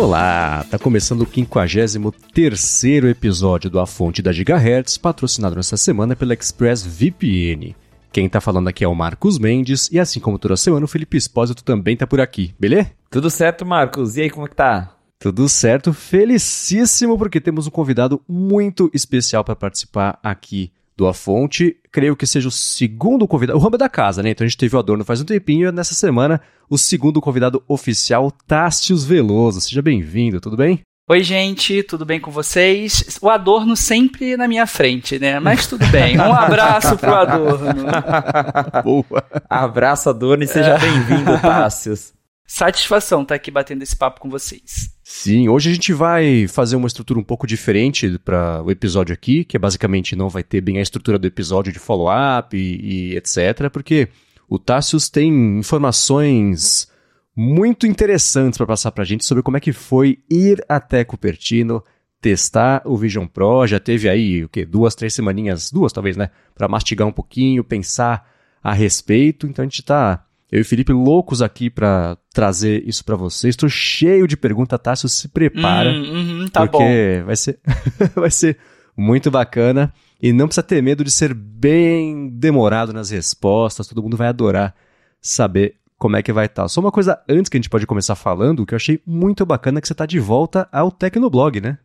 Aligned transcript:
Olá, 0.00 0.64
tá 0.70 0.78
começando 0.78 1.22
o 1.22 1.26
53 1.26 2.84
episódio 3.10 3.68
do 3.68 3.80
A 3.80 3.86
Fonte 3.86 4.22
da 4.22 4.30
Gigahertz, 4.30 4.96
patrocinado 4.96 5.56
nessa 5.56 5.76
semana 5.76 6.14
pela 6.14 6.34
ExpressVPN. 6.34 7.74
Quem 8.12 8.28
tá 8.28 8.40
falando 8.40 8.68
aqui 8.68 8.84
é 8.84 8.88
o 8.88 8.94
Marcos 8.94 9.40
Mendes, 9.40 9.90
e 9.90 9.98
assim 9.98 10.20
como 10.20 10.38
toda 10.38 10.56
semana, 10.56 10.84
o 10.84 10.88
Felipe 10.88 11.16
Espósito 11.16 11.64
também 11.64 11.96
tá 11.96 12.06
por 12.06 12.20
aqui, 12.20 12.54
beleza? 12.60 12.92
Tudo 13.10 13.28
certo, 13.28 13.66
Marcos. 13.66 14.16
E 14.16 14.22
aí, 14.22 14.30
como 14.30 14.46
é 14.46 14.48
que 14.48 14.54
tá? 14.54 14.94
Tudo 15.18 15.48
certo, 15.48 15.92
felicíssimo 15.92 17.18
porque 17.18 17.40
temos 17.40 17.66
um 17.66 17.70
convidado 17.70 18.22
muito 18.28 18.88
especial 18.94 19.42
para 19.42 19.56
participar 19.56 20.20
aqui 20.22 20.70
do 20.98 21.06
A 21.06 21.14
Fonte. 21.14 21.76
Creio 21.92 22.16
que 22.16 22.26
seja 22.26 22.48
o 22.48 22.50
segundo 22.50 23.26
convidado, 23.28 23.56
o 23.56 23.62
Ramba 23.62 23.78
da 23.78 23.88
casa, 23.88 24.20
né? 24.20 24.30
Então 24.30 24.44
a 24.44 24.48
gente 24.48 24.58
teve 24.58 24.74
o 24.74 24.78
Adorno 24.80 25.04
faz 25.04 25.20
um 25.20 25.24
tempinho 25.24 25.68
e 25.68 25.72
nessa 25.72 25.94
semana 25.94 26.40
o 26.68 26.76
segundo 26.76 27.20
convidado 27.20 27.62
oficial, 27.68 28.32
Tássius 28.46 29.04
Veloso. 29.04 29.60
Seja 29.60 29.80
bem-vindo, 29.80 30.40
tudo 30.40 30.56
bem? 30.56 30.80
Oi, 31.08 31.22
gente, 31.22 31.82
tudo 31.84 32.04
bem 32.04 32.20
com 32.20 32.30
vocês? 32.30 33.18
O 33.22 33.30
Adorno 33.30 33.74
sempre 33.74 34.36
na 34.36 34.46
minha 34.46 34.66
frente, 34.66 35.18
né? 35.18 35.40
Mas 35.40 35.66
tudo 35.66 35.86
bem. 35.86 36.18
Um 36.18 36.34
abraço 36.34 36.98
pro 36.98 37.14
Adorno. 37.14 37.84
Boa. 38.84 39.24
Abraço, 39.48 40.10
Adorno, 40.10 40.42
e 40.42 40.48
seja 40.48 40.72
é. 40.72 40.78
bem-vindo, 40.78 41.40
Tássius. 41.40 42.12
Satisfação 42.44 43.22
estar 43.22 43.34
tá 43.34 43.36
aqui 43.36 43.50
batendo 43.50 43.82
esse 43.82 43.96
papo 43.96 44.20
com 44.20 44.28
vocês. 44.28 44.97
Sim, 45.10 45.48
hoje 45.48 45.70
a 45.70 45.72
gente 45.72 45.90
vai 45.94 46.46
fazer 46.46 46.76
uma 46.76 46.86
estrutura 46.86 47.18
um 47.18 47.24
pouco 47.24 47.46
diferente 47.46 48.18
para 48.18 48.62
o 48.62 48.70
episódio 48.70 49.14
aqui, 49.14 49.42
que 49.42 49.56
é 49.56 49.58
basicamente 49.58 50.14
não 50.14 50.28
vai 50.28 50.42
ter 50.42 50.60
bem 50.60 50.76
a 50.76 50.82
estrutura 50.82 51.18
do 51.18 51.26
episódio 51.26 51.72
de 51.72 51.78
follow-up 51.78 52.54
e, 52.54 53.14
e 53.14 53.16
etc, 53.16 53.70
porque 53.72 54.08
o 54.46 54.58
Tassius 54.58 55.08
tem 55.08 55.58
informações 55.58 56.92
muito 57.34 57.86
interessantes 57.86 58.58
para 58.58 58.66
passar 58.66 58.92
para 58.92 59.02
a 59.02 59.06
gente 59.06 59.24
sobre 59.24 59.42
como 59.42 59.56
é 59.56 59.60
que 59.60 59.72
foi 59.72 60.18
ir 60.30 60.62
até 60.68 61.02
Cupertino, 61.04 61.82
testar 62.20 62.82
o 62.84 62.94
Vision 62.94 63.26
Pro. 63.26 63.66
Já 63.66 63.80
teve 63.80 64.10
aí 64.10 64.44
o 64.44 64.48
que 64.48 64.66
duas, 64.66 64.94
três 64.94 65.14
semaninhas, 65.14 65.70
duas 65.70 65.90
talvez, 65.90 66.18
né, 66.18 66.28
para 66.54 66.68
mastigar 66.68 67.08
um 67.08 67.12
pouquinho, 67.12 67.64
pensar 67.64 68.30
a 68.62 68.74
respeito. 68.74 69.46
Então 69.46 69.62
a 69.62 69.66
gente 69.66 69.80
está 69.80 70.27
eu 70.50 70.58
e 70.58 70.62
o 70.62 70.64
Felipe 70.64 70.92
loucos 70.92 71.42
aqui 71.42 71.68
para 71.68 72.16
trazer 72.32 72.82
isso 72.86 73.04
para 73.04 73.16
vocês. 73.16 73.52
Estou 73.52 73.68
cheio 73.68 74.26
de 74.26 74.36
perguntas, 74.36 74.78
Tássio, 74.82 75.08
se 75.08 75.28
prepara. 75.28 75.90
Hum, 75.90 76.42
hum, 76.42 76.48
tá 76.48 76.66
porque 76.66 77.18
bom. 77.20 77.26
vai 77.26 77.36
ser 77.36 77.58
vai 78.16 78.30
ser 78.30 78.58
muito 78.96 79.30
bacana 79.30 79.92
e 80.20 80.32
não 80.32 80.46
precisa 80.46 80.62
ter 80.62 80.82
medo 80.82 81.04
de 81.04 81.10
ser 81.10 81.34
bem 81.34 82.30
demorado 82.30 82.92
nas 82.92 83.10
respostas. 83.10 83.86
Todo 83.86 84.02
mundo 84.02 84.16
vai 84.16 84.28
adorar 84.28 84.74
saber 85.20 85.76
como 85.98 86.16
é 86.16 86.22
que 86.22 86.32
vai 86.32 86.46
estar. 86.46 86.66
Só 86.68 86.80
uma 86.80 86.92
coisa 86.92 87.20
antes 87.28 87.48
que 87.48 87.56
a 87.56 87.60
gente 87.60 87.68
pode 87.68 87.86
começar 87.86 88.14
falando, 88.14 88.64
que 88.64 88.72
eu 88.72 88.76
achei 88.76 89.02
muito 89.06 89.44
bacana 89.44 89.80
que 89.80 89.86
você 89.86 89.92
está 89.92 90.06
de 90.06 90.18
volta 90.18 90.68
ao 90.72 90.90
Tecnoblog, 90.90 91.60
né? 91.60 91.78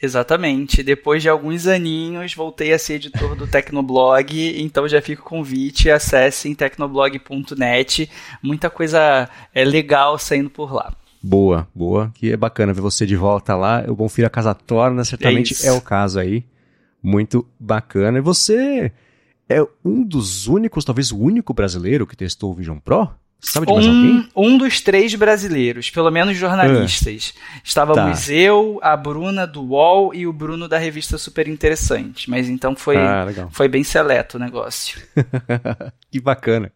Exatamente. 0.00 0.82
Depois 0.82 1.22
de 1.22 1.28
alguns 1.28 1.66
aninhos, 1.66 2.34
voltei 2.34 2.72
a 2.72 2.78
ser 2.78 2.94
editor 2.94 3.34
do 3.34 3.46
Tecnoblog, 3.46 4.60
então 4.60 4.88
já 4.88 5.02
fica 5.02 5.22
o 5.22 5.24
convite, 5.24 5.90
acessem 5.90 6.54
tecnoblog.net. 6.54 8.08
Muita 8.42 8.70
coisa 8.70 9.28
é 9.52 9.64
legal 9.64 10.18
saindo 10.18 10.48
por 10.48 10.72
lá. 10.72 10.92
Boa, 11.20 11.66
boa. 11.74 12.12
Que 12.14 12.32
é 12.32 12.36
bacana 12.36 12.72
ver 12.72 12.80
você 12.80 13.04
de 13.04 13.16
volta 13.16 13.56
lá. 13.56 13.84
O 13.88 13.94
Bom 13.94 14.08
Filho 14.08 14.28
a 14.28 14.30
Casa 14.30 14.54
Torna, 14.54 15.04
certamente 15.04 15.66
é, 15.66 15.68
é 15.68 15.72
o 15.72 15.80
caso 15.80 16.20
aí. 16.20 16.44
Muito 17.02 17.44
bacana. 17.58 18.18
E 18.18 18.20
você 18.20 18.92
é 19.48 19.60
um 19.84 20.04
dos 20.04 20.46
únicos, 20.46 20.84
talvez 20.84 21.10
o 21.10 21.18
único 21.18 21.52
brasileiro 21.52 22.06
que 22.06 22.16
testou 22.16 22.52
o 22.52 22.54
Vision 22.54 22.78
Pro? 22.78 23.10
Sabe 23.40 23.66
de 23.66 23.72
mais 23.72 23.86
um, 23.86 23.90
alguém? 23.90 24.28
Um 24.34 24.58
dos 24.58 24.80
três 24.80 25.14
brasileiros, 25.14 25.90
pelo 25.90 26.10
menos 26.10 26.36
jornalistas. 26.36 27.34
É. 27.36 27.60
Estávamos 27.62 28.26
tá. 28.26 28.32
eu, 28.32 28.80
a 28.82 28.96
Bruna 28.96 29.46
do 29.46 29.62
UOL 29.62 30.12
e 30.14 30.26
o 30.26 30.32
Bruno 30.32 30.68
da 30.68 30.76
revista 30.76 31.16
Super 31.16 31.46
Interessante. 31.46 32.28
Mas 32.28 32.48
então 32.48 32.74
foi, 32.74 32.96
ah, 32.96 33.26
foi 33.50 33.68
bem 33.68 33.84
seleto 33.84 34.36
o 34.36 34.40
negócio. 34.40 35.00
que 36.10 36.20
bacana. 36.20 36.72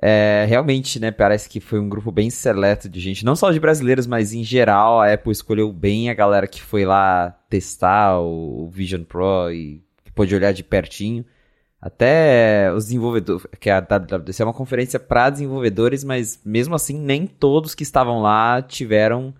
É, 0.00 0.44
realmente, 0.46 1.00
né, 1.00 1.10
parece 1.10 1.48
que 1.48 1.58
foi 1.58 1.80
um 1.80 1.88
grupo 1.88 2.12
bem 2.12 2.28
seleto 2.28 2.88
de 2.88 3.00
gente, 3.00 3.24
não 3.24 3.34
só 3.34 3.50
de 3.50 3.58
brasileiros, 3.58 4.06
mas 4.06 4.34
em 4.34 4.44
geral 4.44 5.00
a 5.00 5.10
Apple 5.12 5.32
escolheu 5.32 5.72
bem 5.72 6.10
a 6.10 6.14
galera 6.14 6.46
que 6.46 6.60
foi 6.60 6.84
lá 6.84 7.30
testar 7.48 8.20
o 8.20 8.68
Vision 8.70 9.04
Pro 9.04 9.50
e 9.50 9.82
que 10.04 10.12
pôde 10.12 10.34
olhar 10.34 10.52
de 10.52 10.62
pertinho. 10.62 11.24
Até 11.80 12.72
os 12.74 12.86
desenvolvedores, 12.86 13.46
que 13.60 13.68
a 13.68 13.80
WWDC 13.80 14.42
é 14.42 14.44
uma 14.44 14.52
conferência 14.52 14.98
para 14.98 15.30
desenvolvedores, 15.30 16.02
mas 16.02 16.40
mesmo 16.44 16.74
assim 16.74 16.98
nem 16.98 17.26
todos 17.26 17.74
que 17.74 17.82
estavam 17.82 18.22
lá 18.22 18.62
tiveram 18.62 19.34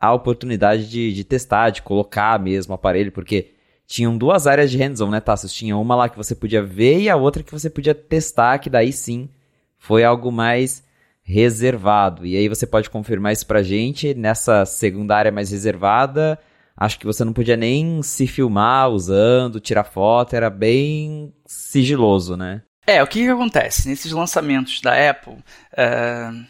a 0.00 0.12
oportunidade 0.12 0.88
de, 0.88 1.12
de 1.12 1.22
testar, 1.22 1.70
de 1.70 1.82
colocar 1.82 2.38
mesmo 2.40 2.72
o 2.72 2.74
aparelho, 2.74 3.12
porque 3.12 3.52
tinham 3.86 4.16
duas 4.16 4.46
áreas 4.46 4.70
de 4.70 4.78
hands-on, 4.78 5.10
né, 5.10 5.20
Tassos? 5.20 5.52
Tinha 5.52 5.76
uma 5.76 5.94
lá 5.94 6.08
que 6.08 6.16
você 6.16 6.34
podia 6.34 6.62
ver 6.62 7.00
e 7.00 7.10
a 7.10 7.16
outra 7.16 7.42
que 7.42 7.52
você 7.52 7.68
podia 7.68 7.94
testar, 7.94 8.58
que 8.58 8.70
daí 8.70 8.92
sim 8.92 9.28
foi 9.78 10.02
algo 10.02 10.32
mais 10.32 10.82
reservado. 11.22 12.26
E 12.26 12.36
aí 12.36 12.48
você 12.48 12.66
pode 12.66 12.90
confirmar 12.90 13.32
isso 13.32 13.46
pra 13.46 13.62
gente 13.62 14.14
nessa 14.14 14.64
segunda 14.64 15.14
área 15.16 15.30
mais 15.30 15.50
reservada 15.50 16.38
acho 16.76 16.98
que 16.98 17.06
você 17.06 17.24
não 17.24 17.32
podia 17.32 17.56
nem 17.56 18.02
se 18.02 18.26
filmar 18.26 18.90
usando, 18.90 19.60
tirar 19.60 19.84
foto, 19.84 20.34
era 20.34 20.50
bem 20.50 21.32
sigiloso, 21.52 22.36
né? 22.36 22.62
É, 22.86 23.02
o 23.02 23.06
que, 23.06 23.22
que 23.22 23.28
acontece? 23.28 23.88
Nesses 23.88 24.10
lançamentos 24.12 24.80
da 24.80 25.10
Apple, 25.10 25.34
uh, 25.34 26.44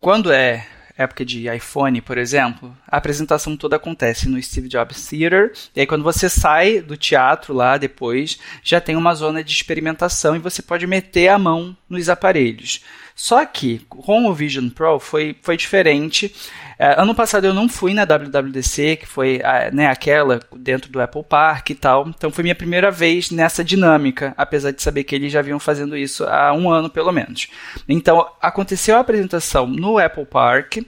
quando 0.00 0.32
é 0.32 0.66
época 0.96 1.24
de 1.24 1.48
iPhone, 1.48 2.00
por 2.02 2.18
exemplo, 2.18 2.76
a 2.86 2.98
apresentação 2.98 3.56
toda 3.56 3.76
acontece 3.76 4.28
no 4.28 4.42
Steve 4.42 4.68
Jobs 4.68 5.06
Theater, 5.06 5.52
e 5.74 5.80
aí 5.80 5.86
quando 5.86 6.04
você 6.04 6.28
sai 6.28 6.80
do 6.80 6.96
teatro 6.96 7.54
lá 7.54 7.78
depois, 7.78 8.38
já 8.62 8.80
tem 8.80 8.96
uma 8.96 9.14
zona 9.14 9.42
de 9.42 9.52
experimentação 9.52 10.36
e 10.36 10.40
você 10.40 10.60
pode 10.60 10.86
meter 10.86 11.28
a 11.28 11.38
mão 11.38 11.74
nos 11.88 12.08
aparelhos. 12.10 12.82
Só 13.14 13.44
que 13.46 13.80
com 13.88 14.26
o 14.26 14.34
Vision 14.34 14.68
Pro 14.68 14.98
foi, 14.98 15.36
foi 15.42 15.56
diferente. 15.56 16.34
É, 16.82 16.98
ano 16.98 17.14
passado 17.14 17.46
eu 17.46 17.52
não 17.52 17.68
fui 17.68 17.92
na 17.92 18.06
WWDC, 18.06 18.96
que 18.96 19.06
foi 19.06 19.42
né, 19.70 19.88
aquela 19.88 20.40
dentro 20.56 20.90
do 20.90 20.98
Apple 20.98 21.22
Park 21.22 21.68
e 21.68 21.74
tal. 21.74 22.08
Então 22.08 22.30
foi 22.30 22.42
minha 22.42 22.54
primeira 22.54 22.90
vez 22.90 23.30
nessa 23.30 23.62
dinâmica, 23.62 24.32
apesar 24.34 24.70
de 24.70 24.80
saber 24.80 25.04
que 25.04 25.14
eles 25.14 25.30
já 25.30 25.42
vinham 25.42 25.60
fazendo 25.60 25.94
isso 25.94 26.24
há 26.24 26.54
um 26.54 26.70
ano 26.70 26.88
pelo 26.88 27.12
menos. 27.12 27.48
Então 27.86 28.26
aconteceu 28.40 28.96
a 28.96 29.00
apresentação 29.00 29.66
no 29.66 29.98
Apple 29.98 30.24
Park. 30.24 30.78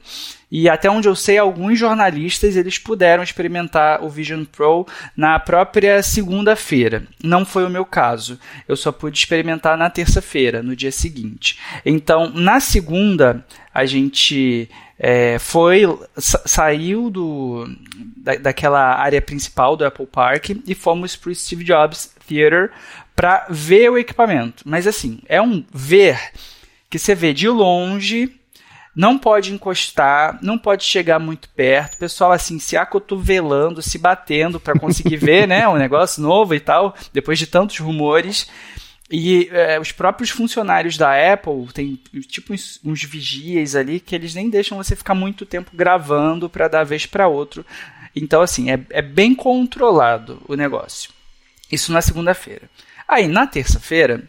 E 0.50 0.68
até 0.68 0.90
onde 0.90 1.08
eu 1.08 1.14
sei, 1.14 1.36
alguns 1.38 1.78
jornalistas 1.78 2.56
eles 2.56 2.78
puderam 2.78 3.22
experimentar 3.22 4.02
o 4.02 4.08
Vision 4.08 4.44
Pro 4.44 4.86
na 5.16 5.38
própria 5.38 6.02
segunda-feira. 6.02 7.04
Não 7.22 7.44
foi 7.44 7.64
o 7.64 7.70
meu 7.70 7.86
caso. 7.86 8.38
Eu 8.68 8.76
só 8.76 8.92
pude 8.92 9.18
experimentar 9.18 9.78
na 9.78 9.88
terça-feira, 9.88 10.62
no 10.62 10.76
dia 10.76 10.92
seguinte. 10.92 11.58
Então, 11.86 12.30
na 12.34 12.60
segunda, 12.60 13.42
a 13.72 13.86
gente 13.86 14.68
é, 15.04 15.36
foi 15.40 15.82
saiu 16.16 17.10
do 17.10 17.66
da, 18.16 18.36
daquela 18.36 18.94
área 18.94 19.20
principal 19.20 19.76
do 19.76 19.84
Apple 19.84 20.06
Park 20.06 20.50
e 20.64 20.76
fomos 20.76 21.16
para 21.16 21.30
o 21.30 21.34
Steve 21.34 21.64
Jobs 21.64 22.14
Theater 22.28 22.70
para 23.16 23.46
ver 23.50 23.90
o 23.90 23.98
equipamento. 23.98 24.62
Mas 24.64 24.86
assim, 24.86 25.18
é 25.28 25.42
um 25.42 25.64
ver 25.74 26.20
que 26.88 27.00
você 27.00 27.16
vê 27.16 27.32
de 27.32 27.48
longe 27.48 28.32
não 28.94 29.18
pode 29.18 29.52
encostar, 29.52 30.38
não 30.40 30.56
pode 30.56 30.84
chegar 30.84 31.18
muito 31.18 31.48
perto, 31.48 31.94
o 31.94 31.98
pessoal 31.98 32.30
assim 32.30 32.58
se 32.58 32.76
acotovelando, 32.76 33.82
se 33.82 33.98
batendo 33.98 34.60
para 34.60 34.78
conseguir 34.78 35.16
ver, 35.16 35.48
né, 35.48 35.66
um 35.66 35.78
negócio 35.78 36.22
novo 36.22 36.54
e 36.54 36.60
tal, 36.60 36.94
depois 37.12 37.38
de 37.38 37.46
tantos 37.46 37.78
rumores. 37.78 38.46
E 39.14 39.50
é, 39.52 39.78
os 39.78 39.92
próprios 39.92 40.30
funcionários 40.30 40.96
da 40.96 41.12
Apple 41.34 41.66
tem 41.74 42.00
tipo 42.26 42.54
uns, 42.54 42.80
uns, 42.82 43.04
vigias 43.04 43.76
ali 43.76 44.00
que 44.00 44.14
eles 44.14 44.34
nem 44.34 44.48
deixam 44.48 44.78
você 44.78 44.96
ficar 44.96 45.14
muito 45.14 45.44
tempo 45.44 45.70
gravando 45.74 46.48
para 46.48 46.66
dar 46.66 46.82
vez 46.82 47.04
para 47.04 47.28
outro. 47.28 47.64
Então, 48.16 48.40
assim, 48.40 48.70
é, 48.70 48.80
é 48.88 49.02
bem 49.02 49.34
controlado 49.34 50.40
o 50.48 50.54
negócio. 50.54 51.10
Isso 51.70 51.92
na 51.92 52.00
segunda-feira. 52.00 52.70
Aí, 53.06 53.28
na 53.28 53.46
terça-feira, 53.46 54.26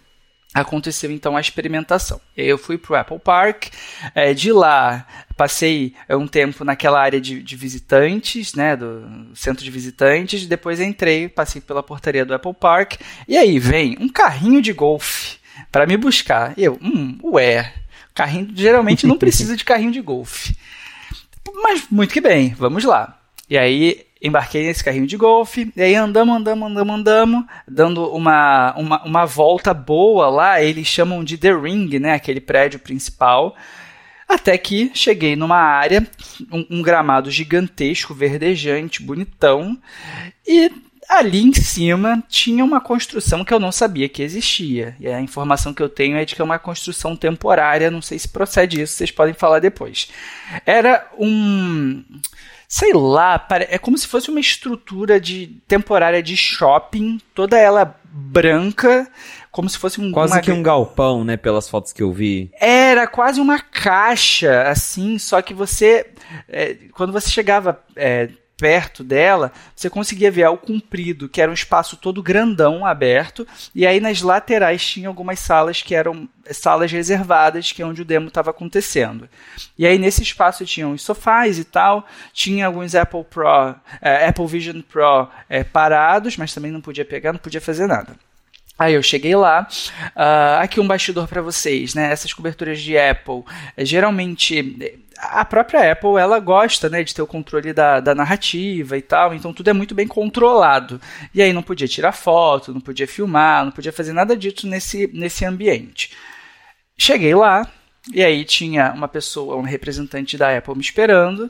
aconteceu 0.53 1.11
então 1.11 1.35
a 1.35 1.41
experimentação. 1.41 2.21
Eu 2.37 2.57
fui 2.57 2.77
para 2.77 2.93
o 2.93 2.95
Apple 2.95 3.19
Park, 3.19 3.67
é, 4.13 4.33
de 4.33 4.51
lá 4.51 5.05
passei 5.35 5.93
é, 6.07 6.15
um 6.15 6.27
tempo 6.27 6.63
naquela 6.63 7.01
área 7.01 7.19
de, 7.19 7.41
de, 7.41 7.55
visitantes, 7.55 8.53
né, 8.53 8.75
do 8.75 9.31
centro 9.33 9.63
de 9.63 9.71
visitantes, 9.71 10.45
depois 10.45 10.79
entrei, 10.79 11.27
passei 11.27 11.59
pela 11.59 11.81
portaria 11.81 12.23
do 12.23 12.33
Apple 12.33 12.53
Park, 12.53 12.95
e 13.27 13.35
aí 13.35 13.57
vem 13.59 13.97
um 13.99 14.07
carrinho 14.07 14.61
de 14.61 14.71
golfe 14.73 15.37
para 15.71 15.87
me 15.87 15.97
buscar. 15.97 16.53
E 16.55 16.63
eu, 16.63 16.77
hum, 16.81 17.17
ué, 17.23 17.73
carrinho 18.13 18.49
geralmente 18.53 19.07
não 19.07 19.17
precisa 19.19 19.57
de 19.57 19.65
carrinho 19.65 19.91
de 19.91 20.01
golfe. 20.01 20.55
Mas 21.63 21.85
muito 21.89 22.13
que 22.13 22.21
bem, 22.21 22.53
vamos 22.53 22.83
lá. 22.83 23.19
E 23.49 23.57
aí 23.57 24.05
embarquei 24.23 24.63
nesse 24.63 24.81
carrinho 24.81 25.05
de 25.05 25.17
golfe, 25.17 25.71
e 25.75 25.81
aí 25.81 25.95
andamos, 25.95 26.37
andamos, 26.37 26.71
andamos, 26.71 26.95
andamos, 26.95 27.45
dando 27.67 28.09
uma, 28.15 28.73
uma, 28.77 29.03
uma 29.03 29.25
volta 29.25 29.73
boa 29.73 30.29
lá, 30.29 30.61
eles 30.63 30.87
chamam 30.87 31.23
de 31.25 31.37
The 31.37 31.53
Ring, 31.53 31.99
né, 31.99 32.13
aquele 32.13 32.39
prédio 32.39 32.79
principal. 32.79 33.53
Até 34.27 34.57
que 34.57 34.89
cheguei 34.93 35.35
numa 35.35 35.57
área, 35.57 36.07
um, 36.49 36.77
um 36.77 36.81
gramado 36.81 37.29
gigantesco, 37.29 38.13
verdejante, 38.13 39.03
bonitão, 39.03 39.77
e 40.47 40.71
ali 41.09 41.43
em 41.43 41.53
cima 41.53 42.23
tinha 42.29 42.63
uma 42.63 42.79
construção 42.79 43.43
que 43.43 43.53
eu 43.53 43.59
não 43.59 43.73
sabia 43.73 44.07
que 44.07 44.23
existia. 44.23 44.95
E 45.01 45.07
a 45.07 45.19
informação 45.19 45.73
que 45.73 45.83
eu 45.83 45.89
tenho 45.89 46.15
é 46.15 46.23
de 46.23 46.33
que 46.33 46.41
é 46.41 46.45
uma 46.45 46.57
construção 46.57 47.15
temporária, 47.15 47.91
não 47.91 48.01
sei 48.01 48.17
se 48.17 48.29
procede 48.29 48.81
isso, 48.81 48.93
vocês 48.93 49.11
podem 49.11 49.33
falar 49.33 49.59
depois. 49.59 50.07
Era 50.65 51.07
um 51.19 52.03
sei 52.73 52.91
lá, 52.91 53.45
é 53.69 53.77
como 53.77 53.95
se 53.95 54.07
fosse 54.07 54.31
uma 54.31 54.39
estrutura 54.39 55.21
de 55.21 55.61
temporária 55.67 56.23
de 56.23 56.35
shopping, 56.35 57.21
toda 57.35 57.55
ela 57.55 57.95
branca, 58.03 59.07
como 59.51 59.69
se 59.69 59.77
fosse 59.77 60.01
um 60.01 60.11
quase 60.11 60.33
uma... 60.33 60.41
que 60.41 60.51
um 60.51 60.63
galpão, 60.63 61.23
né, 61.23 61.37
pelas 61.37 61.69
fotos 61.69 61.93
que 61.93 62.01
eu 62.01 62.11
vi. 62.11 62.49
Era 62.59 63.05
quase 63.05 63.39
uma 63.39 63.59
caixa, 63.59 64.63
assim, 64.63 65.19
só 65.19 65.39
que 65.39 65.53
você 65.53 66.07
é, 66.49 66.75
quando 66.93 67.13
você 67.13 67.29
chegava 67.29 67.79
é, 67.95 68.29
perto 68.57 69.03
dela, 69.03 69.51
você 69.75 69.89
conseguia 69.89 70.31
ver 70.31 70.43
algo 70.43 70.65
comprido, 70.65 71.27
que 71.27 71.41
era 71.41 71.51
um 71.51 71.53
espaço 71.53 71.97
todo 71.97 72.23
grandão, 72.23 72.85
aberto, 72.85 73.47
e 73.73 73.85
aí 73.85 73.99
nas 73.99 74.21
laterais 74.21 74.85
tinha 74.85 75.07
algumas 75.07 75.39
salas 75.39 75.81
que 75.81 75.95
eram 75.95 76.29
salas 76.51 76.91
reservadas, 76.91 77.71
que 77.71 77.81
é 77.81 77.85
onde 77.85 78.01
o 78.01 78.05
demo 78.05 78.27
estava 78.27 78.51
acontecendo. 78.51 79.27
E 79.77 79.85
aí 79.85 79.97
nesse 79.97 80.21
espaço 80.21 80.65
tinham 80.65 80.91
os 80.91 81.01
sofás 81.01 81.57
e 81.57 81.63
tal, 81.63 82.05
tinha 82.31 82.67
alguns 82.67 82.95
Apple 82.95 83.23
Pro, 83.23 83.75
é, 84.01 84.27
Apple 84.27 84.47
Vision 84.47 84.81
Pro 84.81 85.27
é, 85.49 85.63
parados, 85.63 86.37
mas 86.37 86.53
também 86.53 86.71
não 86.71 86.81
podia 86.81 87.05
pegar, 87.05 87.33
não 87.33 87.39
podia 87.39 87.61
fazer 87.61 87.87
nada. 87.87 88.15
Aí 88.77 88.95
eu 88.95 89.03
cheguei 89.03 89.35
lá, 89.35 89.67
uh, 90.15 90.61
aqui 90.61 90.79
um 90.79 90.87
bastidor 90.87 91.27
para 91.27 91.43
vocês, 91.43 91.93
né? 91.93 92.11
Essas 92.11 92.33
coberturas 92.33 92.81
de 92.81 92.97
Apple, 92.97 93.43
é, 93.77 93.85
geralmente 93.85 94.97
a 95.31 95.45
própria 95.45 95.91
Apple 95.91 96.17
ela 96.17 96.39
gosta 96.39 96.89
né, 96.89 97.03
de 97.03 97.13
ter 97.13 97.21
o 97.21 97.27
controle 97.27 97.73
da, 97.73 97.99
da 97.99 98.13
narrativa 98.13 98.97
e 98.97 99.01
tal, 99.01 99.33
então 99.33 99.53
tudo 99.53 99.69
é 99.69 99.73
muito 99.73 99.95
bem 99.95 100.07
controlado. 100.07 100.99
E 101.33 101.41
aí 101.41 101.53
não 101.53 101.63
podia 101.63 101.87
tirar 101.87 102.11
foto, 102.11 102.73
não 102.73 102.81
podia 102.81 103.07
filmar, 103.07 103.65
não 103.65 103.71
podia 103.71 103.93
fazer 103.93 104.13
nada 104.13 104.35
disso 104.35 104.67
nesse, 104.67 105.09
nesse 105.13 105.45
ambiente. 105.45 106.11
Cheguei 106.97 107.33
lá, 107.33 107.67
e 108.11 108.23
aí 108.23 108.43
tinha 108.43 108.91
uma 108.91 109.07
pessoa, 109.07 109.55
um 109.55 109.61
representante 109.61 110.37
da 110.37 110.55
Apple 110.57 110.75
me 110.75 110.81
esperando. 110.81 111.49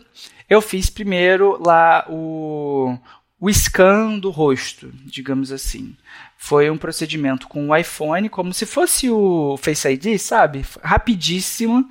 Eu 0.49 0.61
fiz 0.61 0.89
primeiro 0.89 1.61
lá 1.63 2.05
o, 2.09 2.97
o 3.39 3.49
scan 3.51 4.19
do 4.19 4.29
rosto, 4.29 4.91
digamos 5.05 5.51
assim. 5.51 5.95
Foi 6.37 6.69
um 6.69 6.77
procedimento 6.77 7.47
com 7.47 7.69
o 7.69 7.75
iPhone, 7.75 8.29
como 8.29 8.53
se 8.53 8.65
fosse 8.65 9.09
o 9.09 9.57
Face 9.57 9.87
ID, 9.87 10.17
sabe? 10.19 10.65
Rapidíssimo, 10.83 11.87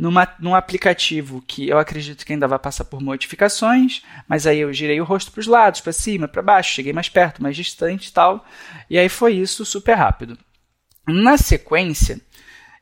numa, 0.00 0.26
num 0.40 0.54
aplicativo 0.54 1.44
que 1.46 1.68
eu 1.68 1.78
acredito 1.78 2.24
que 2.24 2.32
ainda 2.32 2.48
vai 2.48 2.58
passar 2.58 2.86
por 2.86 3.02
modificações, 3.02 4.02
mas 4.26 4.46
aí 4.46 4.60
eu 4.60 4.72
girei 4.72 4.98
o 4.98 5.04
rosto 5.04 5.30
para 5.30 5.40
os 5.40 5.46
lados, 5.46 5.82
para 5.82 5.92
cima, 5.92 6.26
para 6.26 6.40
baixo, 6.40 6.72
cheguei 6.72 6.90
mais 6.90 7.10
perto, 7.10 7.42
mais 7.42 7.54
distante 7.54 8.08
e 8.08 8.12
tal. 8.12 8.42
E 8.88 8.98
aí 8.98 9.10
foi 9.10 9.34
isso 9.34 9.62
super 9.62 9.92
rápido. 9.92 10.38
Na 11.06 11.36
sequência, 11.36 12.18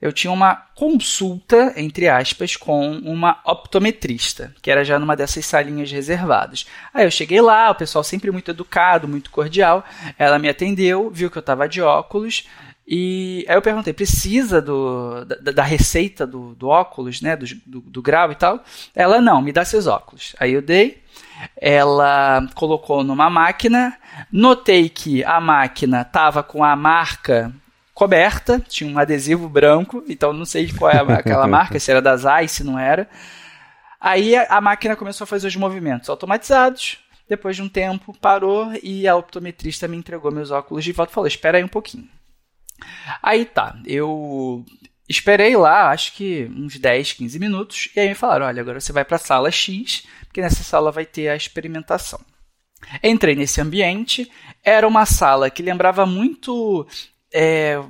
eu 0.00 0.12
tinha 0.12 0.32
uma 0.32 0.54
consulta, 0.76 1.72
entre 1.76 2.08
aspas, 2.08 2.54
com 2.54 2.98
uma 2.98 3.40
optometrista, 3.44 4.54
que 4.62 4.70
era 4.70 4.84
já 4.84 4.96
numa 4.96 5.16
dessas 5.16 5.44
salinhas 5.44 5.90
reservadas. 5.90 6.66
Aí 6.94 7.04
eu 7.04 7.10
cheguei 7.10 7.40
lá, 7.40 7.68
o 7.68 7.74
pessoal 7.74 8.04
sempre 8.04 8.30
muito 8.30 8.52
educado, 8.52 9.08
muito 9.08 9.32
cordial. 9.32 9.84
Ela 10.16 10.38
me 10.38 10.48
atendeu, 10.48 11.10
viu 11.10 11.28
que 11.28 11.38
eu 11.38 11.40
estava 11.40 11.68
de 11.68 11.82
óculos. 11.82 12.46
E 12.90 13.44
aí 13.46 13.54
eu 13.54 13.60
perguntei, 13.60 13.92
precisa 13.92 14.62
do, 14.62 15.22
da, 15.26 15.52
da 15.52 15.62
receita 15.62 16.26
do, 16.26 16.54
do, 16.54 16.68
óculos, 16.68 17.20
né, 17.20 17.36
do, 17.36 17.44
do, 17.66 17.80
do 17.82 18.00
grau 18.00 18.32
e 18.32 18.34
tal? 18.34 18.64
Ela, 18.94 19.20
não, 19.20 19.42
me 19.42 19.52
dá 19.52 19.62
seus 19.62 19.86
óculos. 19.86 20.34
Aí 20.40 20.54
eu 20.54 20.62
dei, 20.62 21.02
ela 21.54 22.48
colocou 22.54 23.04
numa 23.04 23.28
máquina, 23.28 23.94
notei 24.32 24.88
que 24.88 25.22
a 25.22 25.38
máquina 25.38 26.00
estava 26.00 26.42
com 26.42 26.64
a 26.64 26.74
marca 26.74 27.52
coberta, 27.92 28.58
tinha 28.66 28.90
um 28.90 28.98
adesivo 28.98 29.50
branco, 29.50 30.02
então 30.08 30.32
não 30.32 30.46
sei 30.46 30.72
qual 30.72 30.90
é 30.90 31.00
aquela 31.12 31.44
marca, 31.48 31.78
se 31.78 31.90
era 31.90 32.00
da 32.00 32.16
Zai, 32.16 32.48
se 32.48 32.64
não 32.64 32.78
era. 32.78 33.06
Aí 34.00 34.34
a 34.34 34.62
máquina 34.62 34.96
começou 34.96 35.24
a 35.24 35.28
fazer 35.28 35.48
os 35.48 35.56
movimentos 35.56 36.08
automatizados. 36.08 36.98
Depois 37.28 37.54
de 37.54 37.60
um 37.60 37.68
tempo, 37.68 38.16
parou 38.18 38.72
e 38.82 39.06
a 39.06 39.14
optometrista 39.14 39.86
me 39.86 39.98
entregou 39.98 40.32
meus 40.32 40.50
óculos 40.50 40.82
de 40.82 40.92
volta 40.92 41.12
e 41.12 41.14
falou: 41.14 41.28
Espera 41.28 41.58
aí 41.58 41.64
um 41.64 41.68
pouquinho. 41.68 42.08
Aí 43.22 43.44
tá, 43.44 43.78
eu 43.86 44.64
esperei 45.08 45.56
lá, 45.56 45.90
acho 45.90 46.14
que 46.14 46.50
uns 46.54 46.78
10, 46.78 47.14
15 47.14 47.38
minutos, 47.38 47.90
e 47.96 48.00
aí 48.00 48.08
me 48.08 48.14
falaram: 48.14 48.46
Olha, 48.46 48.60
agora 48.60 48.80
você 48.80 48.92
vai 48.92 49.04
para 49.04 49.16
a 49.16 49.20
sala 49.20 49.50
X, 49.50 50.06
porque 50.26 50.40
nessa 50.40 50.62
sala 50.62 50.92
vai 50.92 51.06
ter 51.06 51.28
a 51.28 51.36
experimentação. 51.36 52.20
Entrei 53.02 53.34
nesse 53.34 53.60
ambiente, 53.60 54.30
era 54.62 54.86
uma 54.86 55.04
sala 55.04 55.50
que 55.50 55.62
lembrava 55.62 56.06
muito 56.06 56.86
é, 57.32 57.82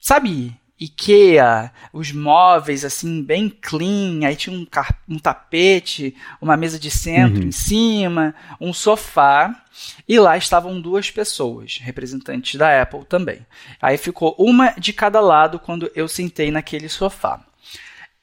sabe, 0.00 0.56
IKEA, 0.84 1.72
os 1.92 2.12
móveis 2.12 2.84
assim, 2.84 3.22
bem 3.22 3.48
clean, 3.48 4.26
aí 4.26 4.34
tinha 4.34 4.56
um, 4.56 4.66
um 5.08 5.18
tapete, 5.18 6.14
uma 6.40 6.56
mesa 6.56 6.78
de 6.78 6.90
centro 6.90 7.42
uhum. 7.42 7.48
em 7.48 7.52
cima, 7.52 8.34
um 8.60 8.72
sofá, 8.72 9.64
e 10.08 10.18
lá 10.18 10.36
estavam 10.36 10.80
duas 10.80 11.10
pessoas, 11.10 11.78
representantes 11.80 12.56
da 12.56 12.82
Apple 12.82 13.04
também. 13.04 13.46
Aí 13.80 13.96
ficou 13.96 14.34
uma 14.38 14.70
de 14.70 14.92
cada 14.92 15.20
lado 15.20 15.58
quando 15.58 15.90
eu 15.94 16.08
sentei 16.08 16.50
naquele 16.50 16.88
sofá. 16.88 17.40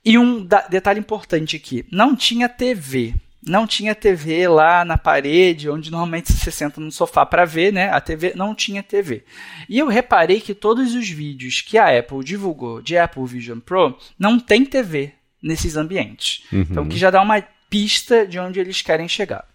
E 0.04 0.18
um 0.18 0.46
detalhe 0.70 1.00
importante 1.00 1.56
aqui, 1.56 1.86
não 1.92 2.16
tinha 2.16 2.50
TV 2.50 3.16
não 3.50 3.66
tinha 3.66 3.96
TV 3.96 4.48
lá 4.48 4.86
na 4.86 4.98
parede, 4.98 5.70
onde 5.70 5.90
normalmente 5.90 6.32
você 6.32 6.52
senta 6.52 6.80
no 6.80 6.92
sofá 6.92 7.26
para 7.26 7.46
ver, 7.46 7.74
né? 7.74 7.90
A 7.90 8.00
TV 8.00 8.34
não 8.36 8.54
tinha 8.54 8.84
TV. 8.84 9.24
E 9.68 9.80
eu 9.80 9.88
reparei 9.88 10.40
que 10.40 10.54
todos 10.54 10.94
os 10.94 11.10
vídeos 11.10 11.62
que 11.62 11.78
a 11.78 11.98
Apple 11.98 12.24
divulgou 12.24 12.82
de 12.82 12.98
Apple 12.98 13.26
Vision 13.26 13.60
Pro 13.60 13.98
não 14.18 14.40
tem 14.40 14.64
TV 14.64 15.14
nesses 15.42 15.76
ambientes. 15.76 16.44
Uhum. 16.52 16.62
Então, 16.62 16.88
que 16.88 16.98
já 16.98 17.10
dá 17.10 17.22
uma 17.22 17.42
pista 17.70 18.26
de 18.28 18.38
onde 18.38 18.60
eles 18.60 18.82
querem 18.82 19.08
chegar. 19.08 19.49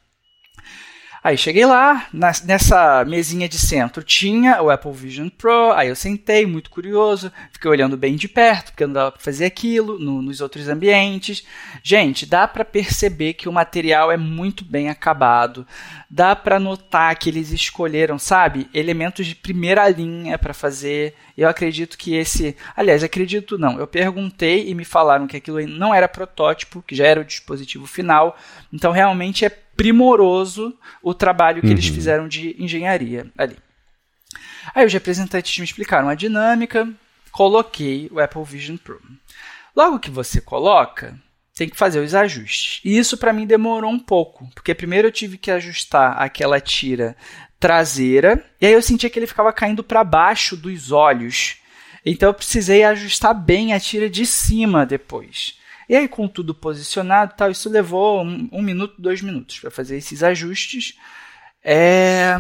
Aí 1.25 1.39
cheguei 1.39 1.65
lá, 1.65 2.07
nessa 2.13 3.03
mesinha 3.07 3.49
de 3.49 3.59
centro 3.59 4.05
tinha 4.05 4.63
o 4.63 4.69
Apple 4.69 4.93
Vision 4.93 5.31
Pro, 5.31 5.73
aí 5.73 5.89
eu 5.89 5.97
sentei, 5.97 6.45
muito 6.45 6.69
curioso, 6.69 7.33
fiquei 7.51 7.71
olhando 7.71 7.97
bem 7.97 8.15
de 8.15 8.29
perto, 8.29 8.73
porque 8.73 8.85
não 8.85 8.93
dava 8.93 9.13
para 9.13 9.23
fazer 9.23 9.47
aquilo 9.47 9.99
no, 9.99 10.21
nos 10.21 10.43
outros 10.43 10.69
ambientes. 10.69 11.43
Gente, 11.83 12.27
dá 12.27 12.47
para 12.47 12.63
perceber 12.63 13.33
que 13.33 13.49
o 13.49 13.53
material 13.53 14.13
é 14.13 14.19
muito 14.19 14.67
bem 14.67 14.91
acabado, 14.91 15.67
dá 16.11 16.37
para 16.37 16.61
notar 16.61 17.17
que 17.17 17.31
eles 17.31 17.53
escolheram, 17.53 18.19
sabe, 18.19 18.69
elementos 18.75 19.27
de 19.27 19.35
primeira 19.35 19.89
linha 19.89 20.37
para 20.37 20.53
fazer. 20.53 21.15
Eu 21.39 21.49
acredito 21.49 21.97
que 21.97 22.15
esse, 22.15 22.55
aliás, 22.77 23.03
acredito 23.03 23.57
não, 23.57 23.79
eu 23.79 23.87
perguntei 23.87 24.69
e 24.69 24.75
me 24.75 24.85
falaram 24.85 25.27
que 25.27 25.39
aquilo 25.39 25.67
não 25.67 25.95
era 25.95 26.07
protótipo, 26.07 26.85
que 26.87 26.95
já 26.95 27.07
era 27.07 27.23
o 27.23 27.25
dispositivo 27.25 27.87
final, 27.87 28.37
então 28.71 28.93
realmente 28.93 29.47
é 29.47 29.64
primoroso 29.77 30.77
o 31.03 31.15
trabalho 31.15 31.61
que 31.61 31.67
uhum. 31.67 31.73
eles 31.73 31.87
fizeram 31.87 32.29
de 32.29 32.55
engenharia 32.59 33.27
ali. 33.37 33.57
Aí 34.75 34.87
os 34.87 34.93
representantes 34.93 35.59
me 35.59 35.65
explicaram 35.65 36.09
a 36.09 36.15
dinâmica, 36.15 36.89
coloquei 37.31 38.09
o 38.13 38.21
Apple 38.21 38.45
Vision 38.45 38.77
Pro. 38.77 39.01
Logo 39.77 39.99
que 39.99 40.11
você 40.11 40.41
coloca, 40.41 41.19
tem 41.55 41.69
que 41.69 41.77
fazer 41.77 42.01
os 42.01 42.15
ajustes. 42.15 42.81
E 42.85 42.97
isso 42.97 43.17
para 43.17 43.33
mim 43.33 43.47
demorou 43.47 43.91
um 43.91 43.99
pouco, 43.99 44.49
porque 44.55 44.75
primeiro 44.75 45.09
eu 45.09 45.13
tive 45.13 45.39
que 45.39 45.51
ajustar 45.51 46.21
aquela 46.21 46.61
tira 46.61 47.17
traseira, 47.59 48.45
e 48.61 48.67
aí 48.67 48.73
eu 48.73 48.83
sentia 48.83 49.09
que 49.09 49.19
ele 49.19 49.27
ficava 49.27 49.53
caindo 49.53 49.83
para 49.83 50.05
baixo 50.05 50.57
dos 50.57 50.93
olhos. 50.93 51.57
Então 52.05 52.29
eu 52.29 52.35
precisei 52.35 52.85
ajustar 52.85 53.35
bem 53.35 53.73
a 53.73 53.81
tira 53.81 54.11
de 54.11 54.27
cima 54.27 54.85
depois. 54.85 55.59
E 55.89 55.97
aí, 55.97 56.09
com 56.09 56.27
tudo 56.27 56.55
posicionado 56.55 57.35
tal, 57.37 57.51
isso 57.51 57.69
levou 57.69 58.23
um, 58.23 58.49
um 58.53 58.63
minuto, 58.63 59.01
dois 59.01 59.21
minutos 59.21 59.59
para 59.59 59.71
fazer 59.71 59.97
esses 59.97 60.23
ajustes. 60.23 60.99
É, 61.63 62.37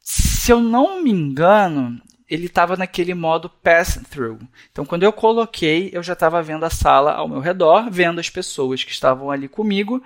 se 0.00 0.52
eu 0.52 0.60
não 0.60 1.02
me 1.02 1.10
engano, 1.10 2.00
ele 2.28 2.46
estava 2.46 2.76
naquele 2.76 3.12
modo 3.12 3.48
pass-through. 3.48 4.38
Então, 4.70 4.84
quando 4.84 5.02
eu 5.02 5.12
coloquei, 5.12 5.90
eu 5.92 6.02
já 6.02 6.12
estava 6.12 6.40
vendo 6.42 6.64
a 6.64 6.70
sala 6.70 7.12
ao 7.12 7.28
meu 7.28 7.40
redor, 7.40 7.90
vendo 7.90 8.20
as 8.20 8.30
pessoas 8.30 8.84
que 8.84 8.92
estavam 8.92 9.30
ali 9.30 9.48
comigo. 9.48 10.02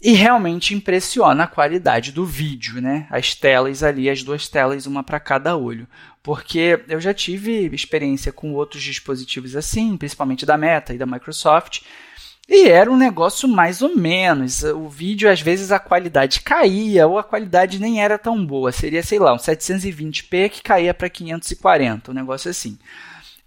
E 0.00 0.12
realmente 0.12 0.74
impressiona 0.74 1.44
a 1.44 1.48
qualidade 1.48 2.10
do 2.10 2.24
vídeo, 2.24 2.80
né? 2.80 3.06
As 3.10 3.34
telas 3.34 3.82
ali, 3.82 4.10
as 4.10 4.22
duas 4.22 4.48
telas, 4.48 4.86
uma 4.86 5.02
para 5.04 5.20
cada 5.20 5.56
olho. 5.56 5.86
Porque 6.22 6.80
eu 6.88 7.00
já 7.00 7.12
tive 7.12 7.66
experiência 7.74 8.32
com 8.32 8.52
outros 8.52 8.82
dispositivos 8.82 9.56
assim, 9.56 9.96
principalmente 9.96 10.46
da 10.46 10.56
Meta 10.56 10.94
e 10.94 10.98
da 10.98 11.06
Microsoft, 11.06 11.82
e 12.48 12.68
era 12.68 12.90
um 12.90 12.96
negócio 12.96 13.48
mais 13.48 13.82
ou 13.82 13.96
menos. 13.96 14.62
O 14.62 14.88
vídeo, 14.88 15.30
às 15.30 15.40
vezes, 15.40 15.72
a 15.72 15.78
qualidade 15.78 16.40
caía, 16.40 17.06
ou 17.06 17.18
a 17.18 17.24
qualidade 17.24 17.78
nem 17.78 18.02
era 18.02 18.18
tão 18.18 18.44
boa. 18.44 18.72
Seria, 18.72 19.02
sei 19.02 19.18
lá, 19.18 19.32
um 19.32 19.38
720p 19.38 20.50
que 20.50 20.62
caía 20.62 20.92
para 20.92 21.08
540, 21.08 22.10
um 22.10 22.14
negócio 22.14 22.50
assim. 22.50 22.78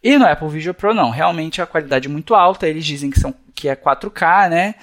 E 0.01 0.17
no 0.17 0.25
Apple 0.25 0.49
Vision 0.49 0.73
Pro 0.73 0.93
não, 0.93 1.09
realmente 1.09 1.61
a 1.61 1.65
qualidade 1.65 2.07
é 2.07 2.11
muito 2.11 2.35
alta, 2.35 2.67
eles 2.67 2.85
dizem 2.85 3.09
que 3.09 3.19
são 3.19 3.33
que 3.55 3.69
é 3.69 3.75
4K, 3.75 4.49
né? 4.49 4.75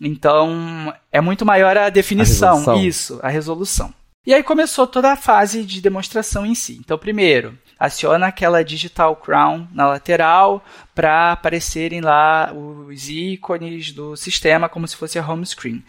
Então 0.00 0.94
é 1.10 1.20
muito 1.20 1.44
maior 1.44 1.76
a 1.76 1.88
definição, 1.88 2.62
A 2.74 2.76
isso, 2.76 3.18
a 3.22 3.28
resolução. 3.28 3.92
E 4.28 4.34
aí 4.34 4.42
começou 4.42 4.86
toda 4.86 5.10
a 5.10 5.16
fase 5.16 5.64
de 5.64 5.80
demonstração 5.80 6.44
em 6.44 6.54
si. 6.54 6.76
Então, 6.84 6.98
primeiro, 6.98 7.58
aciona 7.80 8.26
aquela 8.26 8.62
digital 8.62 9.16
crown 9.16 9.66
na 9.72 9.86
lateral 9.86 10.62
para 10.94 11.32
aparecerem 11.32 12.02
lá 12.02 12.52
os 12.52 13.08
ícones 13.08 13.90
do 13.90 14.16
sistema 14.16 14.68
como 14.68 14.86
se 14.86 14.96
fosse 14.96 15.18
a 15.18 15.26
home 15.26 15.46
screen. 15.46 15.82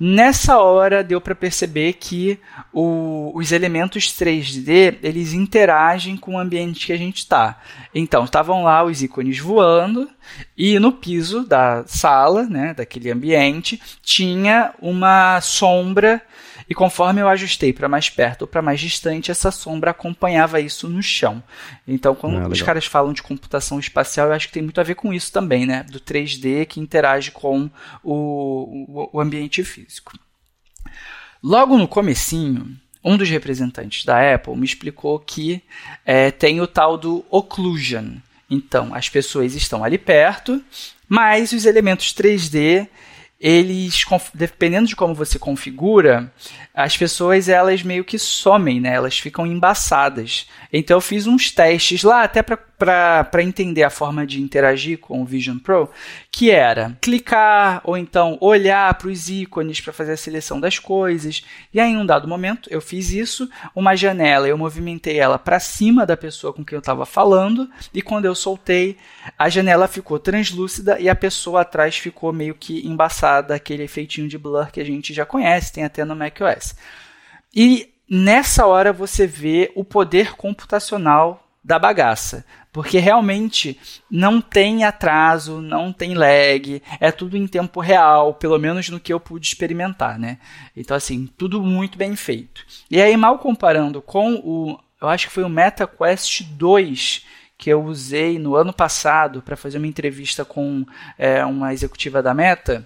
Nessa 0.00 0.56
hora 0.56 1.04
deu 1.04 1.20
para 1.20 1.34
perceber 1.34 1.92
que 1.92 2.38
o, 2.72 3.30
os 3.34 3.52
elementos 3.52 4.04
3D 4.04 4.96
eles 5.02 5.34
interagem 5.34 6.16
com 6.16 6.36
o 6.36 6.38
ambiente 6.38 6.86
que 6.86 6.94
a 6.94 6.98
gente 6.98 7.18
está. 7.18 7.60
Então 7.94 8.24
estavam 8.24 8.62
lá 8.62 8.82
os 8.82 9.02
ícones 9.02 9.38
voando 9.38 10.08
e 10.56 10.78
no 10.78 10.92
piso 10.92 11.44
da 11.44 11.84
sala, 11.86 12.44
né, 12.44 12.72
daquele 12.72 13.10
ambiente, 13.10 13.78
tinha 14.00 14.72
uma 14.80 15.42
sombra 15.42 16.22
e 16.72 16.74
conforme 16.74 17.20
eu 17.20 17.28
ajustei 17.28 17.70
para 17.70 17.86
mais 17.86 18.08
perto 18.08 18.42
ou 18.42 18.48
para 18.48 18.62
mais 18.62 18.80
distante, 18.80 19.30
essa 19.30 19.50
sombra 19.50 19.90
acompanhava 19.90 20.58
isso 20.58 20.88
no 20.88 21.02
chão. 21.02 21.42
Então, 21.86 22.14
quando 22.14 22.38
ah, 22.38 22.48
os 22.48 22.62
caras 22.62 22.86
falam 22.86 23.12
de 23.12 23.22
computação 23.22 23.78
espacial, 23.78 24.28
eu 24.28 24.32
acho 24.32 24.46
que 24.46 24.54
tem 24.54 24.62
muito 24.62 24.80
a 24.80 24.82
ver 24.82 24.94
com 24.94 25.12
isso 25.12 25.30
também, 25.30 25.66
né? 25.66 25.82
Do 25.82 26.00
3D 26.00 26.64
que 26.64 26.80
interage 26.80 27.30
com 27.30 27.68
o, 28.02 29.10
o, 29.12 29.20
ambiente 29.20 29.62
físico. 29.62 30.18
Logo 31.42 31.76
no 31.76 31.86
comecinho, 31.86 32.74
um 33.04 33.18
dos 33.18 33.28
representantes 33.28 34.06
da 34.06 34.34
Apple 34.34 34.56
me 34.56 34.64
explicou 34.64 35.18
que 35.18 35.62
é, 36.06 36.30
tem 36.30 36.58
o 36.62 36.66
tal 36.66 36.96
do 36.96 37.22
occlusion. 37.28 38.14
Então, 38.48 38.94
as 38.94 39.10
pessoas 39.10 39.54
estão 39.54 39.84
ali 39.84 39.98
perto, 39.98 40.64
mas 41.06 41.52
os 41.52 41.66
elementos 41.66 42.14
3D 42.14 42.88
eles, 43.42 44.04
dependendo 44.32 44.86
de 44.86 44.94
como 44.94 45.16
você 45.16 45.36
configura, 45.36 46.32
as 46.72 46.96
pessoas 46.96 47.48
elas 47.48 47.82
meio 47.82 48.04
que 48.04 48.16
somem, 48.16 48.80
né? 48.80 48.94
Elas 48.94 49.18
ficam 49.18 49.44
embaçadas. 49.44 50.46
Então 50.72 50.98
eu 50.98 51.00
fiz 51.00 51.26
uns 51.26 51.50
testes 51.50 52.04
lá 52.04 52.22
até 52.22 52.40
para 52.40 52.56
entender 53.40 53.82
a 53.82 53.90
forma 53.90 54.26
de 54.26 54.40
interagir 54.40 54.98
com 54.98 55.22
o 55.22 55.24
Vision 55.24 55.58
Pro, 55.58 55.90
que 56.30 56.50
era 56.50 56.96
clicar 57.00 57.80
ou 57.84 57.96
então 57.96 58.38
olhar 58.40 58.92
para 58.94 59.08
os 59.08 59.28
ícones 59.28 59.80
para 59.80 59.92
fazer 59.92 60.12
a 60.12 60.16
seleção 60.16 60.60
das 60.60 60.78
coisas. 60.78 61.44
E 61.72 61.80
aí, 61.80 61.92
em 61.92 61.96
um 61.96 62.06
dado 62.06 62.28
momento, 62.28 62.68
eu 62.70 62.80
fiz 62.80 63.10
isso, 63.12 63.48
uma 63.74 63.94
janela, 63.94 64.48
eu 64.48 64.58
movimentei 64.58 65.18
ela 65.18 65.38
para 65.38 65.60
cima 65.60 66.06
da 66.06 66.16
pessoa 66.16 66.52
com 66.52 66.64
quem 66.64 66.76
eu 66.76 66.80
estava 66.80 67.04
falando, 67.06 67.68
e 67.92 68.00
quando 68.00 68.24
eu 68.24 68.34
soltei, 68.34 68.96
a 69.38 69.48
janela 69.48 69.88
ficou 69.88 70.18
translúcida 70.18 70.98
e 70.98 71.08
a 71.08 71.14
pessoa 71.14 71.62
atrás 71.62 71.96
ficou 71.96 72.32
meio 72.32 72.54
que 72.54 72.86
embaçada, 72.86 73.54
aquele 73.54 73.82
efeitinho 73.82 74.28
de 74.28 74.38
blur 74.38 74.70
que 74.70 74.80
a 74.80 74.84
gente 74.84 75.12
já 75.12 75.24
conhece, 75.24 75.72
tem 75.72 75.84
até 75.84 76.04
no 76.04 76.16
macOS. 76.16 76.74
E 77.54 77.92
nessa 78.08 78.66
hora 78.66 78.92
você 78.92 79.26
vê 79.26 79.70
o 79.74 79.84
poder 79.84 80.34
computacional 80.34 81.46
da 81.62 81.78
bagaça. 81.78 82.44
Porque 82.72 82.98
realmente 82.98 83.78
não 84.10 84.40
tem 84.40 84.82
atraso, 84.82 85.60
não 85.60 85.92
tem 85.92 86.14
lag, 86.14 86.82
é 86.98 87.12
tudo 87.12 87.36
em 87.36 87.46
tempo 87.46 87.80
real, 87.80 88.32
pelo 88.32 88.58
menos 88.58 88.88
no 88.88 88.98
que 88.98 89.12
eu 89.12 89.20
pude 89.20 89.46
experimentar, 89.46 90.18
né? 90.18 90.38
Então, 90.74 90.96
assim, 90.96 91.28
tudo 91.36 91.62
muito 91.62 91.98
bem 91.98 92.16
feito. 92.16 92.64
E 92.90 93.00
aí, 93.00 93.14
mal 93.16 93.38
comparando 93.38 94.00
com 94.00 94.36
o. 94.36 94.78
Eu 95.00 95.08
acho 95.08 95.26
que 95.26 95.34
foi 95.34 95.42
o 95.42 95.48
MetaQuest 95.48 96.44
2 96.44 97.26
que 97.58 97.70
eu 97.70 97.84
usei 97.84 98.40
no 98.40 98.56
ano 98.56 98.72
passado 98.72 99.40
para 99.40 99.56
fazer 99.56 99.78
uma 99.78 99.86
entrevista 99.86 100.44
com 100.44 100.84
é, 101.16 101.44
uma 101.44 101.72
executiva 101.72 102.20
da 102.20 102.34
Meta. 102.34 102.84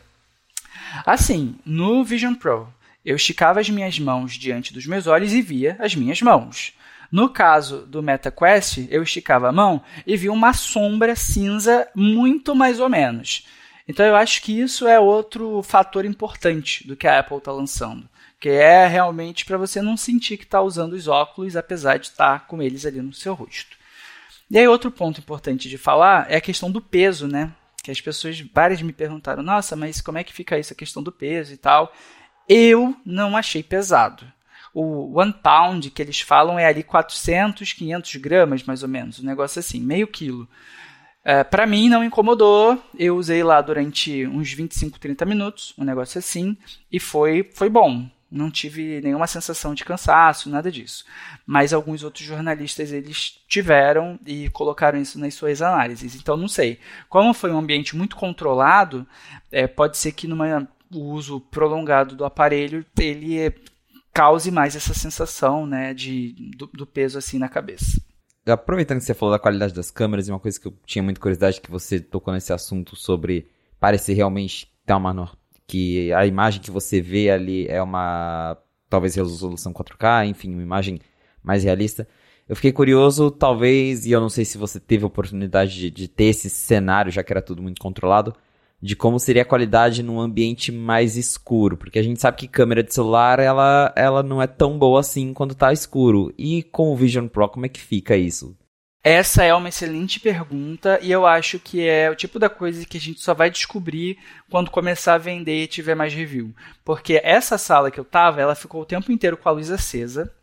Assim, 1.07 1.57
no 1.65 2.05
Vision 2.05 2.35
Pro, 2.35 2.69
eu 3.05 3.17
esticava 3.17 3.61
as 3.61 3.71
minhas 3.71 3.99
mãos 3.99 4.35
diante 4.35 4.75
dos 4.75 4.85
meus 4.87 5.07
olhos 5.07 5.33
e 5.33 5.41
via 5.41 5.77
as 5.79 5.95
minhas 5.95 6.21
mãos. 6.21 6.75
No 7.11 7.29
caso 7.29 7.87
do 7.87 8.03
MetaQuest, 8.03 8.89
eu 8.91 9.03
esticava 9.03 9.49
a 9.49 9.53
mão 9.53 9.83
e 10.07 10.17
via 10.17 10.33
uma 10.33 10.53
sombra 10.53 11.15
cinza 11.15 11.89
muito 11.95 12.55
mais 12.55 12.81
ou 12.81 12.89
menos. 12.89 13.47
Então 13.89 14.05
eu 14.05 14.17
acho 14.17 14.43
que 14.43 14.59
isso 14.59 14.87
é 14.87 14.99
outro 14.99 15.63
fator 15.63 16.05
importante 16.05 16.87
do 16.87 16.97
que 16.97 17.07
a 17.07 17.21
Apple 17.21 17.37
está 17.39 17.53
lançando, 17.53 18.09
que 18.41 18.49
é 18.49 18.87
realmente 18.87 19.45
para 19.45 19.57
você 19.57 19.81
não 19.81 19.97
sentir 19.97 20.37
que 20.37 20.45
está 20.45 20.61
usando 20.61 20.95
os 20.95 21.07
óculos, 21.07 21.57
apesar 21.57 21.99
de 21.99 22.07
estar 22.07 22.41
tá 22.41 22.45
com 22.45 22.61
eles 22.61 22.85
ali 22.85 23.01
no 23.01 23.13
seu 23.13 23.35
rosto. 23.35 23.77
E 24.51 24.59
aí 24.59 24.67
outro 24.67 24.91
ponto 24.91 25.21
importante 25.21 25.69
de 25.69 25.79
falar 25.79 26.31
é 26.31 26.37
a 26.37 26.41
questão 26.41 26.71
do 26.71 26.81
peso, 26.81 27.27
né? 27.29 27.53
Que 27.83 27.91
as 27.91 28.01
pessoas 28.01 28.41
várias 28.53 28.83
me 28.83 28.93
perguntaram, 28.93 29.43
nossa, 29.43 29.77
mas 29.77 30.01
como 30.01 30.19
é 30.19 30.25
que 30.25 30.33
fica 30.33 30.59
isso 30.59 30.73
a 30.73 30.77
questão 30.77 31.03
do 31.03 31.13
peso 31.13 31.53
e 31.53 31.57
tal? 31.57 31.93
Eu 32.49 32.97
não 33.05 33.37
achei 33.37 33.63
pesado. 33.63 34.25
O 34.79 35.19
one 35.19 35.33
pound 35.33 35.91
que 35.91 36.03
eles 36.03 36.21
falam 36.21 36.59
é 36.59 36.67
ali 36.67 36.83
400, 36.83 37.73
500 37.73 38.17
gramas, 38.17 38.63
mais 38.63 38.83
ou 38.83 38.89
menos, 38.91 39.19
um 39.19 39.25
negócio 39.25 39.59
assim, 39.59 39.81
meio 39.81 40.07
quilo. 40.07 40.47
É, 41.25 41.43
para 41.43 41.67
mim 41.67 41.89
não 41.89 42.05
incomodou, 42.05 42.79
eu 42.99 43.17
usei 43.17 43.43
lá 43.43 43.63
durante 43.63 44.27
uns 44.27 44.53
25, 44.53 45.01
30 45.01 45.25
minutos, 45.25 45.73
um 45.79 45.83
negócio 45.83 46.19
assim, 46.19 46.59
e 46.93 47.01
foi, 47.01 47.49
foi 47.55 47.71
bom. 47.71 48.07
Não 48.31 48.51
tive 48.51 49.01
nenhuma 49.01 49.27
sensação 49.27 49.73
de 49.73 49.83
cansaço, 49.83 50.51
nada 50.51 50.71
disso. 50.71 51.07
Mas 51.47 51.73
alguns 51.73 52.03
outros 52.03 52.27
jornalistas 52.27 52.93
eles 52.93 53.41
tiveram 53.49 54.21
e 54.27 54.51
colocaram 54.51 55.01
isso 55.01 55.19
nas 55.19 55.33
suas 55.33 55.63
análises. 55.63 56.15
Então 56.15 56.37
não 56.37 56.49
sei. 56.49 56.79
Como 57.09 57.33
foi 57.33 57.51
um 57.51 57.59
ambiente 57.59 57.97
muito 57.97 58.15
controlado, 58.15 59.07
é, 59.51 59.67
pode 59.67 59.97
ser 59.97 60.13
que 60.13 60.29
numa 60.29 60.69
o 60.93 61.01
uso 61.01 61.41
prolongado 61.41 62.15
do 62.15 62.27
aparelho 62.27 62.85
ele 62.99 63.55
cause 64.17 64.51
mais 64.51 64.75
essa 64.75 64.95
sensação 64.95 65.67
né, 65.67 65.93
de, 65.93 66.33
do, 66.57 66.67
do 66.67 66.87
peso 66.87 67.19
assim 67.19 67.39
na 67.39 67.51
cabeça. 67.51 68.01
Aproveitando 68.47 68.99
que 68.99 69.05
você 69.05 69.13
falou 69.13 69.35
da 69.35 69.39
qualidade 69.39 69.75
das 69.75 69.91
câmeras, 69.91 70.27
e 70.27 70.31
uma 70.33 70.41
coisa 70.41 70.59
que 70.59 70.67
eu 70.67 70.75
tinha 70.87 71.03
muita 71.03 71.21
curiosidade 71.21 71.61
que 71.61 71.71
você 71.71 72.01
tocou 72.01 72.33
nesse 72.33 72.53
assunto 72.53 72.97
sobre 72.97 73.49
parecer 73.79 74.15
realmente 74.15 74.73
ter 74.87 74.95
uma 74.95 75.31
que 75.67 76.13
a 76.13 76.25
imagem 76.25 76.63
que 76.63 76.71
você 76.71 77.01
vê 77.01 77.29
ali 77.29 77.67
é 77.67 77.83
uma 77.83 78.57
talvez 78.89 79.17
resolução 79.17 79.73
4K, 79.73 80.29
enfim, 80.29 80.53
uma 80.53 80.63
imagem 80.63 81.01
mais 81.43 81.65
realista. 81.65 82.09
Eu 82.49 82.55
fiquei 82.55 82.73
curioso, 82.73 83.31
talvez, 83.33 84.07
e 84.07 84.13
eu 84.13 84.21
não 84.21 84.29
sei 84.29 84.45
se 84.45 84.57
você 84.57 84.79
teve 84.79 85.03
a 85.03 85.09
oportunidade 85.09 85.75
de, 85.75 85.91
de 85.91 86.09
ter 86.09 86.27
esse 86.27 86.49
cenário, 86.49 87.11
já 87.11 87.25
que 87.25 87.33
era 87.33 87.43
tudo 87.43 87.61
muito 87.61 87.83
controlado, 87.83 88.33
de 88.81 88.95
como 88.95 89.19
seria 89.19 89.43
a 89.43 89.47
qualidade 89.47 90.03
num 90.03 90.21
ambiente 90.21 90.71
mais 90.71 91.17
escuro, 91.17 91.77
porque 91.77 91.99
a 91.99 92.03
gente 92.03 92.21
sabe 92.21 92.37
que 92.37 92.49
câmera 92.49 92.83
de 92.83 92.93
celular 92.93 93.39
ela, 93.39 93.93
ela 93.97 94.23
não 94.23 94.41
é 94.41 94.47
tão 94.47 94.79
boa 94.79 95.01
assim 95.01 95.33
quando 95.33 95.53
está 95.53 95.73
escuro. 95.73 96.33
E 96.37 96.63
com 96.63 96.93
o 96.93 96.97
Vision 96.97 97.27
Pro, 97.27 97.49
como 97.49 97.67
é 97.67 97.69
que 97.69 97.81
fica 97.81 98.17
isso? 98.17 98.57
Essa 99.09 99.45
é 99.45 99.55
uma 99.55 99.69
excelente 99.69 100.19
pergunta 100.19 100.99
e 101.01 101.13
eu 101.13 101.25
acho 101.25 101.61
que 101.61 101.87
é 101.89 102.11
o 102.11 102.17
tipo 102.17 102.41
da 102.41 102.51
coisa 102.51 102.85
que 102.85 102.97
a 102.97 103.01
gente 103.01 103.21
só 103.21 103.33
vai 103.33 103.49
descobrir 103.49 104.19
quando 104.51 104.69
começar 104.69 105.15
a 105.15 105.19
vender 105.19 105.63
e 105.63 105.69
tiver 105.69 105.95
mais 105.95 106.13
review. 106.13 106.53
Porque 106.85 107.21
essa 107.23 107.57
sala 107.57 107.89
que 107.89 108.01
eu 108.01 108.05
tava, 108.05 108.41
ela 108.41 108.57
ficou 108.57 108.83
o 108.83 108.85
tempo 108.85 109.13
inteiro 109.13 109.37
com 109.37 109.49
a 109.49 109.53
luz 109.53 109.71
acesa. 109.71 110.35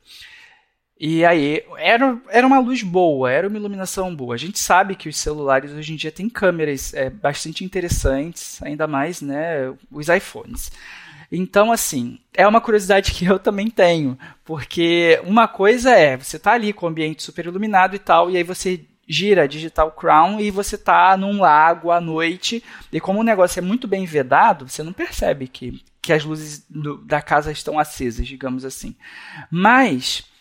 E 1.05 1.25
aí, 1.25 1.61
era, 1.79 2.17
era 2.29 2.47
uma 2.47 2.59
luz 2.59 2.81
boa, 2.81 3.29
era 3.29 3.49
uma 3.49 3.57
iluminação 3.57 4.15
boa. 4.15 4.35
A 4.35 4.37
gente 4.37 4.57
sabe 4.57 4.95
que 4.95 5.09
os 5.09 5.17
celulares 5.17 5.73
hoje 5.73 5.91
em 5.91 5.97
dia 5.97 6.13
têm 6.13 6.29
câmeras 6.29 6.93
é, 6.93 7.09
bastante 7.09 7.61
interessantes, 7.61 8.63
ainda 8.63 8.87
mais 8.87 9.21
né, 9.21 9.73
os 9.91 10.07
iPhones. 10.07 10.71
Então, 11.29 11.73
assim, 11.73 12.19
é 12.33 12.47
uma 12.47 12.61
curiosidade 12.61 13.11
que 13.11 13.25
eu 13.25 13.37
também 13.37 13.69
tenho, 13.69 14.17
porque 14.45 15.19
uma 15.25 15.45
coisa 15.45 15.91
é, 15.91 16.15
você 16.15 16.39
tá 16.39 16.53
ali 16.53 16.71
com 16.71 16.85
o 16.85 16.89
ambiente 16.89 17.21
super 17.21 17.47
iluminado 17.47 17.97
e 17.97 17.99
tal, 17.99 18.31
e 18.31 18.37
aí 18.37 18.43
você 18.43 18.85
gira 19.05 19.45
Digital 19.45 19.91
Crown 19.91 20.39
e 20.39 20.49
você 20.49 20.77
tá 20.77 21.17
num 21.17 21.41
lago 21.41 21.91
à 21.91 21.99
noite, 21.99 22.63
e 22.93 23.01
como 23.01 23.19
o 23.19 23.23
negócio 23.23 23.59
é 23.59 23.61
muito 23.61 23.89
bem 23.89 24.05
vedado, 24.05 24.69
você 24.69 24.81
não 24.81 24.93
percebe 24.93 25.49
que, 25.49 25.83
que 26.01 26.13
as 26.13 26.23
luzes 26.23 26.65
do, 26.69 26.99
da 26.99 27.21
casa 27.21 27.51
estão 27.51 27.77
acesas, 27.77 28.25
digamos 28.25 28.63
assim. 28.63 28.95
Mas 29.51 30.31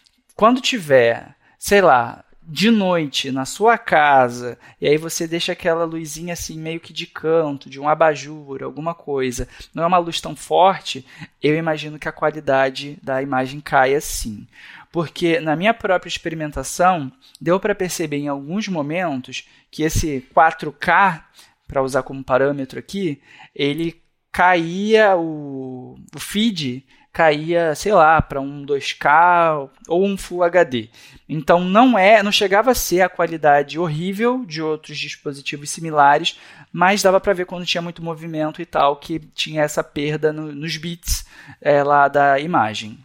quando 0.42 0.60
tiver, 0.60 1.36
sei 1.56 1.80
lá, 1.80 2.24
de 2.42 2.68
noite 2.68 3.30
na 3.30 3.44
sua 3.44 3.78
casa, 3.78 4.58
e 4.80 4.88
aí 4.88 4.96
você 4.96 5.24
deixa 5.24 5.52
aquela 5.52 5.84
luzinha 5.84 6.32
assim 6.32 6.58
meio 6.58 6.80
que 6.80 6.92
de 6.92 7.06
canto, 7.06 7.70
de 7.70 7.78
um 7.78 7.88
abajur, 7.88 8.60
alguma 8.60 8.92
coisa, 8.92 9.46
não 9.72 9.84
é 9.84 9.86
uma 9.86 9.98
luz 9.98 10.20
tão 10.20 10.34
forte, 10.34 11.06
eu 11.40 11.56
imagino 11.56 11.96
que 11.96 12.08
a 12.08 12.12
qualidade 12.12 12.98
da 13.00 13.22
imagem 13.22 13.60
caia 13.60 14.00
sim. 14.00 14.44
Porque 14.90 15.38
na 15.38 15.54
minha 15.54 15.72
própria 15.72 16.08
experimentação, 16.08 17.12
deu 17.40 17.60
para 17.60 17.72
perceber 17.72 18.16
em 18.16 18.26
alguns 18.26 18.66
momentos 18.66 19.46
que 19.70 19.84
esse 19.84 20.26
4K, 20.34 21.22
para 21.68 21.84
usar 21.84 22.02
como 22.02 22.24
parâmetro 22.24 22.80
aqui, 22.80 23.22
ele 23.54 24.02
caía 24.32 25.16
o, 25.16 25.96
o 26.12 26.18
feed 26.18 26.84
caía, 27.12 27.74
sei 27.74 27.92
lá, 27.92 28.22
para 28.22 28.40
um 28.40 28.64
2K 28.64 29.68
ou 29.86 30.06
um 30.06 30.16
Full 30.16 30.42
HD. 30.42 30.88
Então 31.28 31.62
não 31.62 31.98
é, 31.98 32.22
não 32.22 32.32
chegava 32.32 32.70
a 32.70 32.74
ser 32.74 33.02
a 33.02 33.08
qualidade 33.08 33.78
horrível 33.78 34.44
de 34.46 34.62
outros 34.62 34.98
dispositivos 34.98 35.70
similares, 35.70 36.38
mas 36.72 37.02
dava 37.02 37.20
para 37.20 37.34
ver 37.34 37.44
quando 37.44 37.66
tinha 37.66 37.82
muito 37.82 38.02
movimento 38.02 38.62
e 38.62 38.66
tal 38.66 38.96
que 38.96 39.18
tinha 39.18 39.62
essa 39.62 39.84
perda 39.84 40.32
no, 40.32 40.52
nos 40.52 40.76
bits 40.78 41.26
é, 41.60 41.82
lá 41.82 42.08
da 42.08 42.40
imagem. 42.40 42.98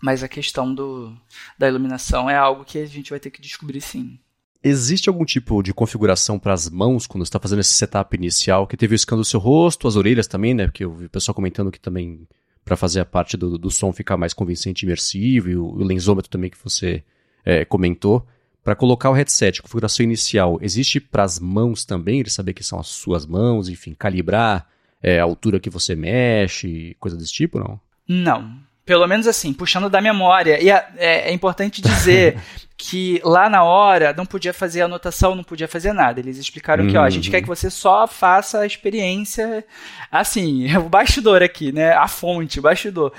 Mas 0.00 0.22
a 0.22 0.28
questão 0.28 0.72
do, 0.72 1.14
da 1.58 1.68
iluminação 1.68 2.30
é 2.30 2.36
algo 2.36 2.64
que 2.64 2.78
a 2.78 2.86
gente 2.86 3.10
vai 3.10 3.20
ter 3.20 3.30
que 3.30 3.42
descobrir 3.42 3.80
sim. 3.80 4.18
Existe 4.62 5.08
algum 5.08 5.24
tipo 5.24 5.62
de 5.62 5.74
configuração 5.74 6.38
para 6.38 6.52
as 6.52 6.68
mãos 6.68 7.06
quando 7.06 7.24
está 7.24 7.38
fazendo 7.38 7.60
esse 7.60 7.72
setup 7.72 8.14
inicial, 8.14 8.66
que 8.66 8.76
teve 8.76 8.94
o 8.94 8.98
scan 8.98 9.16
do 9.16 9.24
seu 9.24 9.40
rosto, 9.40 9.88
as 9.88 9.96
orelhas 9.96 10.26
também, 10.26 10.54
né? 10.54 10.66
Porque 10.66 10.84
eu 10.84 10.94
vi 10.94 11.06
o 11.06 11.10
pessoal 11.10 11.34
comentando 11.34 11.72
que 11.72 11.80
também 11.80 12.26
para 12.64 12.76
fazer 12.76 13.00
a 13.00 13.04
parte 13.04 13.36
do, 13.36 13.58
do 13.58 13.70
som 13.70 13.92
ficar 13.92 14.16
mais 14.16 14.32
convincente 14.32 14.82
e 14.82 14.86
imersivo, 14.86 15.50
e 15.50 15.56
o, 15.56 15.64
o 15.64 15.82
lensômetro 15.82 16.30
também 16.30 16.50
que 16.50 16.58
você 16.62 17.02
é, 17.44 17.64
comentou. 17.64 18.26
Para 18.62 18.76
colocar 18.76 19.10
o 19.10 19.14
headset, 19.14 19.62
configuração 19.62 20.04
inicial, 20.04 20.58
existe 20.60 21.00
para 21.00 21.22
as 21.22 21.38
mãos 21.38 21.84
também, 21.84 22.20
ele 22.20 22.30
saber 22.30 22.52
que 22.52 22.62
são 22.62 22.78
as 22.78 22.88
suas 22.88 23.24
mãos, 23.24 23.68
enfim, 23.68 23.94
calibrar 23.98 24.68
é, 25.02 25.18
a 25.18 25.22
altura 25.22 25.58
que 25.58 25.70
você 25.70 25.96
mexe, 25.96 26.94
coisa 27.00 27.16
desse 27.16 27.32
tipo, 27.32 27.58
não? 27.58 27.80
Não, 28.06 28.60
pelo 28.84 29.06
menos 29.06 29.26
assim, 29.26 29.52
puxando 29.52 29.88
da 29.88 30.00
memória. 30.00 30.62
E 30.62 30.68
é, 30.68 30.88
é, 30.96 31.30
é 31.30 31.32
importante 31.32 31.80
dizer 31.80 32.38
que 32.80 33.20
lá 33.22 33.50
na 33.50 33.62
hora 33.62 34.14
não 34.16 34.24
podia 34.24 34.54
fazer 34.54 34.80
anotação, 34.80 35.34
não 35.34 35.44
podia 35.44 35.68
fazer 35.68 35.92
nada. 35.92 36.18
Eles 36.18 36.38
explicaram 36.38 36.84
uhum. 36.84 36.90
que, 36.90 36.96
ó, 36.96 37.02
a 37.02 37.10
gente 37.10 37.26
uhum. 37.26 37.32
quer 37.32 37.42
que 37.42 37.46
você 37.46 37.68
só 37.68 38.06
faça 38.06 38.60
a 38.60 38.66
experiência 38.66 39.64
assim, 40.10 40.74
o 40.78 40.88
bastidor 40.88 41.42
aqui, 41.42 41.72
né? 41.72 41.92
A 41.92 42.08
fonte, 42.08 42.58
o 42.58 42.62
bastidor. 42.62 43.12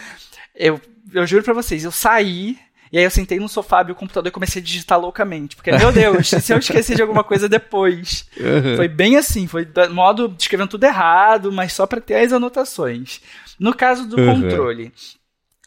Eu, 0.56 0.82
eu 1.14 1.28
juro 1.28 1.44
pra 1.44 1.54
vocês, 1.54 1.84
eu 1.84 1.92
saí. 1.92 2.58
E 2.92 2.98
aí 2.98 3.06
eu 3.06 3.12
sentei 3.12 3.40
no 3.40 3.48
sofá, 3.48 3.80
abri 3.80 3.94
o 3.94 3.96
computador 3.96 4.28
e 4.28 4.34
comecei 4.34 4.62
a 4.62 4.66
digitar 4.66 5.00
loucamente. 5.00 5.56
Porque, 5.56 5.72
meu 5.72 5.94
Deus, 5.94 6.28
se 6.42 6.52
eu 6.52 6.58
esquecer 6.58 6.96
de 6.96 7.02
alguma 7.02 7.24
coisa 7.24 7.48
depois. 7.48 8.28
Uhum. 8.38 8.76
Foi 8.76 8.88
bem 8.88 9.16
assim, 9.16 9.48
foi 9.48 9.66
modo 9.92 10.36
escrevendo 10.38 10.72
tudo 10.72 10.84
errado, 10.84 11.52
mas 11.52 11.72
só 11.72 11.86
para 11.86 12.02
ter 12.02 12.16
as 12.16 12.34
anotações. 12.34 13.22
No 13.60 13.74
caso 13.74 14.08
do 14.08 14.18
uhum. 14.20 14.42
controle, 14.42 14.92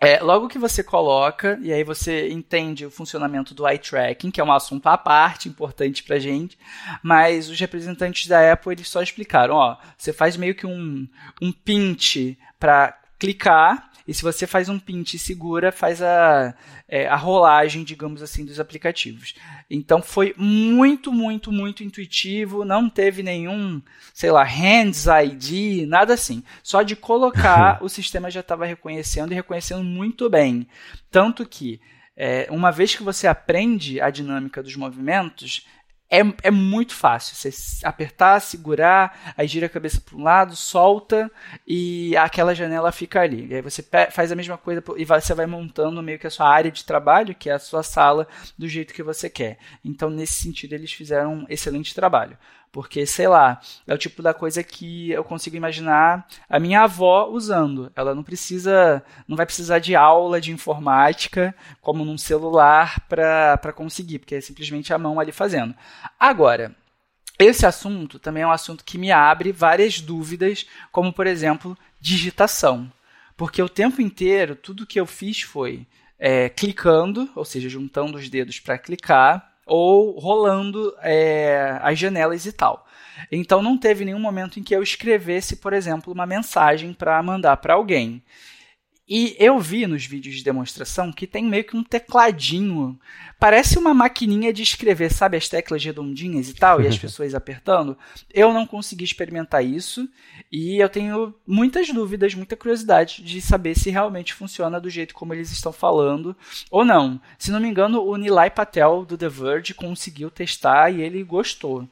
é, 0.04 0.20
logo 0.20 0.48
que 0.48 0.58
você 0.58 0.82
coloca, 0.82 1.58
e 1.62 1.72
aí 1.72 1.82
você 1.84 2.28
entende 2.28 2.86
o 2.86 2.90
funcionamento 2.90 3.54
do 3.54 3.66
eye 3.66 3.78
tracking, 3.78 4.30
que 4.30 4.40
é 4.40 4.44
um 4.44 4.52
assunto 4.52 4.86
à 4.86 4.96
parte, 4.96 5.48
importante 5.48 6.02
pra 6.02 6.18
gente, 6.18 6.58
mas 7.02 7.48
os 7.48 7.58
representantes 7.58 8.26
da 8.26 8.52
Apple 8.52 8.72
eles 8.72 8.88
só 8.88 9.02
explicaram, 9.02 9.54
ó, 9.54 9.76
você 9.96 10.12
faz 10.12 10.36
meio 10.36 10.54
que 10.54 10.66
um, 10.66 11.08
um 11.40 11.52
pint 11.52 12.36
para 12.58 12.98
clicar, 13.18 13.90
e 14.06 14.12
se 14.12 14.22
você 14.22 14.46
faz 14.46 14.68
um 14.68 14.78
pint 14.78 15.14
e 15.14 15.18
segura, 15.18 15.72
faz 15.72 16.02
a, 16.02 16.54
é, 16.86 17.06
a 17.08 17.16
rolagem, 17.16 17.84
digamos 17.84 18.22
assim, 18.22 18.44
dos 18.44 18.60
aplicativos. 18.60 19.34
Então 19.70 20.02
foi 20.02 20.34
muito, 20.36 21.12
muito, 21.12 21.50
muito 21.50 21.82
intuitivo, 21.82 22.64
não 22.64 22.88
teve 22.88 23.22
nenhum, 23.22 23.80
sei 24.12 24.30
lá, 24.30 24.44
Hands 24.44 25.06
ID, 25.06 25.86
nada 25.88 26.14
assim. 26.14 26.42
Só 26.62 26.82
de 26.82 26.94
colocar, 26.94 27.78
o 27.82 27.88
sistema 27.88 28.30
já 28.30 28.40
estava 28.40 28.66
reconhecendo 28.66 29.32
e 29.32 29.34
reconhecendo 29.34 29.82
muito 29.82 30.28
bem. 30.28 30.66
Tanto 31.10 31.46
que, 31.46 31.80
é, 32.16 32.46
uma 32.50 32.70
vez 32.70 32.94
que 32.94 33.02
você 33.02 33.26
aprende 33.26 34.00
a 34.00 34.10
dinâmica 34.10 34.62
dos 34.62 34.76
movimentos, 34.76 35.66
é, 36.20 36.34
é 36.44 36.50
muito 36.50 36.94
fácil. 36.94 37.34
Você 37.34 37.84
apertar, 37.84 38.40
segurar, 38.40 39.34
aí 39.36 39.46
gira 39.46 39.66
a 39.66 39.68
cabeça 39.68 40.00
para 40.00 40.16
um 40.16 40.22
lado, 40.22 40.54
solta 40.54 41.30
e 41.66 42.16
aquela 42.16 42.54
janela 42.54 42.92
fica 42.92 43.20
ali. 43.20 43.48
E 43.48 43.54
aí 43.54 43.62
você 43.62 43.84
faz 44.10 44.30
a 44.30 44.36
mesma 44.36 44.56
coisa 44.56 44.82
e 44.96 45.04
você 45.04 45.34
vai 45.34 45.46
montando 45.46 46.02
meio 46.02 46.18
que 46.18 46.26
a 46.26 46.30
sua 46.30 46.48
área 46.48 46.70
de 46.70 46.84
trabalho, 46.84 47.34
que 47.34 47.50
é 47.50 47.54
a 47.54 47.58
sua 47.58 47.82
sala, 47.82 48.28
do 48.58 48.68
jeito 48.68 48.94
que 48.94 49.02
você 49.02 49.28
quer. 49.28 49.58
Então, 49.84 50.10
nesse 50.10 50.34
sentido, 50.34 50.74
eles 50.74 50.92
fizeram 50.92 51.34
um 51.34 51.46
excelente 51.48 51.94
trabalho. 51.94 52.38
Porque, 52.74 53.06
sei 53.06 53.28
lá, 53.28 53.60
é 53.86 53.94
o 53.94 53.98
tipo 53.98 54.20
da 54.20 54.34
coisa 54.34 54.60
que 54.64 55.08
eu 55.12 55.22
consigo 55.22 55.54
imaginar 55.54 56.26
a 56.48 56.58
minha 56.58 56.80
avó 56.80 57.28
usando. 57.30 57.88
Ela 57.94 58.16
não 58.16 58.24
precisa, 58.24 59.00
não 59.28 59.36
vai 59.36 59.46
precisar 59.46 59.78
de 59.78 59.94
aula 59.94 60.40
de 60.40 60.50
informática, 60.50 61.54
como 61.80 62.04
num 62.04 62.18
celular, 62.18 62.98
para 63.08 63.72
conseguir, 63.72 64.18
porque 64.18 64.34
é 64.34 64.40
simplesmente 64.40 64.92
a 64.92 64.98
mão 64.98 65.20
ali 65.20 65.30
fazendo. 65.30 65.72
Agora, 66.18 66.74
esse 67.38 67.64
assunto 67.64 68.18
também 68.18 68.42
é 68.42 68.46
um 68.48 68.50
assunto 68.50 68.84
que 68.84 68.98
me 68.98 69.12
abre 69.12 69.52
várias 69.52 70.00
dúvidas, 70.00 70.66
como, 70.90 71.12
por 71.12 71.28
exemplo, 71.28 71.78
digitação. 72.00 72.90
Porque 73.36 73.62
o 73.62 73.68
tempo 73.68 74.02
inteiro, 74.02 74.56
tudo 74.56 74.84
que 74.84 74.98
eu 74.98 75.06
fiz 75.06 75.42
foi 75.42 75.86
é, 76.18 76.48
clicando, 76.48 77.30
ou 77.36 77.44
seja, 77.44 77.68
juntando 77.68 78.18
os 78.18 78.28
dedos 78.28 78.58
para 78.58 78.78
clicar, 78.78 79.53
ou 79.66 80.18
rolando 80.18 80.94
é, 81.00 81.78
as 81.82 81.98
janelas 81.98 82.46
e 82.46 82.52
tal. 82.52 82.86
Então 83.30 83.62
não 83.62 83.78
teve 83.78 84.04
nenhum 84.04 84.18
momento 84.18 84.58
em 84.58 84.62
que 84.62 84.74
eu 84.74 84.82
escrevesse, 84.82 85.56
por 85.56 85.72
exemplo, 85.72 86.12
uma 86.12 86.26
mensagem 86.26 86.92
para 86.92 87.22
mandar 87.22 87.56
para 87.58 87.74
alguém. 87.74 88.22
E 89.06 89.36
eu 89.38 89.58
vi 89.58 89.86
nos 89.86 90.06
vídeos 90.06 90.36
de 90.36 90.42
demonstração 90.42 91.12
que 91.12 91.26
tem 91.26 91.44
meio 91.44 91.64
que 91.64 91.76
um 91.76 91.84
tecladinho. 91.84 92.98
Parece 93.38 93.78
uma 93.78 93.92
maquininha 93.92 94.50
de 94.50 94.62
escrever, 94.62 95.12
sabe? 95.12 95.36
As 95.36 95.46
teclas 95.46 95.84
redondinhas 95.84 96.48
e 96.48 96.54
tal, 96.54 96.80
e 96.80 96.86
as 96.86 96.96
pessoas 96.98 97.34
apertando. 97.34 97.98
Eu 98.32 98.54
não 98.54 98.66
consegui 98.66 99.04
experimentar 99.04 99.62
isso. 99.62 100.08
E 100.50 100.78
eu 100.78 100.88
tenho 100.88 101.34
muitas 101.46 101.88
dúvidas, 101.90 102.34
muita 102.34 102.56
curiosidade 102.56 103.22
de 103.22 103.42
saber 103.42 103.76
se 103.76 103.90
realmente 103.90 104.32
funciona 104.32 104.80
do 104.80 104.88
jeito 104.88 105.14
como 105.14 105.34
eles 105.34 105.50
estão 105.50 105.72
falando 105.72 106.34
ou 106.70 106.82
não. 106.82 107.20
Se 107.38 107.50
não 107.50 107.60
me 107.60 107.68
engano, 107.68 108.02
o 108.02 108.16
Nilay 108.16 108.48
Patel 108.48 109.04
do 109.04 109.18
The 109.18 109.28
Verge 109.28 109.74
conseguiu 109.74 110.30
testar 110.30 110.90
e 110.90 111.02
ele 111.02 111.22
gostou. 111.22 111.86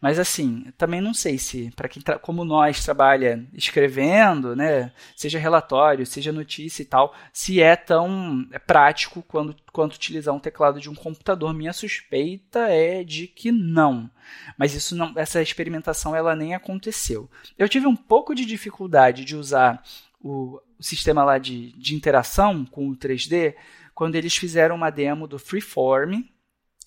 Mas 0.00 0.18
assim, 0.20 0.72
também 0.78 1.00
não 1.00 1.12
sei 1.12 1.38
se, 1.38 1.72
para 1.74 1.88
quem 1.88 2.00
como 2.22 2.44
nós 2.44 2.84
trabalha 2.84 3.44
escrevendo, 3.52 4.54
né, 4.54 4.92
seja 5.16 5.40
relatório, 5.40 6.06
seja 6.06 6.30
notícia 6.30 6.82
e 6.82 6.84
tal, 6.84 7.12
se 7.32 7.60
é 7.60 7.74
tão 7.74 8.48
prático 8.64 9.24
quando, 9.26 9.56
quanto 9.72 9.96
utilizar 9.96 10.32
um 10.32 10.38
teclado 10.38 10.80
de 10.80 10.88
um 10.88 10.94
computador. 10.94 11.52
Minha 11.52 11.72
suspeita 11.72 12.68
é 12.68 13.02
de 13.02 13.26
que 13.26 13.50
não. 13.50 14.08
Mas 14.56 14.72
isso 14.72 14.94
não, 14.94 15.12
essa 15.16 15.42
experimentação 15.42 16.14
ela 16.14 16.36
nem 16.36 16.54
aconteceu. 16.54 17.28
Eu 17.58 17.68
tive 17.68 17.88
um 17.88 17.96
pouco 17.96 18.36
de 18.36 18.44
dificuldade 18.44 19.24
de 19.24 19.34
usar 19.34 19.82
o, 20.20 20.60
o 20.78 20.82
sistema 20.82 21.24
lá 21.24 21.38
de, 21.38 21.72
de 21.72 21.96
interação 21.96 22.64
com 22.64 22.88
o 22.88 22.96
3D 22.96 23.56
quando 23.96 24.14
eles 24.14 24.36
fizeram 24.36 24.76
uma 24.76 24.90
demo 24.90 25.26
do 25.26 25.40
Freeform. 25.40 26.22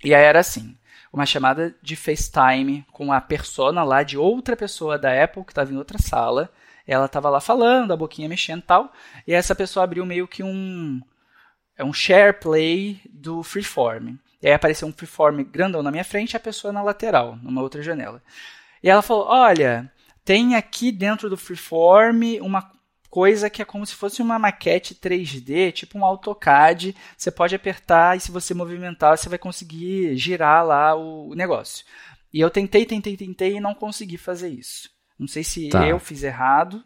E 0.01 0.15
aí 0.15 0.23
era 0.23 0.39
assim 0.39 0.77
uma 1.11 1.25
chamada 1.25 1.75
de 1.81 1.95
FaceTime 1.95 2.85
com 2.91 3.11
a 3.11 3.19
persona 3.19 3.83
lá 3.83 4.01
de 4.03 4.17
outra 4.17 4.55
pessoa 4.55 4.97
da 4.97 5.23
Apple 5.23 5.43
que 5.43 5.51
estava 5.51 5.71
em 5.71 5.77
outra 5.77 5.97
sala. 5.97 6.49
Ela 6.87 7.05
estava 7.05 7.29
lá 7.29 7.39
falando, 7.39 7.91
a 7.91 7.97
boquinha 7.97 8.29
mexendo 8.29 8.59
e 8.59 8.65
tal. 8.65 8.93
E 9.27 9.33
essa 9.33 9.53
pessoa 9.53 9.83
abriu 9.83 10.05
meio 10.05 10.27
que 10.27 10.41
um 10.41 11.01
é 11.77 11.83
um 11.83 11.93
share 11.93 12.33
play 12.33 13.01
do 13.09 13.43
Freeform. 13.43 14.15
E 14.41 14.47
aí 14.47 14.53
apareceu 14.53 14.87
um 14.87 14.93
Freeform 14.93 15.43
grandão 15.43 15.83
na 15.83 15.91
minha 15.91 16.03
frente 16.03 16.33
e 16.33 16.37
a 16.37 16.39
pessoa 16.39 16.71
na 16.71 16.81
lateral, 16.81 17.37
numa 17.41 17.61
outra 17.61 17.81
janela. 17.81 18.21
E 18.83 18.89
ela 18.89 19.01
falou: 19.01 19.25
"Olha, 19.27 19.91
tem 20.23 20.55
aqui 20.55 20.91
dentro 20.91 21.29
do 21.29 21.37
Freeform 21.37 22.39
uma 22.41 22.71
coisa 23.11 23.49
que 23.49 23.61
é 23.61 23.65
como 23.65 23.85
se 23.85 23.93
fosse 23.93 24.21
uma 24.21 24.39
maquete 24.39 24.95
3D, 24.95 25.73
tipo 25.73 25.99
um 25.99 26.05
AutoCAD. 26.05 26.95
Você 27.15 27.29
pode 27.29 27.53
apertar 27.53 28.17
e 28.17 28.21
se 28.21 28.31
você 28.31 28.53
movimentar, 28.53 29.17
você 29.17 29.27
vai 29.27 29.37
conseguir 29.37 30.15
girar 30.15 30.65
lá 30.65 30.95
o 30.95 31.35
negócio. 31.35 31.85
E 32.33 32.39
eu 32.39 32.49
tentei, 32.49 32.85
tentei, 32.85 33.17
tentei 33.17 33.57
e 33.57 33.59
não 33.59 33.75
consegui 33.75 34.17
fazer 34.17 34.47
isso. 34.47 34.89
Não 35.19 35.27
sei 35.27 35.43
se 35.43 35.67
tá. 35.69 35.85
eu 35.85 35.99
fiz 35.99 36.23
errado 36.23 36.81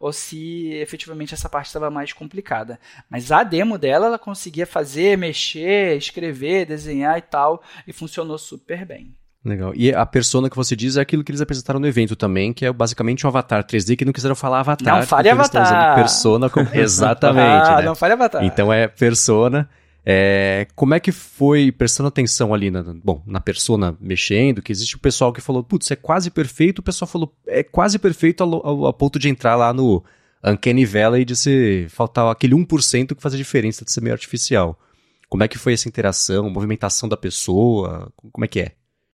ou 0.00 0.12
se 0.12 0.72
efetivamente 0.74 1.32
essa 1.34 1.48
parte 1.48 1.66
estava 1.66 1.90
mais 1.90 2.12
complicada. 2.12 2.80
Mas 3.08 3.30
a 3.30 3.44
demo 3.44 3.78
dela, 3.78 4.06
ela 4.06 4.18
conseguia 4.18 4.66
fazer, 4.66 5.16
mexer, 5.16 5.96
escrever, 5.96 6.66
desenhar 6.66 7.16
e 7.18 7.22
tal, 7.22 7.62
e 7.86 7.92
funcionou 7.92 8.36
super 8.36 8.84
bem. 8.84 9.14
Legal. 9.44 9.72
E 9.74 9.94
a 9.94 10.04
persona 10.04 10.50
que 10.50 10.56
você 10.56 10.74
diz 10.74 10.96
é 10.96 11.00
aquilo 11.00 11.22
que 11.22 11.30
eles 11.30 11.40
apresentaram 11.40 11.78
no 11.78 11.86
evento 11.86 12.16
também, 12.16 12.52
que 12.52 12.66
é 12.66 12.72
basicamente 12.72 13.24
um 13.24 13.28
avatar 13.28 13.64
3D 13.64 13.96
que 13.96 14.04
não 14.04 14.12
quiseram 14.12 14.34
falar 14.34 14.60
avatar. 14.60 14.98
Não 14.98 15.06
fale 15.06 15.28
avatar. 15.28 15.62
Eles 15.62 15.70
usando 15.70 15.94
persona 15.94 16.50
como... 16.50 16.68
Exatamente. 16.74 17.70
ah, 17.70 17.76
né? 17.76 17.82
não 17.82 17.94
fale 17.94 18.14
avatar. 18.14 18.44
Então 18.44 18.72
é 18.72 18.88
persona. 18.88 19.68
É, 20.04 20.66
como 20.74 20.94
é 20.94 21.00
que 21.00 21.12
foi 21.12 21.70
prestando 21.70 22.08
atenção 22.08 22.54
ali 22.54 22.70
na, 22.70 22.82
bom, 22.82 23.22
na 23.26 23.40
persona 23.40 23.96
mexendo, 24.00 24.62
que 24.62 24.72
existe 24.72 24.96
o 24.96 24.98
pessoal 24.98 25.32
que 25.32 25.40
falou, 25.40 25.62
putz, 25.62 25.90
é 25.90 25.96
quase 25.96 26.30
perfeito, 26.30 26.78
o 26.78 26.82
pessoal 26.82 27.06
falou, 27.06 27.34
é 27.46 27.62
quase 27.62 27.98
perfeito 27.98 28.42
ao, 28.42 28.66
ao, 28.66 28.86
ao 28.86 28.92
ponto 28.94 29.18
de 29.18 29.28
entrar 29.28 29.54
lá 29.54 29.70
no 29.72 30.02
Uncanny 30.42 30.86
Valley 30.86 31.24
de 31.24 31.36
se 31.36 31.86
faltar 31.90 32.26
aquele 32.30 32.54
1% 32.54 33.14
que 33.14 33.22
faz 33.22 33.34
a 33.34 33.36
diferença 33.36 33.84
de 33.84 33.92
ser 33.92 34.00
meio 34.00 34.14
artificial. 34.14 34.78
Como 35.28 35.42
é 35.42 35.48
que 35.48 35.58
foi 35.58 35.74
essa 35.74 35.88
interação, 35.88 36.48
movimentação 36.48 37.06
da 37.08 37.16
pessoa, 37.16 38.10
como 38.32 38.44
é 38.44 38.48
que 38.48 38.60
é? 38.60 38.72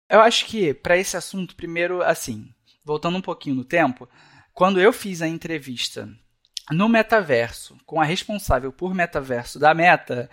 Eu 0.10 0.22
acho 0.22 0.46
que 0.46 0.74
para 0.74 0.98
esse 0.98 1.16
assunto, 1.16 1.56
primeiro, 1.56 2.02
assim, 2.02 2.50
voltando 2.84 3.18
um 3.18 3.22
pouquinho 3.22 3.56
no 3.56 3.64
tempo, 3.64 4.10
quando 4.54 4.80
eu 4.80 4.92
fiz 4.92 5.22
a 5.22 5.28
entrevista 5.28 6.10
no 6.72 6.88
metaverso, 6.88 7.78
com 7.86 8.00
a 8.00 8.04
responsável 8.04 8.72
por 8.72 8.94
metaverso 8.94 9.60
da 9.60 9.74
Meta, 9.74 10.30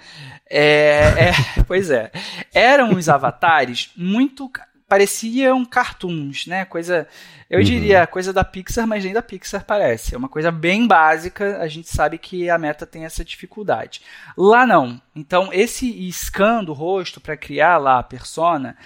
é, 0.49 1.01
é, 1.29 1.33
pois 1.67 1.91
é, 1.91 2.11
eram 2.53 2.95
os 2.95 3.09
avatares 3.09 3.91
muito 3.97 4.51
pareciam 4.89 5.65
cartoons, 5.65 6.47
né? 6.47 6.65
Coisa, 6.65 7.09
eu 7.51 7.59
uhum. 7.59 7.65
diria 7.65 8.07
coisa 8.07 8.33
da 8.33 8.45
Pixar, 8.45 8.87
mas 8.87 9.05
nem 9.05 9.13
da 9.13 9.23
Pixar 9.23 9.65
parece. 9.65 10.15
É 10.15 10.19
uma 10.19 10.29
coisa 10.29 10.53
bem 10.53 10.87
básica. 10.87 11.59
A 11.59 11.67
gente 11.67 11.89
sabe 11.89 12.19
que 12.19 12.49
a 12.49 12.57
Meta 12.57 12.87
tem 12.87 13.05
essa 13.05 13.25
dificuldade. 13.25 14.03
Lá 14.37 14.65
não. 14.67 15.01
Então 15.15 15.53
esse 15.53 16.09
scan 16.13 16.63
do 16.63 16.73
rosto 16.73 17.21
para 17.21 17.37
criar 17.37 17.79
lá 17.79 17.99
a 17.99 18.05
persona 18.05 18.77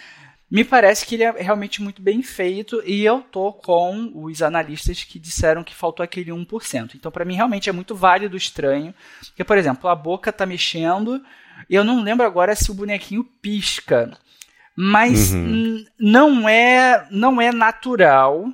me 0.50 0.64
parece 0.64 1.06
que 1.06 1.14
ele 1.14 1.22
é 1.22 1.30
realmente 1.30 1.80
muito 1.80 2.02
bem 2.02 2.22
feito 2.22 2.82
e 2.84 3.04
eu 3.04 3.20
tô 3.20 3.52
com 3.52 4.10
os 4.14 4.42
analistas 4.42 5.04
que 5.04 5.18
disseram 5.18 5.62
que 5.62 5.74
faltou 5.74 6.02
aquele 6.02 6.32
1%. 6.32 6.96
Então, 6.96 7.12
para 7.12 7.24
mim, 7.24 7.36
realmente 7.36 7.68
é 7.70 7.72
muito 7.72 7.94
válido 7.94 8.36
estranho. 8.36 8.92
Porque, 9.20 9.44
por 9.44 9.56
exemplo, 9.56 9.88
a 9.88 9.94
boca 9.94 10.32
tá 10.32 10.44
mexendo 10.44 11.22
e 11.68 11.74
eu 11.74 11.84
não 11.84 12.02
lembro 12.02 12.26
agora 12.26 12.56
se 12.56 12.70
o 12.70 12.74
bonequinho 12.74 13.22
pisca. 13.22 14.10
Mas 14.74 15.32
uhum. 15.32 15.84
não 15.98 16.48
é 16.48 17.06
não 17.10 17.40
é 17.40 17.52
natural, 17.52 18.46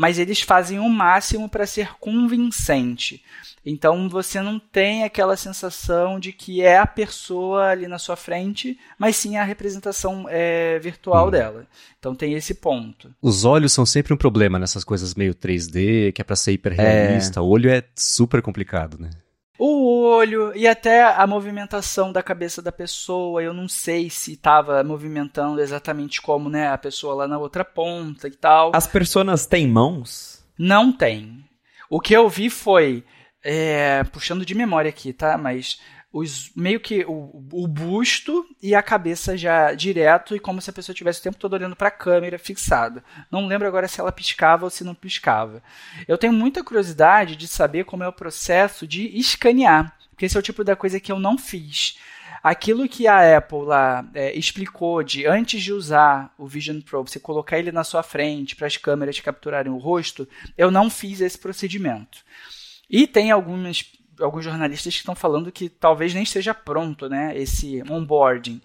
mas 0.00 0.18
eles 0.18 0.40
fazem 0.40 0.78
o 0.78 0.88
máximo 0.88 1.46
para 1.46 1.66
ser 1.66 1.94
convincente. 2.00 3.22
Então 3.66 4.08
você 4.08 4.40
não 4.40 4.58
tem 4.58 5.04
aquela 5.04 5.36
sensação 5.36 6.18
de 6.18 6.32
que 6.32 6.62
é 6.62 6.78
a 6.78 6.86
pessoa 6.86 7.66
ali 7.66 7.86
na 7.86 7.98
sua 7.98 8.16
frente, 8.16 8.78
mas 8.98 9.16
sim 9.16 9.36
a 9.36 9.44
representação 9.44 10.24
é, 10.30 10.78
virtual 10.78 11.28
hum. 11.28 11.30
dela. 11.30 11.66
Então 11.98 12.14
tem 12.14 12.32
esse 12.32 12.54
ponto. 12.54 13.14
Os 13.20 13.44
olhos 13.44 13.74
são 13.74 13.84
sempre 13.84 14.14
um 14.14 14.16
problema 14.16 14.58
nessas 14.58 14.84
coisas 14.84 15.14
meio 15.14 15.34
3D, 15.34 16.14
que 16.14 16.22
é 16.22 16.24
para 16.24 16.34
ser 16.34 16.52
hiperrealista. 16.52 17.38
É... 17.38 17.42
O 17.42 17.46
olho 17.46 17.68
é 17.68 17.84
super 17.94 18.40
complicado, 18.40 18.96
né? 18.98 19.10
O 19.60 20.02
olho 20.04 20.56
e 20.56 20.66
até 20.66 21.02
a 21.04 21.26
movimentação 21.26 22.10
da 22.10 22.22
cabeça 22.22 22.62
da 22.62 22.72
pessoa. 22.72 23.42
Eu 23.42 23.52
não 23.52 23.68
sei 23.68 24.08
se 24.08 24.32
estava 24.32 24.82
movimentando 24.82 25.60
exatamente 25.60 26.22
como 26.22 26.48
né, 26.48 26.68
a 26.68 26.78
pessoa 26.78 27.14
lá 27.14 27.28
na 27.28 27.38
outra 27.38 27.62
ponta 27.62 28.26
e 28.26 28.30
tal. 28.30 28.72
As 28.74 28.86
pessoas 28.86 29.44
têm 29.44 29.68
mãos? 29.68 30.42
Não 30.58 30.90
tem. 30.90 31.44
O 31.90 32.00
que 32.00 32.14
eu 32.14 32.26
vi 32.28 32.48
foi 32.48 33.04
é, 33.44 34.02
puxando 34.04 34.46
de 34.46 34.54
memória 34.54 34.88
aqui, 34.88 35.12
tá? 35.12 35.36
Mas 35.36 35.78
os 36.12 36.50
meio 36.56 36.80
que 36.80 37.04
o, 37.04 37.44
o, 37.52 37.68
busto 37.68 38.44
e 38.60 38.74
a 38.74 38.82
cabeça 38.82 39.36
já 39.36 39.72
direto 39.74 40.34
e 40.34 40.40
como 40.40 40.60
se 40.60 40.68
a 40.68 40.72
pessoa 40.72 40.94
tivesse 40.94 41.20
o 41.20 41.22
tempo 41.22 41.38
todo 41.38 41.52
olhando 41.52 41.76
para 41.76 41.88
a 41.88 41.92
câmera 41.92 42.38
fixada. 42.38 43.04
Não 43.30 43.46
lembro 43.46 43.68
agora 43.68 43.86
se 43.86 44.00
ela 44.00 44.10
piscava 44.10 44.64
ou 44.64 44.70
se 44.70 44.82
não 44.82 44.94
piscava. 44.94 45.62
Eu 46.08 46.18
tenho 46.18 46.32
muita 46.32 46.64
curiosidade 46.64 47.36
de 47.36 47.46
saber 47.46 47.84
como 47.84 48.02
é 48.02 48.08
o 48.08 48.12
processo 48.12 48.86
de 48.86 49.06
escanear, 49.16 49.96
porque 50.10 50.26
esse 50.26 50.36
é 50.36 50.40
o 50.40 50.42
tipo 50.42 50.64
da 50.64 50.74
coisa 50.74 50.98
que 50.98 51.12
eu 51.12 51.18
não 51.20 51.38
fiz. 51.38 51.96
Aquilo 52.42 52.88
que 52.88 53.06
a 53.06 53.36
Apple 53.36 53.64
lá 53.66 54.04
é, 54.14 54.36
explicou 54.36 55.02
de 55.02 55.26
antes 55.26 55.62
de 55.62 55.72
usar 55.72 56.34
o 56.38 56.46
Vision 56.46 56.80
Pro, 56.80 57.06
você 57.06 57.20
colocar 57.20 57.58
ele 57.58 57.70
na 57.70 57.84
sua 57.84 58.02
frente 58.02 58.56
para 58.56 58.66
as 58.66 58.78
câmeras 58.78 59.20
capturarem 59.20 59.70
o 59.70 59.76
rosto, 59.76 60.26
eu 60.56 60.70
não 60.70 60.88
fiz 60.88 61.20
esse 61.20 61.38
procedimento. 61.38 62.24
E 62.88 63.06
tem 63.06 63.30
algumas, 63.30 63.84
alguns 64.20 64.44
jornalistas 64.44 64.94
que 64.94 65.00
estão 65.00 65.14
falando 65.14 65.52
que 65.52 65.68
talvez 65.68 66.14
nem 66.14 66.22
esteja 66.22 66.54
pronto 66.54 67.08
né, 67.08 67.36
esse 67.36 67.82
onboarding. 67.90 68.60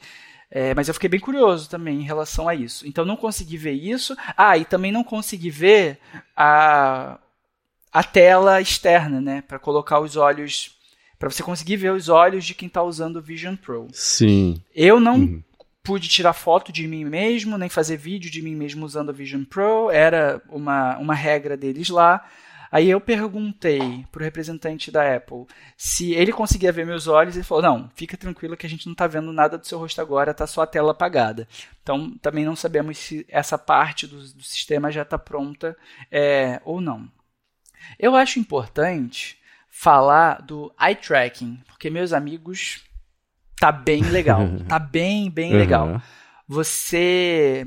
É, 0.50 0.74
mas 0.74 0.88
eu 0.88 0.94
fiquei 0.94 1.10
bem 1.10 1.20
curioso 1.20 1.70
também 1.70 2.00
em 2.00 2.06
relação 2.06 2.48
a 2.48 2.56
isso. 2.56 2.88
Então 2.88 3.04
não 3.04 3.18
consegui 3.18 3.58
ver 3.58 3.74
isso. 3.74 4.16
Ah, 4.38 4.58
e 4.58 4.64
também 4.64 4.92
não 4.92 5.04
consegui 5.04 5.50
ver 5.50 6.00
a, 6.36 7.20
a 7.92 8.04
tela 8.04 8.62
externa, 8.62 9.20
né? 9.20 9.42
Para 9.42 9.60
colocar 9.60 10.00
os 10.00 10.16
olhos. 10.16 10.76
Para 11.20 11.30
você 11.30 11.42
conseguir 11.42 11.78
ver 11.78 11.92
os 11.92 12.10
olhos 12.10 12.46
de 12.46 12.54
quem 12.54 12.68
está 12.68 12.84
usando 12.84 13.18
o 13.18 13.22
Vision 13.22 13.56
Pro. 13.56 13.88
Sim. 13.92 14.62
Eu 14.74 15.00
não 15.00 15.16
uhum. 15.16 15.44
pude 15.84 16.08
tirar 16.08 16.34
foto 16.34 16.72
de 16.72 16.88
mim 16.88 17.06
mesmo, 17.06 17.58
nem 17.58 17.70
fazer 17.70 17.98
vídeo 17.98 18.30
de 18.30 18.42
mim 18.42 18.56
mesmo 18.56 18.86
usando 18.86 19.10
o 19.10 19.14
Vision 19.14 19.44
Pro. 19.44 19.90
Era 19.90 20.42
uma, 20.50 20.98
uma 20.98 21.16
regra 21.16 21.58
deles 21.58 21.90
lá. 21.90 22.26
Aí 22.76 22.90
eu 22.90 23.00
perguntei 23.00 24.06
pro 24.12 24.22
representante 24.22 24.92
da 24.92 25.16
Apple 25.16 25.46
se 25.78 26.14
ele 26.14 26.34
conseguia 26.34 26.74
ver 26.74 26.86
meus 26.86 27.08
olhos 27.08 27.34
e 27.34 27.38
ele 27.38 27.46
falou: 27.46 27.64
"Não, 27.64 27.90
fica 27.96 28.18
tranquilo 28.18 28.58
que 28.58 28.66
a 28.66 28.70
gente 28.70 28.86
não 28.86 28.92
está 28.92 29.08
vendo 29.08 29.32
nada 29.32 29.58
do 29.58 29.66
seu 29.66 29.80
rosto 29.80 30.02
agora, 30.02 30.34
tá 30.34 30.46
só 30.46 30.64
a 30.64 30.68
tela 30.68 30.92
apagada". 30.92 31.48
Então 31.82 32.18
também 32.22 32.44
não 32.44 32.54
sabemos 32.54 32.98
se 32.98 33.26
essa 33.30 33.58
parte 33.58 34.06
do, 34.06 34.18
do 34.18 34.44
sistema 34.44 34.92
já 34.92 35.04
está 35.04 35.18
pronta 35.18 35.78
é, 36.12 36.62
ou 36.66 36.82
não. 36.82 37.10
Eu 37.98 38.14
acho 38.14 38.40
importante 38.40 39.40
falar 39.70 40.42
do 40.42 40.70
eye 40.78 40.98
tracking, 40.98 41.58
porque 41.68 41.90
meus 41.90 42.12
amigos 42.12 42.84
tá 43.58 43.72
bem 43.72 44.04
legal, 44.04 44.42
tá 44.68 44.78
bem 44.80 45.32
bem 45.32 45.54
uhum. 45.54 45.60
legal. 45.60 46.02
Você 46.46 47.66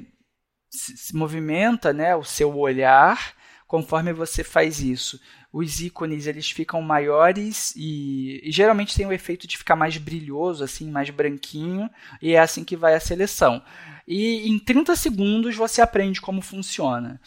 se 0.69 1.17
movimenta, 1.17 1.95
né, 1.95 2.15
o 2.15 2.23
seu 2.23 2.55
olhar 2.55 3.38
conforme 3.69 4.15
você 4.15 4.43
faz 4.43 4.81
isso. 4.81 5.21
Os 5.53 5.81
ícones 5.81 6.27
eles 6.27 6.51
ficam 6.51 6.81
maiores 6.81 7.75
e, 7.77 8.41
e, 8.43 8.51
geralmente 8.51 8.97
tem 8.97 9.07
o 9.07 9.13
efeito 9.13 9.47
de 9.47 9.59
ficar 9.59 9.77
mais 9.77 9.99
brilhoso, 9.99 10.65
assim, 10.65 10.91
mais 10.91 11.11
branquinho, 11.11 11.89
e 12.21 12.33
é 12.33 12.41
assim 12.41 12.65
que 12.65 12.77
vai 12.77 12.95
a 12.95 13.01
seleção. 13.01 13.63
E 14.07 14.49
em 14.49 14.59
30 14.59 14.97
segundos 14.97 15.55
você 15.55 15.83
aprende 15.83 16.21
como 16.21 16.41
funciona. 16.41 17.21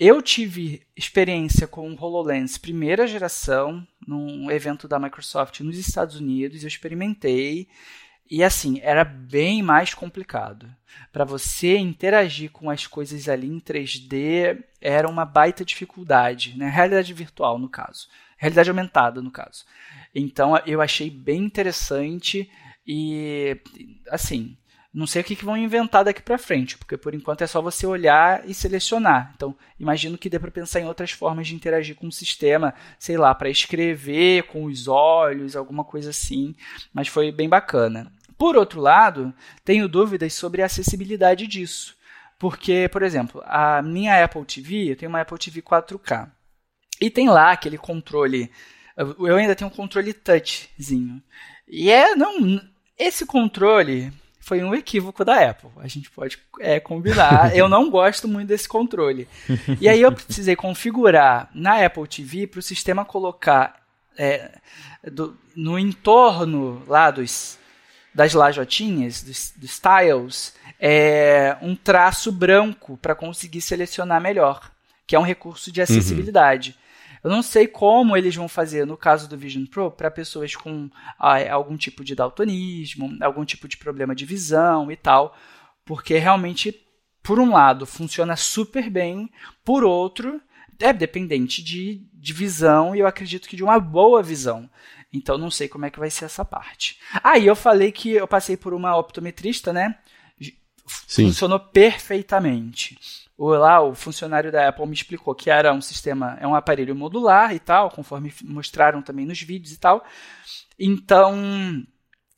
Eu 0.00 0.22
tive 0.22 0.86
experiência 0.96 1.66
com 1.66 1.90
o 1.90 1.96
HoloLens 2.00 2.56
primeira 2.56 3.06
geração, 3.06 3.86
num 4.06 4.50
evento 4.50 4.88
da 4.88 4.98
Microsoft 4.98 5.60
nos 5.60 5.76
Estados 5.76 6.16
Unidos, 6.16 6.62
eu 6.62 6.68
experimentei 6.68 7.68
e 8.30 8.44
assim, 8.44 8.80
era 8.82 9.04
bem 9.04 9.62
mais 9.62 9.94
complicado. 9.94 10.68
Para 11.12 11.24
você 11.24 11.76
interagir 11.78 12.50
com 12.50 12.70
as 12.70 12.86
coisas 12.86 13.28
ali 13.28 13.46
em 13.46 13.60
3D 13.60 14.62
era 14.80 15.08
uma 15.08 15.24
baita 15.24 15.64
dificuldade, 15.64 16.56
né? 16.56 16.68
Realidade 16.68 17.12
virtual, 17.14 17.58
no 17.58 17.68
caso. 17.68 18.08
Realidade 18.36 18.70
aumentada, 18.70 19.22
no 19.22 19.30
caso. 19.30 19.64
Então 20.14 20.56
eu 20.66 20.80
achei 20.80 21.10
bem 21.10 21.44
interessante 21.44 22.50
e 22.86 23.60
assim, 24.10 24.56
não 24.92 25.06
sei 25.06 25.20
o 25.22 25.24
que, 25.24 25.36
que 25.36 25.44
vão 25.44 25.56
inventar 25.56 26.04
daqui 26.04 26.22
para 26.22 26.38
frente, 26.38 26.78
porque 26.78 26.96
por 26.96 27.14
enquanto 27.14 27.42
é 27.42 27.46
só 27.46 27.60
você 27.60 27.86
olhar 27.86 28.48
e 28.48 28.54
selecionar. 28.54 29.32
Então, 29.36 29.54
imagino 29.78 30.16
que 30.16 30.30
dê 30.30 30.38
para 30.38 30.50
pensar 30.50 30.80
em 30.80 30.86
outras 30.86 31.10
formas 31.10 31.46
de 31.46 31.54
interagir 31.54 31.94
com 31.94 32.08
o 32.08 32.12
sistema, 32.12 32.74
sei 32.98 33.16
lá, 33.16 33.34
para 33.34 33.50
escrever 33.50 34.44
com 34.44 34.64
os 34.64 34.88
olhos, 34.88 35.54
alguma 35.54 35.84
coisa 35.84 36.10
assim. 36.10 36.54
Mas 36.92 37.06
foi 37.06 37.30
bem 37.30 37.48
bacana. 37.48 38.10
Por 38.38 38.56
outro 38.56 38.80
lado, 38.80 39.34
tenho 39.64 39.88
dúvidas 39.88 40.32
sobre 40.32 40.62
a 40.62 40.66
acessibilidade 40.66 41.46
disso. 41.46 41.96
Porque, 42.38 42.88
por 42.88 43.02
exemplo, 43.02 43.42
a 43.44 43.82
minha 43.82 44.24
Apple 44.24 44.44
TV, 44.44 44.92
eu 44.92 44.96
tenho 44.96 45.10
uma 45.10 45.20
Apple 45.20 45.38
TV 45.38 45.60
4K. 45.60 46.30
E 47.00 47.10
tem 47.10 47.28
lá 47.28 47.50
aquele 47.50 47.76
controle. 47.76 48.50
Eu 48.96 49.36
ainda 49.36 49.56
tenho 49.56 49.68
um 49.68 49.74
controle 49.74 50.12
touchzinho. 50.12 51.20
E 51.66 51.90
é, 51.90 52.14
não. 52.14 52.60
Esse 52.96 53.26
controle 53.26 54.12
foi 54.40 54.62
um 54.62 54.74
equívoco 54.74 55.24
da 55.24 55.50
Apple. 55.50 55.70
A 55.78 55.88
gente 55.88 56.10
pode 56.10 56.38
é, 56.60 56.78
combinar. 56.78 57.54
eu 57.58 57.68
não 57.68 57.90
gosto 57.90 58.28
muito 58.28 58.48
desse 58.48 58.68
controle. 58.68 59.28
E 59.80 59.88
aí 59.88 60.00
eu 60.00 60.12
precisei 60.12 60.54
configurar 60.54 61.50
na 61.52 61.84
Apple 61.84 62.06
TV 62.06 62.46
para 62.46 62.60
o 62.60 62.62
sistema 62.62 63.04
colocar 63.04 63.82
é, 64.16 64.58
do, 65.04 65.36
no 65.54 65.78
entorno 65.78 66.82
lá 66.86 67.10
dos 67.10 67.58
das 68.18 68.34
lajotinhas, 68.34 69.22
dos, 69.22 69.52
dos 69.56 69.78
tiles, 69.78 70.52
é 70.80 71.56
um 71.62 71.76
traço 71.76 72.32
branco 72.32 72.96
para 72.96 73.14
conseguir 73.14 73.60
selecionar 73.60 74.20
melhor, 74.20 74.72
que 75.06 75.14
é 75.14 75.18
um 75.20 75.22
recurso 75.22 75.70
de 75.70 75.80
acessibilidade. 75.80 76.70
Uhum. 76.70 77.18
Eu 77.22 77.30
não 77.30 77.42
sei 77.44 77.68
como 77.68 78.16
eles 78.16 78.34
vão 78.34 78.48
fazer 78.48 78.84
no 78.84 78.96
caso 78.96 79.28
do 79.28 79.38
Vision 79.38 79.64
Pro 79.66 79.92
para 79.92 80.10
pessoas 80.10 80.56
com 80.56 80.90
ah, 81.16 81.36
algum 81.52 81.76
tipo 81.76 82.02
de 82.02 82.16
daltonismo, 82.16 83.16
algum 83.20 83.44
tipo 83.44 83.68
de 83.68 83.76
problema 83.76 84.16
de 84.16 84.26
visão 84.26 84.90
e 84.90 84.96
tal, 84.96 85.36
porque 85.84 86.18
realmente, 86.18 86.74
por 87.22 87.38
um 87.38 87.52
lado, 87.52 87.86
funciona 87.86 88.34
super 88.34 88.90
bem, 88.90 89.30
por 89.64 89.84
outro, 89.84 90.40
é 90.80 90.92
dependente 90.92 91.62
de, 91.62 92.04
de 92.12 92.32
visão 92.32 92.96
e 92.96 92.98
eu 92.98 93.06
acredito 93.06 93.48
que 93.48 93.56
de 93.56 93.62
uma 93.62 93.78
boa 93.78 94.24
visão. 94.24 94.68
Então 95.12 95.38
não 95.38 95.50
sei 95.50 95.68
como 95.68 95.86
é 95.86 95.90
que 95.90 95.98
vai 95.98 96.10
ser 96.10 96.26
essa 96.26 96.44
parte. 96.44 96.98
Aí 97.22 97.42
ah, 97.42 97.46
eu 97.46 97.56
falei 97.56 97.90
que 97.90 98.12
eu 98.12 98.28
passei 98.28 98.56
por 98.56 98.74
uma 98.74 98.96
optometrista, 98.96 99.72
né? 99.72 99.98
Sim. 101.06 101.26
Funcionou 101.26 101.60
perfeitamente. 101.60 102.98
O, 103.36 103.48
lá, 103.50 103.80
o 103.80 103.94
funcionário 103.94 104.50
da 104.50 104.68
Apple 104.68 104.86
me 104.86 104.94
explicou 104.94 105.34
que 105.34 105.50
era 105.50 105.72
um 105.72 105.80
sistema, 105.80 106.36
é 106.40 106.46
um 106.46 106.54
aparelho 106.54 106.96
modular 106.96 107.54
e 107.54 107.58
tal, 107.58 107.90
conforme 107.90 108.32
mostraram 108.42 109.00
também 109.00 109.24
nos 109.24 109.40
vídeos 109.40 109.72
e 109.72 109.78
tal. 109.78 110.04
Então, 110.78 111.86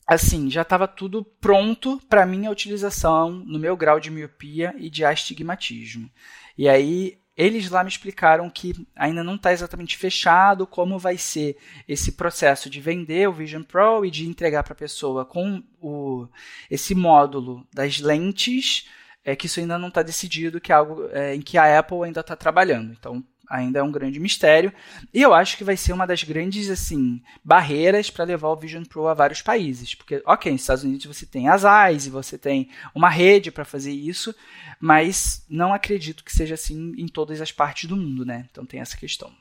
assim, 0.05 0.49
já 0.49 0.61
estava 0.61 0.87
tudo 0.87 1.23
pronto 1.23 1.99
para 2.09 2.25
minha 2.25 2.51
utilização 2.51 3.31
no 3.31 3.57
meu 3.57 3.75
grau 3.75 3.99
de 3.99 4.11
miopia 4.11 4.75
e 4.77 4.89
de 4.89 5.03
astigmatismo. 5.03 6.09
E 6.57 6.69
aí 6.69 7.19
eles 7.35 7.69
lá 7.69 7.83
me 7.83 7.89
explicaram 7.89 8.49
que 8.49 8.87
ainda 8.95 9.23
não 9.23 9.35
está 9.35 9.53
exatamente 9.53 9.97
fechado 9.97 10.67
como 10.67 10.99
vai 10.99 11.17
ser 11.17 11.57
esse 11.87 12.11
processo 12.13 12.69
de 12.69 12.81
vender 12.81 13.27
o 13.27 13.33
Vision 13.33 13.63
Pro 13.63 14.05
e 14.05 14.11
de 14.11 14.27
entregar 14.27 14.63
para 14.63 14.73
a 14.73 14.75
pessoa 14.75 15.25
com 15.25 15.63
o, 15.81 16.27
esse 16.69 16.93
módulo 16.93 17.65
das 17.73 17.99
lentes, 17.99 18.87
é 19.23 19.35
que 19.35 19.45
isso 19.45 19.59
ainda 19.59 19.77
não 19.77 19.87
está 19.87 20.01
decidido, 20.01 20.59
que 20.59 20.71
é 20.71 20.75
algo 20.75 21.07
é, 21.11 21.35
em 21.35 21.41
que 21.41 21.57
a 21.57 21.79
Apple 21.79 22.03
ainda 22.03 22.21
está 22.21 22.35
trabalhando. 22.35 22.91
Então, 22.91 23.23
ainda 23.51 23.79
é 23.79 23.83
um 23.83 23.91
grande 23.91 24.19
mistério. 24.19 24.73
E 25.13 25.21
eu 25.21 25.33
acho 25.33 25.57
que 25.57 25.63
vai 25.63 25.75
ser 25.75 25.91
uma 25.91 26.07
das 26.07 26.23
grandes 26.23 26.69
assim 26.69 27.21
barreiras 27.43 28.09
para 28.09 28.23
levar 28.23 28.49
o 28.49 28.55
Vision 28.55 28.83
Pro 28.83 29.07
a 29.07 29.13
vários 29.13 29.41
países. 29.41 29.93
Porque, 29.93 30.23
ok, 30.25 30.51
nos 30.51 30.61
Estados 30.61 30.83
Unidos 30.83 31.05
você 31.05 31.25
tem 31.25 31.49
as 31.49 31.63
eyes, 31.63 32.07
você 32.07 32.37
tem 32.37 32.69
uma 32.95 33.09
rede 33.09 33.51
para 33.51 33.65
fazer 33.65 33.91
isso, 33.91 34.33
mas 34.79 35.45
não 35.49 35.73
acredito 35.73 36.23
que 36.23 36.31
seja 36.31 36.55
assim 36.55 36.93
em 36.97 37.07
todas 37.07 37.41
as 37.41 37.51
partes 37.51 37.89
do 37.89 37.97
mundo, 37.97 38.25
né? 38.25 38.47
Então 38.49 38.65
tem 38.65 38.79
essa 38.79 38.95
questão. 38.95 39.31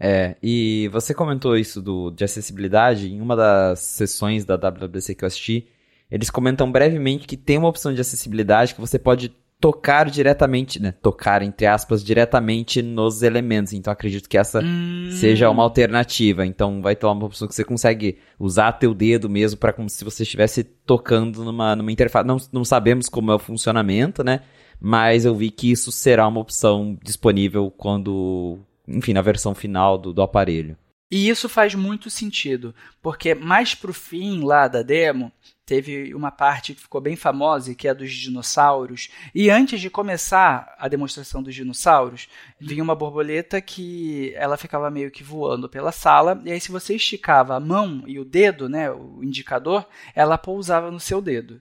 É, 0.00 0.36
e 0.40 0.88
você 0.92 1.12
comentou 1.12 1.56
isso 1.56 1.82
do, 1.82 2.10
de 2.12 2.22
acessibilidade 2.22 3.08
em 3.08 3.20
uma 3.20 3.34
das 3.34 3.80
sessões 3.80 4.44
da 4.44 4.54
WWDC 4.54 5.14
que 5.16 5.24
eu 5.24 5.26
assisti. 5.26 5.66
Eles 6.08 6.30
comentam 6.30 6.70
brevemente 6.70 7.26
que 7.26 7.36
tem 7.36 7.58
uma 7.58 7.68
opção 7.68 7.92
de 7.92 8.00
acessibilidade 8.00 8.74
que 8.74 8.80
você 8.80 8.98
pode 8.98 9.34
tocar 9.60 10.08
diretamente, 10.08 10.80
né? 10.80 10.92
Tocar, 10.92 11.42
entre 11.42 11.66
aspas, 11.66 12.04
diretamente 12.04 12.80
nos 12.80 13.22
elementos. 13.22 13.72
Então 13.72 13.92
acredito 13.92 14.28
que 14.28 14.38
essa 14.38 14.60
hum. 14.60 15.08
seja 15.10 15.50
uma 15.50 15.62
alternativa. 15.62 16.46
Então 16.46 16.80
vai 16.80 16.94
ter 16.94 17.06
uma 17.06 17.26
opção 17.26 17.48
que 17.48 17.54
você 17.54 17.64
consegue 17.64 18.18
usar 18.38 18.72
teu 18.72 18.94
dedo 18.94 19.28
mesmo 19.28 19.58
para 19.58 19.72
como 19.72 19.88
se 19.88 20.04
você 20.04 20.22
estivesse 20.22 20.62
tocando 20.62 21.44
numa, 21.44 21.74
numa 21.74 21.92
interface. 21.92 22.26
Não, 22.26 22.36
não 22.52 22.64
sabemos 22.64 23.08
como 23.08 23.32
é 23.32 23.34
o 23.34 23.38
funcionamento, 23.38 24.22
né? 24.22 24.40
Mas 24.80 25.24
eu 25.24 25.34
vi 25.34 25.50
que 25.50 25.70
isso 25.72 25.90
será 25.90 26.26
uma 26.28 26.40
opção 26.40 26.96
disponível 27.02 27.72
quando, 27.76 28.58
enfim, 28.86 29.12
na 29.12 29.22
versão 29.22 29.54
final 29.54 29.98
do, 29.98 30.12
do 30.12 30.22
aparelho. 30.22 30.76
E 31.10 31.28
isso 31.28 31.48
faz 31.48 31.74
muito 31.74 32.10
sentido, 32.10 32.74
porque 33.00 33.34
mais 33.34 33.74
pro 33.74 33.94
fim 33.94 34.44
lá 34.44 34.68
da 34.68 34.82
demo, 34.82 35.32
teve 35.68 36.14
uma 36.14 36.30
parte 36.30 36.74
que 36.74 36.80
ficou 36.80 36.98
bem 36.98 37.14
famosa, 37.14 37.74
que 37.74 37.86
é 37.86 37.90
a 37.90 37.94
dos 37.94 38.10
dinossauros. 38.10 39.10
E 39.34 39.50
antes 39.50 39.80
de 39.80 39.90
começar 39.90 40.74
a 40.78 40.88
demonstração 40.88 41.42
dos 41.42 41.54
dinossauros, 41.54 42.26
vinha 42.58 42.82
uma 42.82 42.94
borboleta 42.94 43.60
que 43.60 44.32
ela 44.34 44.56
ficava 44.56 44.90
meio 44.90 45.10
que 45.10 45.22
voando 45.22 45.68
pela 45.68 45.92
sala, 45.92 46.40
e 46.44 46.50
aí 46.50 46.58
se 46.58 46.72
você 46.72 46.94
esticava 46.94 47.54
a 47.54 47.60
mão 47.60 48.02
e 48.06 48.18
o 48.18 48.24
dedo, 48.24 48.66
né, 48.66 48.90
o 48.90 49.22
indicador, 49.22 49.86
ela 50.14 50.38
pousava 50.38 50.90
no 50.90 50.98
seu 50.98 51.20
dedo. 51.20 51.60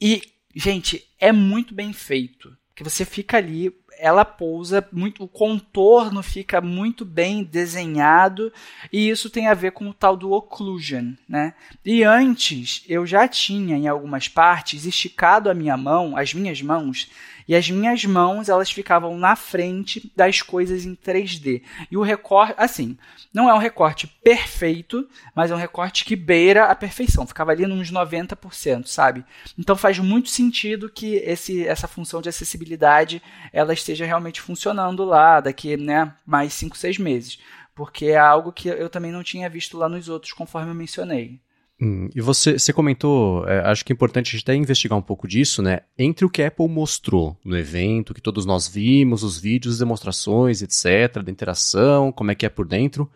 E, 0.00 0.22
gente, 0.54 1.08
é 1.20 1.30
muito 1.30 1.74
bem 1.74 1.92
feito, 1.92 2.56
que 2.76 2.84
você 2.84 3.04
fica 3.04 3.38
ali 3.38 3.74
ela 3.98 4.24
pousa 4.24 4.86
muito, 4.92 5.24
o 5.24 5.28
contorno 5.28 6.22
fica 6.22 6.60
muito 6.60 7.04
bem 7.04 7.42
desenhado 7.42 8.52
e 8.92 9.08
isso 9.08 9.30
tem 9.30 9.48
a 9.48 9.54
ver 9.54 9.72
com 9.72 9.88
o 9.88 9.94
tal 9.94 10.16
do 10.16 10.32
occlusion, 10.32 11.14
né? 11.28 11.54
E 11.84 12.02
antes 12.04 12.84
eu 12.86 13.06
já 13.06 13.26
tinha 13.26 13.76
em 13.76 13.88
algumas 13.88 14.28
partes 14.28 14.84
esticado 14.84 15.50
a 15.50 15.54
minha 15.54 15.76
mão, 15.76 16.16
as 16.16 16.34
minhas 16.34 16.60
mãos, 16.60 17.10
e 17.48 17.54
as 17.54 17.70
minhas 17.70 18.04
mãos, 18.04 18.48
elas 18.48 18.70
ficavam 18.70 19.16
na 19.16 19.36
frente 19.36 20.10
das 20.16 20.42
coisas 20.42 20.84
em 20.84 20.94
3D. 20.94 21.62
E 21.90 21.96
o 21.96 22.02
recorte, 22.02 22.54
assim, 22.56 22.98
não 23.32 23.48
é 23.48 23.54
um 23.54 23.58
recorte 23.58 24.06
perfeito, 24.06 25.08
mas 25.34 25.50
é 25.50 25.54
um 25.54 25.58
recorte 25.58 26.04
que 26.04 26.16
beira 26.16 26.64
a 26.66 26.74
perfeição. 26.74 27.26
Ficava 27.26 27.52
ali 27.52 27.66
nos 27.66 27.90
90%, 27.92 28.86
sabe? 28.86 29.24
Então 29.58 29.76
faz 29.76 29.98
muito 29.98 30.28
sentido 30.28 30.90
que 30.90 31.16
esse, 31.16 31.66
essa 31.66 31.86
função 31.86 32.20
de 32.20 32.28
acessibilidade 32.28 33.22
ela 33.52 33.72
esteja 33.72 34.04
realmente 34.04 34.40
funcionando 34.40 35.04
lá 35.04 35.40
daqui, 35.40 35.76
né, 35.76 36.12
mais 36.26 36.52
5, 36.54 36.76
6 36.76 36.98
meses. 36.98 37.38
Porque 37.74 38.06
é 38.06 38.18
algo 38.18 38.52
que 38.52 38.68
eu 38.68 38.88
também 38.88 39.12
não 39.12 39.22
tinha 39.22 39.50
visto 39.50 39.76
lá 39.76 39.88
nos 39.88 40.08
outros, 40.08 40.32
conforme 40.32 40.70
eu 40.70 40.74
mencionei. 40.74 41.38
Hum, 41.80 42.08
e 42.14 42.22
você, 42.22 42.58
você 42.58 42.72
comentou, 42.72 43.46
é, 43.46 43.60
acho 43.70 43.84
que 43.84 43.92
é 43.92 43.94
importante 43.94 44.28
a 44.28 44.32
gente 44.32 44.42
até 44.42 44.54
investigar 44.54 44.98
um 44.98 45.02
pouco 45.02 45.28
disso, 45.28 45.60
né? 45.60 45.80
Entre 45.98 46.24
o 46.24 46.30
que 46.30 46.42
a 46.42 46.48
Apple 46.48 46.68
mostrou 46.68 47.36
no 47.44 47.56
evento, 47.56 48.14
que 48.14 48.20
todos 48.20 48.46
nós 48.46 48.66
vimos, 48.66 49.22
os 49.22 49.38
vídeos, 49.38 49.78
demonstrações, 49.78 50.62
etc., 50.62 51.22
da 51.22 51.30
interação, 51.30 52.10
como 52.10 52.30
é 52.30 52.34
que 52.34 52.46
é 52.46 52.48
por 52.48 52.66
dentro, 52.66 53.10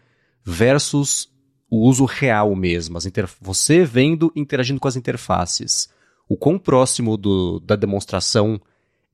versus 0.44 1.31
o 1.70 1.88
uso 1.88 2.05
real 2.05 2.55
mesmo, 2.57 2.99
você 3.40 3.85
vendo 3.85 4.33
interagindo 4.35 4.81
com 4.81 4.88
as 4.88 4.96
interfaces. 4.96 5.88
O 6.29 6.37
quão 6.37 6.59
próximo 6.59 7.16
do, 7.16 7.61
da 7.61 7.77
demonstração 7.77 8.61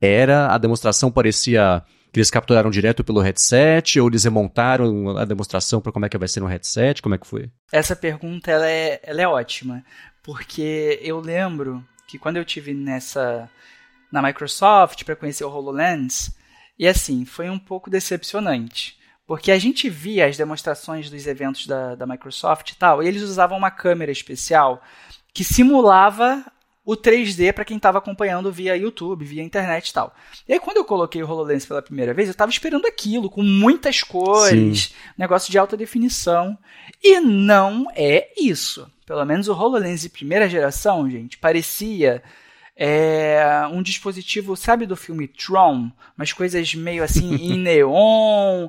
era, 0.01 0.53
a 0.53 0.59
demonstração 0.59 1.11
parecia 1.11 1.83
que 2.13 2.19
eles 2.19 2.31
capturaram 2.31 2.71
direto 2.71 3.05
pelo 3.05 3.21
headset 3.21 4.01
ou 4.01 4.09
eles 4.09 4.25
remontaram 4.25 5.17
a 5.17 5.25
demonstração 5.25 5.81
para 5.81 5.93
como 5.93 6.07
é 6.07 6.09
que 6.09 6.19
vai 6.19 6.29
ser 6.29 6.41
no 6.41 6.47
headset? 6.47 7.03
Como 7.03 7.15
é 7.15 7.19
que 7.19 7.27
foi? 7.27 7.51
Essa 7.71 7.95
pergunta 7.95 8.51
ela 8.51 8.69
é, 8.69 9.01
ela 9.03 9.23
é 9.23 9.29
ótima, 9.29 9.85
porque 10.23 10.99
eu 11.03 11.21
lembro 11.21 11.85
que 12.07 12.19
quando 12.19 12.37
eu 12.37 12.45
tive 12.45 12.73
nessa 12.73 13.51
na 14.11 14.23
Microsoft 14.23 15.05
para 15.05 15.17
conhecer 15.17 15.45
o 15.45 15.51
HoloLens, 15.51 16.31
e 16.79 16.87
assim, 16.87 17.25
foi 17.25 17.51
um 17.51 17.59
pouco 17.59 17.91
decepcionante. 17.91 18.97
Porque 19.27 19.51
a 19.51 19.59
gente 19.59 19.91
via 19.91 20.27
as 20.27 20.37
demonstrações 20.37 21.11
dos 21.11 21.27
eventos 21.27 21.67
da, 21.67 21.97
da 21.97 22.07
Microsoft 22.07 22.71
e 22.71 22.77
tal, 22.77 23.03
e 23.03 23.09
eles 23.09 23.23
usavam 23.23 23.59
uma 23.59 23.71
câmera 23.71 24.13
especial 24.13 24.83
que 25.35 25.43
simulava 25.43 26.45
o 26.87 26.97
3D 26.97 27.53
para 27.53 27.65
quem 27.65 27.79
estava 27.79 27.99
acompanhando 27.99 28.53
via 28.53 28.77
YouTube, 28.77 29.25
via 29.25 29.43
internet 29.43 29.89
e 29.89 29.93
tal. 29.93 30.15
E 30.49 30.53
aí, 30.53 30.61
quando 30.61 30.77
eu 30.77 30.85
coloquei 30.85 31.21
o 31.21 31.29
HoloLens 31.29 31.67
pela 31.67 31.83
primeira 31.83 32.15
vez, 32.15 32.29
eu 32.29 32.33
estava 32.33 32.51
esperando 32.51 32.87
aquilo, 32.87 33.29
com 33.29 33.43
muitas 33.43 34.05
cores, 34.05 34.83
Sim. 34.85 34.95
negócio 35.19 35.51
de 35.51 35.59
alta 35.59 35.77
definição. 35.77 36.57
E 37.03 37.19
não 37.19 37.89
é 37.93 38.29
isso. 38.39 38.89
Pelo 39.05 39.25
menos 39.25 39.49
o 39.49 39.53
HoloLens 39.53 40.03
de 40.03 40.09
primeira 40.09 40.49
geração, 40.49 41.11
gente, 41.11 41.39
parecia 41.39 42.23
é, 42.77 43.67
um 43.73 43.83
dispositivo, 43.83 44.57
sabe 44.57 44.87
do 44.87 44.95
filme 44.95 45.27
Tron? 45.27 45.91
Umas 46.17 46.33
coisas 46.33 46.73
meio 46.73 47.03
assim 47.03 47.35
em 47.53 47.59
neon. 47.59 48.69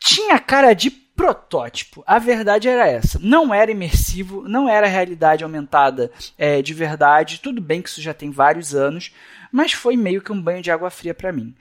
Tinha 0.00 0.38
cara 0.38 0.72
de 0.72 1.03
protótipo. 1.16 2.02
A 2.06 2.18
verdade 2.18 2.68
era 2.68 2.86
essa. 2.86 3.18
Não 3.22 3.54
era 3.54 3.70
imersivo, 3.70 4.48
não 4.48 4.68
era 4.68 4.86
realidade 4.86 5.44
aumentada 5.44 6.10
é, 6.36 6.60
de 6.60 6.74
verdade. 6.74 7.40
Tudo 7.40 7.60
bem 7.60 7.80
que 7.80 7.88
isso 7.88 8.02
já 8.02 8.12
tem 8.12 8.30
vários 8.30 8.74
anos, 8.74 9.12
mas 9.50 9.72
foi 9.72 9.96
meio 9.96 10.22
que 10.22 10.32
um 10.32 10.40
banho 10.40 10.62
de 10.62 10.70
água 10.70 10.90
fria 10.90 11.14
para 11.14 11.32
mim. 11.32 11.54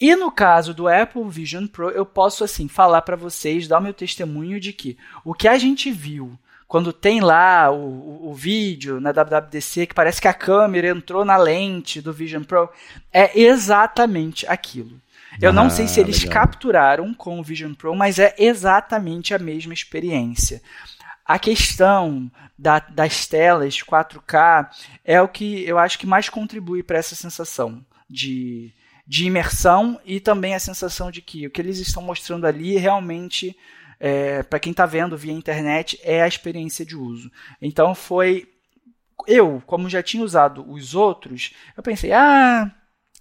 E 0.00 0.14
no 0.16 0.30
caso 0.30 0.72
do 0.72 0.88
Apple 0.88 1.28
Vision 1.28 1.66
Pro, 1.66 1.90
eu 1.90 2.06
posso 2.06 2.42
assim 2.42 2.68
falar 2.68 3.02
para 3.02 3.16
vocês, 3.16 3.68
dar 3.68 3.78
o 3.78 3.82
meu 3.82 3.92
testemunho 3.92 4.58
de 4.58 4.72
que 4.72 4.96
o 5.24 5.34
que 5.34 5.46
a 5.46 5.58
gente 5.58 5.90
viu 5.90 6.38
quando 6.66 6.92
tem 6.92 7.20
lá 7.20 7.68
o, 7.70 7.76
o, 7.76 8.30
o, 8.30 8.34
vídeo 8.34 9.00
na 9.00 9.10
WWDC 9.10 9.88
que 9.88 9.94
parece 9.94 10.20
que 10.20 10.28
a 10.28 10.32
câmera 10.32 10.86
entrou 10.86 11.24
na 11.24 11.36
lente 11.36 12.00
do 12.00 12.12
Vision 12.12 12.44
Pro, 12.44 12.70
é 13.12 13.38
exatamente 13.38 14.46
aquilo. 14.46 15.00
Eu 15.40 15.50
ah, 15.50 15.52
não 15.52 15.70
sei 15.70 15.86
se 15.86 16.00
eles 16.00 16.22
legal. 16.22 16.42
capturaram 16.42 17.14
com 17.14 17.38
o 17.38 17.42
Vision 17.42 17.74
Pro, 17.74 17.94
mas 17.94 18.18
é 18.18 18.34
exatamente 18.38 19.34
a 19.34 19.38
mesma 19.38 19.74
experiência. 19.74 20.62
A 21.24 21.38
questão 21.38 22.30
da, 22.58 22.80
das 22.80 23.26
telas 23.26 23.76
4K 23.76 24.68
é 25.04 25.20
o 25.22 25.28
que 25.28 25.64
eu 25.64 25.78
acho 25.78 25.98
que 25.98 26.06
mais 26.06 26.28
contribui 26.28 26.82
para 26.82 26.98
essa 26.98 27.14
sensação 27.14 27.84
de, 28.08 28.72
de 29.06 29.26
imersão 29.26 30.00
e 30.04 30.18
também 30.18 30.54
a 30.54 30.58
sensação 30.58 31.10
de 31.10 31.22
que 31.22 31.46
o 31.46 31.50
que 31.50 31.60
eles 31.60 31.78
estão 31.78 32.02
mostrando 32.02 32.46
ali 32.46 32.76
realmente, 32.76 33.56
é, 34.00 34.42
para 34.42 34.58
quem 34.58 34.72
está 34.72 34.86
vendo 34.86 35.16
via 35.16 35.32
internet, 35.32 36.00
é 36.02 36.20
a 36.22 36.28
experiência 36.28 36.84
de 36.84 36.96
uso. 36.96 37.30
Então 37.62 37.94
foi. 37.94 38.48
Eu, 39.26 39.62
como 39.66 39.88
já 39.88 40.02
tinha 40.02 40.24
usado 40.24 40.68
os 40.68 40.94
outros, 40.94 41.52
eu 41.76 41.82
pensei, 41.82 42.10
ah, 42.10 42.74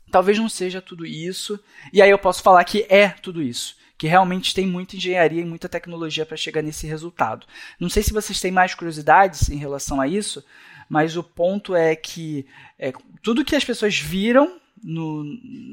talvez 0.09 0.37
não 0.37 0.49
seja 0.49 0.81
tudo 0.81 1.05
isso, 1.05 1.59
e 1.93 2.01
aí 2.01 2.09
eu 2.09 2.19
posso 2.19 2.41
falar 2.41 2.63
que 2.63 2.85
é 2.89 3.09
tudo 3.09 3.41
isso. 3.41 3.77
Que 3.97 4.07
realmente 4.07 4.53
tem 4.53 4.65
muita 4.65 4.95
engenharia 4.95 5.41
e 5.41 5.45
muita 5.45 5.67
tecnologia 5.67 6.25
para 6.25 6.37
chegar 6.37 6.61
nesse 6.61 6.87
resultado. 6.87 7.45
Não 7.79 7.89
sei 7.89 8.01
se 8.01 8.13
vocês 8.13 8.39
têm 8.39 8.51
mais 8.51 8.73
curiosidades 8.73 9.49
em 9.49 9.57
relação 9.57 9.99
a 9.99 10.07
isso, 10.07 10.43
mas 10.87 11.17
o 11.17 11.23
ponto 11.23 11.75
é 11.75 11.95
que 11.95 12.45
é, 12.77 12.93
tudo 13.21 13.43
que 13.43 13.55
as 13.55 13.63
pessoas 13.63 13.99
viram 13.99 14.59
no, 14.83 15.23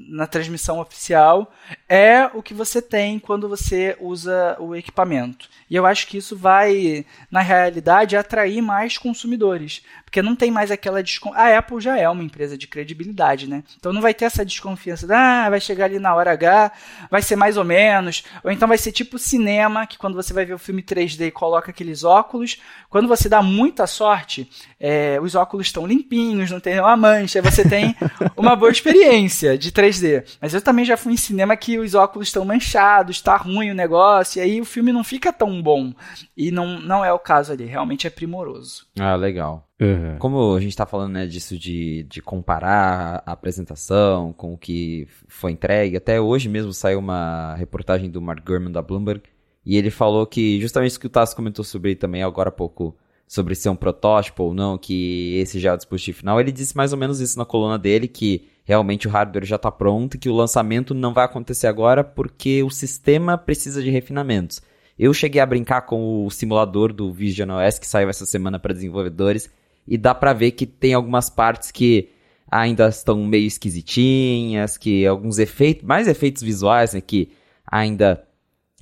na 0.09 0.27
transmissão 0.27 0.81
oficial 0.81 1.53
é 1.89 2.27
o 2.35 2.43
que 2.43 2.53
você 2.53 2.83
tem 2.83 3.19
quando 3.19 3.49
você 3.49 3.97
usa 4.01 4.57
o 4.61 4.75
equipamento. 4.75 5.49
E 5.71 5.77
eu 5.77 5.87
acho 5.87 6.07
que 6.07 6.19
isso 6.19 6.37
vai, 6.37 7.07
na 7.31 7.41
realidade, 7.41 8.17
atrair 8.17 8.61
mais 8.61 8.99
consumidores. 8.99 9.83
Porque 10.17 10.27
não 10.27 10.35
tem 10.35 10.51
mais 10.51 10.71
aquela 10.71 11.03
desconfiança. 11.03 11.47
A 11.47 11.59
Apple 11.59 11.79
já 11.79 11.99
é 11.99 12.09
uma 12.09 12.23
empresa 12.23 12.57
de 12.57 12.67
credibilidade, 12.67 13.47
né? 13.47 13.63
Então 13.79 13.93
não 13.93 14.01
vai 14.01 14.15
ter 14.15 14.25
essa 14.25 14.47
desconfiança. 14.47 15.07
De, 15.07 15.13
ah, 15.13 15.51
vai 15.51 15.61
chegar 15.61 15.85
ali 15.85 15.99
na 15.99 16.15
hora 16.15 16.33
H, 16.33 16.73
vai 17.11 17.21
ser 17.21 17.37
mais 17.37 17.59
ou 17.59 17.65
menos. 17.67 18.25
Ou 18.43 18.51
então 18.51 18.67
vai 18.67 18.79
ser 18.79 18.93
tipo 18.93 19.19
cinema, 19.19 19.87
que 19.87 19.99
quando 19.99 20.15
você 20.15 20.33
vai 20.33 20.47
ver 20.47 20.55
o 20.55 20.59
filme 20.59 20.83
3D 20.83 21.27
e 21.27 21.31
coloca 21.31 21.71
aqueles 21.71 22.03
óculos, 22.03 22.59
quando 22.89 23.09
você 23.09 23.29
dá 23.29 23.43
muita 23.43 23.87
sorte, 23.87 24.51
é, 24.81 25.19
os 25.21 25.35
óculos 25.35 25.67
estão 25.67 25.87
limpinhos, 25.87 26.51
não 26.51 26.61
tem 26.61 26.73
nenhuma 26.73 26.97
mancha, 26.97 27.43
você 27.43 27.69
tem 27.69 27.95
uma 28.35 28.57
boa 28.57 28.71
experiência 28.71 29.59
de 29.59 29.71
3D. 29.71 30.39
Mas 30.41 30.55
eu 30.55 30.63
também 30.63 30.87
já 30.87 30.97
fui 30.97 31.13
em 31.13 31.19
cinema 31.19 31.55
que 31.59 31.79
os 31.79 31.95
óculos 31.95 32.29
estão 32.29 32.43
manchados, 32.43 33.17
está 33.17 33.37
ruim 33.37 33.71
o 33.71 33.75
negócio, 33.75 34.39
e 34.39 34.43
aí 34.43 34.61
o 34.63 34.65
filme 34.65 34.93
não 34.93 35.05
fica 35.05 35.31
tão 35.31 35.61
bom. 35.61 35.93
E 36.35 36.51
não, 36.51 36.81
não 36.81 37.05
é 37.05 37.13
o 37.13 37.19
caso 37.19 37.53
ali, 37.53 37.67
realmente 37.67 38.07
é 38.07 38.11
primoroso. 38.11 38.87
Ah, 38.99 39.15
legal. 39.15 39.67
Uhum. 39.79 40.19
Como 40.19 40.55
a 40.55 40.61
gente 40.61 40.71
está 40.71 40.87
falando 40.87 41.13
né, 41.13 41.27
disso 41.27 41.59
de, 41.59 42.05
de 42.05 42.23
comparar 42.23 43.23
a 43.27 43.33
apresentação 43.33 44.33
com 44.33 44.55
o 44.55 44.59
que 44.59 45.07
foi 45.29 45.53
entregue, 45.53 45.97
até 45.97 46.21
hoje 46.21 46.49
mesmo 46.49 46.73
saiu 46.73 46.99
uma 46.99 47.55
reportagem 47.57 48.11
do 48.11 48.21
Mark 48.23 48.45
Gurman 48.45 48.73
da 48.73 48.81
Bloomberg, 48.81 49.23
e 49.65 49.77
ele 49.77 49.91
falou 49.91 50.27
que 50.27 50.61
justamente 50.61 50.93
isso 50.93 51.01
que 51.01 51.07
o 51.07 51.11
Tassi 51.11 51.37
comentou 51.37 51.65
sobre 51.65 51.95
também 51.95 52.23
agora 52.23 52.49
há 52.49 52.53
pouco, 52.53 52.97
sobre 53.29 53.55
ser 53.55 53.69
um 53.69 53.77
protótipo 53.77 54.45
ou 54.45 54.55
não, 54.55 54.79
que 54.79 55.37
esse 55.37 55.61
já 55.61 55.71
é 55.71 55.75
o 55.75 55.77
dispositivo 55.77 56.19
final, 56.19 56.41
ele 56.41 56.53
disse 56.53 56.75
mais 56.77 56.93
ou 56.93 56.99
menos 56.99 57.21
isso 57.21 57.39
na 57.39 57.45
coluna 57.45 57.79
dele, 57.79 58.09
que 58.09 58.49
realmente 58.65 59.07
o 59.07 59.11
hardware 59.11 59.45
já 59.45 59.57
está 59.57 59.71
pronto 59.71 60.15
e 60.15 60.19
que 60.19 60.31
o 60.31 60.35
lançamento 60.35 60.95
não 60.95 61.13
vai 61.13 61.25
acontecer 61.25 61.67
agora 61.67 62.03
porque 62.03 62.63
o 62.63 62.71
sistema 62.71 63.37
precisa 63.37 63.83
de 63.83 63.91
refinamentos. 63.91 64.63
Eu 64.99 65.13
cheguei 65.13 65.43
a 65.43 65.47
brincar 65.47 65.83
com 65.83 66.25
o 66.25 66.31
simulador 66.31 66.91
do 66.91 67.13
Vision 67.13 67.51
OS 67.51 67.79
que 67.79 67.87
saiu 67.87 68.09
essa 68.09 68.25
semana 68.25 68.59
para 68.59 68.73
desenvolvedores 68.73 69.51
e 69.87 69.97
dá 69.97 70.15
para 70.15 70.33
ver 70.33 70.53
que 70.53 70.67
tem 70.67 70.95
algumas 70.95 71.31
partes 71.31 71.71
que 71.71 72.11
ainda 72.51 72.89
estão 72.89 73.25
meio 73.25 73.47
esquisitinhas, 73.47 74.77
que 74.77 75.07
alguns 75.07 75.39
efeitos, 75.39 75.85
mais 75.85 76.09
efeitos 76.09 76.43
visuais, 76.43 76.95
né, 76.95 77.01
que 77.01 77.31
ainda 77.67 78.25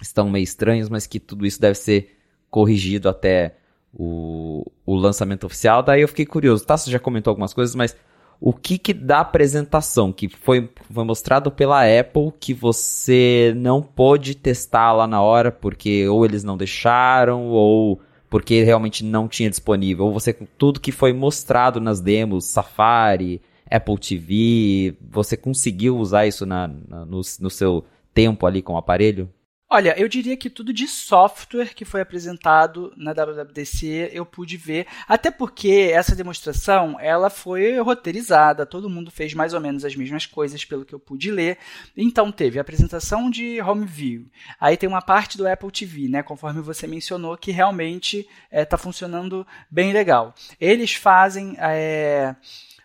estão 0.00 0.30
meio 0.30 0.44
estranhos, 0.44 0.88
mas 0.88 1.06
que 1.06 1.18
tudo 1.18 1.46
isso 1.46 1.60
deve 1.60 1.76
ser 1.76 2.16
corrigido 2.50 3.08
até 3.08 3.56
o, 3.92 4.64
o 4.84 4.94
lançamento 4.94 5.44
oficial. 5.44 5.82
Daí 5.82 6.02
eu 6.02 6.08
fiquei 6.08 6.26
curioso. 6.26 6.64
Tá, 6.64 6.76
você 6.76 6.90
já 6.90 6.98
comentou 6.98 7.30
algumas 7.30 7.54
coisas, 7.54 7.74
mas 7.74 7.96
o 8.40 8.52
que 8.52 8.76
que 8.76 8.92
da 8.92 9.20
apresentação 9.20 10.12
que 10.12 10.28
foi, 10.28 10.70
foi 10.90 11.04
mostrado 11.04 11.50
pela 11.50 11.82
Apple 11.82 12.32
que 12.38 12.52
você 12.52 13.54
não 13.56 13.80
pôde 13.80 14.34
testar 14.34 14.92
lá 14.92 15.06
na 15.06 15.22
hora 15.22 15.50
porque 15.50 16.06
ou 16.08 16.24
eles 16.24 16.44
não 16.44 16.56
deixaram 16.56 17.48
ou 17.48 18.00
porque 18.34 18.64
realmente 18.64 19.04
não 19.04 19.28
tinha 19.28 19.48
disponível, 19.48 20.06
ou 20.06 20.12
você 20.12 20.32
tudo 20.32 20.80
que 20.80 20.90
foi 20.90 21.12
mostrado 21.12 21.80
nas 21.80 22.00
demos, 22.00 22.46
Safari, 22.46 23.40
Apple 23.70 23.96
TV, 23.96 24.96
você 25.08 25.36
conseguiu 25.36 25.96
usar 25.96 26.26
isso 26.26 26.44
na, 26.44 26.66
na 26.66 27.04
no, 27.04 27.20
no 27.38 27.48
seu 27.48 27.84
tempo 28.12 28.44
ali 28.44 28.60
com 28.60 28.72
o 28.72 28.76
aparelho? 28.76 29.30
Olha, 29.74 29.92
eu 29.98 30.06
diria 30.06 30.36
que 30.36 30.48
tudo 30.48 30.72
de 30.72 30.86
software 30.86 31.74
que 31.74 31.84
foi 31.84 32.00
apresentado 32.00 32.92
na 32.96 33.12
WWDC 33.12 34.08
eu 34.12 34.24
pude 34.24 34.56
ver, 34.56 34.86
até 35.08 35.32
porque 35.32 35.90
essa 35.92 36.14
demonstração 36.14 36.96
ela 37.00 37.28
foi 37.28 37.76
roteirizada, 37.80 38.64
todo 38.64 38.88
mundo 38.88 39.10
fez 39.10 39.34
mais 39.34 39.52
ou 39.52 39.60
menos 39.60 39.84
as 39.84 39.96
mesmas 39.96 40.26
coisas 40.26 40.64
pelo 40.64 40.84
que 40.84 40.94
eu 40.94 41.00
pude 41.00 41.28
ler. 41.28 41.58
Então 41.96 42.30
teve 42.30 42.56
a 42.56 42.62
apresentação 42.62 43.28
de 43.28 43.60
Home 43.62 43.84
View, 43.84 44.26
aí 44.60 44.76
tem 44.76 44.88
uma 44.88 45.02
parte 45.02 45.36
do 45.36 45.44
Apple 45.44 45.72
TV, 45.72 46.06
né, 46.06 46.22
conforme 46.22 46.60
você 46.60 46.86
mencionou, 46.86 47.36
que 47.36 47.50
realmente 47.50 48.28
está 48.52 48.76
eh, 48.76 48.78
é, 48.78 48.78
funcionando 48.78 49.44
bem 49.68 49.92
legal. 49.92 50.36
Eles 50.60 50.94
fazem 50.94 51.56
é, 51.58 52.36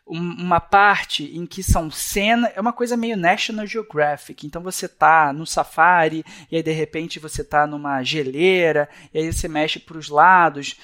uma 0.10 0.60
parte 0.60 1.24
em 1.38 1.45
que 1.45 1.62
são 1.62 1.91
cenas, 1.91 2.52
é 2.56 2.60
uma 2.60 2.74
coisa 2.74 2.98
meio 2.98 3.15
National 3.15 3.67
Geographic. 3.67 4.48
Então 4.48 4.62
você 4.62 4.88
tá 4.88 5.32
no 5.32 5.45
safari 5.45 6.26
e 6.52 6.56
aí 6.56 6.63
de 6.63 6.72
repente 6.72 7.19
você 7.19 7.43
tá 7.43 7.67
numa 7.67 8.02
geleira 8.02 8.89
e 9.13 9.19
aí 9.19 9.32
você 9.32 9.48
mexe 9.48 9.80
para 9.80 9.98
os 9.98 10.10
lados. 10.10 10.76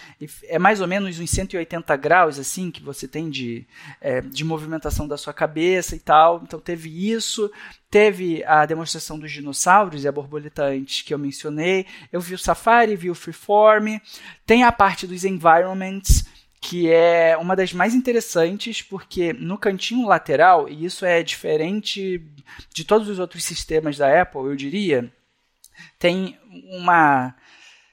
é 0.43 0.59
mais 0.59 0.79
ou 0.79 0.88
menos 0.88 1.19
uns 1.19 1.31
180 1.31 1.95
graus 1.97 2.38
assim 2.38 2.69
que 2.69 2.83
você 2.83 3.07
tem 3.07 3.29
de, 3.29 3.65
é, 3.99 4.21
de 4.21 4.43
movimentação 4.43 5.07
da 5.07 5.17
sua 5.17 5.33
cabeça 5.33 5.95
e 5.95 5.99
tal. 5.99 6.41
Então 6.43 6.59
teve 6.59 7.11
isso. 7.11 7.51
Teve 7.89 8.43
a 8.43 8.65
demonstração 8.65 9.17
dos 9.17 9.31
dinossauros 9.31 10.03
e 10.03 10.07
a 10.07 10.11
borboleta 10.11 10.65
antes 10.65 11.01
que 11.01 11.13
eu 11.13 11.17
mencionei. 11.17 11.85
Eu 12.11 12.21
vi 12.21 12.35
o 12.35 12.39
Safari, 12.39 12.95
vi 12.95 13.09
o 13.09 13.15
Freeform. 13.15 13.99
Tem 14.45 14.63
a 14.63 14.71
parte 14.71 15.07
dos 15.07 15.23
environments 15.23 16.25
que 16.67 16.91
é 16.91 17.38
uma 17.38 17.56
das 17.56 17.71
mais 17.71 17.93
interessantes, 17.93 18.82
porque 18.82 19.32
no 19.34 19.56
cantinho 19.56 20.08
lateral, 20.08 20.67
e 20.67 20.84
isso 20.84 21.06
é 21.06 21.21
diferente 21.21 22.19
de 22.73 22.84
todos 22.84 23.08
os 23.08 23.19
outros 23.19 23.43
sistemas 23.43 23.97
da 23.97 24.21
Apple, 24.21 24.41
eu 24.41 24.56
diria, 24.56 25.13
tem 25.99 26.39
uma. 26.71 27.36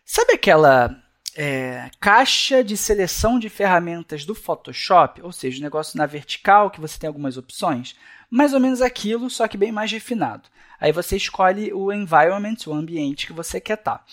Sabe 0.07 0.33
aquela 0.33 0.97
é, 1.37 1.91
caixa 2.01 2.65
de 2.65 2.75
seleção 2.75 3.39
de 3.39 3.51
ferramentas 3.51 4.25
do 4.25 4.35
Photoshop? 4.35 5.21
Ou 5.21 5.33
seja, 5.33 5.59
o 5.59 5.63
negócio 5.63 5.99
na 5.99 6.07
vertical, 6.07 6.71
que 6.71 6.81
você 6.81 6.99
tem 6.99 7.09
algumas 7.09 7.37
opções? 7.37 7.95
Mais 8.31 8.55
ou 8.55 8.61
menos 8.61 8.81
aquilo, 8.81 9.29
só 9.29 9.47
que 9.47 9.59
bem 9.59 9.71
mais 9.71 9.93
refinado. 9.93 10.49
Aí 10.81 10.93
você 10.93 11.15
escolhe 11.15 11.71
o 11.75 11.93
environment, 11.93 12.57
o 12.67 12.73
ambiente 12.73 13.27
que 13.27 13.35
você 13.35 13.61
quer 13.61 13.79
estar. 13.79 13.99
Tá. 13.99 14.05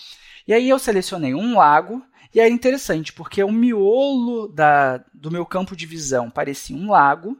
E 0.46 0.52
aí 0.52 0.68
eu 0.68 0.78
selecionei 0.78 1.34
um 1.34 1.56
lago, 1.56 2.04
e 2.34 2.40
era 2.40 2.48
interessante, 2.48 3.12
porque 3.12 3.42
o 3.42 3.50
miolo 3.50 4.48
da, 4.48 4.98
do 5.12 5.30
meu 5.30 5.44
campo 5.44 5.74
de 5.74 5.86
visão 5.86 6.30
parecia 6.30 6.76
um 6.76 6.90
lago, 6.90 7.36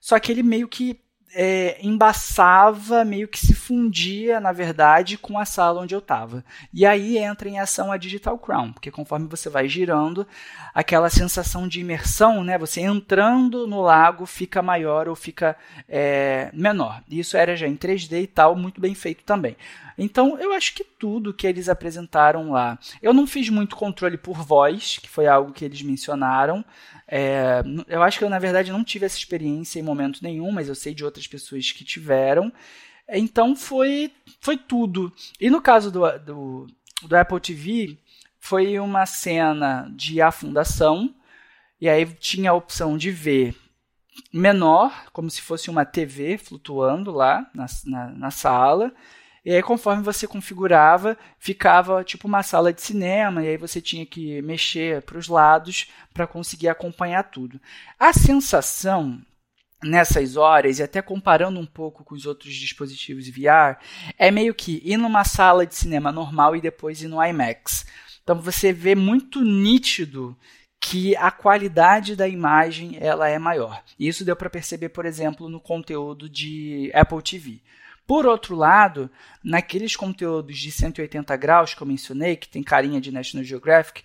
só 0.00 0.18
que 0.18 0.32
ele 0.32 0.42
meio 0.42 0.68
que 0.68 1.00
é, 1.34 1.78
embaçava, 1.84 3.04
meio 3.04 3.26
que 3.26 3.44
se 3.44 3.54
fundia, 3.54 4.38
na 4.38 4.52
verdade, 4.52 5.18
com 5.18 5.38
a 5.38 5.44
sala 5.44 5.80
onde 5.80 5.94
eu 5.94 5.98
estava. 5.98 6.44
E 6.72 6.86
aí 6.86 7.18
entra 7.18 7.48
em 7.48 7.58
ação 7.58 7.90
a 7.90 7.96
Digital 7.96 8.38
Crown, 8.38 8.72
porque 8.72 8.90
conforme 8.90 9.26
você 9.26 9.50
vai 9.50 9.68
girando, 9.68 10.26
aquela 10.72 11.10
sensação 11.10 11.66
de 11.66 11.80
imersão, 11.80 12.44
né, 12.44 12.56
você 12.56 12.80
entrando 12.80 13.66
no 13.66 13.82
lago 13.82 14.26
fica 14.26 14.62
maior 14.62 15.08
ou 15.08 15.16
fica 15.16 15.56
é, 15.88 16.50
menor. 16.54 17.02
Isso 17.10 17.36
era 17.36 17.56
já 17.56 17.66
em 17.66 17.76
3D 17.76 18.22
e 18.22 18.26
tal, 18.28 18.54
muito 18.54 18.80
bem 18.80 18.94
feito 18.94 19.24
também. 19.24 19.56
Então, 19.96 20.38
eu 20.38 20.52
acho 20.52 20.74
que 20.74 20.84
tudo 20.84 21.34
que 21.34 21.46
eles 21.46 21.68
apresentaram 21.68 22.50
lá. 22.50 22.78
Eu 23.02 23.12
não 23.12 23.26
fiz 23.26 23.48
muito 23.48 23.76
controle 23.76 24.16
por 24.16 24.42
voz, 24.42 24.98
que 24.98 25.08
foi 25.08 25.26
algo 25.26 25.52
que 25.52 25.64
eles 25.64 25.82
mencionaram. 25.82 26.64
É, 27.06 27.62
eu 27.86 28.02
acho 28.02 28.18
que 28.18 28.24
eu, 28.24 28.30
na 28.30 28.38
verdade, 28.38 28.72
não 28.72 28.84
tive 28.84 29.06
essa 29.06 29.18
experiência 29.18 29.78
em 29.78 29.82
momento 29.82 30.22
nenhum, 30.22 30.50
mas 30.50 30.68
eu 30.68 30.74
sei 30.74 30.94
de 30.94 31.04
outras 31.04 31.26
pessoas 31.26 31.70
que 31.72 31.84
tiveram. 31.84 32.52
Então 33.08 33.54
foi, 33.54 34.10
foi 34.40 34.56
tudo. 34.56 35.12
E 35.40 35.50
no 35.50 35.60
caso 35.60 35.90
do, 35.90 36.18
do, 36.18 36.66
do 37.02 37.16
Apple 37.16 37.40
TV, 37.40 37.98
foi 38.38 38.78
uma 38.78 39.06
cena 39.06 39.90
de 39.94 40.20
afundação, 40.20 41.14
e 41.80 41.88
aí 41.88 42.06
tinha 42.06 42.50
a 42.50 42.54
opção 42.54 42.96
de 42.96 43.10
ver 43.10 43.54
menor, 44.32 45.06
como 45.12 45.30
se 45.30 45.40
fosse 45.40 45.70
uma 45.70 45.84
TV 45.84 46.38
flutuando 46.38 47.10
lá 47.10 47.50
na, 47.54 47.66
na, 47.84 48.06
na 48.10 48.30
sala. 48.30 48.92
E 49.44 49.52
aí, 49.52 49.62
conforme 49.62 50.02
você 50.02 50.26
configurava, 50.26 51.18
ficava 51.38 52.02
tipo 52.02 52.26
uma 52.26 52.42
sala 52.42 52.72
de 52.72 52.80
cinema, 52.80 53.44
e 53.44 53.48
aí 53.48 53.56
você 53.58 53.80
tinha 53.80 54.06
que 54.06 54.40
mexer 54.40 55.02
para 55.02 55.18
os 55.18 55.28
lados 55.28 55.86
para 56.14 56.26
conseguir 56.26 56.68
acompanhar 56.68 57.24
tudo. 57.24 57.60
A 57.98 58.12
sensação 58.12 59.20
nessas 59.82 60.36
horas, 60.36 60.78
e 60.78 60.82
até 60.82 61.02
comparando 61.02 61.60
um 61.60 61.66
pouco 61.66 62.02
com 62.02 62.14
os 62.14 62.24
outros 62.24 62.54
dispositivos 62.54 63.28
VR, 63.28 63.78
é 64.18 64.30
meio 64.30 64.54
que 64.54 64.80
ir 64.82 64.96
numa 64.96 65.24
sala 65.24 65.66
de 65.66 65.74
cinema 65.74 66.10
normal 66.10 66.56
e 66.56 66.60
depois 66.60 67.02
ir 67.02 67.08
no 67.08 67.22
IMAX. 67.22 67.84
Então 68.22 68.40
você 68.40 68.72
vê 68.72 68.94
muito 68.94 69.42
nítido 69.42 70.34
que 70.80 71.14
a 71.16 71.30
qualidade 71.30 72.16
da 72.16 72.26
imagem 72.28 72.96
ela 73.00 73.28
é 73.28 73.38
maior. 73.38 73.82
Isso 73.98 74.24
deu 74.24 74.36
para 74.36 74.50
perceber, 74.50 74.90
por 74.90 75.04
exemplo, 75.06 75.48
no 75.48 75.60
conteúdo 75.60 76.28
de 76.28 76.90
Apple 76.94 77.22
TV. 77.22 77.60
Por 78.06 78.26
outro 78.26 78.54
lado, 78.54 79.10
naqueles 79.42 79.96
conteúdos 79.96 80.58
de 80.58 80.70
180 80.70 81.36
graus 81.36 81.74
que 81.74 81.82
eu 81.82 81.86
mencionei, 81.86 82.36
que 82.36 82.48
tem 82.48 82.62
carinha 82.62 83.00
de 83.00 83.10
National 83.10 83.44
Geographic, 83.44 84.02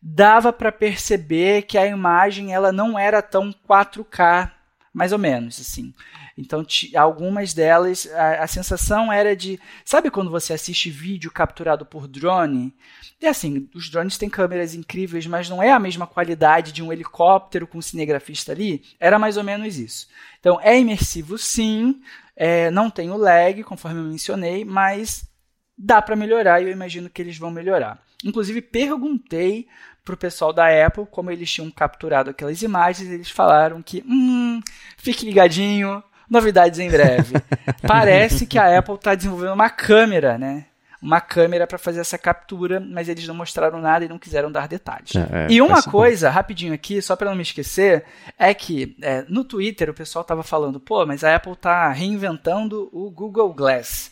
dava 0.00 0.52
para 0.52 0.72
perceber 0.72 1.62
que 1.62 1.78
a 1.78 1.86
imagem 1.86 2.54
ela 2.54 2.72
não 2.72 2.98
era 2.98 3.22
tão 3.22 3.52
4K, 3.68 4.50
mais 4.92 5.12
ou 5.12 5.18
menos 5.18 5.60
assim. 5.60 5.92
Então, 6.36 6.64
algumas 6.96 7.54
delas, 7.54 8.08
a, 8.12 8.44
a, 8.44 8.46
sensação 8.46 9.12
era 9.12 9.36
de. 9.36 9.58
Sabe 9.84 10.10
quando 10.10 10.30
você 10.30 10.52
assiste 10.52 10.90
vídeo 10.90 11.30
capturado 11.30 11.86
por 11.86 12.08
drone? 12.08 12.74
E 13.20 13.26
assim, 13.26 13.68
os 13.74 13.88
drones 13.88 14.18
têm 14.18 14.28
câmeras 14.28 14.74
incríveis, 14.74 15.26
mas 15.26 15.48
não 15.48 15.62
é 15.62 15.70
a 15.70 15.78
mesma 15.78 16.06
qualidade 16.06 16.72
de 16.72 16.82
um 16.82 16.92
helicóptero 16.92 17.66
com 17.66 17.78
um 17.78 17.82
cinegrafista 17.82 18.52
ali? 18.52 18.82
Era 18.98 19.18
mais 19.18 19.36
ou 19.36 19.44
menos 19.44 19.78
isso. 19.78 20.08
Então, 20.40 20.60
é 20.60 20.78
imersivo 20.78 21.38
sim, 21.38 22.00
é, 22.36 22.70
não 22.70 22.90
tem 22.90 23.10
o 23.10 23.16
lag, 23.16 23.62
conforme 23.62 24.00
eu 24.00 24.04
mencionei, 24.04 24.64
mas 24.64 25.28
dá 25.76 26.00
para 26.00 26.16
melhorar 26.16 26.60
e 26.60 26.64
eu 26.64 26.70
imagino 26.70 27.10
que 27.10 27.20
eles 27.20 27.38
vão 27.38 27.50
melhorar. 27.50 28.02
Inclusive, 28.24 28.62
perguntei 28.62 29.66
para 30.04 30.14
o 30.14 30.18
pessoal 30.18 30.52
da 30.52 30.66
Apple 30.86 31.06
como 31.10 31.30
eles 31.30 31.50
tinham 31.50 31.70
capturado 31.70 32.30
aquelas 32.30 32.62
imagens. 32.62 33.10
Eles 33.10 33.30
falaram 33.30 33.82
que, 33.82 34.04
hum, 34.06 34.60
fique 34.96 35.26
ligadinho, 35.26 36.02
novidades 36.28 36.78
em 36.78 36.90
breve. 36.90 37.34
Parece 37.86 38.46
que 38.46 38.58
a 38.58 38.78
Apple 38.78 38.94
está 38.94 39.14
desenvolvendo 39.14 39.54
uma 39.54 39.70
câmera, 39.70 40.38
né? 40.38 40.66
Uma 41.04 41.20
câmera 41.20 41.66
para 41.66 41.76
fazer 41.76 42.00
essa 42.00 42.16
captura, 42.16 42.80
mas 42.80 43.10
eles 43.10 43.28
não 43.28 43.34
mostraram 43.34 43.78
nada 43.78 44.06
e 44.06 44.08
não 44.08 44.18
quiseram 44.18 44.50
dar 44.50 44.66
detalhes. 44.66 45.14
É, 45.14 45.44
é, 45.44 45.46
e 45.50 45.60
uma 45.60 45.82
coisa, 45.82 46.28
bom. 46.28 46.34
rapidinho 46.34 46.72
aqui, 46.72 47.02
só 47.02 47.14
para 47.14 47.28
não 47.28 47.36
me 47.36 47.42
esquecer, 47.42 48.04
é 48.38 48.54
que 48.54 48.96
é, 49.02 49.22
no 49.28 49.44
Twitter 49.44 49.90
o 49.90 49.94
pessoal 49.94 50.24
tava 50.24 50.42
falando, 50.42 50.80
pô, 50.80 51.04
mas 51.04 51.22
a 51.22 51.36
Apple 51.36 51.54
tá 51.56 51.92
reinventando 51.92 52.88
o 52.90 53.10
Google 53.10 53.52
Glass. 53.52 54.10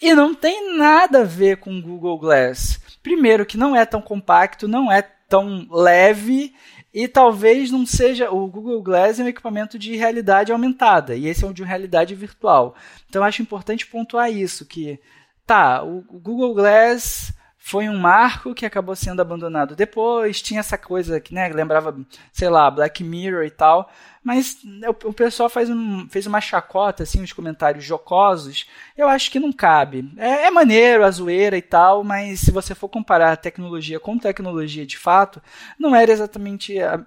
E 0.00 0.14
não 0.14 0.34
tem 0.34 0.76
nada 0.76 1.22
a 1.22 1.24
ver 1.24 1.56
com 1.56 1.76
o 1.76 1.82
Google 1.82 2.18
Glass. 2.18 2.78
Primeiro, 3.02 3.46
que 3.46 3.56
não 3.56 3.74
é 3.74 3.86
tão 3.86 4.02
compacto, 4.02 4.68
não 4.68 4.92
é 4.92 5.00
tão 5.00 5.66
leve 5.70 6.54
e 6.92 7.08
talvez 7.08 7.70
não 7.70 7.86
seja. 7.86 8.30
O 8.30 8.46
Google 8.48 8.82
Glass 8.82 9.18
é 9.18 9.24
um 9.24 9.28
equipamento 9.28 9.78
de 9.78 9.96
realidade 9.96 10.52
aumentada, 10.52 11.16
e 11.16 11.26
esse 11.26 11.42
é 11.42 11.46
um 11.46 11.52
de 11.52 11.64
realidade 11.64 12.14
virtual. 12.14 12.74
Então 13.08 13.24
acho 13.24 13.40
importante 13.40 13.86
pontuar 13.86 14.30
isso: 14.30 14.66
que 14.66 15.00
tá, 15.48 15.82
o 15.82 16.02
Google 16.02 16.54
Glass 16.54 17.32
foi 17.56 17.88
um 17.88 17.98
marco 17.98 18.54
que 18.54 18.64
acabou 18.64 18.94
sendo 18.94 19.20
abandonado 19.20 19.74
depois. 19.74 20.40
Tinha 20.40 20.60
essa 20.60 20.78
coisa 20.78 21.20
que 21.20 21.34
né, 21.34 21.48
lembrava, 21.48 21.98
sei 22.32 22.48
lá, 22.48 22.70
Black 22.70 23.02
Mirror 23.02 23.44
e 23.44 23.50
tal. 23.50 23.90
Mas 24.22 24.58
o, 24.86 25.08
o 25.08 25.12
pessoal 25.12 25.48
faz 25.48 25.68
um, 25.68 26.08
fez 26.08 26.26
uma 26.26 26.40
chacota, 26.40 27.02
assim, 27.02 27.22
uns 27.22 27.32
comentários 27.32 27.84
jocosos. 27.84 28.66
Eu 28.96 29.08
acho 29.08 29.30
que 29.30 29.40
não 29.40 29.52
cabe. 29.52 30.10
É, 30.16 30.46
é 30.46 30.50
maneiro, 30.50 31.04
a 31.04 31.10
zoeira 31.10 31.56
e 31.56 31.62
tal, 31.62 32.04
mas 32.04 32.40
se 32.40 32.50
você 32.50 32.74
for 32.74 32.88
comparar 32.88 33.36
tecnologia 33.36 33.98
com 33.98 34.18
tecnologia 34.18 34.86
de 34.86 34.98
fato, 34.98 35.42
não 35.78 35.94
era 35.94 36.12
exatamente 36.12 36.78
a, 36.80 37.04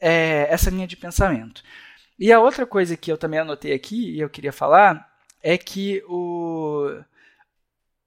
é, 0.00 0.46
essa 0.50 0.70
linha 0.70 0.86
de 0.86 0.96
pensamento. 0.96 1.62
E 2.18 2.32
a 2.32 2.40
outra 2.40 2.66
coisa 2.66 2.96
que 2.96 3.10
eu 3.10 3.18
também 3.18 3.40
anotei 3.40 3.72
aqui 3.72 4.14
e 4.14 4.20
eu 4.20 4.30
queria 4.30 4.52
falar 4.52 5.08
é 5.42 5.58
que 5.58 6.02
o 6.06 7.02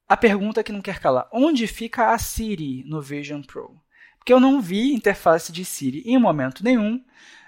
a 0.08 0.16
pergunta 0.16 0.62
que 0.62 0.72
não 0.72 0.80
quer 0.80 0.98
calar: 1.00 1.28
onde 1.32 1.66
fica 1.66 2.12
a 2.12 2.18
Siri 2.18 2.84
no 2.86 3.00
Vision 3.00 3.42
Pro? 3.42 3.74
Porque 4.18 4.32
eu 4.32 4.40
não 4.40 4.60
vi 4.60 4.92
interface 4.92 5.52
de 5.52 5.64
Siri 5.64 6.02
em 6.04 6.18
momento 6.18 6.64
nenhum. 6.64 7.02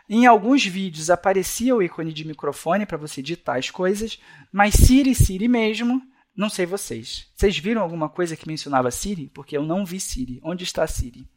Em 0.08 0.26
alguns 0.26 0.64
vídeos 0.64 1.10
aparecia 1.10 1.76
o 1.76 1.82
ícone 1.82 2.12
de 2.12 2.26
microfone 2.26 2.86
para 2.86 2.96
você 2.96 3.20
digitar 3.20 3.58
as 3.58 3.68
coisas, 3.70 4.18
mas 4.50 4.74
Siri, 4.74 5.14
Siri 5.14 5.48
mesmo, 5.48 6.00
não 6.34 6.48
sei 6.48 6.64
vocês. 6.64 7.26
Vocês 7.34 7.58
viram 7.58 7.82
alguma 7.82 8.08
coisa 8.08 8.36
que 8.36 8.46
mencionava 8.46 8.90
Siri? 8.90 9.28
Porque 9.34 9.56
eu 9.56 9.64
não 9.64 9.84
vi 9.84 10.00
Siri. 10.00 10.40
Onde 10.42 10.64
está 10.64 10.86
Siri? 10.86 11.28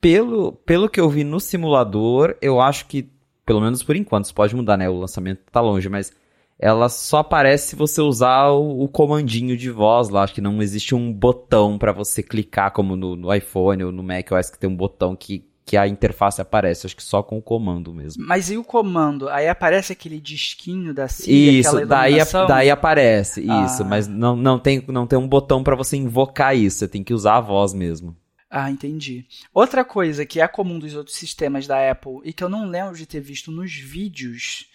Pelo, 0.00 0.52
pelo 0.52 0.88
que 0.88 1.00
eu 1.00 1.10
vi 1.10 1.24
no 1.24 1.40
simulador, 1.40 2.36
eu 2.40 2.60
acho 2.60 2.86
que, 2.86 3.10
pelo 3.44 3.60
menos 3.60 3.82
por 3.82 3.96
enquanto, 3.96 4.26
isso 4.26 4.34
pode 4.34 4.54
mudar, 4.54 4.76
né? 4.76 4.88
O 4.88 5.00
lançamento 5.00 5.42
está 5.46 5.60
longe, 5.60 5.88
mas 5.88 6.14
ela 6.58 6.88
só 6.88 7.18
aparece 7.18 7.68
se 7.68 7.76
você 7.76 8.00
usar 8.00 8.48
o, 8.48 8.82
o, 8.82 8.88
comandinho 8.88 9.56
de 9.56 9.70
voz 9.70 10.08
lá. 10.08 10.22
Acho 10.22 10.34
que 10.34 10.40
não 10.40 10.62
existe 10.62 10.94
um 10.94 11.12
botão 11.12 11.76
para 11.76 11.92
você 11.92 12.22
clicar, 12.22 12.72
como 12.72 12.96
no, 12.96 13.14
no, 13.14 13.34
iPhone 13.34 13.84
ou 13.84 13.92
no 13.92 14.02
Mac 14.02 14.30
OS, 14.32 14.50
que 14.50 14.58
tem 14.58 14.68
um 14.68 14.76
botão 14.76 15.14
que, 15.14 15.44
que 15.66 15.76
a 15.76 15.86
interface 15.86 16.40
aparece. 16.40 16.86
Acho 16.86 16.96
que 16.96 17.02
só 17.02 17.22
com 17.22 17.36
o 17.36 17.42
comando 17.42 17.92
mesmo. 17.92 18.24
Mas 18.26 18.50
e 18.50 18.56
o 18.56 18.64
comando? 18.64 19.28
Aí 19.28 19.48
aparece 19.48 19.92
aquele 19.92 20.18
disquinho 20.18 20.94
da 20.94 21.08
Siri, 21.08 21.58
Isso, 21.58 21.84
daí, 21.84 22.16
daí 22.48 22.70
aparece. 22.70 23.44
Ah. 23.50 23.66
Isso, 23.66 23.84
mas 23.84 24.08
não, 24.08 24.34
não, 24.34 24.58
tem, 24.58 24.82
não 24.88 25.06
tem 25.06 25.18
um 25.18 25.28
botão 25.28 25.62
para 25.62 25.76
você 25.76 25.98
invocar 25.98 26.56
isso. 26.56 26.78
Você 26.78 26.88
tem 26.88 27.04
que 27.04 27.12
usar 27.12 27.36
a 27.36 27.40
voz 27.40 27.74
mesmo. 27.74 28.16
Ah, 28.48 28.70
entendi. 28.70 29.26
Outra 29.52 29.84
coisa 29.84 30.24
que 30.24 30.40
é 30.40 30.48
comum 30.48 30.78
dos 30.78 30.94
outros 30.94 31.16
sistemas 31.16 31.66
da 31.66 31.90
Apple 31.90 32.20
e 32.24 32.32
que 32.32 32.42
eu 32.42 32.48
não 32.48 32.66
lembro 32.66 32.96
de 32.96 33.04
ter 33.04 33.20
visto 33.20 33.50
nos 33.50 33.74
vídeos 33.74 34.70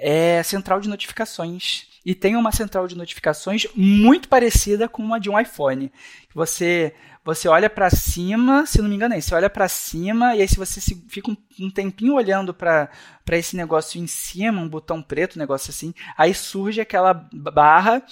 é 0.00 0.42
central 0.42 0.80
de 0.80 0.88
notificações. 0.88 1.88
E 2.04 2.14
tem 2.14 2.34
uma 2.34 2.50
central 2.50 2.88
de 2.88 2.96
notificações 2.96 3.66
muito 3.76 4.28
parecida 4.28 4.88
com 4.88 5.02
uma 5.02 5.20
de 5.20 5.28
um 5.28 5.38
iPhone. 5.38 5.92
Você 6.34 6.94
você 7.22 7.48
olha 7.48 7.68
para 7.68 7.90
cima, 7.90 8.64
se 8.64 8.80
não 8.80 8.88
me 8.88 8.94
engano, 8.94 9.14
é 9.14 9.20
você 9.20 9.34
olha 9.34 9.50
para 9.50 9.68
cima 9.68 10.34
e 10.34 10.40
aí 10.40 10.48
se 10.48 10.56
você 10.56 10.80
fica 11.06 11.30
um, 11.30 11.36
um 11.60 11.70
tempinho 11.70 12.14
olhando 12.14 12.54
para 12.54 12.88
esse 13.32 13.54
negócio 13.54 14.00
em 14.00 14.06
cima, 14.06 14.62
um 14.62 14.68
botão 14.68 15.02
preto, 15.02 15.36
um 15.36 15.38
negócio 15.38 15.70
assim, 15.70 15.92
aí 16.16 16.32
surge 16.32 16.80
aquela 16.80 17.12
barra 17.12 18.02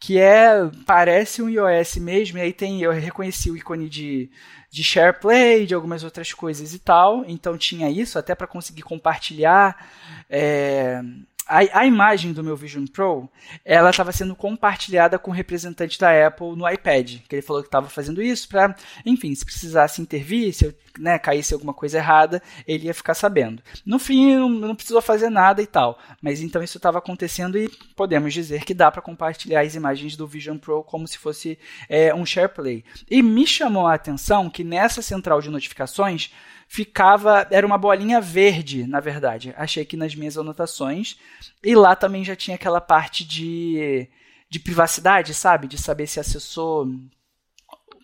que 0.00 0.18
é 0.18 0.50
parece 0.86 1.42
um 1.42 1.48
iOS 1.48 1.96
mesmo, 1.96 2.38
e 2.38 2.40
aí 2.40 2.52
tem 2.54 2.80
eu 2.80 2.90
reconheci 2.90 3.50
o 3.50 3.56
ícone 3.56 3.88
de 3.88 4.30
de 4.70 4.82
SharePlay, 4.82 5.66
de 5.66 5.74
algumas 5.74 6.02
outras 6.02 6.32
coisas 6.32 6.74
e 6.74 6.78
tal, 6.80 7.24
então 7.28 7.56
tinha 7.56 7.88
isso 7.90 8.18
até 8.18 8.34
para 8.34 8.46
conseguir 8.46 8.82
compartilhar 8.82 9.88
é, 10.28 11.00
a, 11.46 11.80
a, 11.80 11.86
imagem 11.86 12.32
do 12.32 12.42
meu 12.42 12.56
Vision 12.56 12.86
Pro, 12.86 13.28
ela 13.64 13.90
estava 13.90 14.12
sendo 14.12 14.34
compartilhada 14.34 15.18
com 15.18 15.30
o 15.30 15.34
representante 15.34 15.98
da 15.98 16.26
Apple 16.26 16.56
no 16.56 16.68
iPad, 16.68 17.18
que 17.28 17.34
ele 17.34 17.42
falou 17.42 17.62
que 17.62 17.68
estava 17.68 17.88
fazendo 17.88 18.22
isso 18.22 18.48
para, 18.48 18.74
enfim, 19.04 19.34
se 19.34 19.44
precisasse 19.44 20.00
intervir, 20.00 20.52
se 20.54 20.66
eu, 20.66 20.74
né, 20.98 21.18
caísse 21.18 21.52
alguma 21.52 21.74
coisa 21.74 21.98
errada, 21.98 22.42
ele 22.66 22.86
ia 22.86 22.94
ficar 22.94 23.14
sabendo. 23.14 23.62
No 23.84 23.98
fim, 23.98 24.36
não, 24.36 24.48
não 24.48 24.74
precisou 24.74 25.02
fazer 25.02 25.28
nada 25.28 25.60
e 25.60 25.66
tal, 25.66 25.98
mas 26.20 26.40
então 26.40 26.62
isso 26.62 26.78
estava 26.78 26.98
acontecendo 26.98 27.58
e 27.58 27.68
podemos 27.96 28.32
dizer 28.32 28.64
que 28.64 28.74
dá 28.74 28.90
para 28.90 29.02
compartilhar 29.02 29.60
as 29.60 29.74
imagens 29.74 30.16
do 30.16 30.26
Vision 30.26 30.56
Pro 30.56 30.82
como 30.82 31.06
se 31.06 31.18
fosse 31.18 31.58
é, 31.88 32.14
um 32.14 32.24
SharePlay. 32.24 32.84
E 33.10 33.22
me 33.22 33.46
chamou 33.46 33.86
a 33.86 33.94
atenção 33.94 34.48
que 34.48 34.64
nessa 34.64 35.02
central 35.02 35.40
de 35.40 35.50
notificações 35.50 36.30
ficava. 36.68 37.46
Era 37.50 37.66
uma 37.66 37.78
bolinha 37.78 38.20
verde, 38.20 38.86
na 38.86 39.00
verdade. 39.00 39.54
Achei 39.56 39.82
aqui 39.82 39.96
nas 39.96 40.14
minhas 40.14 40.36
anotações. 40.38 41.18
E 41.62 41.74
lá 41.74 41.94
também 41.96 42.24
já 42.24 42.36
tinha 42.36 42.54
aquela 42.54 42.80
parte 42.80 43.24
de, 43.24 44.08
de 44.48 44.58
privacidade, 44.58 45.34
sabe? 45.34 45.66
De 45.66 45.78
saber 45.78 46.06
se 46.06 46.20
acessou 46.20 46.86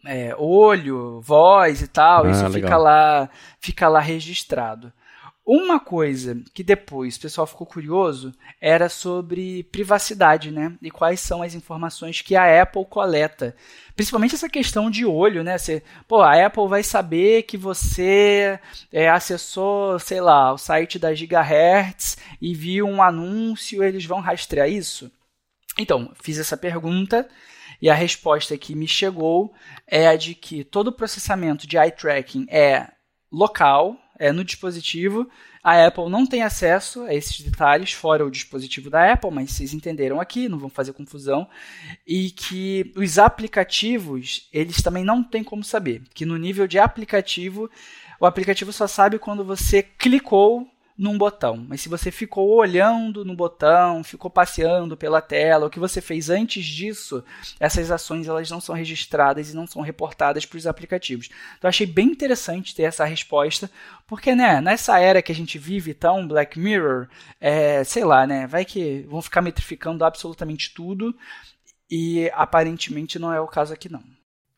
é, 0.04 0.34
olho, 0.38 1.20
voz 1.20 1.82
e 1.82 1.88
tal. 1.88 2.24
Ah, 2.24 2.30
isso 2.30 2.42
legal. 2.48 2.52
fica 2.52 2.76
lá, 2.76 3.30
fica 3.60 3.88
lá 3.88 4.00
registrado. 4.00 4.92
Uma 5.52 5.80
coisa 5.80 6.40
que 6.54 6.62
depois 6.62 7.16
o 7.16 7.20
pessoal 7.22 7.44
ficou 7.44 7.66
curioso 7.66 8.32
era 8.60 8.88
sobre 8.88 9.64
privacidade, 9.64 10.52
né? 10.52 10.78
E 10.80 10.92
quais 10.92 11.18
são 11.18 11.42
as 11.42 11.56
informações 11.56 12.20
que 12.22 12.36
a 12.36 12.62
Apple 12.62 12.86
coleta. 12.88 13.56
Principalmente 13.96 14.36
essa 14.36 14.48
questão 14.48 14.88
de 14.88 15.04
olho, 15.04 15.42
né? 15.42 15.58
Você, 15.58 15.82
pô, 16.06 16.22
a 16.22 16.46
Apple 16.46 16.68
vai 16.68 16.84
saber 16.84 17.42
que 17.42 17.56
você 17.56 18.60
é, 18.92 19.10
acessou, 19.10 19.98
sei 19.98 20.20
lá, 20.20 20.52
o 20.52 20.56
site 20.56 21.00
da 21.00 21.12
Gigahertz 21.12 22.16
e 22.40 22.54
viu 22.54 22.86
um 22.86 23.02
anúncio, 23.02 23.82
eles 23.82 24.04
vão 24.04 24.20
rastrear 24.20 24.70
isso? 24.70 25.10
Então, 25.76 26.12
fiz 26.22 26.38
essa 26.38 26.56
pergunta 26.56 27.28
e 27.82 27.90
a 27.90 27.94
resposta 27.94 28.56
que 28.56 28.76
me 28.76 28.86
chegou 28.86 29.52
é 29.84 30.06
a 30.06 30.14
de 30.14 30.32
que 30.32 30.62
todo 30.62 30.88
o 30.88 30.92
processamento 30.92 31.66
de 31.66 31.76
eye 31.76 31.90
tracking 31.90 32.46
é 32.48 32.86
local, 33.32 33.96
é, 34.20 34.30
no 34.30 34.44
dispositivo. 34.44 35.28
A 35.64 35.86
Apple 35.86 36.10
não 36.10 36.26
tem 36.26 36.42
acesso 36.42 37.02
a 37.04 37.14
esses 37.14 37.40
detalhes 37.40 37.92
fora 37.92 38.24
o 38.24 38.30
dispositivo 38.30 38.90
da 38.90 39.12
Apple, 39.12 39.30
mas 39.30 39.50
vocês 39.50 39.72
entenderam 39.72 40.20
aqui, 40.20 40.48
não 40.48 40.58
vão 40.58 40.68
fazer 40.68 40.92
confusão. 40.92 41.48
E 42.06 42.30
que 42.30 42.92
os 42.94 43.18
aplicativos, 43.18 44.48
eles 44.52 44.82
também 44.82 45.04
não 45.04 45.24
têm 45.24 45.42
como 45.42 45.64
saber. 45.64 46.02
Que 46.14 46.26
no 46.26 46.36
nível 46.36 46.66
de 46.66 46.78
aplicativo, 46.78 47.70
o 48.20 48.26
aplicativo 48.26 48.72
só 48.72 48.86
sabe 48.86 49.18
quando 49.18 49.42
você 49.42 49.82
clicou 49.82 50.68
num 51.00 51.16
botão. 51.16 51.64
Mas 51.66 51.80
se 51.80 51.88
você 51.88 52.10
ficou 52.10 52.50
olhando 52.50 53.24
no 53.24 53.34
botão, 53.34 54.04
ficou 54.04 54.30
passeando 54.30 54.98
pela 54.98 55.22
tela, 55.22 55.66
o 55.66 55.70
que 55.70 55.80
você 55.80 55.98
fez 55.98 56.28
antes 56.28 56.62
disso, 56.62 57.24
essas 57.58 57.90
ações 57.90 58.28
elas 58.28 58.50
não 58.50 58.60
são 58.60 58.74
registradas 58.74 59.50
e 59.50 59.56
não 59.56 59.66
são 59.66 59.80
reportadas 59.80 60.44
para 60.44 60.58
os 60.58 60.66
aplicativos. 60.66 61.30
Então 61.56 61.70
achei 61.70 61.86
bem 61.86 62.08
interessante 62.08 62.74
ter 62.74 62.82
essa 62.82 63.06
resposta, 63.06 63.70
porque 64.06 64.34
né, 64.34 64.60
nessa 64.60 65.00
era 65.00 65.22
que 65.22 65.32
a 65.32 65.34
gente 65.34 65.58
vive 65.58 65.94
tão 65.94 66.28
Black 66.28 66.60
Mirror, 66.60 67.08
é, 67.40 67.82
sei 67.82 68.04
lá, 68.04 68.26
né, 68.26 68.46
vai 68.46 68.66
que 68.66 69.06
vão 69.08 69.22
ficar 69.22 69.40
metrificando 69.40 70.04
absolutamente 70.04 70.74
tudo 70.74 71.16
e 71.90 72.30
aparentemente 72.34 73.18
não 73.18 73.32
é 73.32 73.40
o 73.40 73.48
caso 73.48 73.72
aqui 73.72 73.90
não. 73.90 74.02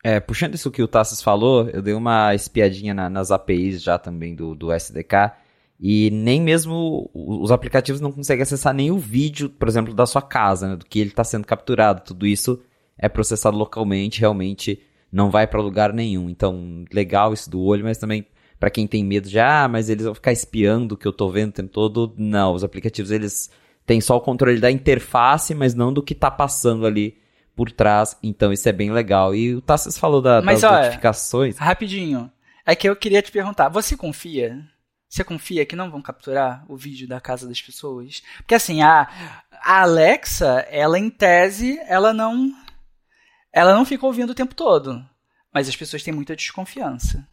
É, 0.03 0.19
puxando 0.19 0.57
isso 0.57 0.73
que 0.73 0.83
o 0.83 0.89
Tassis 0.89 1.23
falou, 1.23 1.69
eu 1.69 1.81
dei 1.81 1.95
uma 1.95 2.35
espiadinha 2.35 2.93
na, 2.93 3.09
nas 3.09 3.31
APIs 3.31 3.81
já 3.81 3.97
também 3.97 4.35
do, 4.35 4.57
do 4.57 4.73
SDK 4.73 5.41
e 5.81 6.11
nem 6.11 6.41
mesmo 6.41 7.11
os 7.13 7.51
aplicativos 7.51 8.01
não 8.01 8.13
conseguem 8.13 8.43
acessar 8.43 8.73
nem 8.73 8.91
o 8.91 8.99
vídeo, 8.99 9.49
por 9.49 9.69
exemplo, 9.69 9.93
da 9.93 10.07
sua 10.07 10.23
casa, 10.23 10.69
né, 10.69 10.77
do 10.77 10.87
que 10.87 11.01
ele 11.01 11.11
está 11.11 11.25
sendo 11.25 11.47
capturado. 11.47 12.03
Tudo 12.05 12.27
isso 12.27 12.61
é 12.97 13.09
processado 13.09 13.57
localmente, 13.57 14.21
realmente 14.21 14.81
não 15.11 15.31
vai 15.31 15.47
para 15.47 15.61
lugar 15.61 15.93
nenhum. 15.93 16.31
Então, 16.31 16.85
legal 16.93 17.33
isso 17.33 17.51
do 17.51 17.61
olho, 17.61 17.85
mas 17.85 17.99
também 17.99 18.27
para 18.59 18.71
quem 18.71 18.87
tem 18.87 19.05
medo 19.05 19.29
de, 19.29 19.41
ah, 19.41 19.67
mas 19.69 19.89
eles 19.89 20.05
vão 20.05 20.15
ficar 20.15 20.31
espiando 20.31 20.95
o 20.95 20.97
que 20.97 21.07
eu 21.07 21.11
estou 21.11 21.31
vendo 21.33 21.51
o 21.51 21.55
tempo 21.55 21.69
todo. 21.69 22.15
Não, 22.17 22.55
os 22.55 22.63
aplicativos 22.63 23.11
eles 23.11 23.51
têm 23.85 24.01
só 24.01 24.17
o 24.17 24.21
controle 24.21 24.61
da 24.61 24.71
interface, 24.71 25.53
mas 25.53 25.75
não 25.75 25.93
do 25.93 26.03
que 26.03 26.13
está 26.13 26.31
passando 26.31 26.87
ali 26.87 27.19
por 27.57 27.73
trás. 27.73 28.17
Então, 28.23 28.53
isso 28.53 28.69
é 28.69 28.73
bem 28.73 28.93
legal. 28.93 29.35
E 29.35 29.57
o 29.57 29.61
Tassis 29.61 29.99
falou 29.99 30.23
da, 30.23 30.41
mas, 30.41 30.61
das 30.61 30.71
olha, 30.71 30.85
notificações. 30.85 31.59
Rapidinho. 31.59 32.31
É 32.65 32.77
que 32.77 32.89
eu 32.89 32.95
queria 32.95 33.21
te 33.21 33.33
perguntar, 33.33 33.69
você 33.69 33.97
confia 33.97 34.61
você 35.13 35.23
confia 35.23 35.67
que 35.67 35.77
não 35.77 35.91
vão 35.91 36.01
capturar 36.01 36.65
o 36.67 36.75
vídeo 36.75 37.07
da 37.07 37.21
casa 37.21 37.47
das 37.47 37.61
pessoas? 37.61 38.23
Porque 38.39 38.55
assim, 38.55 38.81
a, 38.81 39.11
a 39.63 39.83
Alexa, 39.83 40.67
ela 40.71 40.99
em 40.99 41.11
tese, 41.11 41.79
ela 41.87 42.15
não 42.15 42.51
ela 43.53 43.75
não 43.75 43.85
fica 43.85 44.07
ouvindo 44.07 44.31
o 44.31 44.35
tempo 44.35 44.55
todo, 44.55 45.05
mas 45.53 45.69
as 45.69 45.77
pessoas 45.77 46.03
têm 46.03 46.15
muita 46.15 46.35
desconfiança. 46.35 47.29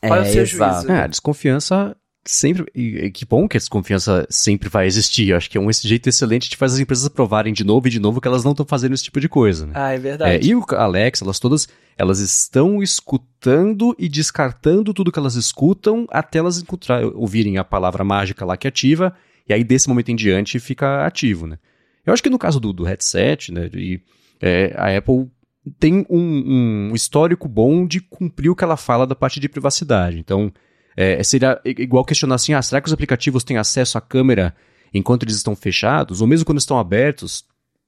Qual 0.00 0.16
é, 0.16 0.22
o 0.22 0.32
seu 0.32 0.42
exato. 0.42 0.74
juízo? 0.74 0.90
É, 0.90 1.02
a 1.04 1.06
desconfiança 1.06 1.96
sempre. 2.24 2.64
E, 2.74 3.10
que 3.10 3.24
bom 3.24 3.48
que 3.48 3.56
a 3.56 3.60
desconfiança 3.60 4.26
sempre 4.30 4.68
vai 4.68 4.86
existir. 4.86 5.28
Eu 5.28 5.36
acho 5.36 5.50
que 5.50 5.58
é 5.58 5.60
um 5.60 5.72
jeito 5.72 6.08
excelente 6.08 6.48
de 6.48 6.56
fazer 6.56 6.76
as 6.76 6.80
empresas 6.80 7.08
provarem 7.08 7.52
de 7.52 7.64
novo 7.64 7.88
e 7.88 7.90
de 7.90 7.98
novo 7.98 8.20
que 8.20 8.28
elas 8.28 8.44
não 8.44 8.52
estão 8.52 8.66
fazendo 8.66 8.94
esse 8.94 9.04
tipo 9.04 9.20
de 9.20 9.28
coisa. 9.28 9.66
Né? 9.66 9.72
Ah, 9.74 9.92
é 9.92 9.98
verdade. 9.98 10.36
É, 10.36 10.50
e 10.50 10.54
o 10.54 10.64
Alex, 10.70 11.22
elas 11.22 11.38
todas, 11.38 11.68
elas 11.96 12.20
estão 12.20 12.82
escutando 12.82 13.94
e 13.98 14.08
descartando 14.08 14.94
tudo 14.94 15.12
que 15.12 15.18
elas 15.18 15.34
escutam 15.34 16.06
até 16.10 16.38
elas 16.38 16.58
encontrar, 16.58 17.04
ouvirem 17.04 17.58
a 17.58 17.64
palavra 17.64 18.04
mágica 18.04 18.44
lá 18.44 18.56
que 18.56 18.68
ativa, 18.68 19.14
e 19.48 19.52
aí 19.52 19.64
desse 19.64 19.88
momento 19.88 20.10
em 20.10 20.16
diante 20.16 20.58
fica 20.60 21.04
ativo, 21.06 21.46
né? 21.46 21.58
Eu 22.04 22.12
acho 22.12 22.22
que 22.22 22.30
no 22.30 22.38
caso 22.38 22.58
do, 22.58 22.72
do 22.72 22.84
headset, 22.84 23.52
né, 23.52 23.70
e, 23.74 24.00
é, 24.40 24.74
a 24.76 24.96
Apple 24.96 25.30
tem 25.78 26.04
um, 26.10 26.90
um 26.90 26.94
histórico 26.94 27.48
bom 27.48 27.86
de 27.86 28.00
cumprir 28.00 28.50
o 28.50 28.56
que 28.56 28.64
ela 28.64 28.76
fala 28.76 29.06
da 29.06 29.14
parte 29.14 29.38
de 29.38 29.48
privacidade. 29.48 30.18
Então, 30.18 30.52
é, 30.96 31.22
seria 31.22 31.60
igual 31.64 32.04
questionar 32.04 32.36
assim: 32.36 32.52
ah, 32.54 32.62
será 32.62 32.80
que 32.80 32.86
os 32.86 32.92
aplicativos 32.92 33.44
têm 33.44 33.56
acesso 33.56 33.98
à 33.98 34.00
câmera 34.00 34.54
enquanto 34.92 35.24
eles 35.24 35.36
estão 35.36 35.56
fechados? 35.56 36.20
Ou 36.20 36.26
mesmo 36.26 36.44
quando 36.44 36.58
estão 36.58 36.78
abertos? 36.78 37.44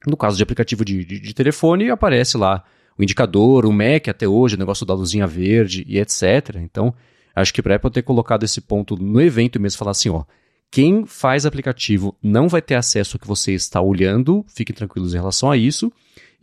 No 0.07 0.17
caso 0.17 0.37
de 0.37 0.43
aplicativo 0.43 0.85
de, 0.85 1.05
de, 1.05 1.19
de 1.19 1.35
telefone, 1.35 1.91
aparece 1.91 2.37
lá 2.37 2.63
o 2.99 3.03
indicador, 3.03 3.67
o 3.67 3.73
Mac 3.73 4.09
até 4.09 4.29
hoje, 4.29 4.55
o 4.55 4.59
negócio 4.59 4.85
da 4.87 4.95
luzinha 4.95 5.27
verde 5.27 5.85
e 5.89 5.99
etc. 5.99 6.57
Então, 6.57 6.95
acho 7.35 7.53
que 7.53 7.63
para 7.63 7.77
Apple 7.77 7.91
ter 7.91 8.03
colocado 8.03 8.45
esse 8.45 8.61
ponto 8.61 8.97
no 8.97 9.21
evento 9.21 9.61
mesmo, 9.61 9.79
falar 9.79 9.93
assim: 9.93 10.11
ó, 10.11 10.25
quem 10.71 11.07
faz 11.07 11.47
aplicativo 11.47 12.17
não 12.23 12.49
vai 12.49 12.61
ter 12.61 12.75
acesso 12.75 13.17
ao 13.17 13.21
que 13.21 13.29
você 13.29 13.53
está 13.53 13.81
olhando, 13.81 14.45
fiquem 14.49 14.75
tranquilos 14.75 15.15
em 15.15 15.19
relação 15.19 15.51
a 15.51 15.57
isso. 15.57 15.93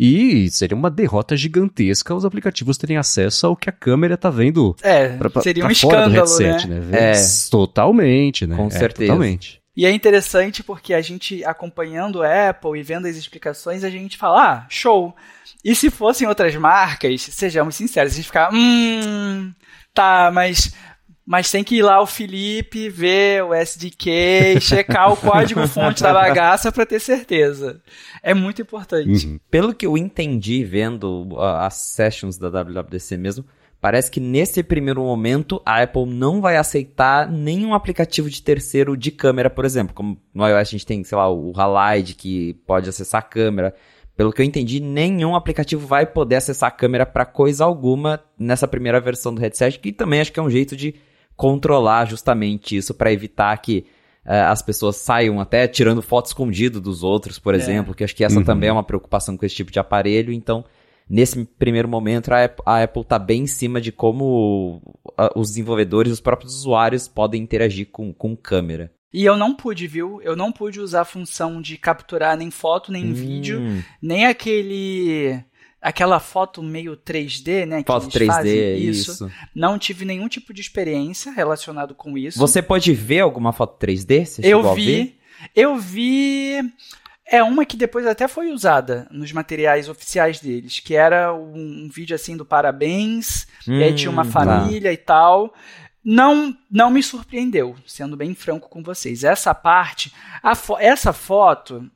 E 0.03 0.49
seria 0.49 0.75
uma 0.75 0.89
derrota 0.89 1.37
gigantesca 1.37 2.15
os 2.15 2.25
aplicativos 2.25 2.75
terem 2.75 2.97
acesso 2.97 3.45
ao 3.45 3.55
que 3.55 3.69
a 3.69 3.71
câmera 3.71 4.17
tá 4.17 4.31
vendo. 4.31 4.75
É, 4.81 5.09
pra, 5.09 5.41
seria 5.43 5.61
pra 5.61 5.69
um 5.69 5.71
escândalo, 5.71 6.11
headset, 6.11 6.67
né? 6.67 6.79
né? 6.79 7.11
É. 7.11 7.13
Totalmente, 7.51 8.47
né? 8.47 8.55
Com 8.55 8.65
é, 8.65 8.71
certeza. 8.71 9.11
Totalmente. 9.11 9.61
E 9.77 9.85
é 9.85 9.91
interessante 9.91 10.63
porque 10.63 10.95
a 10.95 11.01
gente 11.01 11.45
acompanhando 11.45 12.23
a 12.23 12.49
Apple 12.49 12.79
e 12.79 12.81
vendo 12.81 13.05
as 13.05 13.15
explicações, 13.15 13.83
a 13.83 13.91
gente 13.91 14.17
fala, 14.17 14.43
ah, 14.43 14.65
show. 14.67 15.15
E 15.63 15.75
se 15.75 15.91
fossem 15.91 16.27
outras 16.27 16.55
marcas, 16.55 17.21
sejamos 17.21 17.75
sinceros, 17.75 18.13
a 18.13 18.15
gente 18.15 18.25
fica, 18.25 18.49
hum, 18.51 19.53
tá, 19.93 20.31
mas 20.33 20.73
mas 21.25 21.51
tem 21.51 21.63
que 21.63 21.75
ir 21.75 21.81
lá 21.83 22.01
o 22.01 22.05
Felipe 22.05 22.89
ver 22.89 23.43
o 23.43 23.53
SDK, 23.53 24.59
checar 24.59 25.13
o 25.13 25.17
código 25.17 25.67
fonte 25.67 26.01
da 26.01 26.13
bagaça 26.13 26.71
para 26.71 26.85
ter 26.85 26.99
certeza. 26.99 27.81
É 28.23 28.33
muito 28.33 28.61
importante. 28.61 29.27
Uhum. 29.27 29.39
Pelo 29.49 29.73
que 29.73 29.85
eu 29.85 29.97
entendi 29.97 30.63
vendo 30.63 31.27
as 31.39 31.75
sessions 31.75 32.37
da 32.37 32.49
WWDC 32.49 33.17
mesmo, 33.17 33.45
parece 33.79 34.09
que 34.09 34.19
nesse 34.19 34.63
primeiro 34.63 35.01
momento 35.01 35.61
a 35.65 35.81
Apple 35.81 36.05
não 36.05 36.41
vai 36.41 36.57
aceitar 36.57 37.29
nenhum 37.29 37.73
aplicativo 37.73 38.29
de 38.29 38.41
terceiro 38.41 38.97
de 38.97 39.11
câmera, 39.11 39.49
por 39.49 39.63
exemplo. 39.63 39.93
Como 39.93 40.17
no 40.33 40.47
iOS 40.47 40.59
a 40.59 40.63
gente 40.63 40.85
tem, 40.85 41.03
sei 41.03 41.17
lá, 41.17 41.31
o 41.31 41.53
Halide 41.55 42.15
que 42.15 42.53
pode 42.65 42.89
acessar 42.89 43.19
a 43.19 43.23
câmera. 43.23 43.75
Pelo 44.17 44.33
que 44.33 44.41
eu 44.41 44.45
entendi, 44.45 44.79
nenhum 44.79 45.35
aplicativo 45.35 45.87
vai 45.87 46.05
poder 46.05 46.35
acessar 46.35 46.67
a 46.67 46.71
câmera 46.71 47.05
para 47.05 47.25
coisa 47.25 47.63
alguma 47.63 48.21
nessa 48.37 48.67
primeira 48.67 48.99
versão 48.99 49.33
do 49.33 49.39
headset, 49.39 49.79
que 49.79 49.91
também 49.91 50.19
acho 50.19 50.33
que 50.33 50.39
é 50.39 50.43
um 50.43 50.49
jeito 50.49 50.75
de 50.75 50.93
controlar 51.41 52.05
justamente 52.05 52.77
isso 52.77 52.93
para 52.93 53.11
evitar 53.11 53.57
que 53.57 53.83
uh, 54.23 54.45
as 54.51 54.61
pessoas 54.61 54.97
saiam 54.97 55.39
até 55.39 55.67
tirando 55.67 55.99
foto 55.99 56.27
escondido 56.27 56.79
dos 56.79 57.01
outros, 57.01 57.39
por 57.39 57.55
é. 57.55 57.57
exemplo, 57.57 57.95
que 57.95 58.03
acho 58.03 58.15
que 58.15 58.23
essa 58.23 58.37
uhum. 58.37 58.43
também 58.43 58.69
é 58.69 58.71
uma 58.71 58.83
preocupação 58.83 59.35
com 59.35 59.43
esse 59.43 59.55
tipo 59.55 59.71
de 59.71 59.79
aparelho. 59.79 60.31
Então, 60.31 60.63
nesse 61.09 61.43
primeiro 61.57 61.89
momento, 61.89 62.31
a 62.31 62.45
Apple, 62.45 62.63
a 62.63 62.83
Apple 62.83 63.03
tá 63.03 63.17
bem 63.17 63.41
em 63.41 63.47
cima 63.47 63.81
de 63.81 63.91
como 63.91 64.83
uh, 65.03 65.31
os 65.35 65.49
desenvolvedores, 65.49 66.13
os 66.13 66.21
próprios 66.21 66.53
usuários 66.53 67.07
podem 67.07 67.41
interagir 67.41 67.87
com, 67.91 68.13
com 68.13 68.37
câmera. 68.37 68.91
E 69.11 69.25
eu 69.25 69.35
não 69.35 69.55
pude, 69.55 69.87
viu? 69.87 70.21
Eu 70.21 70.35
não 70.35 70.51
pude 70.51 70.79
usar 70.79 71.01
a 71.01 71.05
função 71.05 71.59
de 71.59 71.75
capturar 71.75 72.37
nem 72.37 72.51
foto, 72.51 72.91
nem 72.91 73.05
hum. 73.05 73.13
vídeo, 73.13 73.83
nem 73.99 74.27
aquele 74.27 75.43
aquela 75.81 76.19
foto 76.19 76.61
meio 76.61 76.95
3D, 76.95 77.65
né? 77.65 77.83
Foto 77.85 78.07
3D, 78.07 78.77
isso. 78.77 79.11
isso. 79.11 79.31
Não 79.55 79.79
tive 79.79 80.05
nenhum 80.05 80.27
tipo 80.27 80.53
de 80.53 80.61
experiência 80.61 81.31
relacionado 81.31 81.95
com 81.95 82.17
isso. 82.17 82.37
Você 82.37 82.61
pode 82.61 82.93
ver 82.93 83.21
alguma 83.21 83.51
foto 83.51 83.83
3D? 83.83 84.25
Você 84.25 84.41
eu 84.45 84.73
vi. 84.75 85.19
Eu 85.55 85.75
vi. 85.77 86.61
É 87.25 87.41
uma 87.41 87.65
que 87.65 87.77
depois 87.77 88.05
até 88.05 88.27
foi 88.27 88.51
usada 88.51 89.07
nos 89.09 89.31
materiais 89.31 89.87
oficiais 89.87 90.39
deles, 90.39 90.79
que 90.79 90.93
era 90.95 91.33
um, 91.33 91.85
um 91.85 91.89
vídeo 91.89 92.13
assim 92.13 92.35
do 92.35 92.45
parabéns, 92.45 93.47
hum, 93.65 93.79
e 93.79 93.83
aí 93.83 93.95
tinha 93.95 94.11
uma 94.11 94.23
hum, 94.23 94.31
família 94.31 94.89
tá. 94.89 94.93
e 94.93 94.97
tal. 94.97 95.53
Não, 96.03 96.55
não 96.69 96.89
me 96.89 97.01
surpreendeu, 97.01 97.75
sendo 97.85 98.17
bem 98.17 98.35
franco 98.35 98.67
com 98.67 98.83
vocês. 98.83 99.23
Essa 99.23 99.53
parte, 99.53 100.11
fo 100.55 100.77
essa 100.77 101.13
foto, 101.13 101.89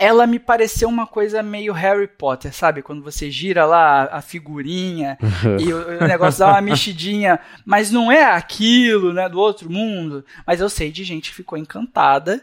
ela 0.00 0.26
me 0.26 0.38
pareceu 0.38 0.88
uma 0.88 1.06
coisa 1.06 1.42
meio 1.42 1.74
Harry 1.74 2.08
Potter, 2.08 2.54
sabe? 2.54 2.80
Quando 2.80 3.02
você 3.02 3.30
gira 3.30 3.66
lá 3.66 4.04
a 4.04 4.22
figurinha 4.22 5.18
e 5.60 5.70
o, 5.74 6.02
o, 6.02 6.08
negócio 6.08 6.40
dá 6.40 6.48
uma 6.48 6.62
mexidinha, 6.62 7.38
mas 7.66 7.90
não 7.90 8.10
é 8.10 8.24
aquilo, 8.24 9.12
né, 9.12 9.28
do 9.28 9.38
outro 9.38 9.70
mundo. 9.70 10.24
Mas 10.46 10.58
eu 10.58 10.70
sei 10.70 10.90
de 10.90 11.04
gente 11.04 11.28
que 11.28 11.36
ficou 11.36 11.58
encantada 11.58 12.42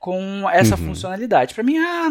com 0.00 0.50
essa 0.50 0.74
uhum. 0.74 0.86
funcionalidade. 0.86 1.54
Para 1.54 1.62
mim, 1.62 1.78
ah, 1.78 2.10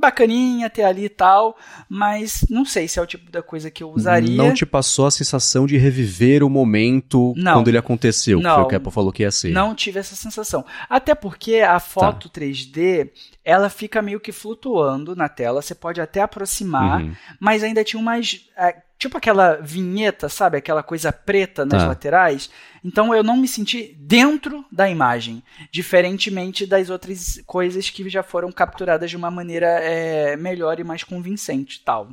bacaninha 0.00 0.70
ter 0.70 0.82
ali 0.82 1.04
e 1.04 1.08
tal, 1.08 1.56
mas 1.88 2.44
não 2.48 2.64
sei 2.64 2.88
se 2.88 2.98
é 2.98 3.02
o 3.02 3.06
tipo 3.06 3.30
da 3.30 3.42
coisa 3.42 3.70
que 3.70 3.82
eu 3.82 3.90
usaria. 3.90 4.36
Não 4.36 4.54
te 4.54 4.66
passou 4.66 5.06
a 5.06 5.10
sensação 5.10 5.66
de 5.66 5.76
reviver 5.76 6.42
o 6.42 6.50
momento 6.50 7.34
não, 7.36 7.54
quando 7.54 7.68
ele 7.68 7.78
aconteceu, 7.78 8.40
não, 8.40 8.50
que 8.50 8.54
foi 8.56 8.64
o 8.64 8.68
que 8.68 8.74
a 8.74 8.78
Apple 8.78 8.92
falou 8.92 9.12
que 9.12 9.22
ia 9.22 9.30
ser. 9.30 9.50
Não 9.50 9.74
tive 9.74 9.98
essa 9.98 10.16
sensação. 10.16 10.64
Até 10.88 11.14
porque 11.14 11.56
a 11.56 11.78
foto 11.78 12.28
tá. 12.28 12.40
3D, 12.40 13.10
ela 13.44 13.68
fica 13.68 14.02
meio 14.02 14.18
que 14.18 14.32
flutuando 14.32 15.14
na 15.14 15.28
tela, 15.28 15.62
você 15.62 15.74
pode 15.74 16.00
até 16.00 16.22
aproximar, 16.22 17.02
uhum. 17.02 17.14
mas 17.38 17.62
ainda 17.62 17.84
tinha 17.84 18.00
umas 18.00 18.46
é, 18.56 18.76
tipo 19.00 19.16
aquela 19.16 19.56
vinheta, 19.56 20.28
sabe? 20.28 20.58
Aquela 20.58 20.82
coisa 20.82 21.10
preta 21.10 21.64
nas 21.64 21.82
ah. 21.82 21.86
laterais. 21.88 22.50
Então 22.84 23.14
eu 23.14 23.24
não 23.24 23.36
me 23.36 23.48
senti 23.48 23.96
dentro 23.98 24.64
da 24.70 24.88
imagem, 24.88 25.42
diferentemente 25.72 26.66
das 26.66 26.90
outras 26.90 27.42
coisas 27.46 27.88
que 27.88 28.08
já 28.10 28.22
foram 28.22 28.52
capturadas 28.52 29.10
de 29.10 29.16
uma 29.16 29.30
maneira 29.30 29.66
é, 29.66 30.36
melhor 30.36 30.78
e 30.78 30.84
mais 30.84 31.02
convincente, 31.02 31.82
tal. 31.82 32.10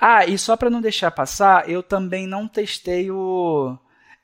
Ah, 0.00 0.24
e 0.24 0.38
só 0.38 0.56
para 0.56 0.70
não 0.70 0.80
deixar 0.80 1.10
passar, 1.10 1.68
eu 1.68 1.82
também 1.82 2.28
não 2.28 2.46
testei 2.46 3.10
o 3.10 3.76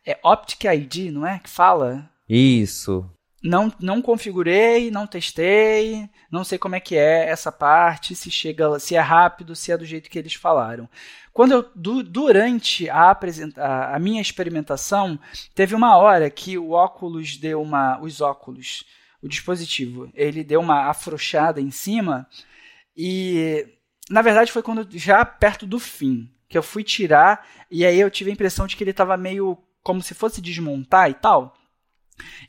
é 0.07 0.19
Optic 0.23 0.65
ID, 0.65 1.13
não 1.13 1.27
é? 1.27 1.41
Que 1.41 1.51
fala? 1.51 2.09
Isso. 2.29 3.05
Não, 3.43 3.73
não 3.81 4.03
configurei, 4.03 4.91
não 4.91 5.07
testei, 5.07 6.09
não 6.31 6.45
sei 6.45 6.59
como 6.59 6.77
é 6.77 6.81
que 6.81 6.95
é 6.95 7.29
essa 7.29 7.51
parte, 7.51 8.15
se 8.15 8.31
chega, 8.31 8.79
se 8.79 8.95
é 8.95 9.01
rápido, 9.01 9.57
se 9.57 9.73
é 9.73 9.79
do 9.79 9.85
jeito 9.85 10.11
que 10.11 10.19
eles 10.19 10.35
falaram. 10.35 10.89
Quando 11.33 11.53
eu, 11.53 11.71
du, 11.75 12.03
durante 12.03 12.89
a, 12.89 13.17
a, 13.57 13.97
a, 13.97 13.99
minha 13.99 14.21
experimentação, 14.21 15.19
teve 15.55 15.75
uma 15.75 15.97
hora 15.97 16.29
que 16.29 16.59
o 16.59 16.71
óculos 16.71 17.37
deu 17.37 17.63
uma. 17.63 18.01
Os 18.01 18.21
óculos, 18.21 18.85
o 19.23 19.29
dispositivo, 19.29 20.11
ele 20.15 20.43
deu 20.43 20.61
uma 20.61 20.89
afrouxada 20.89 21.61
em 21.61 21.71
cima. 21.71 22.27
E 22.97 23.67
na 24.11 24.23
verdade 24.23 24.51
foi 24.51 24.63
quando 24.63 24.87
já 24.99 25.25
perto 25.25 25.67
do 25.67 25.79
fim 25.79 26.29
que 26.49 26.59
eu 26.59 26.63
fui 26.63 26.83
tirar. 26.83 27.47
E 27.71 27.87
aí 27.87 27.99
eu 28.01 28.11
tive 28.11 28.31
a 28.31 28.33
impressão 28.33 28.67
de 28.67 28.77
que 28.77 28.83
ele 28.83 28.91
estava 28.91 29.17
meio 29.17 29.57
como 29.83 30.03
se 30.03 30.15
fosse 30.15 30.41
desmontar 30.41 31.09
e 31.09 31.15
tal. 31.15 31.57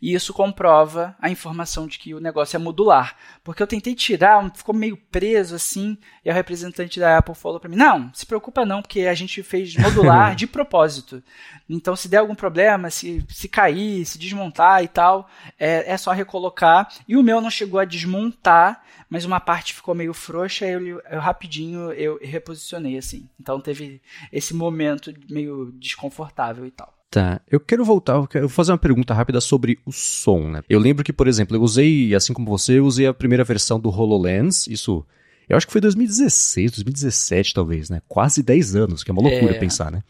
E 0.01 0.13
isso 0.13 0.33
comprova 0.33 1.15
a 1.19 1.29
informação 1.29 1.87
de 1.87 1.99
que 1.99 2.13
o 2.13 2.19
negócio 2.19 2.55
é 2.55 2.59
modular. 2.59 3.15
Porque 3.43 3.61
eu 3.61 3.67
tentei 3.67 3.95
tirar, 3.95 4.51
ficou 4.55 4.73
meio 4.73 4.97
preso 4.97 5.55
assim, 5.55 5.97
e 6.23 6.29
a 6.29 6.33
representante 6.33 6.99
da 6.99 7.17
Apple 7.17 7.35
falou 7.35 7.59
para 7.59 7.69
mim: 7.69 7.75
não, 7.75 8.11
se 8.13 8.25
preocupa 8.25 8.65
não, 8.65 8.81
porque 8.81 9.01
a 9.01 9.13
gente 9.13 9.41
fez 9.43 9.75
modular 9.77 10.35
de 10.35 10.47
propósito. 10.47 11.23
Então, 11.69 11.95
se 11.95 12.09
der 12.09 12.17
algum 12.17 12.35
problema, 12.35 12.89
se, 12.89 13.25
se 13.29 13.47
cair, 13.47 14.05
se 14.05 14.17
desmontar 14.17 14.83
e 14.83 14.87
tal, 14.87 15.29
é, 15.57 15.91
é 15.91 15.97
só 15.97 16.11
recolocar. 16.11 16.89
E 17.07 17.15
o 17.15 17.23
meu 17.23 17.39
não 17.39 17.49
chegou 17.49 17.79
a 17.79 17.85
desmontar, 17.85 18.83
mas 19.09 19.25
uma 19.25 19.39
parte 19.39 19.73
ficou 19.73 19.93
meio 19.93 20.13
frouxa, 20.13 20.65
eu, 20.65 21.01
eu 21.01 21.19
rapidinho 21.19 21.91
eu 21.93 22.19
reposicionei 22.21 22.97
assim. 22.97 23.29
Então 23.39 23.59
teve 23.59 24.01
esse 24.31 24.53
momento 24.53 25.13
meio 25.29 25.71
desconfortável 25.73 26.65
e 26.65 26.71
tal. 26.71 27.00
Tá, 27.11 27.41
eu 27.51 27.59
quero 27.59 27.83
voltar, 27.83 28.13
eu 28.13 28.25
quero 28.25 28.47
fazer 28.47 28.71
uma 28.71 28.77
pergunta 28.77 29.13
rápida 29.13 29.41
sobre 29.41 29.77
o 29.85 29.91
som, 29.91 30.49
né? 30.49 30.61
Eu 30.69 30.79
lembro 30.79 31.03
que, 31.03 31.11
por 31.11 31.27
exemplo, 31.27 31.57
eu 31.57 31.61
usei, 31.61 32.15
assim 32.15 32.31
como 32.31 32.47
você, 32.47 32.79
eu 32.79 32.85
usei 32.85 33.05
a 33.05 33.13
primeira 33.13 33.43
versão 33.43 33.77
do 33.77 33.89
HoloLens, 33.89 34.65
isso, 34.65 35.05
eu 35.49 35.57
acho 35.57 35.67
que 35.67 35.73
foi 35.73 35.81
2016, 35.81 36.71
2017 36.71 37.53
talvez, 37.53 37.89
né? 37.89 38.01
Quase 38.07 38.41
10 38.41 38.77
anos, 38.77 39.03
que 39.03 39.11
é 39.11 39.13
uma 39.13 39.21
loucura 39.21 39.53
é. 39.53 39.59
pensar, 39.59 39.91
né? 39.91 40.01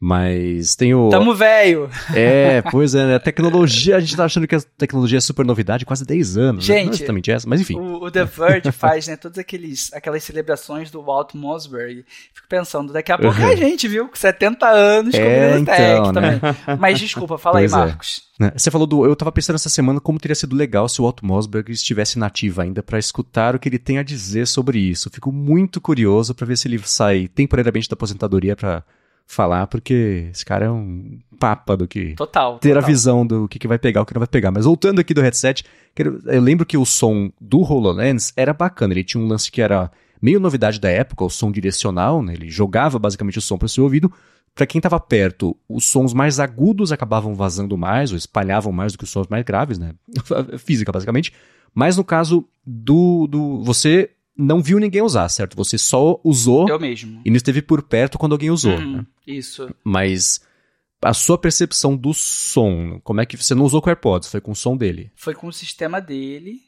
Mas 0.00 0.76
tem 0.76 0.94
o. 0.94 1.08
Tamo 1.08 1.34
velho! 1.34 1.90
É, 2.14 2.62
pois 2.70 2.94
é, 2.94 3.04
né? 3.04 3.14
A 3.16 3.20
tecnologia, 3.20 3.96
a 3.96 4.00
gente 4.00 4.16
tá 4.16 4.24
achando 4.24 4.46
que 4.46 4.54
a 4.54 4.60
tecnologia 4.60 5.18
é 5.18 5.20
super 5.20 5.44
novidade, 5.44 5.84
quase 5.84 6.04
10 6.04 6.36
anos. 6.36 6.64
Gente, 6.64 6.78
né? 6.78 6.84
Não 6.84 6.92
é 6.92 6.94
exatamente 6.94 7.30
essa, 7.32 7.48
mas 7.48 7.60
enfim. 7.60 7.74
O, 7.74 8.04
o 8.04 8.10
The 8.10 8.24
Verge 8.24 8.70
faz, 8.70 9.08
né, 9.08 9.16
todas 9.16 9.38
aqueles, 9.38 9.92
aquelas 9.92 10.22
celebrações 10.22 10.88
do 10.88 11.02
Walt 11.02 11.34
Mossberg. 11.34 12.04
Fico 12.32 12.46
pensando, 12.48 12.92
daqui 12.92 13.10
a 13.10 13.18
pouco 13.18 13.40
uhum. 13.40 13.48
a 13.48 13.56
gente, 13.56 13.88
viu? 13.88 14.08
Com 14.08 14.14
70 14.14 14.68
anos, 14.68 15.14
é, 15.14 15.18
comendo 15.18 15.70
então, 15.72 16.12
né? 16.12 16.38
também. 16.38 16.78
Mas 16.78 17.00
desculpa, 17.00 17.36
fala 17.36 17.58
pois 17.58 17.74
aí, 17.74 17.80
é. 17.80 17.84
Marcos. 17.86 18.22
É. 18.40 18.52
Você 18.56 18.70
falou 18.70 18.86
do. 18.86 19.04
Eu 19.04 19.16
tava 19.16 19.32
pensando 19.32 19.56
essa 19.56 19.68
semana 19.68 20.00
como 20.00 20.20
teria 20.20 20.36
sido 20.36 20.54
legal 20.54 20.88
se 20.88 21.00
o 21.00 21.04
Walt 21.04 21.22
Mossberg 21.22 21.72
estivesse 21.72 22.20
nativo 22.20 22.60
ainda 22.60 22.84
para 22.84 23.00
escutar 23.00 23.56
o 23.56 23.58
que 23.58 23.68
ele 23.68 23.80
tem 23.80 23.98
a 23.98 24.04
dizer 24.04 24.46
sobre 24.46 24.78
isso. 24.78 25.10
Fico 25.10 25.32
muito 25.32 25.80
curioso 25.80 26.34
para 26.36 26.46
ver 26.46 26.56
se 26.56 26.68
ele 26.68 26.78
sai 26.84 27.26
temporariamente 27.26 27.88
da 27.88 27.94
aposentadoria 27.94 28.54
para 28.54 28.84
falar, 29.28 29.66
porque 29.66 30.28
esse 30.32 30.44
cara 30.44 30.64
é 30.64 30.70
um 30.70 31.18
papa 31.38 31.76
do 31.76 31.86
que. 31.86 32.14
Total. 32.14 32.58
Ter 32.58 32.70
total. 32.70 32.82
a 32.82 32.86
visão 32.86 33.26
do 33.26 33.46
que, 33.46 33.58
que 33.58 33.68
vai 33.68 33.78
pegar, 33.78 34.00
o 34.00 34.06
que 34.06 34.14
não 34.14 34.20
vai 34.20 34.26
pegar. 34.26 34.50
Mas 34.50 34.64
voltando 34.64 35.00
aqui 35.00 35.12
do 35.12 35.20
headset, 35.20 35.64
eu 36.26 36.40
lembro 36.40 36.64
que 36.64 36.78
o 36.78 36.86
som 36.86 37.30
do 37.38 37.60
HoloLens 37.60 38.32
era 38.34 38.54
bacana. 38.54 38.94
Ele 38.94 39.04
tinha 39.04 39.22
um 39.22 39.28
lance 39.28 39.52
que 39.52 39.60
era 39.60 39.90
meio 40.20 40.40
novidade 40.40 40.80
da 40.80 40.88
época, 40.88 41.24
o 41.24 41.30
som 41.30 41.52
direcional, 41.52 42.22
né? 42.22 42.32
Ele 42.32 42.48
jogava 42.48 42.98
basicamente 42.98 43.38
o 43.38 43.42
som 43.42 43.58
para 43.58 43.66
o 43.66 43.68
seu 43.68 43.84
ouvido. 43.84 44.10
Para 44.54 44.66
quem 44.66 44.78
estava 44.78 44.98
perto, 44.98 45.54
os 45.68 45.84
sons 45.84 46.14
mais 46.14 46.40
agudos 46.40 46.90
acabavam 46.90 47.34
vazando 47.34 47.76
mais, 47.76 48.10
ou 48.10 48.16
espalhavam 48.16 48.72
mais 48.72 48.92
do 48.92 48.98
que 48.98 49.04
os 49.04 49.10
sons 49.10 49.26
mais 49.28 49.44
graves, 49.44 49.78
né? 49.78 49.92
Física, 50.58 50.90
basicamente. 50.90 51.34
Mas 51.74 51.98
no 51.98 52.02
caso 52.02 52.48
do, 52.66 53.26
do. 53.26 53.62
Você 53.62 54.10
não 54.38 54.62
viu 54.62 54.78
ninguém 54.78 55.02
usar, 55.02 55.28
certo? 55.28 55.56
Você 55.56 55.76
só 55.76 56.20
usou. 56.22 56.68
Eu 56.68 56.78
mesmo. 56.78 57.20
E 57.24 57.30
não 57.30 57.36
esteve 57.36 57.60
por 57.60 57.82
perto 57.82 58.16
quando 58.16 58.32
alguém 58.32 58.50
usou. 58.50 58.78
Hum, 58.78 58.98
né? 58.98 59.06
Isso. 59.26 59.68
Mas 59.82 60.40
a 61.02 61.12
sua 61.12 61.36
percepção 61.36 61.96
do 61.96 62.14
som, 62.14 63.00
como 63.02 63.20
é 63.20 63.26
que 63.26 63.36
você 63.36 63.54
não 63.54 63.64
usou 63.64 63.82
com 63.82 63.90
AirPods? 63.90 64.30
Foi 64.30 64.40
com 64.40 64.52
o 64.52 64.56
som 64.56 64.76
dele? 64.76 65.10
Foi 65.16 65.34
com 65.34 65.48
o 65.48 65.52
sistema 65.52 66.00
dele. 66.00 66.60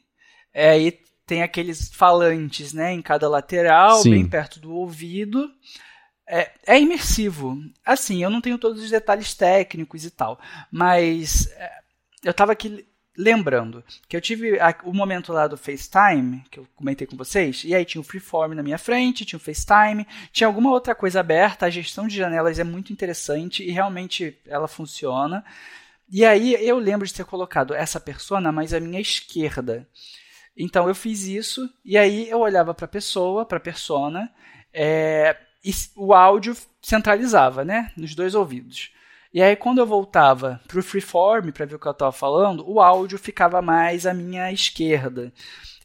É, 0.53 0.71
aí 0.71 0.99
tem 1.25 1.43
aqueles 1.43 1.89
falantes, 1.93 2.73
né, 2.73 2.91
em 2.91 3.01
cada 3.01 3.29
lateral, 3.29 4.01
Sim. 4.01 4.11
bem 4.11 4.27
perto 4.27 4.59
do 4.59 4.73
ouvido. 4.73 5.49
É, 6.27 6.51
é, 6.67 6.79
imersivo. 6.79 7.57
Assim, 7.85 8.21
eu 8.21 8.29
não 8.29 8.41
tenho 8.41 8.57
todos 8.57 8.83
os 8.83 8.89
detalhes 8.89 9.33
técnicos 9.33 10.03
e 10.03 10.11
tal, 10.11 10.39
mas 10.69 11.47
é, 11.53 11.71
eu 12.23 12.31
estava 12.31 12.51
aqui 12.51 12.85
lembrando 13.17 13.83
que 14.07 14.15
eu 14.15 14.21
tive 14.21 14.57
o 14.83 14.93
momento 14.93 15.33
lá 15.33 15.47
do 15.47 15.57
FaceTime, 15.57 16.43
que 16.49 16.59
eu 16.59 16.67
comentei 16.75 17.05
com 17.05 17.17
vocês, 17.17 17.63
e 17.65 17.75
aí 17.75 17.83
tinha 17.83 18.01
o 18.01 18.03
Freeform 18.03 18.53
na 18.53 18.63
minha 18.63 18.77
frente, 18.77 19.25
tinha 19.25 19.37
o 19.37 19.41
FaceTime, 19.41 20.07
tinha 20.31 20.47
alguma 20.47 20.71
outra 20.71 20.95
coisa 20.95 21.19
aberta, 21.19 21.65
a 21.65 21.69
gestão 21.69 22.07
de 22.07 22.15
janelas 22.15 22.59
é 22.59 22.63
muito 22.63 22.93
interessante 22.93 23.63
e 23.63 23.71
realmente 23.71 24.37
ela 24.45 24.67
funciona. 24.67 25.43
E 26.09 26.25
aí 26.25 26.55
eu 26.65 26.77
lembro 26.77 27.07
de 27.07 27.13
ter 27.13 27.25
colocado 27.25 27.73
essa 27.73 27.99
persona 27.99 28.51
mais 28.51 28.73
à 28.73 28.79
minha 28.79 28.99
esquerda. 28.99 29.87
Então 30.55 30.87
eu 30.87 30.95
fiz 30.95 31.23
isso, 31.23 31.69
e 31.83 31.97
aí 31.97 32.29
eu 32.29 32.39
olhava 32.39 32.73
para 32.73 32.85
a 32.85 32.89
pessoa, 32.89 33.45
para 33.45 33.57
a 33.57 33.61
persona, 33.61 34.31
é, 34.73 35.37
e 35.63 35.71
o 35.95 36.13
áudio 36.13 36.55
centralizava, 36.81 37.63
né, 37.63 37.91
nos 37.95 38.15
dois 38.15 38.35
ouvidos. 38.35 38.91
E 39.33 39.41
aí, 39.41 39.55
quando 39.55 39.77
eu 39.77 39.85
voltava 39.85 40.59
para 40.67 40.79
o 40.79 40.83
freeform 40.83 41.51
para 41.51 41.65
ver 41.65 41.75
o 41.75 41.79
que 41.79 41.87
eu 41.87 41.91
estava 41.91 42.11
falando, 42.11 42.69
o 42.69 42.81
áudio 42.81 43.17
ficava 43.17 43.61
mais 43.61 44.05
à 44.05 44.13
minha 44.13 44.51
esquerda 44.51 45.31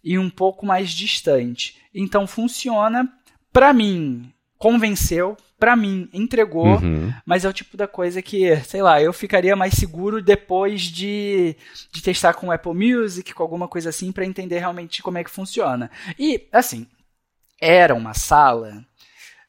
e 0.03 0.19
um 0.19 0.29
pouco 0.29 0.67
mais 0.67 0.91
distante. 0.91 1.77
Então, 1.95 2.27
funciona 2.27 3.09
para 3.53 3.73
mim, 3.73 4.33
convenceu, 4.59 5.37
para 5.59 5.77
mim, 5.77 6.09
entregou, 6.13 6.79
uhum. 6.81 7.13
mas 7.25 7.45
é 7.45 7.49
o 7.49 7.53
tipo 7.53 7.77
da 7.77 7.87
coisa 7.87 8.21
que, 8.21 8.57
sei 8.65 8.83
lá, 8.83 9.01
eu 9.01 9.13
ficaria 9.13 9.55
mais 9.55 9.75
seguro 9.75 10.21
depois 10.21 10.83
de, 10.83 11.57
de 11.93 12.03
testar 12.03 12.35
com 12.35 12.49
o 12.49 12.53
Apple 12.53 12.75
Music, 12.75 13.33
com 13.33 13.43
alguma 13.43 13.69
coisa 13.69 13.91
assim, 13.91 14.11
para 14.11 14.27
entender 14.27 14.59
realmente 14.59 15.03
como 15.03 15.19
é 15.19 15.25
que 15.25 15.31
funciona. 15.31 15.91
E, 16.19 16.49
assim, 16.53 16.87
era 17.61 17.95
uma 17.95 18.13
sala 18.13 18.85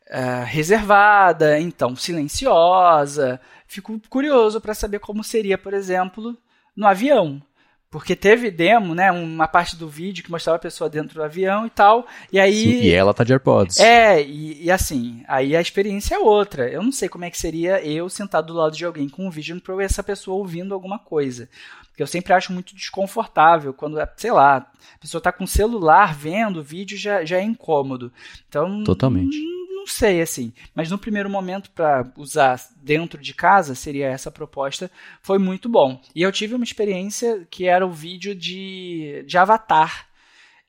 uh, 0.10 0.46
reservada, 0.46 1.60
então 1.60 1.96
silenciosa, 1.96 3.40
fico 3.68 4.00
curioso 4.10 4.62
para 4.62 4.74
saber 4.74 5.00
como 5.00 5.24
seria, 5.24 5.58
por 5.58 5.74
exemplo, 5.74 6.38
no 6.76 6.88
avião. 6.88 7.42
Porque 7.90 8.18
teve 8.18 8.52
demo, 8.52 8.94
né? 8.94 9.10
Uma 9.12 9.48
parte 9.48 9.78
do 9.78 9.88
vídeo 9.88 10.22
que 10.22 10.30
mostrava 10.30 10.58
a 10.58 10.62
pessoa 10.62 10.90
dentro 10.90 11.16
do 11.16 11.24
avião 11.24 11.66
e 11.66 11.70
tal. 11.70 12.06
E 12.32 12.38
aí. 12.38 12.54
Sim, 12.54 12.82
e 12.82 12.92
ela 12.92 13.14
tá 13.14 13.24
de 13.24 13.32
AirPods. 13.32 13.80
É, 13.80 14.22
e, 14.22 14.66
e, 14.66 14.70
assim, 14.70 15.24
aí 15.26 15.56
a 15.56 15.62
experiência 15.62 16.16
é 16.16 16.20
outra. 16.20 16.70
Eu 16.70 16.84
não 16.84 16.92
sei 16.92 17.08
como 17.08 17.24
é 17.24 17.30
que 17.30 17.38
seria 17.38 17.82
eu 17.82 18.10
sentado 18.10 18.48
do 18.48 18.60
lado 18.60 18.76
de 18.76 18.84
alguém 18.84 19.08
com 19.08 19.26
um 19.26 19.30
Vision 19.30 19.60
Pro 19.60 19.82
e 19.82 19.86
essa 19.86 20.04
pessoa 20.04 20.38
ouvindo 20.38 20.74
alguma 20.74 21.00
coisa. 21.00 21.48
Porque 21.88 22.04
eu 22.04 22.08
sempre 22.08 22.34
acho 22.34 22.52
muito 22.52 22.76
desconfortável 22.76 23.74
quando, 23.74 23.98
sei 24.18 24.32
lá, 24.32 24.58
a 24.58 25.00
pessoa 25.00 25.22
tá 25.22 25.32
com 25.32 25.46
o 25.46 25.48
celular 25.48 26.14
vendo 26.14 26.60
o 26.60 26.64
vídeo 26.64 26.98
já, 26.98 27.24
já 27.24 27.38
é 27.38 27.44
incômodo. 27.44 28.12
Então. 28.50 28.84
Totalmente. 28.84 29.38
Hum, 29.38 29.67
não 29.88 29.92
sei, 29.94 30.22
assim. 30.22 30.52
Mas 30.76 30.92
no 30.92 30.98
primeiro 30.98 31.30
momento, 31.30 31.72
para 31.72 32.12
usar 32.18 32.60
dentro 32.84 33.22
de 33.22 33.34
casa, 33.34 33.74
seria 33.74 34.08
essa 34.08 34.30
proposta, 34.30 34.92
foi 35.22 35.40
muito 35.40 35.70
bom. 35.70 36.02
E 36.14 36.22
eu 36.22 36.32
tive 36.32 36.54
uma 36.54 36.66
experiência 36.66 37.48
que 37.50 37.66
era 37.66 37.88
o 37.88 37.92
vídeo 37.92 38.36
de, 38.36 39.24
de 39.26 39.38
Avatar. 39.38 40.08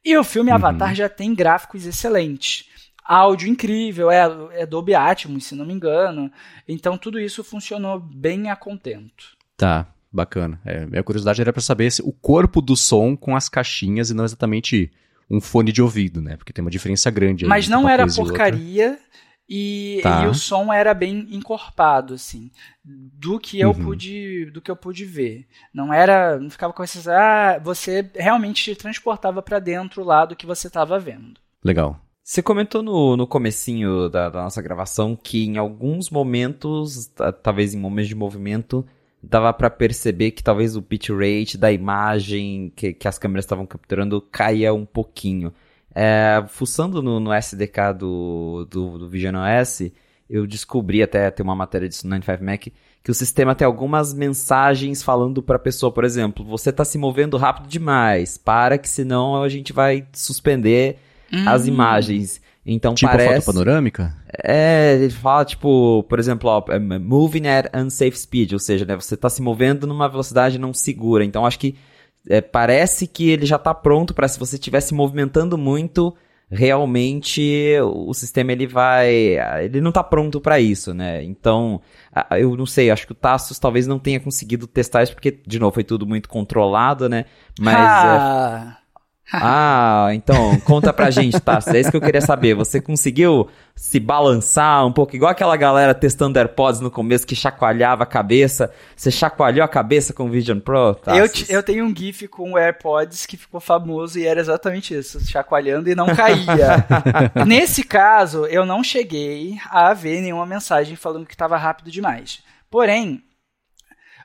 E 0.05 0.17
o 0.17 0.23
filme 0.23 0.51
uhum. 0.51 0.57
Avatar 0.57 0.95
já 0.95 1.09
tem 1.09 1.35
gráficos 1.35 1.85
excelentes. 1.85 2.69
Áudio 3.05 3.49
incrível, 3.49 4.09
é, 4.09 4.23
é 4.53 4.65
Dolby 4.65 4.95
Atmos, 4.95 5.47
se 5.47 5.57
não 5.57 5.67
me 5.67 5.75
engano. 5.75 6.31
Então 6.69 6.97
tudo 6.97 7.19
isso 7.19 7.43
funcionou 7.43 7.99
bem 7.99 8.51
a 8.51 8.55
contento. 8.55 9.37
Tá, 9.57 9.89
bacana. 10.13 10.61
É, 10.65 10.87
minha 10.87 11.03
curiosidade 11.03 11.41
era 11.41 11.53
para 11.53 11.63
saber 11.63 11.91
se 11.91 12.03
o 12.03 12.13
corpo 12.13 12.61
do 12.61 12.77
som 12.77 13.17
com 13.17 13.35
as 13.35 13.49
caixinhas 13.49 14.11
e 14.11 14.15
não 14.15 14.25
exatamente 14.25 14.93
um 15.31 15.41
fone 15.41 15.73
de 15.73 15.83
ouvido, 15.83 16.23
né? 16.23 16.37
Porque 16.37 16.53
tem 16.53 16.63
uma 16.63 16.71
diferença 16.71 17.11
grande. 17.11 17.47
Mas 17.47 17.69
não 17.69 17.89
era 17.89 18.07
porcaria 18.07 18.99
e, 19.49 20.01
tá. 20.03 20.25
e, 20.25 20.27
o 20.27 20.35
som 20.35 20.71
era 20.71 20.93
bem 20.93 21.27
encorpado, 21.31 22.15
assim, 22.15 22.51
do 22.85 23.41
que 23.41 23.59
eu 23.59 23.71
uhum. 23.71 23.85
pude 23.85 24.51
do 24.51 24.61
que 24.61 24.71
eu 24.71 24.77
pude 24.77 25.07
ver. 25.07 25.47
Não 25.73 25.93
era, 25.93 26.39
não 26.39 26.51
ficava 26.51 26.73
com 26.73 26.85
esses, 26.85 27.09
ah, 27.09 27.59
você 27.63 28.11
realmente 28.15 28.63
te 28.63 28.75
transportava 28.75 29.41
para 29.41 29.59
dentro 29.59 30.05
lá 30.05 30.27
do 30.27 30.37
que 30.37 30.45
você 30.45 30.67
estava 30.67 30.99
vendo. 30.99 31.41
Legal. 31.65 31.99
Você 32.23 32.43
comentou 32.43 32.83
no, 32.83 33.17
no 33.17 33.27
comecinho 33.27 34.11
da, 34.11 34.29
da 34.29 34.43
nossa 34.43 34.61
gravação 34.61 35.17
que 35.17 35.47
em 35.47 35.57
alguns 35.57 36.11
momentos, 36.11 37.11
talvez 37.43 37.73
em 37.73 37.79
momentos 37.79 38.09
de 38.09 38.15
movimento, 38.15 38.87
dava 39.23 39.53
para 39.53 39.69
perceber 39.71 40.31
que 40.31 40.43
talvez 40.43 40.77
o 40.77 40.81
bitrate 40.81 41.59
da 41.59 41.73
imagem 41.73 42.73
que, 42.75 42.93
que 42.93 43.09
as 43.09 43.19
câmeras 43.19 43.45
estavam 43.45 43.67
capturando 43.67 44.21
caía 44.21 44.73
um 44.73 44.87
pouquinho. 44.87 45.53
É, 45.95 46.45
fuçando 46.49 47.03
no, 47.03 47.19
no 47.19 47.33
SDK 47.33 47.95
do, 47.99 48.67
do, 48.71 48.99
do 48.99 49.09
Vision 49.09 49.35
OS, 49.37 49.91
eu 50.29 50.47
descobri 50.47 51.03
até 51.03 51.31
ter 51.31 51.43
uma 51.43 51.57
matéria 51.57 51.89
disso 51.89 52.07
no 52.07 52.15
95Mac 52.17 52.71
que 53.03 53.11
o 53.11 53.15
sistema 53.15 53.55
tem 53.55 53.65
algumas 53.65 54.13
mensagens 54.13 55.03
falando 55.03 55.43
para 55.43 55.57
a 55.57 55.59
pessoa, 55.61 55.91
por 55.91 56.05
exemplo, 56.05 56.45
você 56.45 56.71
está 56.71 56.85
se 56.85 56.99
movendo 56.99 57.37
rápido 57.37 57.67
demais, 57.67 58.37
para 58.37 58.77
que 58.77 58.89
senão 58.89 59.43
a 59.43 59.49
gente 59.49 59.73
vai 59.73 60.07
suspender 60.13 60.99
hum. 61.33 61.49
as 61.49 61.67
imagens. 61.67 62.41
Então 62.71 62.95
tipo 62.95 63.11
parece... 63.11 63.47
foto 63.47 63.47
panorâmica? 63.47 64.15
É, 64.45 64.95
ele 65.01 65.11
fala, 65.11 65.43
tipo, 65.45 66.03
por 66.03 66.19
exemplo, 66.19 66.51
ó, 66.51 66.63
é, 66.69 66.79
moving 66.79 67.47
at 67.47 67.75
unsafe 67.75 68.19
speed, 68.19 68.53
ou 68.53 68.59
seja, 68.59 68.85
né, 68.85 68.95
você 68.95 69.15
está 69.15 69.31
se 69.31 69.41
movendo 69.41 69.87
numa 69.87 70.07
velocidade 70.07 70.59
não 70.59 70.75
segura. 70.75 71.25
Então 71.25 71.47
acho 71.47 71.59
que 71.59 71.77
é, 72.29 72.43
parece 72.43 73.07
que 73.07 73.31
ele 73.31 73.47
já 73.47 73.57
está 73.57 73.73
pronto 73.73 74.13
para 74.13 74.29
se 74.29 74.39
você 74.39 74.57
estiver 74.57 74.81
se 74.81 74.93
movimentando 74.93 75.57
muito, 75.57 76.15
realmente 76.51 77.75
o 77.83 78.13
sistema 78.13 78.53
ele 78.53 78.67
vai, 78.67 79.39
ele 79.65 79.81
não 79.81 79.89
está 79.89 80.05
pronto 80.05 80.39
para 80.39 80.61
isso, 80.61 80.93
né? 80.93 81.25
Então, 81.25 81.81
eu 82.33 82.55
não 82.55 82.67
sei, 82.67 82.91
acho 82.91 83.07
que 83.07 83.13
o 83.13 83.15
Tassos 83.15 83.59
talvez 83.59 83.87
não 83.87 83.99
tenha 83.99 84.21
conseguido 84.21 84.67
testar 84.67 85.03
isso 85.03 85.15
porque 85.15 85.41
de 85.47 85.59
novo 85.59 85.73
foi 85.73 85.85
tudo 85.85 86.07
muito 86.07 86.29
controlado, 86.29 87.09
né? 87.09 87.25
Mas 87.59 87.77
ah. 87.77 88.77
é, 88.77 88.88
ah, 89.33 90.09
então, 90.13 90.59
conta 90.61 90.93
pra 90.93 91.11
gente, 91.11 91.39
tá? 91.39 91.59
É 91.67 91.81
isso 91.81 91.91
que 91.91 91.97
eu 91.97 92.01
queria 92.01 92.21
saber. 92.21 92.55
Você 92.55 92.81
conseguiu 92.81 93.49
se 93.77 94.01
balançar 94.01 94.87
um 94.87 94.93
pouco, 94.93 95.15
igual 95.15 95.31
aquela 95.31 95.57
galera 95.57 95.95
testando 95.95 96.39
AirPods 96.39 96.81
no 96.81 96.91
começo 96.91 97.27
que 97.27 97.37
chacoalhava 97.37 98.05
a 98.05 98.07
cabeça? 98.07 98.73
Você 98.97 99.11
chacoalhou 99.11 99.63
a 99.63 99.69
cabeça 99.69 100.15
com 100.15 100.25
o 100.25 100.31
Vision 100.31 100.59
Pro? 100.59 100.95
Tá? 100.95 101.17
Eu, 101.17 101.27
eu 101.49 101.63
tenho 101.63 101.85
um 101.85 101.95
GIF 101.95 102.27
com 102.27 102.53
o 102.53 102.59
AirPods 102.59 103.27
que 103.27 103.37
ficou 103.37 103.61
famoso 103.61 104.19
e 104.19 104.27
era 104.27 104.41
exatamente 104.41 104.95
isso, 104.95 105.21
chacoalhando 105.21 105.91
e 105.91 105.95
não 105.95 106.07
caía. 106.07 106.87
Nesse 107.47 107.85
caso, 107.85 108.47
eu 108.47 108.65
não 108.65 108.83
cheguei 108.83 109.59
a 109.71 109.93
ver 109.93 110.23
nenhuma 110.23 110.47
mensagem 110.47 110.97
falando 110.97 111.27
que 111.27 111.35
estava 111.35 111.57
rápido 111.59 111.91
demais. 111.91 112.43
Porém, 112.71 113.23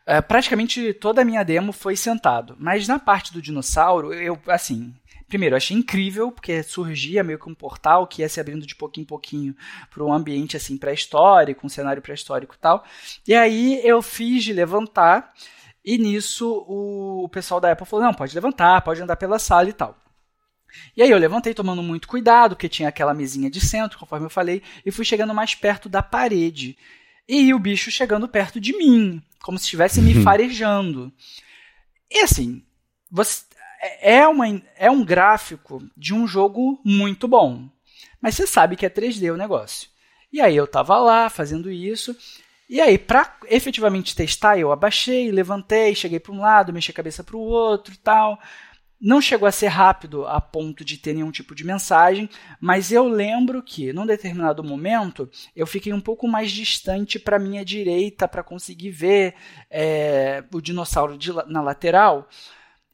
Uh, 0.06 0.22
praticamente 0.28 0.94
toda 0.94 1.22
a 1.22 1.26
minha 1.26 1.44
demo 1.44 1.72
foi 1.72 1.96
sentado. 1.96 2.56
Mas 2.60 2.88
na 2.88 3.00
parte 3.00 3.32
do 3.32 3.42
dinossauro, 3.42 4.14
eu, 4.14 4.38
assim, 4.48 4.94
primeiro, 5.28 5.54
eu 5.54 5.58
achei 5.58 5.76
incrível, 5.76 6.32
porque 6.32 6.62
surgia 6.62 7.24
meio 7.24 7.40
que 7.40 7.50
um 7.50 7.56
portal 7.56 8.06
que 8.06 8.22
ia 8.22 8.30
se 8.30 8.40
abrindo 8.40 8.68
de 8.68 8.76
pouquinho 8.76 9.04
em 9.04 9.08
pouquinho 9.08 9.56
para 9.90 10.04
um 10.04 10.14
ambiente 10.14 10.56
assim 10.58 10.78
pré-histórico, 10.78 11.66
um 11.66 11.70
cenário 11.70 12.02
pré-histórico 12.02 12.54
e 12.54 12.60
tal. 12.60 12.84
E 13.28 13.34
aí 13.34 13.82
eu 13.84 14.02
fiz 14.02 14.44
de 14.44 14.54
levantar, 14.54 15.34
e 15.84 15.98
nisso 15.98 16.66
o 16.68 17.28
pessoal 17.30 17.60
da 17.60 17.72
Apple 17.72 17.86
falou: 17.88 18.06
não, 18.06 18.14
pode 18.14 18.36
levantar, 18.36 18.82
pode 18.82 19.02
andar 19.02 19.16
pela 19.16 19.40
sala 19.40 19.70
e 19.70 19.74
tal. 19.74 19.98
E 20.96 21.02
aí 21.02 21.10
eu 21.10 21.18
levantei 21.18 21.54
tomando 21.54 21.82
muito 21.82 22.08
cuidado, 22.08 22.56
porque 22.56 22.70
tinha 22.70 22.90
aquela 22.90 23.14
mesinha 23.14 23.50
de 23.50 23.62
centro, 23.62 23.98
conforme 23.98 24.26
eu 24.26 24.30
falei, 24.30 24.62
e 24.86 24.92
fui 24.92 25.06
chegando 25.06 25.34
mais 25.34 25.56
perto 25.56 25.88
da 25.90 26.02
parede. 26.02 26.78
E 27.28 27.54
o 27.54 27.60
bicho 27.60 27.90
chegando 27.90 28.28
perto 28.28 28.60
de 28.60 28.78
mim, 28.78 29.22
como 29.44 29.60
se 29.60 29.66
estivesse 29.66 30.02
me 30.02 30.16
uhum. 30.16 30.24
farejando. 30.24 31.12
E 32.10 32.22
assim, 32.22 32.64
você, 33.12 33.44
é, 34.02 34.26
uma, 34.26 34.48
é 34.78 34.90
um 34.90 35.04
gráfico 35.04 35.84
de 35.96 36.14
um 36.14 36.26
jogo 36.26 36.80
muito 36.84 37.28
bom. 37.28 37.70
Mas 38.22 38.36
você 38.36 38.48
sabe 38.48 38.78
que 38.78 38.86
é 38.86 38.90
3D 38.90 39.34
o 39.34 39.38
negócio. 39.38 39.90
E 40.32 40.40
aí 40.40 40.56
eu 40.56 40.66
tava 40.66 40.98
lá 40.98 41.30
fazendo 41.30 41.70
isso. 41.70 42.16
E 42.70 42.80
aí, 42.80 42.98
para 42.98 43.38
efetivamente 43.50 44.16
testar, 44.16 44.58
eu 44.58 44.72
abaixei, 44.72 45.30
levantei, 45.30 45.94
cheguei 45.94 46.22
para 46.22 46.32
um 46.32 46.40
lado, 46.40 46.72
mexi 46.72 46.92
a 46.92 46.94
cabeça 46.94 47.22
para 47.22 47.36
o 47.36 47.42
outro 47.42 47.98
tal. 47.98 48.40
Não 49.06 49.20
chegou 49.20 49.46
a 49.46 49.52
ser 49.52 49.68
rápido 49.68 50.26
a 50.26 50.40
ponto 50.40 50.86
de 50.86 50.98
ter 50.98 51.14
nenhum 51.14 51.30
tipo 51.30 51.54
de 51.54 51.66
mensagem, 51.66 52.30
mas 52.58 52.90
eu 52.90 53.06
lembro 53.06 53.62
que, 53.62 53.92
num 53.92 54.06
determinado 54.06 54.64
momento, 54.64 55.30
eu 55.54 55.68
fiquei 55.68 55.92
um 55.92 56.00
pouco 56.00 56.26
mais 56.26 56.50
distante 56.50 57.20
para 57.20 57.38
minha 57.38 57.66
direita 57.66 58.30
para 58.30 58.42
conseguir 58.42 58.92
ver 58.92 59.36
é, 59.70 60.42
o 60.54 60.62
dinossauro 60.62 61.18
de, 61.18 61.34
na 61.48 61.62
lateral. 61.62 62.30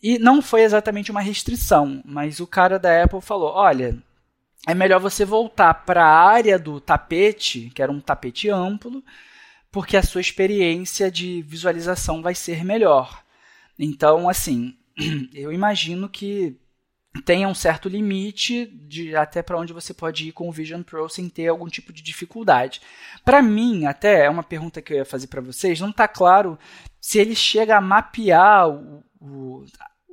E 0.01 0.17
não 0.17 0.41
foi 0.41 0.63
exatamente 0.63 1.11
uma 1.11 1.21
restrição, 1.21 2.01
mas 2.03 2.39
o 2.39 2.47
cara 2.47 2.79
da 2.79 3.03
Apple 3.03 3.21
falou: 3.21 3.51
olha, 3.53 3.95
é 4.65 4.73
melhor 4.73 4.99
você 4.99 5.23
voltar 5.23 5.75
para 5.85 6.03
a 6.03 6.27
área 6.27 6.57
do 6.57 6.81
tapete, 6.81 7.69
que 7.69 7.83
era 7.83 7.91
um 7.91 8.01
tapete 8.01 8.49
amplo, 8.49 9.03
porque 9.71 9.95
a 9.95 10.01
sua 10.01 10.21
experiência 10.21 11.11
de 11.11 11.43
visualização 11.43 12.23
vai 12.23 12.33
ser 12.33 12.65
melhor. 12.65 13.23
Então, 13.77 14.27
assim, 14.27 14.75
eu 15.33 15.51
imagino 15.51 16.09
que 16.09 16.57
tenha 17.25 17.47
um 17.47 17.55
certo 17.55 17.89
limite 17.89 18.65
de 18.65 19.15
até 19.15 19.41
para 19.41 19.57
onde 19.57 19.73
você 19.73 19.93
pode 19.93 20.27
ir 20.27 20.31
com 20.31 20.47
o 20.47 20.51
Vision 20.51 20.83
Pro 20.83 21.09
sem 21.09 21.27
ter 21.27 21.47
algum 21.47 21.67
tipo 21.67 21.91
de 21.91 22.01
dificuldade. 22.01 22.81
Para 23.25 23.41
mim, 23.41 23.85
até 23.85 24.25
é 24.25 24.29
uma 24.29 24.43
pergunta 24.43 24.81
que 24.81 24.93
eu 24.93 24.97
ia 24.97 25.05
fazer 25.05 25.27
para 25.27 25.41
vocês, 25.41 25.79
não 25.79 25.89
está 25.89 26.07
claro 26.07 26.57
se 27.01 27.17
ele 27.17 27.35
chega 27.35 27.77
a 27.77 27.81
mapear 27.81 28.69
o, 28.69 29.03
o, 29.19 29.65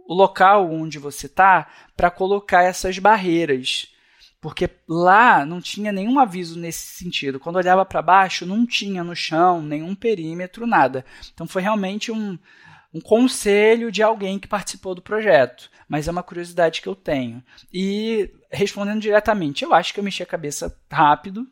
o 0.07 0.15
local 0.15 0.71
onde 0.71 0.99
você 0.99 1.27
está 1.27 1.69
para 1.97 2.11
colocar 2.11 2.63
essas 2.63 2.99
barreiras. 2.99 3.93
Porque 4.41 4.71
lá 4.89 5.45
não 5.45 5.61
tinha 5.61 5.91
nenhum 5.91 6.21
aviso 6.21 6.59
nesse 6.59 6.87
sentido. 6.87 7.41
Quando 7.41 7.57
olhava 7.57 7.85
para 7.85 8.03
baixo, 8.03 8.47
não 8.47 8.65
tinha 8.65 9.03
no 9.03 9.17
chão 9.17 9.61
nenhum 9.61 9.95
perímetro, 9.95 10.67
nada. 10.67 11.05
Então 11.35 11.49
foi 11.49 11.63
realmente 11.63 12.13
um, 12.13 12.39
um 12.97 13.01
conselho 13.01 13.93
de 13.93 14.03
alguém 14.03 14.39
que 14.39 14.49
participou 14.49 14.95
do 14.95 15.03
projeto, 15.03 15.71
mas 15.87 16.09
é 16.09 16.11
uma 16.11 16.23
curiosidade 16.23 16.81
que 16.81 16.89
eu 16.89 16.95
tenho. 16.95 17.45
E 17.71 18.31
respondendo 18.51 19.03
diretamente, 19.03 19.63
eu 19.63 19.75
acho 19.75 19.93
que 19.93 20.01
eu 20.01 20.05
mexi 20.05 20.23
a 20.23 20.27
cabeça 20.27 20.75
rápido 20.91 21.47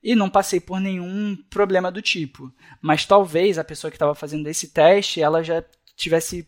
e 0.00 0.14
não 0.14 0.30
passei 0.30 0.60
por 0.60 0.78
nenhum 0.78 1.36
problema 1.50 1.90
do 1.90 2.00
tipo. 2.00 2.52
Mas 2.80 3.04
talvez 3.04 3.58
a 3.58 3.64
pessoa 3.64 3.90
que 3.90 3.96
estava 3.96 4.14
fazendo 4.14 4.48
esse 4.48 4.68
teste, 4.68 5.20
ela 5.20 5.42
já 5.42 5.64
tivesse 5.96 6.46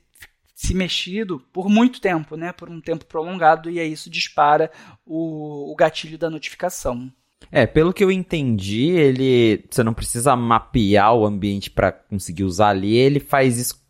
se 0.54 0.72
mexido 0.72 1.40
por 1.52 1.68
muito 1.68 2.00
tempo, 2.00 2.36
né? 2.36 2.52
Por 2.52 2.70
um 2.70 2.80
tempo 2.80 3.04
prolongado, 3.04 3.68
e 3.68 3.80
aí 3.80 3.90
isso 3.90 4.08
dispara 4.08 4.70
o, 5.04 5.72
o 5.72 5.74
gatilho 5.74 6.16
da 6.16 6.30
notificação. 6.30 7.12
É, 7.50 7.66
pelo 7.66 7.92
que 7.92 8.02
eu 8.02 8.10
entendi, 8.12 8.90
ele. 8.90 9.64
Você 9.68 9.82
não 9.82 9.92
precisa 9.92 10.36
mapear 10.36 11.14
o 11.14 11.26
ambiente 11.26 11.70
para 11.70 11.92
conseguir 11.92 12.44
usar 12.44 12.68
ali, 12.68 12.96
ele 12.96 13.20
faz 13.20 13.58
isso 13.58 13.84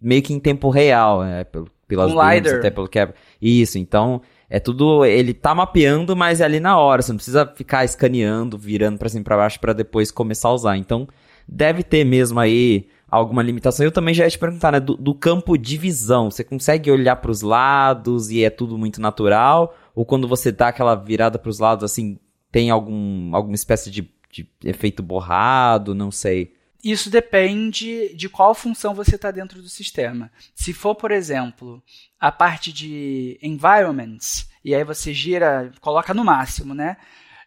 meio 0.00 0.22
que 0.22 0.32
em 0.32 0.40
tempo 0.40 0.70
real, 0.70 1.22
né? 1.22 1.44
Pelo, 1.44 1.68
pelas 1.86 2.12
um 2.12 2.20
até 2.20 2.70
pelo 2.70 2.88
que 2.88 2.98
é. 2.98 3.12
Isso, 3.40 3.78
então 3.78 4.20
é 4.48 4.58
tudo. 4.60 5.04
Ele 5.04 5.32
tá 5.34 5.54
mapeando, 5.54 6.16
mas 6.16 6.40
é 6.40 6.44
ali 6.44 6.60
na 6.60 6.78
hora. 6.78 7.02
Você 7.02 7.12
não 7.12 7.16
precisa 7.16 7.46
ficar 7.46 7.84
escaneando, 7.84 8.58
virando 8.58 8.98
pra 8.98 9.08
cima 9.08 9.20
e 9.20 9.24
pra 9.24 9.36
baixo 9.36 9.60
para 9.60 9.72
depois 9.72 10.10
começar 10.10 10.48
a 10.48 10.54
usar. 10.54 10.76
Então, 10.76 11.06
deve 11.46 11.82
ter 11.82 12.04
mesmo 12.04 12.40
aí 12.40 12.88
alguma 13.08 13.42
limitação. 13.42 13.84
Eu 13.84 13.92
também 13.92 14.14
já 14.14 14.24
ia 14.24 14.30
te 14.30 14.38
perguntar, 14.38 14.72
né? 14.72 14.80
Do, 14.80 14.96
do 14.96 15.14
campo 15.14 15.56
de 15.56 15.76
visão, 15.76 16.30
você 16.30 16.44
consegue 16.44 16.90
olhar 16.90 17.16
para 17.16 17.30
os 17.30 17.42
lados 17.42 18.30
e 18.30 18.44
é 18.44 18.50
tudo 18.50 18.76
muito 18.76 19.00
natural? 19.00 19.74
Ou 19.94 20.04
quando 20.04 20.28
você 20.28 20.52
dá 20.52 20.68
aquela 20.68 20.94
virada 20.94 21.38
para 21.38 21.50
os 21.50 21.58
lados, 21.58 21.84
assim, 21.84 22.18
tem 22.50 22.70
algum, 22.70 23.34
alguma 23.34 23.54
espécie 23.54 23.90
de, 23.90 24.10
de 24.30 24.48
efeito 24.64 25.02
borrado? 25.02 25.94
Não 25.94 26.10
sei. 26.10 26.55
Isso 26.88 27.10
depende 27.10 28.14
de 28.14 28.28
qual 28.28 28.54
função 28.54 28.94
você 28.94 29.16
está 29.16 29.32
dentro 29.32 29.60
do 29.60 29.68
sistema. 29.68 30.30
Se 30.54 30.72
for, 30.72 30.94
por 30.94 31.10
exemplo, 31.10 31.82
a 32.16 32.30
parte 32.30 32.72
de 32.72 33.36
environments, 33.42 34.48
e 34.64 34.72
aí 34.72 34.84
você 34.84 35.12
gira, 35.12 35.72
coloca 35.80 36.14
no 36.14 36.24
máximo, 36.24 36.74
né? 36.74 36.96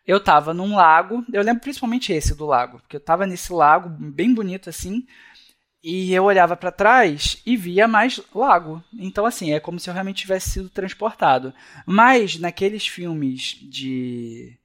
Eu 0.05 0.17
estava 0.17 0.53
num 0.53 0.75
lago, 0.75 1.23
eu 1.31 1.41
lembro 1.41 1.61
principalmente 1.61 2.11
esse 2.11 2.35
do 2.35 2.45
lago, 2.45 2.79
porque 2.79 2.97
eu 2.97 2.99
estava 2.99 3.25
nesse 3.25 3.53
lago 3.53 3.87
bem 3.87 4.33
bonito 4.33 4.69
assim, 4.69 5.07
e 5.81 6.13
eu 6.13 6.25
olhava 6.25 6.57
para 6.57 6.69
trás 6.69 7.41
e 7.45 7.55
via 7.55 7.87
mais 7.87 8.19
lago. 8.35 8.83
Então, 8.93 9.25
assim, 9.25 9.53
é 9.53 9.59
como 9.61 9.79
se 9.79 9.89
eu 9.89 9.93
realmente 9.93 10.19
tivesse 10.19 10.49
sido 10.49 10.69
transportado. 10.69 11.53
Mas 11.85 12.37
naqueles 12.37 12.85
filmes 12.85 13.57
de 13.61 14.59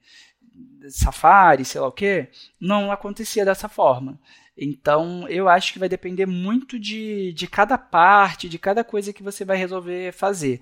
safari, 0.89 1.65
sei 1.65 1.81
lá 1.81 1.87
o 1.87 1.93
que, 1.93 2.29
não 2.61 2.91
acontecia 2.91 3.45
dessa 3.45 3.69
forma. 3.69 4.19
Então, 4.57 5.29
eu 5.29 5.49
acho 5.49 5.73
que 5.73 5.79
vai 5.79 5.89
depender 5.89 6.27
muito 6.27 6.79
de, 6.79 7.33
de 7.33 7.47
cada 7.47 7.77
parte, 7.77 8.49
de 8.49 8.59
cada 8.59 8.85
coisa 8.85 9.13
que 9.13 9.23
você 9.23 9.45
vai 9.45 9.57
resolver 9.57 10.13
fazer. 10.13 10.61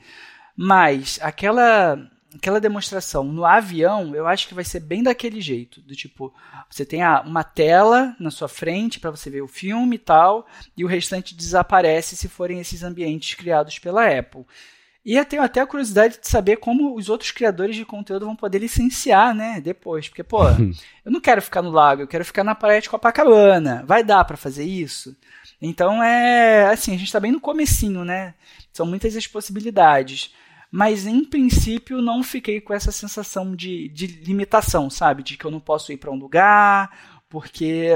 Mas 0.57 1.19
aquela 1.23 2.11
aquela 2.35 2.61
demonstração 2.61 3.25
no 3.25 3.45
avião, 3.45 4.15
eu 4.15 4.27
acho 4.27 4.49
que 4.49 4.55
vai 4.55 4.65
ser 4.65 4.81
bem 4.81 5.03
daquele 5.03 5.41
jeito, 5.41 5.81
do 5.83 5.95
tipo, 5.95 6.33
você 6.69 6.85
tem 6.85 7.01
uma 7.27 7.45
tela 7.45 8.17
na 8.19 8.31
sua 8.31 8.49
frente 8.49 8.99
para 8.99 9.11
você 9.11 9.29
ver 9.29 9.43
o 9.43 9.49
filme 9.49 9.97
e 9.97 9.99
tal, 9.99 10.47
e 10.77 10.85
o 10.85 10.89
restante 10.89 11.35
desaparece 11.35 12.17
se 12.17 12.29
forem 12.29 12.61
esses 12.61 12.83
ambientes 12.83 13.35
criados 13.35 13.79
pela 13.79 14.07
Apple. 14.07 14.47
E 15.05 15.17
eu 15.17 15.25
tenho 15.25 15.43
até 15.43 15.61
a 15.61 15.67
curiosidade 15.67 16.21
de 16.21 16.29
saber 16.29 16.59
como 16.59 16.95
os 16.95 17.09
outros 17.09 17.33
criadores 17.33 17.75
de 17.75 17.85
conteúdo 17.85 18.25
vão 18.25 18.37
poder 18.37 18.61
licenciar, 18.61 19.35
né, 19.35 19.61
depois. 19.61 20.09
Porque, 20.09 20.23
pô, 20.23 20.45
eu 21.05 21.11
não 21.11 21.21
quero 21.21 21.43
ficar 21.43 21.61
no 21.61 21.71
lago, 21.71 22.03
eu 22.03 22.09
quero 22.09 22.25
ficar 22.25 22.45
na 22.45 22.55
praia 22.55 22.81
de 22.81 22.89
Copacabana. 22.89 23.85
Vai 23.87 24.05
dar 24.05 24.25
para 24.25 24.37
fazer 24.37 24.65
isso? 24.65 25.17
Então, 25.61 26.03
é 26.03 26.67
assim, 26.67 26.93
a 26.93 26.97
gente 26.97 27.07
está 27.07 27.19
bem 27.19 27.33
no 27.33 27.41
comecinho, 27.41 28.05
né? 28.05 28.35
São 28.73 28.87
muitas 28.87 29.17
as 29.17 29.27
possibilidades. 29.27 30.35
Mas, 30.71 31.07
em 31.07 31.25
princípio, 31.25 32.01
não 32.01 32.23
fiquei 32.23 32.61
com 32.61 32.73
essa 32.73 32.91
sensação 32.91 33.55
de, 33.55 33.89
de 33.89 34.07
limitação, 34.07 34.89
sabe? 34.89 35.23
De 35.23 35.37
que 35.37 35.45
eu 35.45 35.51
não 35.51 35.61
posso 35.61 35.93
ir 35.93 35.99
para 35.99 36.11
um 36.11 36.19
lugar, 36.19 37.21
porque 37.29 37.91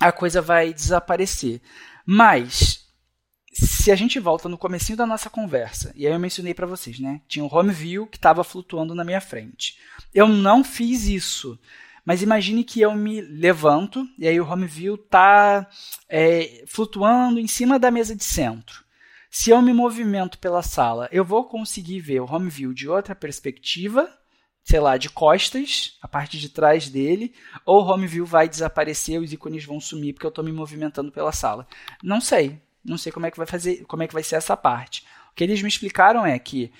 a 0.00 0.10
coisa 0.12 0.40
vai 0.40 0.72
desaparecer. 0.72 1.60
Mas 2.06 2.87
se 3.66 3.90
a 3.90 3.96
gente 3.96 4.20
volta 4.20 4.48
no 4.48 4.56
comecinho 4.56 4.96
da 4.96 5.06
nossa 5.06 5.28
conversa, 5.28 5.92
e 5.96 6.06
aí 6.06 6.12
eu 6.12 6.18
mencionei 6.18 6.54
para 6.54 6.66
vocês, 6.66 7.00
né? 7.00 7.20
Tinha 7.26 7.44
um 7.44 7.52
home 7.52 7.72
view 7.72 8.06
que 8.06 8.16
estava 8.16 8.44
flutuando 8.44 8.94
na 8.94 9.04
minha 9.04 9.20
frente. 9.20 9.78
Eu 10.14 10.28
não 10.28 10.62
fiz 10.62 11.06
isso. 11.06 11.58
Mas 12.04 12.22
imagine 12.22 12.64
que 12.64 12.80
eu 12.80 12.94
me 12.94 13.20
levanto 13.20 14.08
e 14.18 14.26
aí 14.26 14.40
o 14.40 14.48
home 14.48 14.66
view 14.66 14.94
está 14.94 15.68
é, 16.08 16.64
flutuando 16.66 17.38
em 17.38 17.46
cima 17.46 17.78
da 17.78 17.90
mesa 17.90 18.14
de 18.14 18.24
centro. 18.24 18.84
Se 19.30 19.50
eu 19.50 19.60
me 19.60 19.74
movimento 19.74 20.38
pela 20.38 20.62
sala, 20.62 21.08
eu 21.12 21.24
vou 21.24 21.44
conseguir 21.44 22.00
ver 22.00 22.20
o 22.20 22.32
home 22.32 22.48
view 22.48 22.72
de 22.72 22.88
outra 22.88 23.14
perspectiva, 23.14 24.08
sei 24.64 24.80
lá, 24.80 24.96
de 24.96 25.10
costas, 25.10 25.98
a 26.00 26.08
parte 26.08 26.38
de 26.38 26.48
trás 26.48 26.88
dele, 26.88 27.34
ou 27.66 27.82
o 27.82 27.86
home 27.86 28.06
view 28.06 28.24
vai 28.24 28.48
desaparecer, 28.48 29.20
os 29.20 29.32
ícones 29.32 29.64
vão 29.64 29.80
sumir 29.80 30.14
porque 30.14 30.26
eu 30.26 30.30
estou 30.30 30.44
me 30.44 30.52
movimentando 30.52 31.12
pela 31.12 31.32
sala. 31.32 31.66
Não 32.02 32.20
sei. 32.20 32.60
Não 32.84 32.98
sei 32.98 33.12
como 33.12 33.26
é 33.26 33.30
que 33.30 33.36
vai 33.36 33.46
fazer, 33.46 33.84
como 33.84 34.02
é 34.02 34.08
que 34.08 34.14
vai 34.14 34.22
ser 34.22 34.36
essa 34.36 34.56
parte. 34.56 35.04
O 35.30 35.34
que 35.34 35.44
eles 35.44 35.62
me 35.62 35.68
explicaram 35.68 36.24
é 36.24 36.38
que 36.38 36.72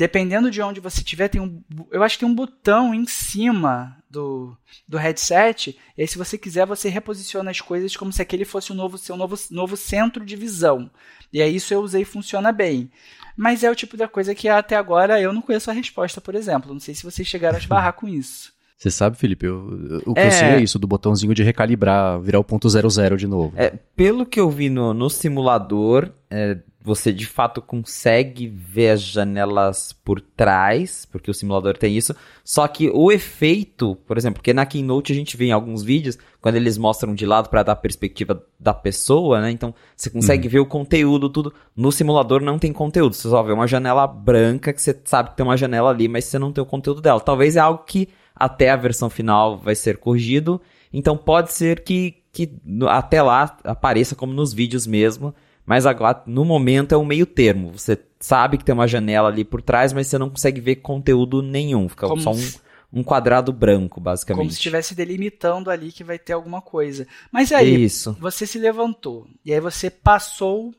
dependendo 0.00 0.50
de 0.50 0.62
onde 0.62 0.80
você 0.80 1.00
estiver, 1.00 1.28
tem 1.28 1.40
um, 1.40 1.62
eu 1.90 2.02
acho 2.02 2.16
que 2.16 2.24
tem 2.24 2.28
um 2.28 2.34
botão 2.34 2.94
em 2.94 3.06
cima 3.06 4.02
do, 4.08 4.56
do 4.88 4.96
headset. 4.96 5.78
E 5.94 6.00
aí, 6.00 6.08
se 6.08 6.16
você 6.16 6.38
quiser, 6.38 6.64
você 6.64 6.88
reposiciona 6.88 7.50
as 7.50 7.60
coisas 7.60 7.94
como 7.96 8.10
se 8.10 8.22
aquele 8.22 8.46
fosse 8.46 8.72
o 8.72 8.74
novo 8.74 8.96
seu 8.96 9.14
novo, 9.14 9.36
novo 9.50 9.76
centro 9.76 10.24
de 10.24 10.36
visão. 10.36 10.90
E 11.30 11.42
aí 11.42 11.54
isso 11.54 11.74
eu 11.74 11.80
usei 11.80 12.02
e 12.02 12.06
funciona 12.06 12.50
bem. 12.50 12.90
Mas 13.36 13.62
é 13.62 13.70
o 13.70 13.74
tipo 13.74 13.96
da 13.96 14.08
coisa 14.08 14.34
que 14.34 14.48
até 14.48 14.74
agora 14.74 15.20
eu 15.20 15.32
não 15.32 15.42
conheço 15.42 15.70
a 15.70 15.74
resposta, 15.74 16.20
por 16.20 16.34
exemplo. 16.34 16.72
Não 16.72 16.80
sei 16.80 16.94
se 16.94 17.04
vocês 17.04 17.28
chegaram 17.28 17.56
a 17.56 17.60
esbarrar 17.60 17.92
com 17.92 18.08
isso. 18.08 18.52
Você 18.80 18.90
sabe, 18.90 19.18
Felipe, 19.18 19.44
eu, 19.44 20.00
o 20.06 20.14
que 20.14 20.20
é... 20.20 20.26
eu 20.26 20.30
sei 20.30 20.48
é 20.48 20.60
isso, 20.62 20.78
do 20.78 20.86
botãozinho 20.86 21.34
de 21.34 21.42
recalibrar, 21.42 22.18
virar 22.18 22.38
o 22.38 22.44
ponto 22.44 22.66
zero 22.66 22.88
zero 22.88 23.14
de 23.14 23.26
novo. 23.26 23.52
É, 23.54 23.74
pelo 23.94 24.24
que 24.24 24.40
eu 24.40 24.48
vi 24.48 24.70
no, 24.70 24.94
no 24.94 25.10
simulador, 25.10 26.08
é, 26.30 26.56
você 26.82 27.12
de 27.12 27.26
fato 27.26 27.60
consegue 27.60 28.48
ver 28.48 28.92
as 28.92 29.02
janelas 29.02 29.92
por 29.92 30.18
trás, 30.18 31.04
porque 31.04 31.30
o 31.30 31.34
simulador 31.34 31.76
tem 31.76 31.94
isso. 31.94 32.16
Só 32.42 32.66
que 32.66 32.88
o 32.88 33.12
efeito, 33.12 33.96
por 34.06 34.16
exemplo, 34.16 34.36
porque 34.36 34.54
na 34.54 34.64
Keynote 34.64 35.12
a 35.12 35.14
gente 35.14 35.36
vê 35.36 35.44
em 35.44 35.52
alguns 35.52 35.82
vídeos, 35.82 36.16
quando 36.40 36.56
eles 36.56 36.78
mostram 36.78 37.14
de 37.14 37.26
lado 37.26 37.50
para 37.50 37.62
dar 37.62 37.72
a 37.72 37.76
perspectiva 37.76 38.42
da 38.58 38.72
pessoa, 38.72 39.42
né? 39.42 39.50
Então 39.50 39.74
você 39.94 40.08
consegue 40.08 40.48
uhum. 40.48 40.52
ver 40.52 40.60
o 40.60 40.66
conteúdo, 40.66 41.28
tudo. 41.28 41.52
No 41.76 41.92
simulador 41.92 42.40
não 42.40 42.58
tem 42.58 42.72
conteúdo, 42.72 43.14
você 43.14 43.28
só 43.28 43.42
vê 43.42 43.52
uma 43.52 43.68
janela 43.68 44.06
branca 44.06 44.72
que 44.72 44.80
você 44.80 44.98
sabe 45.04 45.28
que 45.30 45.36
tem 45.36 45.44
uma 45.44 45.58
janela 45.58 45.90
ali, 45.90 46.08
mas 46.08 46.24
você 46.24 46.38
não 46.38 46.50
tem 46.50 46.64
o 46.64 46.66
conteúdo 46.66 47.02
dela. 47.02 47.20
Talvez 47.20 47.56
é 47.56 47.60
algo 47.60 47.84
que 47.84 48.08
até 48.40 48.70
a 48.70 48.76
versão 48.76 49.08
final 49.08 49.58
vai 49.58 49.74
ser 49.74 49.98
corrigido. 49.98 50.60
Então 50.92 51.16
pode 51.16 51.52
ser 51.52 51.84
que, 51.84 52.24
que 52.32 52.58
até 52.88 53.22
lá 53.22 53.56
apareça 53.62 54.16
como 54.16 54.32
nos 54.32 54.52
vídeos 54.52 54.86
mesmo 54.86 55.32
mas 55.70 55.86
agora, 55.86 56.20
no 56.26 56.44
momento, 56.44 56.96
é 56.96 56.98
um 56.98 57.04
meio 57.04 57.24
termo. 57.24 57.70
Você 57.78 57.96
sabe 58.18 58.58
que 58.58 58.64
tem 58.64 58.74
uma 58.74 58.88
janela 58.88 59.28
ali 59.28 59.44
por 59.44 59.62
trás, 59.62 59.92
mas 59.92 60.08
você 60.08 60.18
não 60.18 60.28
consegue 60.28 60.60
ver 60.60 60.76
conteúdo 60.76 61.42
nenhum. 61.42 61.88
Fica 61.88 62.08
Como 62.08 62.20
só 62.20 62.32
um, 62.32 62.52
um 62.92 63.04
quadrado 63.04 63.52
branco, 63.52 64.00
basicamente. 64.00 64.40
Como 64.40 64.50
se 64.50 64.56
estivesse 64.56 64.96
delimitando 64.96 65.70
ali 65.70 65.92
que 65.92 66.02
vai 66.02 66.18
ter 66.18 66.32
alguma 66.32 66.60
coisa. 66.60 67.06
Mas 67.30 67.52
aí, 67.52 67.84
Isso. 67.84 68.16
você 68.18 68.48
se 68.48 68.58
levantou. 68.58 69.28
E 69.44 69.52
aí 69.52 69.60
você 69.60 69.88
passou 69.88 70.74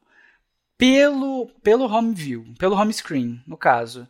pelo, 0.77 1.47
pelo 1.63 1.85
home 1.85 2.13
view, 2.13 2.45
pelo 2.59 2.75
home 2.75 2.91
screen, 2.91 3.41
no 3.47 3.55
caso. 3.55 4.05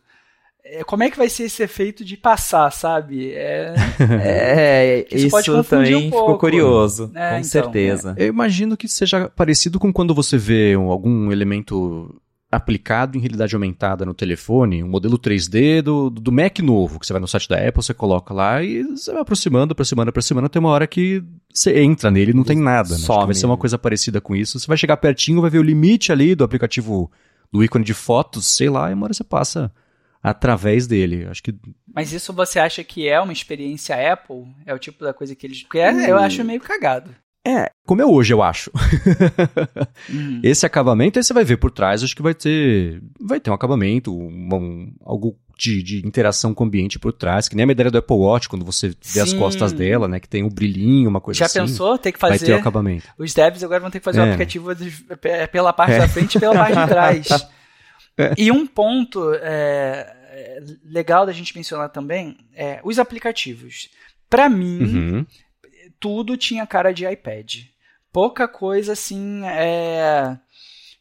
É, 0.64 0.84
como 0.84 1.02
é 1.02 1.10
que 1.10 1.18
vai 1.18 1.28
ser 1.28 1.44
esse 1.44 1.62
efeito 1.62 2.04
de 2.04 2.16
passar, 2.16 2.70
sabe? 2.70 3.32
É, 3.32 3.74
é 4.00 5.06
isso, 5.10 5.38
isso 5.38 5.64
também 5.64 5.96
um 5.96 6.02
ficou 6.04 6.38
curioso, 6.38 7.10
é, 7.14 7.30
com 7.30 7.36
então, 7.36 7.44
certeza. 7.44 8.14
Eu 8.16 8.28
imagino 8.28 8.76
que 8.76 8.86
seja 8.86 9.28
parecido 9.28 9.80
com 9.80 9.92
quando 9.92 10.14
você 10.14 10.38
vê 10.38 10.74
algum 10.74 11.32
elemento 11.32 12.14
aplicado 12.50 13.16
em 13.16 13.20
realidade 13.20 13.54
aumentada 13.54 14.04
no 14.04 14.12
telefone, 14.12 14.84
um 14.84 14.88
modelo 14.88 15.18
3D 15.18 15.80
do, 15.80 16.10
do 16.10 16.30
Mac 16.30 16.58
novo, 16.58 17.00
que 17.00 17.06
você 17.06 17.12
vai 17.14 17.20
no 17.20 17.26
site 17.26 17.48
da 17.48 17.56
Apple, 17.56 17.82
você 17.82 17.94
coloca 17.94 18.34
lá 18.34 18.62
e 18.62 18.82
você 18.82 19.10
vai 19.10 19.22
aproximando, 19.22 19.72
aproximando, 19.72 20.10
aproximando, 20.10 20.48
tem 20.50 20.60
uma 20.60 20.68
hora 20.68 20.86
que 20.86 21.24
você 21.52 21.80
entra 21.80 22.10
nele 22.10 22.32
e 22.32 22.34
não 22.34 22.44
tem 22.44 22.58
nada, 22.58 22.90
né? 22.90 22.98
Só 22.98 23.24
vai 23.24 23.34
ser 23.34 23.46
uma 23.46 23.56
coisa 23.56 23.78
parecida 23.78 24.20
com 24.20 24.36
isso. 24.36 24.60
Você 24.60 24.66
vai 24.66 24.76
chegar 24.76 24.98
pertinho, 24.98 25.40
vai 25.40 25.48
ver 25.48 25.60
o 25.60 25.62
limite 25.62 26.12
ali 26.12 26.34
do 26.34 26.44
aplicativo, 26.44 27.10
do 27.50 27.64
ícone 27.64 27.84
de 27.84 27.94
fotos, 27.94 28.46
sei 28.46 28.68
lá, 28.68 28.90
e 28.90 28.94
uma 28.94 29.06
hora 29.06 29.14
você 29.14 29.24
passa 29.24 29.72
através 30.22 30.86
dele. 30.86 31.26
Acho 31.28 31.42
que. 31.42 31.54
Mas 31.92 32.12
isso 32.12 32.32
você 32.32 32.58
acha 32.58 32.84
que 32.84 33.08
é 33.08 33.20
uma 33.20 33.32
experiência 33.32 34.12
Apple? 34.12 34.44
É 34.64 34.72
o 34.72 34.78
tipo 34.78 35.04
da 35.04 35.12
coisa 35.12 35.34
que 35.34 35.46
eles. 35.46 35.62
Porque 35.62 35.78
é, 35.78 36.10
eu 36.10 36.16
acho 36.16 36.44
meio 36.44 36.60
cagado. 36.60 37.14
É, 37.44 37.72
como 37.84 38.00
é 38.00 38.06
hoje, 38.06 38.32
eu 38.32 38.40
acho. 38.40 38.70
uhum. 40.08 40.40
Esse 40.44 40.64
acabamento, 40.64 41.18
aí 41.18 41.24
você 41.24 41.34
vai 41.34 41.42
ver 41.42 41.56
por 41.56 41.72
trás, 41.72 42.04
acho 42.04 42.14
que 42.14 42.22
vai 42.22 42.34
ter. 42.34 43.02
Vai 43.20 43.40
ter 43.40 43.50
um 43.50 43.54
acabamento, 43.54 44.16
um, 44.16 44.48
um 44.54 44.94
algo 45.04 45.36
de, 45.58 45.82
de, 45.82 46.06
interação 46.06 46.54
com 46.54 46.62
o 46.62 46.66
ambiente 46.68 47.00
por 47.00 47.12
trás, 47.12 47.48
que 47.48 47.56
nem 47.56 47.64
a 47.64 47.66
medalha 47.66 47.90
do 47.90 47.98
Apple 47.98 48.16
Watch, 48.16 48.48
quando 48.48 48.64
você 48.64 48.90
vê 48.90 48.94
Sim. 49.00 49.20
as 49.20 49.32
costas 49.32 49.72
dela, 49.72 50.06
né? 50.06 50.20
Que 50.20 50.28
tem 50.28 50.44
um 50.44 50.48
brilhinho, 50.48 51.10
uma 51.10 51.20
coisa 51.20 51.38
Já 51.38 51.46
assim. 51.46 51.58
Já 51.58 51.66
pensou? 51.66 51.98
Tem 51.98 52.12
que 52.12 52.18
fazer. 52.18 52.38
Vai 52.38 52.46
ter 52.46 52.52
o 52.52 52.58
acabamento. 52.58 53.08
Os 53.18 53.34
devs 53.34 53.64
agora 53.64 53.80
vão 53.80 53.90
ter 53.90 53.98
que 53.98 54.04
fazer 54.04 54.20
o 54.20 54.22
é. 54.22 54.24
um 54.24 54.28
aplicativo 54.28 54.72
de, 54.76 54.92
pela 55.50 55.72
parte 55.72 55.94
é. 55.94 55.98
da 55.98 56.08
frente 56.08 56.36
e 56.36 56.40
pela 56.40 56.54
parte 56.54 56.78
de 56.78 56.86
trás. 56.86 57.28
É. 58.16 58.34
E 58.36 58.50
um 58.50 58.66
ponto 58.66 59.32
é, 59.34 60.60
legal 60.84 61.26
da 61.26 61.32
gente 61.32 61.56
mencionar 61.56 61.90
também 61.90 62.36
é 62.54 62.80
os 62.84 62.98
aplicativos. 62.98 63.90
Para 64.28 64.48
mim, 64.48 64.82
uhum. 64.82 65.26
tudo 66.00 66.36
tinha 66.36 66.66
cara 66.66 66.92
de 66.92 67.06
iPad. 67.06 67.64
Pouca 68.12 68.46
coisa 68.46 68.92
assim 68.92 69.42
é, 69.44 70.38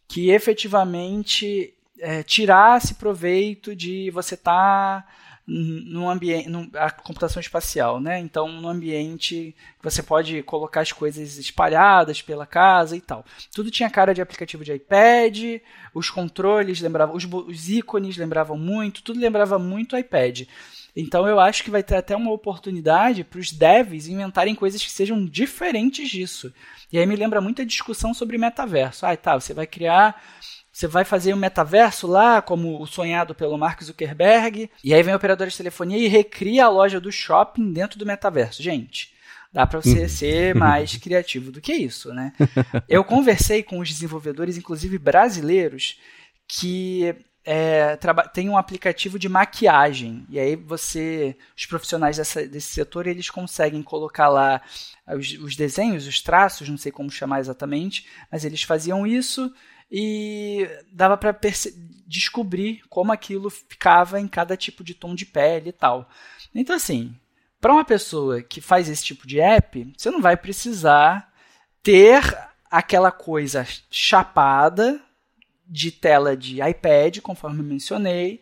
que 0.08 0.30
efetivamente 0.30 1.74
é, 2.00 2.24
tirasse 2.24 2.96
proveito 2.96 3.76
de 3.76 4.10
você 4.12 4.36
estar. 4.36 5.02
Tá 5.02 5.21
no 5.54 6.10
ambiente, 6.10 6.50
a 6.76 6.90
computação 6.90 7.42
espacial, 7.42 8.00
né? 8.00 8.20
Então, 8.20 8.48
no 8.62 8.70
ambiente 8.70 9.54
que 9.78 9.84
você 9.84 10.02
pode 10.02 10.42
colocar 10.44 10.80
as 10.80 10.94
coisas 10.94 11.38
espalhadas 11.38 12.22
pela 12.22 12.46
casa 12.46 12.96
e 12.96 13.02
tal. 13.02 13.26
Tudo 13.54 13.70
tinha 13.70 13.90
cara 13.90 14.14
de 14.14 14.22
aplicativo 14.22 14.64
de 14.64 14.72
iPad, 14.74 15.60
os 15.94 16.10
controles 16.10 16.80
lembravam, 16.80 17.16
os, 17.16 17.26
os 17.26 17.70
ícones 17.70 18.16
lembravam 18.16 18.58
muito, 18.58 19.04
tudo 19.04 19.20
lembrava 19.20 19.60
muito 19.60 19.98
iPad. 19.98 20.44
Então 20.96 21.28
eu 21.28 21.40
acho 21.40 21.64
que 21.64 21.72
vai 21.72 21.84
ter 21.84 21.96
até 21.96 22.16
uma 22.16 22.32
oportunidade 22.32 23.24
para 23.24 23.40
os 23.40 23.52
devs 23.52 24.08
inventarem 24.08 24.56
coisas 24.56 24.82
que 24.82 24.92
sejam 24.92 25.26
diferentes 25.26 26.10
disso. 26.10 26.54
E 26.92 26.98
aí 26.98 27.06
me 27.06 27.16
lembra 27.16 27.42
muito 27.42 27.62
a 27.62 27.66
discussão 27.66 28.14
sobre 28.14 28.38
metaverso. 28.38 29.06
Ah, 29.06 29.16
tá, 29.18 29.40
você 29.40 29.54
vai 29.54 29.68
criar 29.68 30.22
você 30.72 30.88
vai 30.88 31.04
fazer 31.04 31.34
um 31.34 31.38
metaverso 31.38 32.08
lá, 32.08 32.42
como 32.42 32.82
o 32.82 32.88
sonhado 32.88 33.36
pelo 33.36 33.58
Mark 33.58 33.84
Zuckerberg, 33.84 34.70
e 34.84 34.94
aí 34.94 35.04
vem 35.04 35.14
o 35.14 35.18
operador 35.18 35.48
de 35.48 35.58
telefonia 35.58 35.98
e 35.98 36.08
recria 36.08 36.66
a 36.66 36.70
loja 36.70 37.00
do 37.00 37.12
shopping 37.12 37.74
dentro 37.74 38.00
do 38.00 38.06
metaverso. 38.06 38.64
Gente, 38.64 39.12
dá 39.52 39.68
para 39.68 39.82
você 39.82 40.04
uhum. 40.04 40.10
ser 40.10 40.56
mais 40.56 40.96
criativo 40.98 41.52
do 41.52 41.60
que 41.60 41.74
isso, 41.74 42.14
né? 42.14 42.32
Eu 42.88 43.04
conversei 43.04 43.62
com 43.62 43.80
os 43.80 43.90
desenvolvedores, 43.90 44.58
inclusive 44.58 44.98
brasileiros, 44.98 46.00
que 46.48 47.16
é, 47.44 47.98
tem 48.34 48.50
um 48.50 48.58
aplicativo 48.58 49.18
de 49.18 49.28
maquiagem 49.28 50.26
e 50.30 50.40
aí 50.40 50.56
você, 50.56 51.36
os 51.58 51.66
profissionais 51.66 52.18
dessa, 52.18 52.48
desse 52.48 52.74
setor, 52.74 53.08
eles 53.08 53.30
conseguem 53.30 53.82
colocar 53.82 54.30
lá 54.30 54.62
os, 55.08 55.34
os 55.34 55.56
desenhos, 55.56 56.08
os 56.08 56.22
traços, 56.22 56.70
não 56.70 56.78
sei 56.78 56.92
como 56.92 57.10
chamar 57.10 57.40
exatamente, 57.40 58.06
mas 58.32 58.46
eles 58.46 58.64
faziam 58.64 59.08
isso 59.08 59.52
e 59.92 60.68
dava 60.92 61.18
para 61.18 61.38
descobrir 62.08 62.82
como 62.90 63.12
aquilo 63.12 63.50
ficava 63.50 64.20
em 64.22 64.28
cada 64.28 64.56
tipo 64.56 64.84
de 64.84 64.94
tom 64.94 65.14
de 65.14 65.26
pele 65.26 65.70
e 65.70 65.74
tal. 65.74 66.10
Então, 66.56 66.76
assim, 66.76 67.14
para 67.60 67.74
uma 67.74 67.84
pessoa 67.84 68.42
que 68.42 68.62
faz 68.62 68.88
esse 68.90 69.04
tipo 69.04 69.28
de 69.28 69.40
app, 69.40 69.94
você 69.98 70.10
não 70.10 70.22
vai 70.22 70.38
precisar 70.38 71.32
ter 71.84 72.24
aquela 72.70 73.12
coisa 73.12 73.68
chapada 73.90 75.02
de 75.68 75.92
tela 75.92 76.36
de 76.36 76.62
iPad, 76.62 77.20
conforme 77.20 77.62
mencionei, 77.62 78.42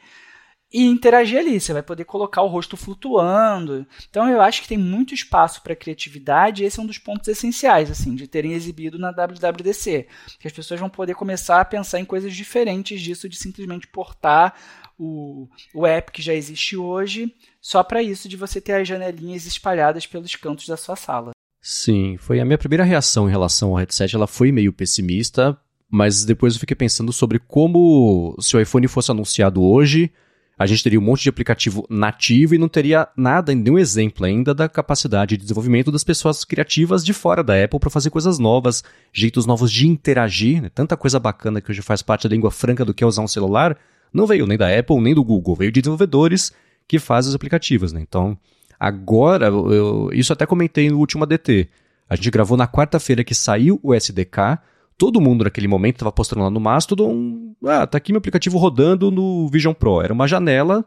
e 0.71 0.85
interagir 0.85 1.39
ali. 1.39 1.59
Você 1.59 1.73
vai 1.73 1.81
poder 1.81 2.05
colocar 2.05 2.41
o 2.41 2.47
rosto 2.47 2.77
flutuando. 2.77 3.85
Então 4.09 4.29
eu 4.29 4.41
acho 4.41 4.61
que 4.61 4.67
tem 4.67 4.77
muito 4.77 5.13
espaço 5.13 5.61
para 5.61 5.75
criatividade. 5.75 6.63
E 6.63 6.65
esse 6.65 6.79
é 6.79 6.83
um 6.83 6.85
dos 6.85 6.97
pontos 6.97 7.27
essenciais, 7.27 7.89
assim, 7.89 8.15
de 8.15 8.27
terem 8.27 8.53
exibido 8.53 8.99
na 8.99 9.11
WWDC, 9.11 10.07
que 10.39 10.47
as 10.47 10.53
pessoas 10.53 10.79
vão 10.79 10.89
poder 10.89 11.15
começar 11.15 11.59
a 11.59 11.65
pensar 11.65 11.99
em 11.99 12.05
coisas 12.05 12.35
diferentes 12.35 13.01
disso 13.01 13.27
de 13.27 13.37
simplesmente 13.37 13.87
portar 13.87 14.55
o, 14.97 15.47
o 15.73 15.87
app 15.87 16.11
que 16.11 16.21
já 16.21 16.33
existe 16.33 16.75
hoje, 16.75 17.33
só 17.61 17.81
para 17.81 18.03
isso 18.03 18.27
de 18.27 18.35
você 18.35 18.59
ter 18.59 18.73
as 18.73 18.87
janelinhas 18.87 19.45
espalhadas 19.45 20.05
pelos 20.05 20.35
cantos 20.35 20.67
da 20.67 20.75
sua 20.75 20.95
sala. 20.95 21.31
Sim, 21.61 22.17
foi 22.17 22.39
a 22.39 22.45
minha 22.45 22.57
primeira 22.57 22.83
reação 22.83 23.27
em 23.27 23.31
relação 23.31 23.69
ao 23.69 23.75
headset. 23.75 24.15
Ela 24.15 24.27
foi 24.27 24.51
meio 24.51 24.73
pessimista, 24.73 25.57
mas 25.89 26.23
depois 26.23 26.53
eu 26.53 26.59
fiquei 26.59 26.75
pensando 26.75 27.11
sobre 27.11 27.39
como 27.39 28.35
se 28.39 28.55
o 28.55 28.61
iPhone 28.61 28.87
fosse 28.87 29.11
anunciado 29.11 29.63
hoje 29.63 30.11
a 30.59 30.65
gente 30.65 30.83
teria 30.83 30.99
um 30.99 31.01
monte 31.01 31.23
de 31.23 31.29
aplicativo 31.29 31.85
nativo 31.89 32.53
e 32.53 32.57
não 32.57 32.67
teria 32.67 33.07
nada, 33.15 33.55
nenhum 33.55 33.79
exemplo 33.79 34.25
ainda 34.25 34.53
da 34.53 34.67
capacidade 34.67 35.37
de 35.37 35.43
desenvolvimento 35.43 35.89
das 35.89 36.03
pessoas 36.03 36.43
criativas 36.43 37.05
de 37.05 37.13
fora 37.13 37.41
da 37.41 37.63
Apple 37.63 37.79
para 37.79 37.89
fazer 37.89 38.09
coisas 38.09 38.37
novas, 38.37 38.83
jeitos 39.13 39.45
novos 39.45 39.71
de 39.71 39.87
interagir. 39.87 40.61
Né? 40.61 40.69
Tanta 40.69 40.97
coisa 40.97 41.17
bacana 41.17 41.61
que 41.61 41.71
hoje 41.71 41.81
faz 41.81 42.01
parte 42.01 42.27
da 42.27 42.35
língua 42.35 42.51
franca 42.51 42.83
do 42.83 42.93
que 42.93 43.05
é 43.05 43.07
usar 43.07 43.21
um 43.21 43.27
celular, 43.27 43.77
não 44.13 44.27
veio 44.27 44.45
nem 44.45 44.57
da 44.57 44.67
Apple 44.77 44.99
nem 44.99 45.15
do 45.15 45.23
Google, 45.23 45.55
veio 45.55 45.71
de 45.71 45.79
desenvolvedores 45.79 46.51
que 46.85 46.99
fazem 46.99 47.29
os 47.29 47.35
aplicativos. 47.35 47.93
Né? 47.93 48.01
Então, 48.01 48.37
agora, 48.77 49.45
eu, 49.45 50.09
isso 50.11 50.33
até 50.33 50.45
comentei 50.45 50.89
no 50.89 50.97
último 50.97 51.23
ADT. 51.23 51.69
A 52.09 52.17
gente 52.17 52.31
gravou 52.31 52.57
na 52.57 52.67
quarta-feira 52.67 53.23
que 53.23 53.33
saiu 53.33 53.79
o 53.81 53.95
SDK 53.95 54.59
todo 54.99 55.21
mundo 55.21 55.45
naquele 55.45 55.67
momento 55.67 55.95
estava 55.95 56.11
postando 56.11 56.43
lá 56.43 56.49
no 56.49 56.59
Mastodon, 56.59 57.55
ah, 57.65 57.87
tá 57.87 57.97
aqui 57.97 58.11
meu 58.11 58.19
aplicativo 58.19 58.57
rodando 58.57 59.09
no 59.09 59.47
Vision 59.47 59.73
Pro. 59.73 60.01
Era 60.01 60.13
uma 60.13 60.27
janela 60.27 60.85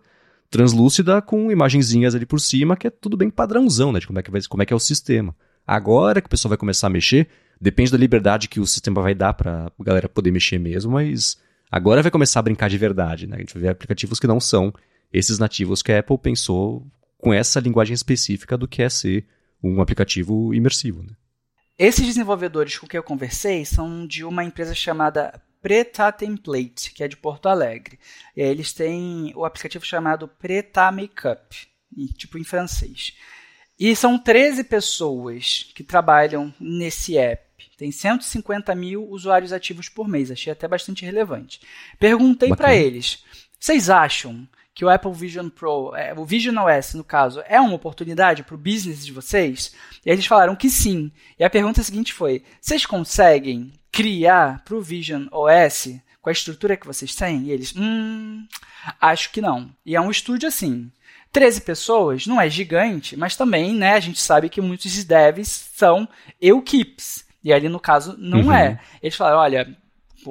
translúcida 0.50 1.22
com 1.22 1.50
imagenzinhas 1.50 2.14
ali 2.14 2.26
por 2.26 2.38
cima, 2.38 2.76
que 2.76 2.86
é 2.86 2.90
tudo 2.90 3.16
bem 3.16 3.30
padrãozão, 3.30 3.90
né, 3.90 3.98
de 3.98 4.06
como 4.06 4.18
é 4.18 4.22
que, 4.22 4.30
vai, 4.30 4.42
como 4.42 4.62
é, 4.62 4.66
que 4.66 4.72
é 4.72 4.76
o 4.76 4.78
sistema. 4.78 5.34
Agora 5.66 6.20
que 6.20 6.26
o 6.26 6.30
pessoal 6.30 6.50
vai 6.50 6.58
começar 6.58 6.88
a 6.88 6.90
mexer, 6.90 7.26
depende 7.58 7.90
da 7.90 7.96
liberdade 7.96 8.48
que 8.48 8.60
o 8.60 8.66
sistema 8.66 9.00
vai 9.00 9.14
dar 9.14 9.32
para 9.32 9.72
a 9.78 9.82
galera 9.82 10.10
poder 10.10 10.30
mexer 10.30 10.58
mesmo, 10.58 10.92
mas 10.92 11.38
agora 11.70 12.02
vai 12.02 12.10
começar 12.10 12.40
a 12.40 12.42
brincar 12.42 12.68
de 12.68 12.76
verdade, 12.76 13.26
né? 13.26 13.36
A 13.36 13.40
gente 13.40 13.58
ver 13.58 13.68
aplicativos 13.68 14.20
que 14.20 14.26
não 14.26 14.38
são 14.38 14.74
esses 15.10 15.38
nativos 15.38 15.82
que 15.82 15.90
a 15.90 16.00
Apple 16.00 16.18
pensou 16.18 16.86
com 17.16 17.32
essa 17.32 17.60
linguagem 17.60 17.94
específica 17.94 18.58
do 18.58 18.68
que 18.68 18.82
é 18.82 18.90
ser 18.90 19.24
um 19.62 19.80
aplicativo 19.80 20.52
imersivo, 20.52 21.02
né? 21.02 21.14
Esses 21.78 22.06
desenvolvedores 22.06 22.78
com 22.78 22.86
quem 22.86 22.98
eu 22.98 23.02
conversei 23.02 23.64
são 23.64 24.06
de 24.06 24.24
uma 24.24 24.44
empresa 24.44 24.74
chamada 24.74 25.40
Preta 25.60 26.10
Template, 26.12 26.92
que 26.92 27.04
é 27.04 27.08
de 27.08 27.16
Porto 27.16 27.48
Alegre. 27.48 27.98
E 28.36 28.42
aí 28.42 28.48
eles 28.48 28.72
têm 28.72 29.32
o 29.34 29.44
aplicativo 29.44 29.84
chamado 29.84 30.28
Preta 30.28 30.90
Makeup, 30.90 31.56
tipo 32.16 32.36
em 32.36 32.44
francês. 32.44 33.16
E 33.78 33.96
são 33.96 34.18
13 34.18 34.64
pessoas 34.64 35.70
que 35.74 35.82
trabalham 35.82 36.52
nesse 36.60 37.16
app. 37.16 37.42
tem 37.78 37.90
150 37.90 38.74
mil 38.74 39.08
usuários 39.08 39.52
ativos 39.52 39.88
por 39.88 40.06
mês. 40.06 40.30
Achei 40.30 40.52
até 40.52 40.68
bastante 40.68 41.04
relevante. 41.04 41.60
Perguntei 41.98 42.54
para 42.54 42.74
eles: 42.74 43.24
vocês 43.58 43.88
acham 43.88 44.46
que 44.74 44.84
o 44.84 44.88
Apple 44.88 45.12
Vision 45.12 45.48
Pro, 45.48 45.94
é, 45.94 46.14
o 46.14 46.24
Vision 46.24 46.56
OS, 46.56 46.94
no 46.94 47.04
caso, 47.04 47.42
é 47.46 47.60
uma 47.60 47.74
oportunidade 47.74 48.42
para 48.42 48.54
o 48.54 48.58
business 48.58 49.04
de 49.04 49.12
vocês? 49.12 49.74
E 50.04 50.10
eles 50.10 50.26
falaram 50.26 50.56
que 50.56 50.70
sim. 50.70 51.10
E 51.38 51.44
a 51.44 51.50
pergunta 51.50 51.82
seguinte 51.82 52.12
foi: 52.12 52.42
vocês 52.60 52.86
conseguem 52.86 53.72
criar 53.90 54.62
para 54.64 54.74
o 54.74 54.82
Vision 54.82 55.26
OS 55.30 55.98
com 56.20 56.30
a 56.30 56.32
estrutura 56.32 56.76
que 56.76 56.86
vocês 56.86 57.14
têm? 57.14 57.44
E 57.44 57.50
eles, 57.50 57.74
hum, 57.76 58.46
acho 59.00 59.30
que 59.30 59.40
não. 59.40 59.70
E 59.84 59.94
é 59.94 60.00
um 60.00 60.10
estúdio 60.10 60.48
assim. 60.48 60.90
13 61.30 61.62
pessoas 61.62 62.26
não 62.26 62.38
é 62.38 62.48
gigante, 62.48 63.16
mas 63.16 63.36
também, 63.36 63.74
né, 63.74 63.94
a 63.94 64.00
gente 64.00 64.20
sabe 64.20 64.50
que 64.50 64.60
muitos 64.60 65.02
devs 65.02 65.48
são 65.74 66.06
equipes. 66.38 67.24
E 67.42 67.52
ali, 67.52 67.68
no 67.68 67.80
caso, 67.80 68.14
não 68.18 68.46
uhum. 68.46 68.52
é. 68.52 68.78
Eles 69.02 69.16
falaram, 69.16 69.38
olha, 69.38 69.76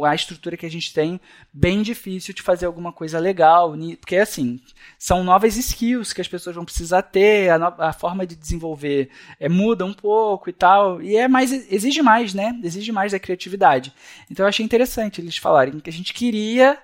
a 0.04 0.16
estrutura 0.16 0.58
que 0.58 0.66
a 0.66 0.70
gente 0.70 0.94
tem, 0.94 1.20
bem 1.52 1.82
difícil 1.82 2.34
de 2.34 2.42
fazer 2.42 2.66
alguma 2.66 2.92
coisa 2.92 3.20
legal, 3.20 3.74
porque 4.00 4.18
assim, 4.18 4.60
são 4.98 5.24
novas 5.24 5.58
skills 5.58 6.14
que 6.14 6.22
as 6.22 6.28
pessoas 6.28 6.56
vão 6.56 6.66
precisar 6.66 7.02
ter, 7.02 7.50
a, 7.50 7.60
no, 7.60 7.66
a 7.78 7.94
forma 7.94 8.26
de 8.26 8.36
desenvolver 8.36 9.10
é, 9.39 9.50
muda 9.50 9.86
um 9.86 9.94
pouco 9.94 10.50
e 10.50 10.54
tal, 10.54 11.02
e 11.02 11.16
é 11.16 11.28
mais, 11.28 11.52
exige 11.72 12.02
mais, 12.02 12.34
né? 12.34 12.60
Exige 12.64 12.92
mais 12.92 13.12
da 13.12 13.20
criatividade. 13.20 13.94
Então 14.30 14.46
eu 14.46 14.50
achei 14.50 14.66
interessante 14.66 15.22
eles 15.22 15.38
falarem 15.38 15.80
que 15.80 15.89
a 15.89 15.94
gente 15.94 16.14
queria 16.14 16.78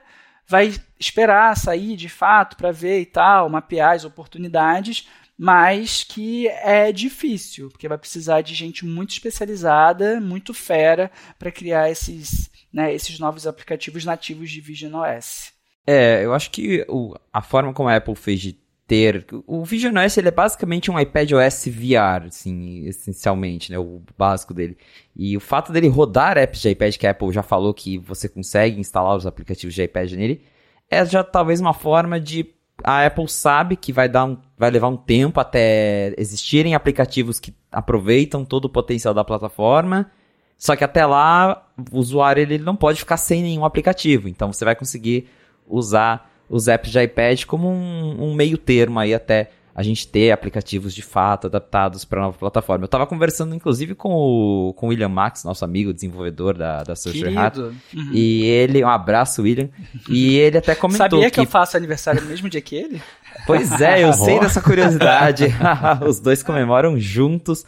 vai 0.47 0.73
esperar 0.97 1.55
sair 1.57 1.95
de 1.97 2.07
fato 2.07 2.55
para 2.55 2.71
ver 2.71 3.01
e 3.01 3.05
tal, 3.05 3.49
mapear 3.49 3.95
as 3.95 4.05
oportunidades, 4.05 5.07
mas 5.37 6.03
que 6.03 6.47
é 6.47 6.91
difícil, 6.91 7.69
porque 7.69 7.87
vai 7.87 7.97
precisar 7.97 8.41
de 8.41 8.55
gente 8.55 8.85
muito 8.85 9.11
especializada, 9.11 10.19
muito 10.19 10.53
fera 10.53 11.11
para 11.37 11.51
criar 11.51 11.91
esses, 11.91 12.49
né, 12.77 12.93
esses 12.93 13.17
novos 13.17 13.47
aplicativos 13.47 14.05
nativos 14.05 14.51
de 14.51 14.61
Vision 14.61 14.93
OS. 14.93 15.51
É, 15.87 16.23
eu 16.23 16.31
acho 16.31 16.51
que 16.51 16.85
o, 16.87 17.15
a 17.33 17.41
forma 17.41 17.73
como 17.73 17.89
a 17.89 17.95
Apple 17.95 18.13
fez 18.15 18.39
de 18.39 18.55
ter. 18.85 19.25
O 19.47 19.65
Vision 19.65 19.97
OS 19.97 20.15
ele 20.15 20.27
é 20.27 20.31
basicamente 20.31 20.91
um 20.91 20.99
iPad 20.99 21.31
OS 21.31 21.65
VR, 21.65 22.27
assim, 22.27 22.85
essencialmente, 22.85 23.71
né? 23.71 23.79
O 23.79 24.03
básico 24.15 24.53
dele. 24.53 24.77
E 25.15 25.35
o 25.35 25.39
fato 25.39 25.71
dele 25.71 25.87
rodar 25.87 26.37
apps 26.37 26.61
de 26.61 26.69
iPad, 26.69 26.95
que 26.97 27.07
a 27.07 27.11
Apple 27.11 27.31
já 27.31 27.41
falou 27.41 27.73
que 27.73 27.97
você 27.97 28.29
consegue 28.29 28.79
instalar 28.79 29.17
os 29.17 29.25
aplicativos 29.25 29.73
de 29.73 29.81
iPad 29.81 30.11
nele, 30.11 30.43
é 30.87 31.03
já 31.03 31.23
talvez 31.23 31.59
uma 31.59 31.73
forma 31.73 32.19
de. 32.19 32.45
A 32.83 33.07
Apple 33.07 33.27
sabe 33.27 33.75
que 33.75 33.91
vai, 33.91 34.07
dar 34.07 34.25
um, 34.25 34.37
vai 34.55 34.69
levar 34.69 34.89
um 34.89 34.97
tempo 34.97 35.39
até 35.39 36.13
existirem 36.15 36.75
aplicativos 36.75 37.39
que 37.39 37.51
aproveitam 37.71 38.45
todo 38.45 38.65
o 38.65 38.69
potencial 38.69 39.15
da 39.15 39.23
plataforma. 39.23 40.11
Só 40.57 40.75
que 40.75 40.83
até 40.83 41.05
lá, 41.05 41.63
o 41.91 41.99
usuário 41.99 42.41
ele 42.41 42.57
não 42.57 42.75
pode 42.75 42.99
ficar 42.99 43.17
sem 43.17 43.43
nenhum 43.43 43.63
aplicativo. 43.63 44.27
Então 44.27 44.51
você 44.51 44.65
vai 44.65 44.75
conseguir 44.75 45.29
usar 45.67 46.31
os 46.49 46.67
apps 46.67 46.91
de 46.91 47.01
iPad 47.01 47.43
como 47.45 47.69
um, 47.69 48.29
um 48.29 48.33
meio 48.33 48.57
termo 48.57 48.99
aí 48.99 49.13
até 49.13 49.51
a 49.77 49.83
gente 49.83 50.07
ter 50.07 50.31
aplicativos 50.31 50.91
de 50.91 51.03
fato 51.03 51.45
adaptados 51.45 52.03
para 52.03 52.19
a 52.19 52.23
nova 52.23 52.37
plataforma. 52.39 52.83
Eu 52.83 52.87
estava 52.87 53.05
conversando, 53.05 53.53
inclusive, 53.53 53.93
com 53.93 54.09
o, 54.09 54.73
com 54.73 54.87
o 54.87 54.89
William 54.89 55.07
Max, 55.07 55.43
nosso 55.43 55.63
amigo 55.63 55.93
desenvolvedor 55.93 56.57
da, 56.57 56.81
da 56.81 56.95
Social 56.95 57.31
Hat. 57.37 57.59
Uhum. 57.59 57.75
E 58.11 58.43
ele, 58.43 58.83
um 58.83 58.89
abraço, 58.89 59.43
William. 59.43 59.69
E 60.09 60.35
ele 60.35 60.57
até 60.57 60.73
comentou. 60.73 61.07
Sabia 61.07 61.25
que, 61.25 61.35
que 61.35 61.39
eu 61.41 61.45
faço 61.45 61.77
aniversário 61.77 62.23
no 62.23 62.27
mesmo 62.27 62.49
dia 62.49 62.59
que 62.59 62.75
ele? 62.75 62.99
Pois 63.45 63.79
é, 63.79 64.03
eu 64.03 64.13
sei 64.13 64.39
dessa 64.39 64.59
curiosidade. 64.61 65.45
Os 66.07 66.19
dois 66.19 66.41
comemoram 66.41 66.99
juntos. 66.99 67.63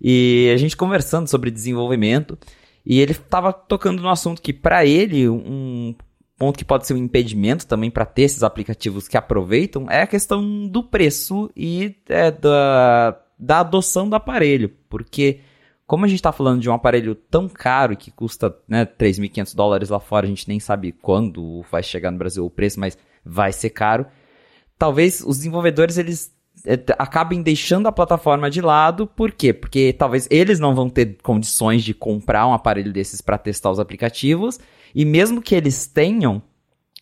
E 0.00 0.50
a 0.52 0.56
gente 0.56 0.76
conversando 0.76 1.28
sobre 1.28 1.50
desenvolvimento. 1.50 2.38
E 2.84 3.00
ele 3.00 3.12
estava 3.12 3.52
tocando 3.52 4.02
no 4.02 4.08
assunto 4.08 4.42
que, 4.42 4.52
para 4.52 4.84
ele, 4.84 5.28
um 5.28 5.94
ponto 6.36 6.58
que 6.58 6.64
pode 6.64 6.86
ser 6.86 6.94
um 6.94 6.98
impedimento 6.98 7.66
também 7.66 7.90
para 7.90 8.04
ter 8.04 8.22
esses 8.22 8.42
aplicativos 8.42 9.08
que 9.08 9.16
aproveitam 9.16 9.90
é 9.90 10.02
a 10.02 10.06
questão 10.06 10.66
do 10.66 10.82
preço 10.82 11.50
e 11.56 11.96
é, 12.08 12.30
da, 12.30 13.18
da 13.38 13.60
adoção 13.60 14.08
do 14.08 14.16
aparelho. 14.16 14.70
Porque, 14.88 15.40
como 15.86 16.04
a 16.04 16.08
gente 16.08 16.18
está 16.18 16.32
falando 16.32 16.60
de 16.60 16.68
um 16.68 16.74
aparelho 16.74 17.14
tão 17.14 17.48
caro 17.48 17.96
que 17.96 18.10
custa 18.10 18.54
né, 18.68 18.84
3.500 18.84 19.54
dólares 19.54 19.88
lá 19.88 20.00
fora, 20.00 20.26
a 20.26 20.28
gente 20.28 20.48
nem 20.48 20.58
sabe 20.58 20.92
quando 20.92 21.64
vai 21.70 21.82
chegar 21.82 22.10
no 22.10 22.18
Brasil 22.18 22.44
o 22.44 22.50
preço, 22.50 22.80
mas 22.80 22.98
vai 23.24 23.52
ser 23.52 23.70
caro. 23.70 24.06
Talvez 24.76 25.20
os 25.20 25.38
desenvolvedores 25.38 25.98
eles 25.98 26.33
acabem 26.98 27.42
deixando 27.42 27.86
a 27.86 27.92
plataforma 27.92 28.50
de 28.50 28.60
lado, 28.60 29.06
por 29.06 29.30
quê? 29.30 29.52
Porque 29.52 29.92
talvez 29.92 30.26
eles 30.30 30.58
não 30.58 30.74
vão 30.74 30.88
ter 30.88 31.18
condições 31.22 31.84
de 31.84 31.92
comprar 31.92 32.46
um 32.46 32.54
aparelho 32.54 32.92
desses 32.92 33.20
para 33.20 33.36
testar 33.36 33.70
os 33.70 33.78
aplicativos 33.78 34.58
e 34.94 35.04
mesmo 35.04 35.42
que 35.42 35.54
eles 35.54 35.86
tenham, 35.86 36.42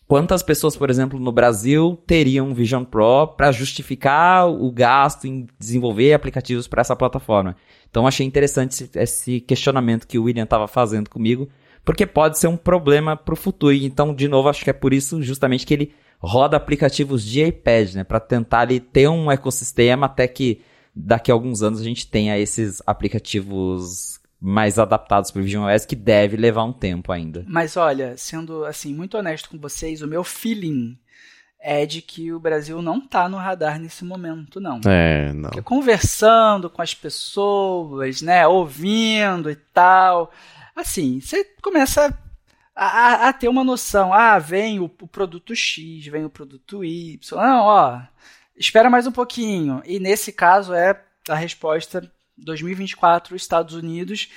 quantas 0.05 0.43
pessoas, 0.43 0.75
por 0.75 0.89
exemplo, 0.89 1.17
no 1.17 1.31
Brasil 1.31 1.97
teriam 2.05 2.53
Vision 2.53 2.83
Pro 2.83 3.27
para 3.37 3.51
justificar 3.53 4.49
o 4.49 4.69
gasto 4.69 5.25
em 5.25 5.47
desenvolver 5.57 6.13
aplicativos 6.13 6.67
para 6.67 6.81
essa 6.81 6.95
plataforma? 6.95 7.55
Então 7.89 8.05
achei 8.05 8.25
interessante 8.25 8.89
esse, 8.95 9.39
questionamento 9.39 10.07
que 10.07 10.19
o 10.19 10.23
William 10.23 10.43
estava 10.43 10.67
fazendo 10.67 11.09
comigo, 11.09 11.47
porque 11.85 12.05
pode 12.05 12.37
ser 12.37 12.47
um 12.47 12.57
problema 12.57 13.15
para 13.15 13.33
o 13.33 13.37
futuro. 13.37 13.73
Então, 13.73 14.13
de 14.13 14.27
novo, 14.27 14.49
acho 14.49 14.63
que 14.63 14.69
é 14.69 14.73
por 14.73 14.93
isso 14.93 15.21
justamente 15.21 15.65
que 15.65 15.73
ele 15.73 15.93
roda 16.23 16.55
aplicativos 16.55 17.23
de 17.23 17.43
iPad, 17.43 17.95
né, 17.95 18.03
para 18.03 18.19
tentar 18.19 18.61
ali 18.61 18.79
ter 18.79 19.09
um 19.09 19.29
ecossistema 19.29 20.05
até 20.05 20.27
que 20.27 20.61
daqui 20.95 21.29
a 21.29 21.33
alguns 21.33 21.61
anos 21.61 21.81
a 21.81 21.83
gente 21.83 22.07
tenha 22.07 22.37
esses 22.37 22.81
aplicativos 22.87 24.19
mais 24.39 24.77
adaptados 24.77 25.31
para 25.31 25.39
o 25.39 25.43
Vision 25.43 25.65
OS, 25.65 25.85
que 25.85 25.95
deve 25.95 26.35
levar 26.37 26.63
um 26.63 26.73
tempo 26.73 27.11
ainda. 27.11 27.45
Mas 27.47 27.77
olha, 27.77 28.15
sendo 28.17 28.65
assim 28.65 28.93
muito 28.93 29.17
honesto 29.17 29.49
com 29.49 29.57
vocês, 29.57 30.01
o 30.01 30.07
meu 30.07 30.23
feeling 30.23 30.97
é 31.59 31.85
de 31.85 32.01
que 32.01 32.31
o 32.33 32.39
Brasil 32.39 32.81
não 32.81 32.97
está 32.97 33.29
no 33.29 33.37
radar 33.37 33.79
nesse 33.79 34.03
momento, 34.03 34.59
não. 34.59 34.81
É, 34.85 35.31
não. 35.31 35.43
Porque 35.43 35.61
conversando 35.61 36.69
com 36.69 36.81
as 36.81 36.93
pessoas, 36.93 38.21
né, 38.21 38.45
ouvindo 38.45 39.49
e 39.49 39.55
tal, 39.55 40.29
assim, 40.75 41.21
você 41.21 41.45
começa 41.61 42.13
a, 42.75 43.29
a, 43.29 43.33
ter 43.33 43.47
uma 43.47 43.63
noção. 43.63 44.13
Ah, 44.13 44.39
vem 44.39 44.79
o, 44.79 44.85
o, 44.85 45.07
produto 45.07 45.55
X, 45.55 46.05
vem 46.07 46.25
o 46.25 46.29
produto 46.29 46.83
Y. 46.83 47.41
Não, 47.41 47.61
ó, 47.61 48.01
espera 48.55 48.89
mais 48.89 49.05
um 49.07 49.11
pouquinho. 49.11 49.81
E 49.85 49.99
nesse 49.99 50.31
caso 50.31 50.73
é 50.73 50.99
a 51.29 51.35
resposta 51.35 52.11
2024, 52.37 53.35
Estados 53.35 53.75
Unidos. 53.75 54.29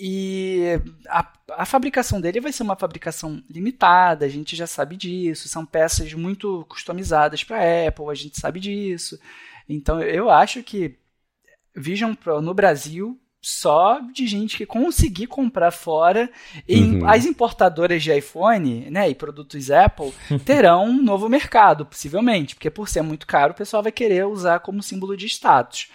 E 0.00 0.80
a, 1.08 1.26
a 1.52 1.64
fabricação 1.64 2.20
dele 2.20 2.40
vai 2.40 2.52
ser 2.52 2.62
uma 2.62 2.76
fabricação 2.76 3.42
limitada, 3.50 4.24
a 4.24 4.28
gente 4.28 4.54
já 4.54 4.66
sabe 4.66 4.96
disso. 4.96 5.48
São 5.48 5.66
peças 5.66 6.12
muito 6.14 6.64
customizadas 6.68 7.42
para 7.42 7.58
a 7.58 7.88
Apple, 7.88 8.10
a 8.10 8.14
gente 8.14 8.40
sabe 8.40 8.60
disso. 8.60 9.18
Então 9.68 10.00
eu 10.00 10.30
acho 10.30 10.62
que 10.62 10.96
Vision 11.74 12.14
Pro 12.14 12.40
no 12.40 12.54
Brasil 12.54 13.20
só 13.48 14.00
de 14.12 14.26
gente 14.26 14.56
que 14.56 14.66
conseguir 14.66 15.26
comprar 15.26 15.70
fora. 15.70 16.30
E 16.68 16.80
uhum. 16.80 17.08
as 17.08 17.24
importadoras 17.24 18.02
de 18.02 18.16
iPhone 18.16 18.90
né, 18.90 19.08
e 19.08 19.14
produtos 19.14 19.70
Apple 19.70 20.12
terão 20.44 20.84
um 20.84 21.02
novo 21.02 21.28
mercado, 21.28 21.86
possivelmente, 21.86 22.54
porque 22.54 22.70
por 22.70 22.88
ser 22.88 23.02
muito 23.02 23.26
caro, 23.26 23.52
o 23.52 23.56
pessoal 23.56 23.82
vai 23.82 23.92
querer 23.92 24.26
usar 24.26 24.60
como 24.60 24.82
símbolo 24.82 25.16
de 25.16 25.26
status. 25.26 25.88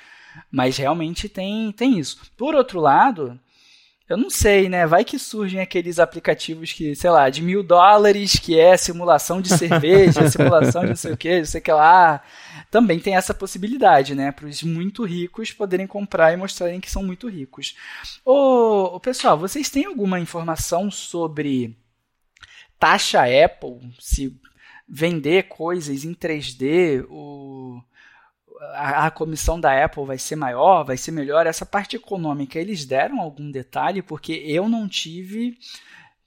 Mas 0.52 0.78
realmente 0.78 1.30
tem, 1.30 1.72
tem 1.72 2.00
isso. 2.00 2.20
Por 2.36 2.56
outro 2.56 2.80
lado, 2.80 3.40
eu 4.08 4.18
não 4.18 4.30
sei, 4.30 4.68
né? 4.68 4.86
Vai 4.86 5.06
que 5.06 5.18
surgem 5.18 5.62
aqueles 5.62 5.98
aplicativos 5.98 6.74
que, 6.74 6.94
sei 6.94 7.10
lá, 7.10 7.30
de 7.30 7.42
mil 7.42 7.64
dólares, 7.64 8.38
que 8.38 8.60
é 8.60 8.76
simulação 8.76 9.42
de 9.42 9.58
cerveja, 9.58 10.28
simulação 10.30 10.82
de 10.82 10.90
não 10.90 10.96
sei 10.96 11.14
o 11.14 11.18
que, 11.18 11.40
não 11.40 11.46
sei 11.46 11.62
o 11.62 11.64
que 11.64 11.72
lá. 11.72 12.22
Também 12.70 13.00
tem 13.00 13.16
essa 13.16 13.34
possibilidade, 13.34 14.14
né? 14.14 14.32
Para 14.32 14.48
os 14.48 14.62
muito 14.62 15.06
ricos 15.06 15.54
poderem 15.54 15.88
comprar 15.88 16.34
e 16.34 16.38
mostrarem 16.38 16.82
que 16.82 16.92
são 16.92 17.02
muito 17.02 17.30
ricos. 17.30 17.78
Ô, 18.26 19.00
pessoal, 19.00 19.38
vocês 19.38 19.70
têm 19.70 19.86
alguma 19.86 20.20
informação 20.20 20.92
sobre 20.92 21.78
taxa 22.78 23.22
Apple? 23.24 23.94
Se 24.00 24.38
vender 24.88 25.44
coisas 25.44 26.04
em 26.04 26.14
3D, 26.14 27.06
o 27.10 27.82
a, 28.74 29.08
a, 29.08 29.12
comissão 29.12 29.60
da 29.60 29.84
Apple 29.84 30.06
vai 30.06 30.18
ser 30.18 30.36
maior, 30.36 30.84
vai 30.84 30.98
ser 30.98 31.12
melhor. 31.12 31.46
Essa 31.46 31.66
parte 31.66 31.96
econômica, 31.96 32.60
eles 32.60 32.86
deram 32.86 33.20
algum 33.20 33.50
detalhe? 33.52 34.02
Porque 34.02 34.34
eu 34.46 34.68
não 34.70 34.88
tive. 34.88 35.58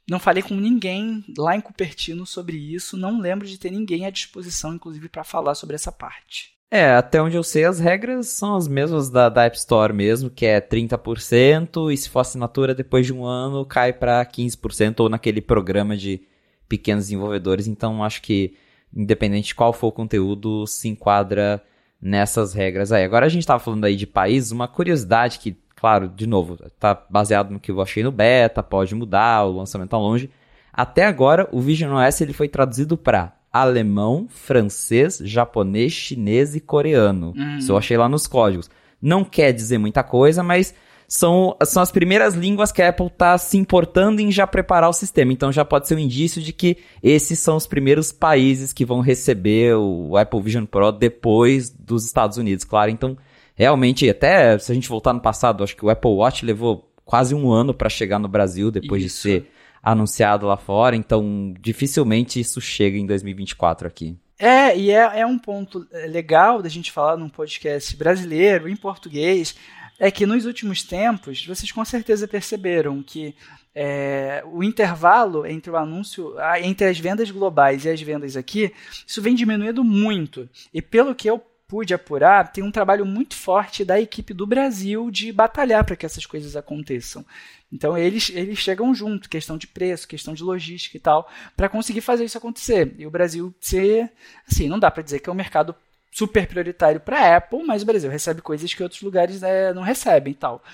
Não 0.09 0.20
falei 0.20 0.43
com 0.43 0.55
ninguém 0.55 1.24
lá 1.37 1.57
em 1.57 1.61
Cupertino 1.61 2.24
sobre 2.24 2.57
isso. 2.57 2.97
Não 2.97 3.20
lembro 3.20 3.47
de 3.47 3.59
ter 3.59 3.70
ninguém 3.70 4.07
à 4.07 4.11
disposição, 4.11 4.74
inclusive, 4.74 5.09
para 5.09 5.24
falar 5.24 5.55
sobre 5.55 5.74
essa 5.74 5.91
parte. 5.91 6.57
É, 6.70 6.91
até 6.95 7.22
onde 7.22 7.37
eu 7.37 7.45
sei, 7.45 7.64
as 7.64 7.78
regras 7.78 8.26
são 8.28 8.57
as 8.57 8.66
mesmas 8.66 9.09
da, 9.09 9.28
da 9.28 9.45
App 9.45 9.57
Store 9.57 9.93
mesmo, 9.93 10.28
que 10.28 10.45
é 10.45 10.61
30%, 10.61 11.93
e 11.93 11.97
se 11.97 12.11
for 12.11 12.20
assinatura 12.20 12.74
depois 12.74 13.07
de 13.07 13.12
um 13.12 13.24
ano, 13.24 13.64
cai 13.64 13.93
para 13.93 14.24
15%, 14.26 15.01
ou 15.01 15.09
naquele 15.09 15.41
programa 15.41 15.97
de 15.97 16.22
pequenos 16.68 17.05
desenvolvedores. 17.05 17.68
Então, 17.68 18.03
acho 18.03 18.20
que, 18.20 18.57
independente 18.93 19.49
de 19.49 19.55
qual 19.55 19.72
for 19.72 19.89
o 19.89 19.93
conteúdo, 19.93 20.66
se 20.66 20.89
enquadra 20.89 21.62
nessas 22.01 22.53
regras 22.53 22.92
aí. 22.92 23.05
Agora 23.05 23.26
a 23.26 23.28
gente 23.28 23.42
estava 23.42 23.59
falando 23.59 23.84
aí 23.84 23.97
de 23.97 24.07
países, 24.07 24.53
uma 24.53 24.68
curiosidade 24.68 25.38
que 25.38 25.57
claro, 25.76 26.09
de 26.09 26.26
novo, 26.26 26.57
tá 26.80 27.01
baseado 27.09 27.51
no 27.51 27.61
que 27.61 27.70
eu 27.70 27.80
achei 27.80 28.03
no 28.03 28.11
beta, 28.11 28.62
pode 28.62 28.94
mudar, 28.94 29.44
o 29.44 29.59
lançamento 29.59 29.90
tá 29.90 29.99
longe. 29.99 30.30
Até 30.72 31.05
agora, 31.05 31.49
o 31.53 31.61
Vision 31.61 31.94
OS 31.94 32.20
ele 32.20 32.32
foi 32.32 32.49
traduzido 32.49 32.97
para 32.97 33.34
alemão, 33.53 34.26
francês, 34.28 35.18
japonês, 35.22 35.92
chinês 35.92 36.55
e 36.55 36.61
coreano. 36.61 37.32
Uhum. 37.36 37.59
Isso 37.59 37.72
eu 37.72 37.76
achei 37.76 37.97
lá 37.97 38.09
nos 38.09 38.26
códigos. 38.26 38.68
Não 39.01 39.22
quer 39.22 39.53
dizer 39.53 39.78
muita 39.78 40.03
coisa, 40.03 40.42
mas 40.42 40.74
são, 41.09 41.57
são 41.64 41.82
as 41.82 41.92
primeiras 41.92 42.34
línguas 42.34 42.72
que 42.72 42.82
a 42.82 42.88
Apple 42.88 43.07
está 43.07 43.38
se 43.38 43.57
importando 43.57 44.20
em 44.20 44.30
já 44.32 44.46
preparar 44.46 44.90
o 44.90 44.92
sistema. 44.92 45.32
Então 45.32 45.52
já 45.52 45.64
pode 45.64 45.86
ser 45.86 45.94
um 45.94 46.00
indício 46.00 46.42
de 46.42 46.52
que 46.52 46.78
esses 47.02 47.38
são 47.38 47.57
os 47.57 47.66
primeiros 47.66 48.12
países 48.12 48.72
que 48.72 48.84
vão 48.84 49.00
receber 49.00 49.74
o 49.76 50.16
Apple 50.16 50.40
Vision 50.40 50.64
Pro 50.64 50.90
depois 50.90 51.70
dos 51.70 52.04
Estados 52.04 52.38
Unidos, 52.38 52.64
claro. 52.64 52.90
Então, 52.90 53.16
realmente, 53.54 54.09
até 54.09 54.59
se 54.59 54.72
a 54.72 54.74
gente 54.74 54.88
voltar 54.88 55.12
no 55.12 55.20
passado, 55.20 55.62
acho 55.62 55.76
que 55.76 55.84
o 55.84 55.90
Apple 55.90 56.11
Watch 56.11 56.44
levou 56.44 56.90
quase 57.04 57.34
um 57.34 57.50
ano 57.50 57.72
para 57.72 57.88
chegar 57.88 58.18
no 58.18 58.28
Brasil 58.28 58.70
depois 58.70 59.02
isso. 59.02 59.16
de 59.16 59.22
ser 59.22 59.50
anunciado 59.82 60.46
lá 60.46 60.57
fora. 60.57 60.96
Então, 60.96 61.54
dificilmente 61.61 62.40
isso 62.40 62.61
chega 62.61 62.98
em 62.98 63.07
2024 63.07 63.86
aqui. 63.86 64.16
É, 64.38 64.76
e 64.76 64.90
é, 64.90 65.20
é 65.20 65.26
um 65.26 65.38
ponto 65.38 65.86
legal 66.09 66.61
da 66.61 66.68
gente 66.68 66.92
falar 66.92 67.16
num 67.16 67.28
podcast 67.28 67.96
brasileiro, 67.96 68.68
em 68.68 68.76
português, 68.76 69.57
é 69.99 70.11
que 70.11 70.26
nos 70.26 70.44
últimos 70.44 70.82
tempos, 70.82 71.44
vocês 71.47 71.72
com 71.72 71.84
certeza 71.84 72.28
perceberam 72.28 73.03
que 73.03 73.34
é, 73.74 74.42
o 74.47 74.62
intervalo 74.62 75.47
entre 75.47 75.70
o 75.70 75.76
anúncio, 75.76 76.34
entre 76.62 76.86
as 76.86 76.99
vendas 76.99 77.30
globais 77.30 77.84
e 77.84 77.90
as 77.90 78.01
vendas 78.01 78.36
aqui, 78.36 78.72
isso 79.07 79.20
vem 79.20 79.34
diminuindo 79.34 79.84
muito. 79.84 80.49
E 80.72 80.80
pelo 80.80 81.14
que 81.14 81.28
eu 81.28 81.42
pude 81.68 81.92
apurar, 81.92 82.53
tem 82.53 82.62
um 82.62 82.70
trabalho 82.70 83.05
muito 83.05 83.34
forte 83.34 83.84
da 83.84 84.01
equipe 84.01 84.32
do 84.32 84.47
Brasil 84.47 85.11
de 85.11 85.32
batalhar 85.32 85.84
para 85.84 85.97
que 85.97 86.07
essas 86.07 86.24
coisas 86.24 86.57
aconteçam. 86.57 87.24
Então 87.72 87.99
eles, 87.99 88.30
eles 88.30 88.59
chegam 88.59 88.94
junto, 88.94 89.28
questão 89.28 89.59
de 89.59 89.66
preço, 89.66 90.07
questão 90.07 90.32
de 90.32 90.42
logística 90.42 90.97
e 90.97 91.01
tal, 91.01 91.28
para 91.57 91.68
conseguir 91.68 92.01
fazer 92.01 92.24
isso 92.24 92.38
acontecer. 92.38 92.94
E 92.99 93.07
o 93.07 93.11
Brasil 93.11 93.53
ser, 93.61 94.12
assim, 94.49 94.68
não 94.68 94.78
dá 94.78 94.90
para 94.90 95.03
dizer 95.03 95.18
que 95.18 95.28
é 95.28 95.32
um 95.32 95.36
mercado 95.36 95.74
super 96.16 96.46
prioritário 96.46 96.98
para 96.98 97.36
Apple, 97.36 97.62
mas 97.62 97.82
o 97.82 97.86
Brasil 97.86 98.10
recebe 98.10 98.40
coisas 98.40 98.72
que 98.72 98.82
outros 98.82 99.02
lugares 99.02 99.42
é, 99.42 99.74
não 99.74 99.82
recebem 99.82 100.32
e 100.32 100.36
tal. 100.36 100.64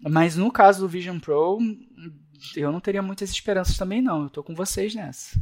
Mas 0.00 0.34
no 0.34 0.50
caso 0.50 0.80
do 0.80 0.88
Vision 0.88 1.18
Pro, 1.18 1.58
eu 2.56 2.72
não 2.72 2.80
teria 2.80 3.02
muitas 3.02 3.28
esperanças 3.28 3.76
também 3.76 4.00
não. 4.00 4.22
Eu 4.22 4.26
estou 4.28 4.42
com 4.42 4.54
vocês 4.54 4.94
nessa. 4.94 5.38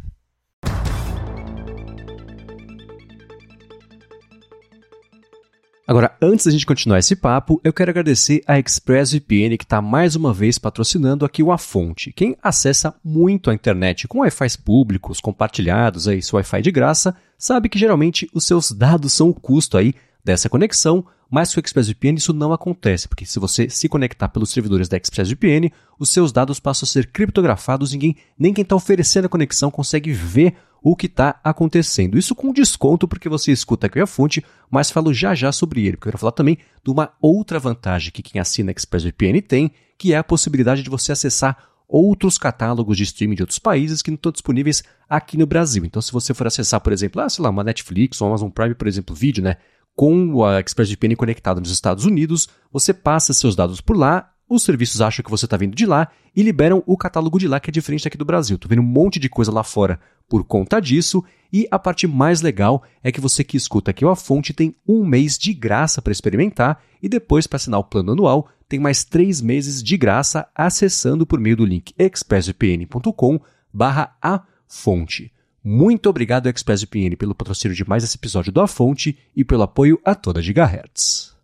Agora, 5.89 6.17
antes 6.21 6.45
da 6.45 6.51
gente 6.51 6.67
continuar 6.67 6.99
esse 6.99 7.15
papo, 7.15 7.61
eu 7.63 7.73
quero 7.73 7.93
agradecer 7.93 8.43
a 8.45 8.59
ExpressVPN 8.59 9.57
que 9.57 9.63
está 9.63 9.81
mais 9.81 10.17
uma 10.17 10.35
vez 10.35 10.59
patrocinando 10.59 11.25
aqui 11.25 11.45
o 11.45 11.53
A 11.53 11.59
Fonte. 11.59 12.13
Quem 12.13 12.37
acessa 12.43 12.93
muito 13.05 13.51
a 13.51 13.55
internet 13.55 14.09
com 14.09 14.19
Wi-Fi 14.19 14.59
públicos, 14.65 15.21
compartilhados, 15.21 16.09
aí, 16.09 16.21
seu 16.21 16.39
Wi-Fi 16.39 16.61
de 16.61 16.73
graça, 16.73 17.15
sabe 17.39 17.69
que 17.69 17.79
geralmente 17.79 18.29
os 18.35 18.45
seus 18.45 18.73
dados 18.73 19.13
são 19.13 19.29
o 19.29 19.35
custo 19.35 19.79
aí 19.79 19.95
dessa 20.25 20.49
conexão, 20.49 21.07
mas 21.31 21.55
com 21.55 21.61
ExpressVPN 21.61 22.17
isso 22.17 22.33
não 22.33 22.53
acontece, 22.53 23.07
porque 23.07 23.25
se 23.25 23.39
você 23.39 23.71
se 23.71 23.89
conectar 23.89 24.29
pelos 24.29 24.51
servidores 24.51 24.89
da 24.89 24.97
ExpressVPN, 24.97 25.71
os 26.01 26.11
seus 26.11 26.33
dados 26.33 26.59
passam 26.59 26.85
a 26.85 26.91
ser 26.91 27.13
criptografados, 27.13 27.93
ninguém, 27.93 28.17
nem 28.37 28.53
quem 28.53 28.63
está 28.63 28.75
oferecendo 28.75 29.27
a 29.27 29.29
conexão 29.29 29.71
consegue 29.71 30.13
ver 30.13 30.57
o 30.89 30.95
que 30.95 31.07
está 31.07 31.41
acontecendo. 31.43 32.17
Isso 32.17 32.33
com 32.33 32.53
desconto, 32.53 33.09
porque 33.09 33.29
você 33.29 33.51
escuta 33.51 33.89
aqui 33.89 33.99
a 33.99 34.07
fonte, 34.07 34.45
mas 34.71 34.89
falo 34.89 35.13
já 35.13 35.35
já 35.35 35.51
sobre 35.51 35.85
ele, 35.85 35.97
porque 35.97 36.07
eu 36.07 36.13
quero 36.13 36.21
falar 36.21 36.31
também 36.31 36.59
de 36.85 36.91
uma 36.93 37.13
outra 37.21 37.59
vantagem 37.59 38.13
que 38.13 38.23
quem 38.23 38.41
assina 38.41 38.71
ExpressVPN 38.71 39.43
tem, 39.43 39.73
que 39.99 40.13
é 40.13 40.17
a 40.17 40.23
possibilidade 40.23 40.85
de 40.85 40.89
você 40.89 41.11
acessar 41.11 41.59
outros 41.89 42.39
catálogos 42.39 42.97
de 42.97 43.03
streaming 43.03 43.35
de 43.35 43.43
outros 43.43 43.59
países 43.59 44.01
que 44.01 44.13
não 44.13 44.15
estão 44.15 44.31
disponíveis 44.31 44.85
aqui 45.09 45.37
no 45.37 45.45
Brasil. 45.45 45.85
Então, 45.85 46.01
se 46.01 46.13
você 46.13 46.33
for 46.33 46.47
acessar, 46.47 46.81
por 46.81 46.93
exemplo, 46.93 47.21
ah, 47.21 47.29
sei 47.29 47.43
lá, 47.43 47.51
uma 47.51 47.65
Netflix 47.65 48.21
ou 48.21 48.29
Amazon 48.29 48.49
Prime, 48.51 48.77
por 48.77 48.87
exemplo, 48.87 49.13
vídeo, 49.13 49.43
né? 49.43 49.57
Com 49.93 50.45
a 50.45 50.61
ExpressVPN 50.61 51.17
conectada 51.17 51.59
nos 51.59 51.73
Estados 51.73 52.05
Unidos, 52.05 52.49
você 52.71 52.95
passa 52.95 53.33
seus 53.33 53.57
dados 53.57 53.81
por 53.81 53.97
lá 53.97 54.31
os 54.49 54.63
serviços 54.63 55.01
acham 55.01 55.25
que 55.25 55.31
você 55.31 55.45
está 55.45 55.57
vindo 55.57 55.75
de 55.75 55.85
lá 55.87 56.09
e 56.35 56.43
liberam 56.43 56.83
o 56.87 56.97
catálogo 56.97 57.39
de 57.39 57.49
lá, 57.49 57.59
que 57.59 57.71
é 57.71 57.73
diferente 57.73 58.07
aqui 58.07 58.17
do 58.17 58.25
Brasil. 58.25 58.57
Tô 58.57 58.69
vendo 58.69 58.83
um 58.83 58.87
monte 58.87 59.19
de 59.19 59.29
coisa 59.29 59.51
lá 59.51 59.65
fora 59.65 59.99
por 60.29 60.45
conta 60.45 60.81
disso. 60.81 61.25
E 61.53 61.67
a 61.71 61.79
parte 61.79 62.07
mais 62.07 62.41
legal 62.43 62.83
é 63.03 63.11
que 63.11 63.21
você 63.21 63.43
que 63.43 63.57
escuta 63.57 63.91
aqui 63.91 64.05
a 64.05 64.15
fonte 64.15 64.53
tem 64.53 64.75
um 64.87 65.05
mês 65.05 65.39
de 65.39 65.53
graça 65.53 66.01
para 66.01 66.13
experimentar 66.13 66.83
e 67.03 67.09
depois, 67.09 67.47
para 67.47 67.57
assinar 67.57 67.81
o 67.81 67.85
plano 67.85 68.13
anual, 68.13 68.49
tem 68.69 68.79
mais 68.79 69.05
três 69.05 69.41
meses 69.41 69.83
de 69.83 69.97
graça 69.97 70.49
acessando 70.55 71.27
por 71.27 71.41
meio 71.41 71.57
do 71.57 71.65
link 71.65 71.95
expressvpn.com 71.99 73.41
barra 73.73 74.17
a 74.21 74.43
fonte. 74.69 75.33
Muito 75.63 76.09
obrigado, 76.09 76.49
ExpressVPN, 76.49 77.17
pelo 77.17 77.35
patrocínio 77.35 77.77
de 77.77 77.89
mais 77.89 78.05
esse 78.05 78.17
episódio 78.17 78.53
do 78.53 78.61
A 78.61 78.69
Fonte 78.69 79.19
e 79.35 79.45
pelo 79.45 79.65
apoio 79.65 80.01
a 80.05 80.15
toda 80.15 80.41
Gigahertz. 80.41 81.36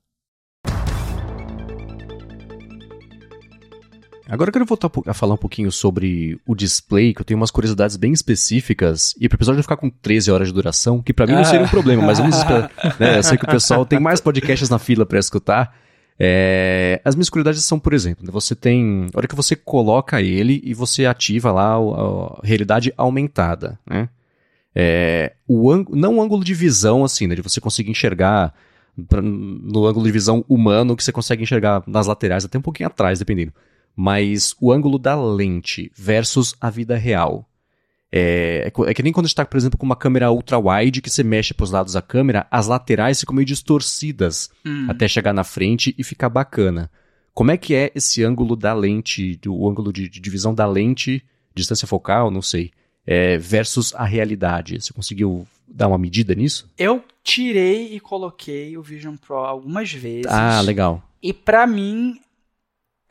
Agora 4.33 4.49
eu 4.49 4.53
quero 4.55 4.65
voltar 4.65 4.91
a 5.07 5.13
falar 5.13 5.35
um 5.35 5.37
pouquinho 5.37 5.71
sobre 5.71 6.41
o 6.47 6.55
display, 6.55 7.13
que 7.13 7.21
eu 7.21 7.25
tenho 7.25 7.39
umas 7.39 7.51
curiosidades 7.51 7.99
bem 7.99 8.15
específicas. 8.15 9.15
E 9.21 9.29
pro 9.29 9.37
episódio 9.37 9.57
vai 9.57 9.63
ficar 9.63 9.77
com 9.77 9.91
13 9.91 10.31
horas 10.31 10.49
de 10.49 10.55
duração, 10.55 11.03
que 11.03 11.13
para 11.13 11.27
mim 11.27 11.35
não 11.35 11.45
seria 11.45 11.67
um 11.67 11.69
problema, 11.69 12.03
mas 12.03 12.17
vamos 12.17 12.37
esperar. 12.41 12.71
Né? 12.99 13.19
Eu 13.19 13.23
sei 13.23 13.37
que 13.37 13.45
o 13.45 13.49
pessoal 13.49 13.85
tem 13.85 14.01
mais 14.01 14.23
podcasts 14.23 14.71
na 14.71 14.79
fila 14.79 15.05
para 15.05 15.19
escutar. 15.19 15.77
É, 16.19 16.99
as 17.05 17.15
minhas 17.15 17.29
curiosidades 17.29 17.63
são, 17.63 17.79
por 17.79 17.93
exemplo, 17.93 18.25
você 18.33 18.55
tem. 18.55 19.07
A 19.13 19.19
hora 19.19 19.29
que 19.29 19.37
você 19.37 19.55
coloca 19.55 20.23
ele 20.23 20.63
e 20.65 20.73
você 20.73 21.05
ativa 21.05 21.53
lá 21.53 21.75
a, 21.75 21.77
a 21.77 22.41
realidade 22.43 22.91
aumentada, 22.97 23.79
né? 23.87 24.09
É, 24.75 25.35
o 25.47 25.71
ângulo, 25.71 25.95
não 25.95 26.17
o 26.17 26.23
ângulo 26.23 26.43
de 26.43 26.55
visão, 26.55 27.05
assim, 27.05 27.27
né? 27.27 27.35
De 27.35 27.43
você 27.43 27.61
conseguir 27.61 27.91
enxergar 27.91 28.55
pra, 29.07 29.21
no 29.21 29.87
ângulo 29.87 30.07
de 30.07 30.13
visão 30.13 30.43
humano 30.49 30.97
que 30.97 31.05
você 31.05 31.13
consegue 31.13 31.43
enxergar 31.43 31.83
nas 31.87 32.07
laterais, 32.07 32.47
até 32.47 32.57
um 32.57 32.63
pouquinho 32.63 32.87
atrás, 32.87 33.19
dependendo 33.19 33.53
mas 33.97 34.55
o 34.61 34.73
ângulo 34.73 34.99
da 34.99 35.15
lente 35.21 35.91
versus 35.95 36.55
a 36.61 36.71
vida 36.71 36.97
real. 36.97 37.49
É, 38.15 38.71
é, 38.71 38.91
é 38.91 38.95
que 38.95 39.03
nem 39.03 39.13
quando 39.13 39.27
está, 39.27 39.45
por 39.45 39.57
exemplo, 39.57 39.79
com 39.79 39.87
uma 39.87 39.97
câmera 39.97 40.31
ultra-wide 40.31 41.01
que 41.01 41.09
você 41.09 41.23
mexe 41.23 41.55
para 41.55 41.65
os 41.65 41.71
lados 41.71 41.95
da 41.95 42.03
câmera, 42.03 42.47
as 42.51 42.67
laterais 42.67 43.21
ficam 43.21 43.35
meio 43.35 43.47
distorcidas 43.47 44.51
hum. 44.67 44.87
até 44.89 45.09
chegar 45.09 45.33
na 45.33 45.45
frente 45.45 45.95
e 45.97 46.05
ficar 46.05 46.29
bacana. 46.29 46.91
Como 47.33 47.51
é 47.51 47.57
que 47.57 47.75
é 47.75 47.91
esse 47.95 48.23
ângulo 48.23 48.55
da 48.55 48.75
lente, 48.75 49.41
o 49.47 49.69
ângulo 49.69 49.91
de, 49.91 50.09
de 50.09 50.21
divisão 50.21 50.55
da 50.55 50.67
lente, 50.67 51.25
distância 51.55 51.89
focal, 51.89 52.31
não 52.31 52.43
sei, 52.43 52.71
é, 53.07 53.39
versus 53.39 53.95
a 53.95 54.05
realidade? 54.05 54.79
Você 54.79 54.93
conseguiu 54.93 55.47
dar 55.67 55.89
uma 55.89 55.97
medida 55.97 56.35
nisso? 56.35 56.71
Eu 56.77 57.03
tirei 57.25 57.95
e 57.95 58.01
coloquei 58.01 58.77
o 58.77 58.83
Vision 58.83 59.17
Pro 59.17 59.37
algumas 59.37 59.91
vezes. 59.91 60.27
Ah, 60.27 60.61
legal. 60.61 61.03
E 61.23 61.33
para 61.33 61.67
mim 61.67 62.21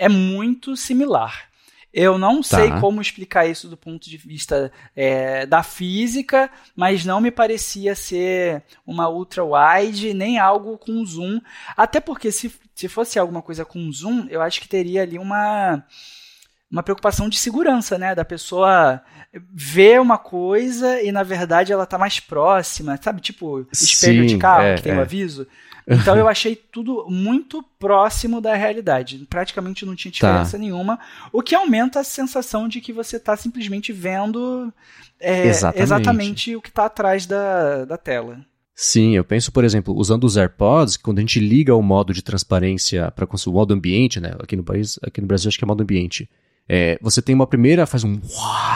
é 0.02 0.10
muito 0.10 0.76
similar. 0.76 1.52
Eu 1.93 2.18
não 2.18 2.41
tá. 2.41 2.58
sei 2.58 2.72
como 2.80 3.02
explicar 3.02 3.45
isso 3.45 3.68
do 3.68 3.78
ponto 3.78 4.10
de 4.10 4.18
vista 4.18 4.72
é, 4.95 5.45
da 5.45 5.62
física, 5.62 6.49
mas 6.76 7.06
não 7.06 7.22
me 7.22 7.30
parecia 7.30 7.93
ser 7.93 8.64
uma 8.88 9.08
ultra 9.10 9.43
wide 9.43 10.12
nem 10.14 10.39
algo 10.39 10.76
com 10.78 11.06
zoom. 11.06 11.39
Até 11.78 11.99
porque 11.99 12.32
se, 12.32 12.52
se 12.74 12.88
fosse 12.88 13.20
alguma 13.20 13.43
coisa 13.43 13.64
com 13.64 13.91
zoom, 13.91 14.26
eu 14.30 14.41
acho 14.41 14.60
que 14.60 14.68
teria 14.68 15.04
ali 15.04 15.20
uma 15.20 15.84
uma 16.72 16.82
preocupação 16.82 17.28
de 17.28 17.38
segurança, 17.38 17.97
né? 17.97 18.16
Da 18.16 18.24
pessoa 18.24 19.04
ver 19.54 19.99
uma 19.99 20.18
coisa 20.18 21.02
e 21.02 21.12
na 21.12 21.22
verdade 21.22 21.73
ela 21.73 21.86
tá 21.86 21.98
mais 21.98 22.19
próxima, 22.19 22.98
sabe? 23.03 23.22
Tipo 23.22 23.68
espelho 23.72 24.22
Sim, 24.22 24.28
de 24.28 24.38
carro 24.38 24.64
é, 24.64 24.76
que 24.76 24.84
tem 24.84 24.94
o 24.94 24.95
é. 24.95 24.98
um 24.98 25.02
aviso. 25.02 25.45
Então 25.88 26.16
eu 26.16 26.28
achei 26.28 26.56
tudo 26.56 27.06
muito 27.10 27.64
próximo 27.80 28.40
da 28.40 28.56
realidade. 28.56 29.26
Praticamente 29.30 29.86
não 29.86 29.95
tinha 29.95 30.12
tá. 30.12 30.16
diferença 30.16 30.52
tá. 30.52 30.58
nenhuma. 30.58 30.99
O 31.32 31.41
que 31.41 31.56
aumenta 31.56 31.99
a 31.99 32.03
sensação 32.03 32.68
de 32.68 32.82
que 32.82 32.94
você 32.94 33.18
está 33.18 33.36
simplesmente 33.36 33.91
vendo 33.91 34.72
é, 35.20 35.48
exatamente. 35.48 35.84
exatamente. 35.84 36.56
o 36.56 36.62
que 36.62 36.70
está 36.70 36.86
atrás 36.86 37.26
da, 37.26 37.86
da 37.86 37.98
tela. 37.98 38.40
Sim, 38.74 39.16
eu 39.16 39.24
penso, 39.24 39.52
por 39.52 39.64
exemplo, 39.64 39.95
usando 39.95 40.24
os 40.24 40.38
AirPods, 40.38 40.98
quando 40.98 41.20
a 41.20 41.22
gente 41.22 41.40
liga 41.40 41.76
o 41.76 41.84
modo 41.84 42.14
de 42.14 42.24
transparência 42.24 43.12
para 43.12 43.26
o 43.26 43.52
modo 43.52 43.74
ambiente, 43.74 44.20
né? 44.20 44.34
Aqui 44.40 44.56
no 44.56 44.64
país, 44.64 44.98
aqui 45.03 45.22
no 45.22 45.28
Brasil 45.28 45.49
acho 45.49 45.58
que 45.58 45.64
é 45.64 45.68
modo 45.68 45.84
ambiente. 45.84 46.28
É, 46.68 46.98
você 47.02 47.22
tem 47.22 47.36
uma 47.36 47.45
primeira, 47.45 47.86
faz 47.86 48.03
um 48.03 48.20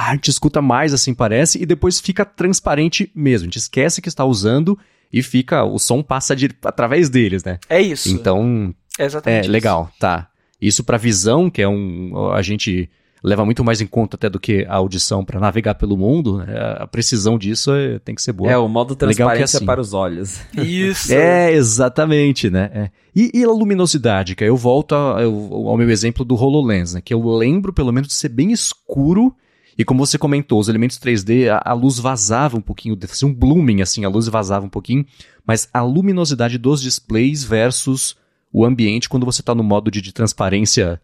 a 0.08 0.14
gente 0.14 0.30
escuta 0.30 0.62
mais 0.62 0.94
assim 0.94 1.14
parece, 1.14 1.62
e 1.62 1.66
depois 1.66 2.00
fica 2.00 2.26
transparente 2.26 3.10
mesmo. 3.16 3.46
A 3.46 3.48
gente 3.48 3.58
esquece 3.58 4.02
que 4.02 4.10
está 4.10 4.24
usando 4.24 4.78
e 5.12 5.22
fica, 5.24 5.64
o 5.64 5.80
som 5.80 6.02
passa 6.02 6.36
de, 6.36 6.50
através 6.64 7.10
deles, 7.10 7.44
né? 7.44 7.60
É 7.70 7.82
isso. 7.82 8.10
Então, 8.10 8.74
é 9.00 9.06
exatamente 9.06 9.48
é 9.48 9.52
legal, 9.52 9.90
tá. 10.00 10.30
Isso 10.62 10.84
para 10.84 10.98
visão, 10.98 11.50
que 11.50 11.62
é 11.62 11.68
um 11.68 12.32
a 12.32 12.42
gente 12.42 12.90
leva 13.26 13.44
muito 13.44 13.64
mais 13.64 13.82
em 13.82 13.88
conta 13.88 14.16
até 14.16 14.30
do 14.30 14.40
que 14.40 14.66
a 14.70 14.76
audição 14.76 15.26
para 15.26 15.40
navegar 15.40 15.74
pelo 15.76 15.98
mundo, 15.98 16.38
né? 16.38 16.46
a 16.78 16.86
precisão 16.86 17.40
disso 17.40 17.74
é, 17.74 17.98
tem 17.98 18.14
que 18.14 18.22
ser 18.22 18.32
boa. 18.32 18.52
É, 18.52 18.58
o 18.58 18.68
modo 18.68 18.96
transparência 18.96 19.58
assim. 19.58 19.66
para 19.66 19.82
os 19.82 19.94
olhos. 19.94 20.42
Isso. 20.54 21.12
é, 21.12 21.52
exatamente, 21.52 22.52
né? 22.52 22.70
É. 22.72 22.90
E, 23.16 23.32
e, 23.34 23.44
a 23.44 23.50
luminosidade, 23.50 24.36
que 24.36 24.44
eu 24.44 24.56
volto 24.56 24.94
a, 24.94 25.22
eu, 25.22 25.34
ao 25.68 25.76
meu 25.76 25.90
exemplo 25.90 26.24
do 26.24 26.36
HoloLens, 26.36 26.94
né? 26.94 27.02
Que 27.02 27.14
eu 27.14 27.28
lembro, 27.28 27.74
pelo 27.74 27.92
menos, 27.92 28.10
de 28.10 28.14
ser 28.14 28.30
bem 28.30 28.52
escuro 28.52 29.36
e 29.78 29.84
como 29.84 30.06
você 30.06 30.18
comentou, 30.18 30.60
os 30.60 30.70
elementos 30.70 30.98
3D, 30.98 31.50
a, 31.50 31.62
a 31.72 31.74
luz 31.74 32.00
vazava 32.00 32.58
um 32.58 32.62
pouquinho, 32.62 32.98
fazia 33.08 33.28
um 33.28 33.34
blooming 33.34 33.82
assim, 33.82 34.06
a 34.06 34.10
luz 34.10 34.28
vazava 34.28 34.66
um 34.66 34.70
pouquinho, 34.70 35.06
mas 35.46 35.70
a 35.74 35.82
luminosidade 35.82 36.58
dos 36.58 36.82
displays 36.82 37.44
versus 37.44 38.16
o 38.52 38.64
ambiente 38.64 39.10
quando 39.10 39.26
você 39.26 39.42
está 39.42 39.54
no 39.54 39.64
modo 39.64 39.92
de, 39.92 40.02
de 40.02 40.14
transparência 40.14 41.02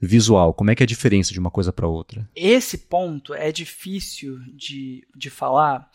visual? 0.00 0.54
Como 0.54 0.70
é 0.70 0.74
que 0.74 0.82
é 0.82 0.84
a 0.84 0.86
diferença 0.86 1.32
de 1.32 1.38
uma 1.38 1.50
coisa 1.50 1.72
para 1.72 1.86
outra? 1.86 2.28
Esse 2.34 2.78
ponto 2.78 3.34
é 3.34 3.52
difícil 3.52 4.38
de, 4.54 5.06
de 5.14 5.30
falar, 5.30 5.88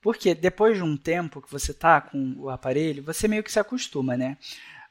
porque 0.00 0.34
depois 0.34 0.76
de 0.76 0.82
um 0.82 0.96
tempo 0.96 1.40
que 1.40 1.50
você 1.50 1.72
tá 1.72 2.00
com 2.00 2.34
o 2.38 2.48
aparelho, 2.48 3.02
você 3.02 3.28
meio 3.28 3.42
que 3.42 3.52
se 3.52 3.60
acostuma, 3.60 4.16
né? 4.16 4.36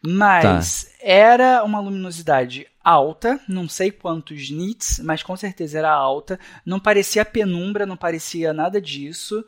Mas 0.06 0.84
tá. 0.84 0.90
era 1.02 1.64
uma 1.64 1.80
luminosidade 1.80 2.68
alta, 2.84 3.40
não 3.48 3.68
sei 3.70 3.92
quantos 3.92 4.50
nits, 4.50 5.00
mas 5.04 5.24
com 5.24 5.36
certeza 5.36 5.80
era 5.80 5.92
alta. 5.92 6.40
Não 6.66 6.80
parecia 6.80 7.24
penumbra, 7.24 7.86
não 7.86 7.98
parecia 7.98 8.54
nada 8.54 8.82
disso. 8.82 9.46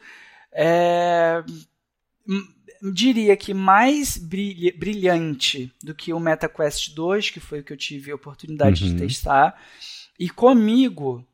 É, 0.52 1.44
diria 2.92 3.38
que 3.38 3.54
mais 3.54 4.18
brilhante 4.18 5.72
do 5.82 5.96
que 5.96 6.14
o 6.14 6.20
MetaQuest 6.20 6.94
2, 6.94 7.30
que 7.30 7.40
foi 7.40 7.60
o 7.60 7.64
que 7.64 7.74
eu 7.74 7.78
tive 7.78 8.12
a 8.12 8.16
oportunidade 8.16 8.84
uhum. 8.84 8.92
de 8.92 9.00
testar. 9.00 9.60
E 10.20 10.30
comigo, 10.30 11.26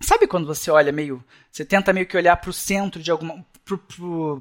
sabe 0.00 0.26
quando 0.26 0.46
você 0.46 0.70
olha 0.70 0.92
meio, 0.92 1.22
você 1.50 1.64
tenta 1.64 1.92
meio 1.92 2.06
que 2.06 2.16
olhar 2.16 2.36
para 2.36 2.50
o 2.50 2.54
centro 2.54 3.02
de 3.02 3.10
alguma, 3.10 3.44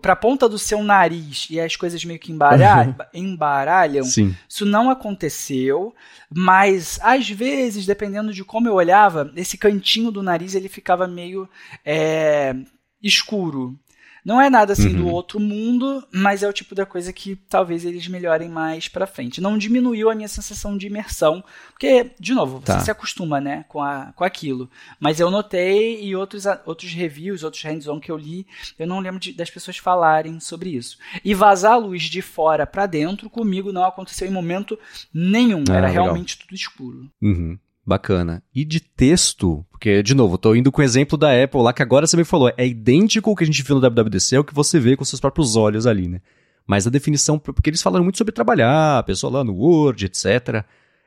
para 0.01 0.13
a 0.13 0.15
ponta 0.15 0.47
do 0.47 0.57
seu 0.57 0.83
nariz 0.83 1.47
e 1.49 1.59
as 1.59 1.75
coisas 1.75 2.03
meio 2.05 2.19
que 2.19 2.31
embaralham, 2.31 2.95
embaralham. 3.13 4.05
Isso 4.47 4.65
não 4.65 4.89
aconteceu, 4.89 5.93
mas 6.33 6.99
às 7.01 7.29
vezes, 7.29 7.85
dependendo 7.85 8.33
de 8.33 8.43
como 8.43 8.67
eu 8.67 8.73
olhava, 8.73 9.31
esse 9.35 9.57
cantinho 9.57 10.11
do 10.11 10.23
nariz 10.23 10.55
ele 10.55 10.69
ficava 10.69 11.07
meio 11.07 11.49
é, 11.83 12.55
escuro. 13.01 13.77
Não 14.23 14.41
é 14.41 14.49
nada 14.49 14.73
assim 14.73 14.89
uhum. 14.89 15.03
do 15.03 15.07
outro 15.07 15.39
mundo, 15.39 16.05
mas 16.11 16.43
é 16.43 16.49
o 16.49 16.53
tipo 16.53 16.75
da 16.75 16.85
coisa 16.85 17.13
que 17.13 17.35
talvez 17.35 17.85
eles 17.85 18.07
melhorem 18.07 18.49
mais 18.49 18.87
pra 18.87 19.07
frente. 19.07 19.41
Não 19.41 19.57
diminuiu 19.57 20.09
a 20.09 20.15
minha 20.15 20.27
sensação 20.27 20.77
de 20.77 20.87
imersão, 20.87 21.43
porque, 21.69 22.11
de 22.19 22.33
novo, 22.33 22.59
tá. 22.59 22.79
você 22.79 22.85
se 22.85 22.91
acostuma, 22.91 23.39
né, 23.39 23.65
com, 23.67 23.81
a, 23.81 24.11
com 24.15 24.23
aquilo. 24.23 24.69
Mas 24.99 25.19
eu 25.19 25.31
notei 25.31 26.03
e 26.03 26.15
outros, 26.15 26.45
outros 26.65 26.91
reviews, 26.91 27.43
outros 27.43 27.63
hands-on 27.63 27.99
que 27.99 28.11
eu 28.11 28.17
li, 28.17 28.45
eu 28.77 28.87
não 28.87 28.99
lembro 28.99 29.19
de, 29.19 29.33
das 29.33 29.49
pessoas 29.49 29.77
falarem 29.77 30.39
sobre 30.39 30.69
isso. 30.69 30.97
E 31.23 31.33
vazar 31.33 31.73
a 31.73 31.77
luz 31.77 32.03
de 32.03 32.21
fora 32.21 32.65
para 32.65 32.85
dentro, 32.85 33.29
comigo 33.29 33.71
não 33.71 33.83
aconteceu 33.83 34.27
em 34.27 34.31
momento 34.31 34.77
nenhum. 35.13 35.63
Ah, 35.69 35.75
Era 35.75 35.87
legal. 35.87 36.05
realmente 36.05 36.37
tudo 36.37 36.55
escuro. 36.55 37.09
Uhum. 37.21 37.57
Bacana. 37.87 38.43
E 38.53 38.65
de 38.65 38.81
texto, 38.81 39.65
porque, 39.71 40.03
de 40.03 40.13
novo, 40.13 40.37
tô 40.37 40.53
indo 40.53 40.69
com 40.73 40.81
o 40.81 40.83
exemplo 40.83 41.17
da 41.17 41.41
Apple 41.41 41.61
lá, 41.61 41.71
que 41.71 41.81
agora 41.81 42.05
você 42.05 42.17
me 42.17 42.25
falou, 42.25 42.51
é 42.57 42.67
idêntico 42.67 43.29
ao 43.29 43.35
que 43.35 43.45
a 43.45 43.47
gente 43.47 43.63
viu 43.63 43.79
no 43.79 43.81
WWDC, 43.81 44.35
é 44.35 44.39
o 44.41 44.43
que 44.43 44.53
você 44.53 44.77
vê 44.77 44.97
com 44.97 45.05
seus 45.05 45.21
próprios 45.21 45.55
olhos 45.55 45.87
ali, 45.87 46.05
né? 46.05 46.19
Mas 46.67 46.85
a 46.85 46.89
definição, 46.89 47.39
porque 47.39 47.69
eles 47.69 47.81
falaram 47.81 48.03
muito 48.03 48.17
sobre 48.17 48.33
trabalhar, 48.33 48.97
a 48.97 49.03
pessoa 49.03 49.31
lá 49.31 49.41
no 49.41 49.53
Word, 49.53 50.05
etc. 50.05 50.25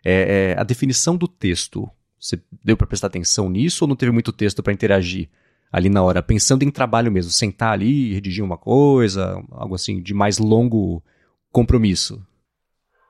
É, 0.03 0.55
é, 0.55 0.57
a 0.59 0.65
definição 0.65 1.19
do 1.19 1.29
texto, 1.29 1.87
você 2.19 2.41
deu 2.65 2.79
para 2.79 2.87
prestar 2.87 3.09
atenção 3.09 3.51
nisso 3.51 3.85
ou 3.85 3.89
não 3.89 3.95
teve 3.95 4.11
muito 4.11 4.33
texto 4.33 4.63
para 4.63 4.73
interagir 4.73 5.29
ali 5.71 5.91
na 5.91 6.03
hora, 6.03 6.23
pensando 6.23 6.63
em 6.63 6.71
trabalho 6.71 7.13
mesmo, 7.13 7.31
sentar 7.31 7.75
ali 7.75 8.15
redigir 8.15 8.43
uma 8.43 8.57
coisa, 8.57 9.39
algo 9.51 9.75
assim, 9.75 10.01
de 10.01 10.15
mais 10.15 10.39
longo 10.39 11.03
compromisso? 11.53 12.25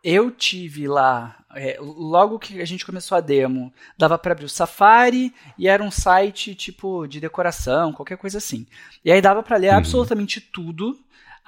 Eu 0.02 0.30
tive 0.30 0.88
lá 0.88 1.36
é, 1.54 1.76
logo 1.80 2.38
que 2.38 2.60
a 2.60 2.64
gente 2.64 2.86
começou 2.86 3.18
a 3.18 3.20
demo, 3.20 3.72
dava 3.98 4.16
para 4.16 4.32
abrir 4.32 4.44
o 4.44 4.48
Safari 4.48 5.34
e 5.58 5.66
era 5.68 5.82
um 5.82 5.90
site 5.90 6.54
tipo 6.54 7.06
de 7.06 7.20
decoração, 7.20 7.92
qualquer 7.92 8.16
coisa 8.16 8.38
assim. 8.38 8.66
E 9.04 9.10
aí 9.10 9.20
dava 9.20 9.42
para 9.42 9.56
ler 9.56 9.70
uhum. 9.70 9.78
absolutamente 9.78 10.40
tudo. 10.40 10.98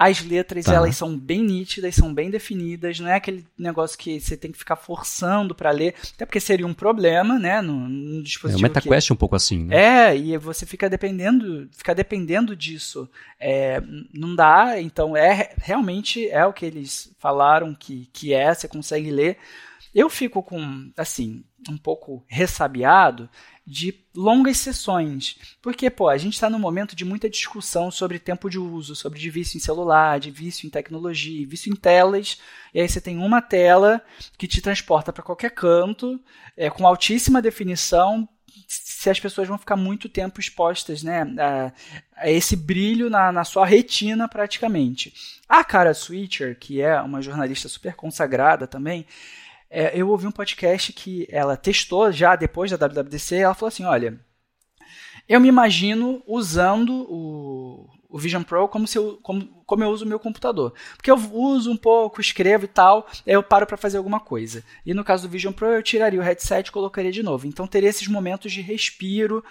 As 0.02 0.20
letras 0.20 0.64
tá. 0.64 0.74
elas 0.74 0.96
são 0.96 1.16
bem 1.16 1.42
nítidas, 1.42 1.94
são 1.94 2.12
bem 2.12 2.28
definidas, 2.28 2.98
não 2.98 3.08
é 3.08 3.14
aquele 3.14 3.44
negócio 3.56 3.96
que 3.96 4.20
você 4.20 4.36
tem 4.36 4.50
que 4.50 4.58
ficar 4.58 4.74
forçando 4.74 5.54
para 5.54 5.70
ler, 5.70 5.94
até 6.14 6.26
porque 6.26 6.40
seria 6.40 6.66
um 6.66 6.74
problema, 6.74 7.38
né, 7.38 7.60
no, 7.60 7.88
no 7.88 8.22
dispositivo. 8.22 8.66
É, 8.66 8.68
o 8.68 8.70
MetaQuest 8.70 9.06
que... 9.06 9.12
é 9.12 9.14
um 9.14 9.16
pouco 9.16 9.36
assim, 9.36 9.64
né? 9.64 9.76
É, 10.10 10.16
e 10.16 10.36
você 10.38 10.66
fica 10.66 10.90
dependendo, 10.90 11.68
fica 11.70 11.94
dependendo 11.94 12.56
disso. 12.56 13.08
É, 13.38 13.80
não 14.12 14.34
dá, 14.34 14.80
então 14.80 15.16
é 15.16 15.54
realmente 15.58 16.28
é 16.28 16.44
o 16.44 16.52
que 16.52 16.66
eles 16.66 17.12
falaram 17.18 17.74
que, 17.74 18.08
que 18.12 18.34
é, 18.34 18.52
você 18.52 18.66
consegue 18.66 19.10
ler. 19.10 19.38
Eu 19.94 20.08
fico 20.08 20.42
com, 20.42 20.90
assim, 20.96 21.44
um 21.68 21.76
pouco 21.76 22.24
ressabiado 22.26 23.28
de 23.66 23.94
longas 24.14 24.59
sessões. 24.59 25.39
Porque, 25.60 25.89
pô, 25.89 26.09
a 26.09 26.18
gente 26.18 26.34
está 26.34 26.51
num 26.51 26.59
momento 26.59 26.97
de 26.97 27.05
muita 27.05 27.30
discussão 27.30 27.90
sobre 27.90 28.18
tempo 28.18 28.51
de 28.51 28.59
uso, 28.59 28.94
sobre 28.94 29.18
de 29.18 29.30
vício 29.30 29.56
em 29.56 29.60
celular, 29.60 30.18
de 30.18 30.30
vício 30.30 30.66
em 30.66 30.70
tecnologia, 30.70 31.47
vício 31.47 31.72
em 31.72 31.76
telas. 31.76 32.39
E 32.74 32.80
aí 32.80 32.89
você 32.89 33.01
tem 33.01 33.18
uma 33.18 33.40
tela 33.40 34.02
que 34.36 34.48
te 34.48 34.60
transporta 34.60 35.12
para 35.12 35.22
qualquer 35.22 35.51
canto, 35.51 36.20
é, 36.56 36.68
com 36.68 36.86
altíssima 36.86 37.40
definição, 37.40 38.28
se 38.68 39.10
as 39.10 39.18
pessoas 39.18 39.48
vão 39.48 39.59
ficar 39.59 39.76
muito 39.76 40.09
tempo 40.09 40.40
expostas 40.40 41.02
né, 41.02 41.22
a, 41.39 41.72
a 42.16 42.30
esse 42.30 42.56
brilho 42.56 43.09
na, 43.09 43.32
na, 43.32 43.44
sua 43.44 43.66
retina 43.66 44.28
praticamente. 44.28 45.12
A 45.48 45.64
Cara 45.64 45.94
Switcher, 45.94 46.59
que 46.59 46.80
é 46.80 47.01
uma 47.01 47.22
jornalista 47.22 47.68
super 47.68 47.94
consagrada 47.94 48.66
também, 48.66 49.06
é, 49.74 49.93
eu 49.94 50.11
ouvi 50.11 50.27
um 50.27 50.31
podcast 50.31 50.93
que 50.93 51.27
ela 51.31 51.57
testou 51.57 52.12
já 52.12 52.36
depois 52.36 52.70
da 52.70 52.77
WWDC. 52.77 53.36
Ela 53.36 53.55
falou 53.55 53.69
assim: 53.69 53.85
olha, 53.85 54.20
eu 55.27 55.40
me 55.40 55.49
imagino 55.49 56.23
usando 56.27 57.07
o, 57.09 57.89
o 58.07 58.19
Vision 58.19 58.43
Pro 58.43 58.69
como, 58.69 58.86
se 58.86 58.99
eu, 58.99 59.19
como, 59.23 59.47
como 59.65 59.82
eu 59.82 59.89
uso 59.89 60.05
o 60.05 60.09
meu 60.09 60.20
computador. 60.20 60.74
Porque 60.94 61.11
eu 61.11 61.16
uso 61.32 61.70
um 61.70 61.77
pouco, 61.77 62.20
escrevo 62.20 62.66
e 62.66 62.69
tal, 62.69 63.07
aí 63.27 63.32
eu 63.32 63.43
paro 63.43 63.66
para 63.66 63.78
fazer 63.78 63.97
alguma 63.97 64.20
coisa. 64.20 64.62
E 64.85 64.93
no 64.93 65.03
caso 65.03 65.27
do 65.27 65.32
Vision 65.32 65.55
Pro, 65.55 65.69
eu 65.69 65.82
tiraria 65.82 66.20
o 66.20 66.23
headset 66.23 66.69
e 66.69 66.73
colocaria 66.73 67.11
de 67.11 67.23
novo. 67.23 67.47
Então 67.47 67.66
teria 67.66 67.89
esses 67.89 68.07
momentos 68.09 68.53
de 68.53 68.61
respiro, 68.61 69.43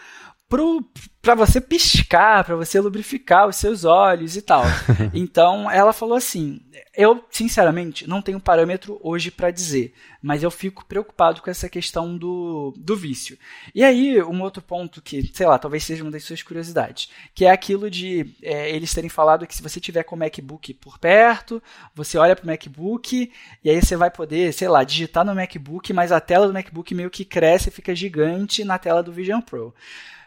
para 1.22 1.36
você 1.36 1.62
piscar, 1.62 2.44
para 2.44 2.56
você 2.56 2.80
lubrificar 2.80 3.48
os 3.48 3.56
seus 3.56 3.86
olhos 3.86 4.36
e 4.36 4.42
tal. 4.42 4.64
então 5.14 5.70
ela 5.70 5.94
falou 5.94 6.18
assim: 6.18 6.60
eu 6.96 7.24
sinceramente 7.30 8.08
não 8.08 8.22
tenho 8.22 8.40
parâmetro 8.40 9.00
hoje 9.02 9.32
para 9.32 9.52
dizer, 9.52 9.94
mas 10.22 10.44
eu 10.44 10.52
fico 10.52 10.84
preocupado 10.86 11.42
com 11.42 11.50
essa 11.50 11.70
questão 11.70 12.18
do, 12.18 12.74
do 12.76 12.98
vício. 12.98 13.38
E 13.74 13.84
aí 13.84 14.22
um 14.22 14.42
outro 14.42 14.62
ponto 14.62 15.02
que, 15.02 15.32
sei 15.34 15.48
lá, 15.48 15.58
talvez 15.58 15.84
seja 15.84 16.04
uma 16.04 16.12
das 16.12 16.24
suas 16.24 16.44
curiosidades, 16.44 17.10
que 17.34 17.46
é 17.46 17.52
aquilo 17.52 17.90
de 17.90 18.36
é, 18.42 18.70
eles 18.76 18.94
terem 18.94 19.10
falado 19.10 19.48
que 19.48 19.56
se 19.56 19.64
você 19.64 19.80
tiver 19.80 20.04
com 20.04 20.16
o 20.16 20.20
MacBook 20.20 20.74
por 20.74 20.98
perto, 20.98 21.64
você 21.96 22.18
olha 22.18 22.36
para 22.36 22.44
o 22.44 22.48
MacBook 22.48 23.32
e 23.64 23.70
aí 23.70 23.82
você 23.82 23.96
vai 23.96 24.12
poder, 24.12 24.52
sei 24.54 24.68
lá, 24.68 24.84
digitar 24.84 25.24
no 25.24 25.36
MacBook, 25.36 25.94
mas 25.94 26.12
a 26.12 26.20
tela 26.20 26.48
do 26.48 26.54
MacBook 26.54 26.94
meio 26.94 27.10
que 27.10 27.24
cresce 27.24 27.70
e 27.70 27.72
fica 27.72 27.96
gigante 27.96 28.66
na 28.66 28.78
tela 28.78 29.02
do 29.02 29.14
Vision 29.14 29.40
Pro. 29.40 29.74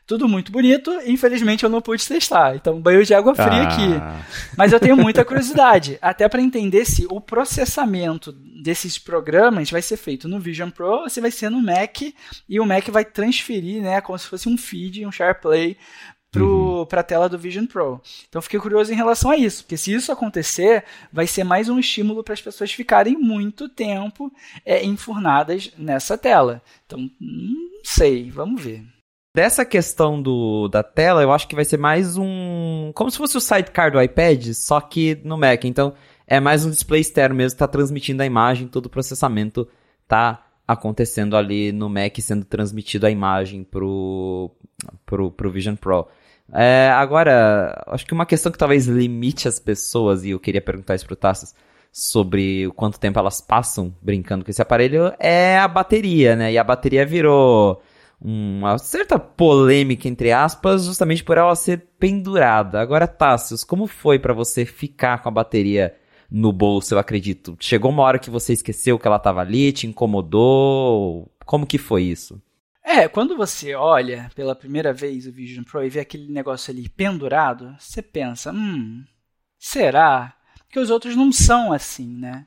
Tudo 0.07 0.29
muito 0.29 0.53
bonito, 0.53 0.91
infelizmente 1.07 1.65
eu 1.65 1.71
não 1.71 1.81
pude 1.81 2.07
testar. 2.07 2.55
Então, 2.57 2.81
banho 2.81 3.05
de 3.05 3.15
água 3.15 3.35
fria 3.35 3.47
ah. 3.47 3.63
aqui. 3.63 4.27
Mas 4.57 4.73
eu 4.73 4.79
tenho 4.79 4.97
muita 4.97 5.25
curiosidade, 5.25 5.99
até 6.03 6.29
para 6.29 6.43
entender 6.43 6.85
se 6.85 7.07
o 7.09 7.21
processamento 7.21 8.31
desses 8.33 8.99
programas 8.99 9.71
vai 9.71 9.81
ser 9.81 9.97
feito 9.97 10.29
no 10.29 10.39
Vision 10.39 10.71
Pro 10.71 11.03
ou 11.03 11.09
se 11.09 11.21
vai 11.21 11.31
ser 11.31 11.51
no 11.51 11.63
Mac 11.63 12.03
e 12.49 12.61
o 12.61 12.67
Mac 12.67 12.89
vai 12.89 13.05
transferir, 13.05 13.83
né, 13.83 14.01
como 14.01 14.19
se 14.19 14.27
fosse 14.27 14.49
um 14.49 14.59
feed, 14.59 15.07
um 15.07 15.13
SharePlay 15.13 15.77
para 16.31 16.43
uhum. 16.43 16.87
a 16.91 17.03
tela 17.03 17.29
do 17.29 17.39
Vision 17.39 17.67
Pro. 17.67 18.01
Então 18.29 18.43
fiquei 18.43 18.59
curioso 18.59 18.93
em 18.93 18.97
relação 18.97 19.31
a 19.31 19.37
isso, 19.37 19.63
porque 19.63 19.77
se 19.77 19.93
isso 19.93 20.11
acontecer, 20.11 20.85
vai 21.13 21.27
ser 21.27 21.45
mais 21.45 21.69
um 21.69 21.79
estímulo 21.79 22.25
para 22.25 22.35
as 22.35 22.43
pessoas 22.43 22.73
ficarem 22.73 23.17
muito 23.17 23.69
tempo 23.69 24.33
é, 24.65 24.85
enfurnadas 24.85 25.71
nessa 25.79 26.19
tela. 26.19 26.61
Então, 26.85 26.99
não 27.21 27.85
sei, 27.85 28.31
vamos 28.31 28.63
ver. 28.63 28.94
Dessa 29.35 29.65
questão 29.65 30.23
do, 30.23 30.69
da 30.69 30.85
tela, 30.85 31.21
eu 31.21 31.33
acho 31.33 31.49
que 31.49 31.57
vai 31.57 31.65
ser 31.65 31.77
mais 31.77 32.17
um. 32.17 32.93
Como 32.95 33.11
se 33.11 33.19
fosse 33.19 33.37
o 33.37 33.41
sidecar 33.41 33.91
do 33.91 34.01
iPad, 34.01 34.53
só 34.53 34.81
que 34.81 35.21
no 35.25 35.37
Mac. 35.37 35.65
Então, 35.65 35.93
é 36.25 36.39
mais 36.39 36.65
um 36.65 36.71
display 36.71 37.01
externo 37.01 37.35
mesmo, 37.35 37.57
está 37.57 37.67
transmitindo 37.67 38.23
a 38.23 38.27
imagem, 38.27 38.69
todo 38.69 38.87
o 38.87 38.89
processamento 38.89 39.69
está 40.05 40.47
acontecendo 40.69 41.37
ali 41.37 41.73
no 41.73 41.89
Mac, 41.89 42.17
sendo 42.21 42.45
transmitido 42.45 43.09
a 43.09 43.11
imagem 43.11 43.65
pro, 43.65 44.53
pro, 45.05 45.33
pro 45.33 45.51
Vision 45.51 45.75
Pro. 45.75 46.07
É, 46.53 46.91
agora, 46.93 47.83
acho 47.89 48.07
que 48.07 48.13
uma 48.15 48.27
questão 48.27 48.53
que 48.53 48.59
talvez 48.59 48.87
limite 48.87 49.49
as 49.49 49.59
pessoas, 49.59 50.25
e 50.25 50.31
eu 50.31 50.39
queria 50.39 50.63
perguntar 50.63 50.95
isso 50.95 51.07
pro 51.07 51.17
Tassas, 51.17 51.57
sobre 51.93 52.69
o 52.69 52.73
quanto 52.73 53.01
tempo 53.01 53.19
elas 53.19 53.41
passam 53.41 53.93
brincando 54.01 54.45
com 54.45 54.51
esse 54.53 54.63
aparelho, 54.63 55.13
é 55.19 55.59
a 55.59 55.67
bateria, 55.67 56.37
né? 56.37 56.53
E 56.53 56.59
a 56.59 56.63
bateria 56.63 57.05
virou 57.05 57.83
uma 58.21 58.79
certa 58.79 59.19
polêmica, 59.19 60.09
entre 60.09 60.33
aspas, 60.33 60.85
justamente 60.85 61.23
por 61.23 61.37
ela 61.37 61.55
ser 61.55 61.89
pendurada. 61.99 62.81
Agora, 62.81 63.07
Tassius, 63.07 63.65
como 63.65 63.87
foi 63.87 64.19
para 64.19 64.33
você 64.33 64.65
ficar 64.65 65.23
com 65.23 65.29
a 65.29 65.33
bateria 65.33 65.95
no 66.31 66.53
bolso, 66.53 66.95
eu 66.95 66.99
acredito? 66.99 67.57
Chegou 67.61 67.91
uma 67.91 68.03
hora 68.03 68.19
que 68.19 68.31
você 68.31 68.53
esqueceu 68.53 68.99
que 68.99 69.07
ela 69.07 69.19
tava 69.19 69.41
ali, 69.41 69.73
te 69.73 69.87
incomodou? 69.87 71.31
Como 71.45 71.67
que 71.67 71.79
foi 71.79 72.05
isso? 72.05 72.41
É, 72.83 73.09
quando 73.09 73.37
você 73.37 73.75
olha 73.75 74.31
pela 74.35 74.55
primeira 74.55 74.93
vez 74.93 75.27
o 75.27 75.33
Vision 75.33 75.65
Pro 75.65 75.85
e 75.85 75.89
vê 75.89 76.01
aquele 76.01 76.31
negócio 76.31 76.71
ali 76.71 76.89
pendurado, 76.89 77.75
você 77.79 78.03
pensa, 78.03 78.53
hum, 78.53 79.05
será? 79.59 80.35
Porque 80.59 80.79
os 80.79 80.91
outros 80.91 81.17
não 81.17 81.33
são 81.33 81.73
assim, 81.73 82.15
né? 82.17 82.47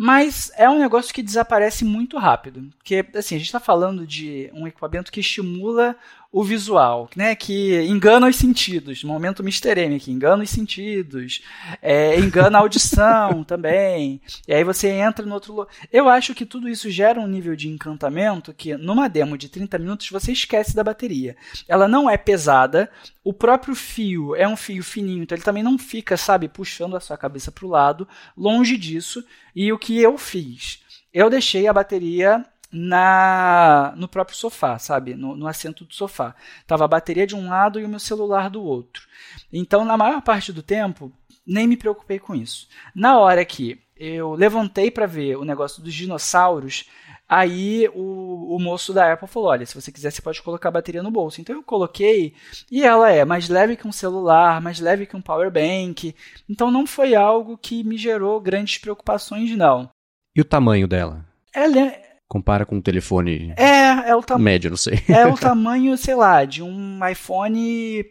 Mas 0.00 0.52
é 0.54 0.70
um 0.70 0.78
negócio 0.78 1.12
que 1.12 1.24
desaparece 1.24 1.84
muito 1.84 2.16
rápido. 2.18 2.70
Porque, 2.76 3.04
assim, 3.16 3.34
a 3.34 3.38
gente 3.38 3.48
está 3.48 3.58
falando 3.58 4.06
de 4.06 4.48
um 4.54 4.64
equipamento 4.64 5.10
que 5.10 5.18
estimula 5.18 5.96
o 6.30 6.44
visual, 6.44 7.08
né? 7.16 7.34
Que 7.34 7.80
engana 7.86 8.28
os 8.28 8.36
sentidos. 8.36 9.02
Momento 9.02 9.42
Mr. 9.42 9.80
M 9.80 9.96
aqui, 9.96 10.12
engana 10.12 10.42
os 10.42 10.50
sentidos. 10.50 11.42
É, 11.80 12.18
engana 12.20 12.58
a 12.58 12.60
audição 12.60 13.42
também. 13.44 14.20
E 14.46 14.52
aí 14.52 14.62
você 14.62 14.88
entra 14.88 15.24
no 15.24 15.34
outro... 15.34 15.66
Eu 15.90 16.08
acho 16.08 16.34
que 16.34 16.44
tudo 16.44 16.68
isso 16.68 16.90
gera 16.90 17.18
um 17.18 17.26
nível 17.26 17.56
de 17.56 17.68
encantamento 17.68 18.52
que, 18.52 18.76
numa 18.76 19.08
demo 19.08 19.38
de 19.38 19.48
30 19.48 19.78
minutos, 19.78 20.10
você 20.10 20.32
esquece 20.32 20.76
da 20.76 20.84
bateria. 20.84 21.34
Ela 21.66 21.88
não 21.88 22.10
é 22.10 22.18
pesada. 22.18 22.90
O 23.24 23.32
próprio 23.32 23.74
fio 23.74 24.36
é 24.36 24.46
um 24.46 24.56
fio 24.56 24.82
fininho, 24.82 25.22
então 25.22 25.36
ele 25.36 25.44
também 25.44 25.62
não 25.62 25.78
fica, 25.78 26.16
sabe, 26.16 26.48
puxando 26.48 26.96
a 26.96 27.00
sua 27.00 27.16
cabeça 27.16 27.50
para 27.50 27.66
o 27.66 27.70
lado. 27.70 28.06
Longe 28.36 28.76
disso. 28.76 29.24
E 29.56 29.72
o 29.72 29.78
que 29.78 29.98
eu 29.98 30.18
fiz? 30.18 30.82
Eu 31.12 31.30
deixei 31.30 31.66
a 31.66 31.72
bateria 31.72 32.44
na 32.70 33.94
no 33.96 34.08
próprio 34.08 34.36
sofá, 34.36 34.78
sabe? 34.78 35.14
No, 35.14 35.36
no, 35.36 35.46
assento 35.46 35.84
do 35.84 35.94
sofá. 35.94 36.34
Tava 36.66 36.84
a 36.84 36.88
bateria 36.88 37.26
de 37.26 37.34
um 37.34 37.48
lado 37.48 37.80
e 37.80 37.84
o 37.84 37.88
meu 37.88 37.98
celular 37.98 38.50
do 38.50 38.62
outro. 38.62 39.06
Então, 39.52 39.84
na 39.84 39.96
maior 39.96 40.20
parte 40.22 40.52
do 40.52 40.62
tempo, 40.62 41.12
nem 41.46 41.66
me 41.66 41.76
preocupei 41.76 42.18
com 42.18 42.34
isso. 42.34 42.68
Na 42.94 43.18
hora 43.18 43.44
que 43.44 43.80
eu 43.96 44.34
levantei 44.34 44.90
para 44.90 45.06
ver 45.06 45.36
o 45.36 45.44
negócio 45.44 45.82
dos 45.82 45.94
dinossauros, 45.94 46.88
aí 47.28 47.88
o, 47.94 48.54
o, 48.54 48.60
moço 48.60 48.92
da 48.92 49.12
Apple 49.12 49.26
falou: 49.26 49.48
olha, 49.48 49.66
se 49.66 49.74
você 49.74 49.90
quiser, 49.90 50.10
você 50.10 50.22
pode 50.22 50.42
colocar 50.42 50.68
a 50.68 50.72
bateria 50.72 51.02
no 51.02 51.10
bolso. 51.10 51.40
Então 51.40 51.56
eu 51.56 51.62
coloquei 51.62 52.34
e 52.70 52.84
ela 52.84 53.10
é 53.10 53.24
mais 53.24 53.48
leve 53.48 53.76
que 53.76 53.88
um 53.88 53.92
celular, 53.92 54.60
mais 54.60 54.78
leve 54.78 55.06
que 55.06 55.16
um 55.16 55.22
power 55.22 55.50
bank. 55.50 56.14
Então 56.48 56.70
não 56.70 56.86
foi 56.86 57.14
algo 57.14 57.56
que 57.56 57.82
me 57.82 57.96
gerou 57.96 58.40
grandes 58.40 58.78
preocupações, 58.78 59.50
não. 59.56 59.90
E 60.36 60.40
o 60.40 60.44
tamanho 60.44 60.86
dela? 60.86 61.24
Ela 61.52 61.80
é, 61.80 62.07
Compara 62.28 62.66
com 62.66 62.76
um 62.76 62.82
telefone 62.82 63.54
é, 63.56 64.10
é 64.10 64.14
o 64.14 64.22
tamanho 64.22 64.44
médio, 64.44 64.70
não 64.70 64.76
sei. 64.76 65.02
É 65.08 65.26
o 65.26 65.34
tamanho, 65.38 65.96
sei 65.96 66.14
lá, 66.14 66.44
de 66.44 66.62
um 66.62 67.00
iPhone 67.08 68.04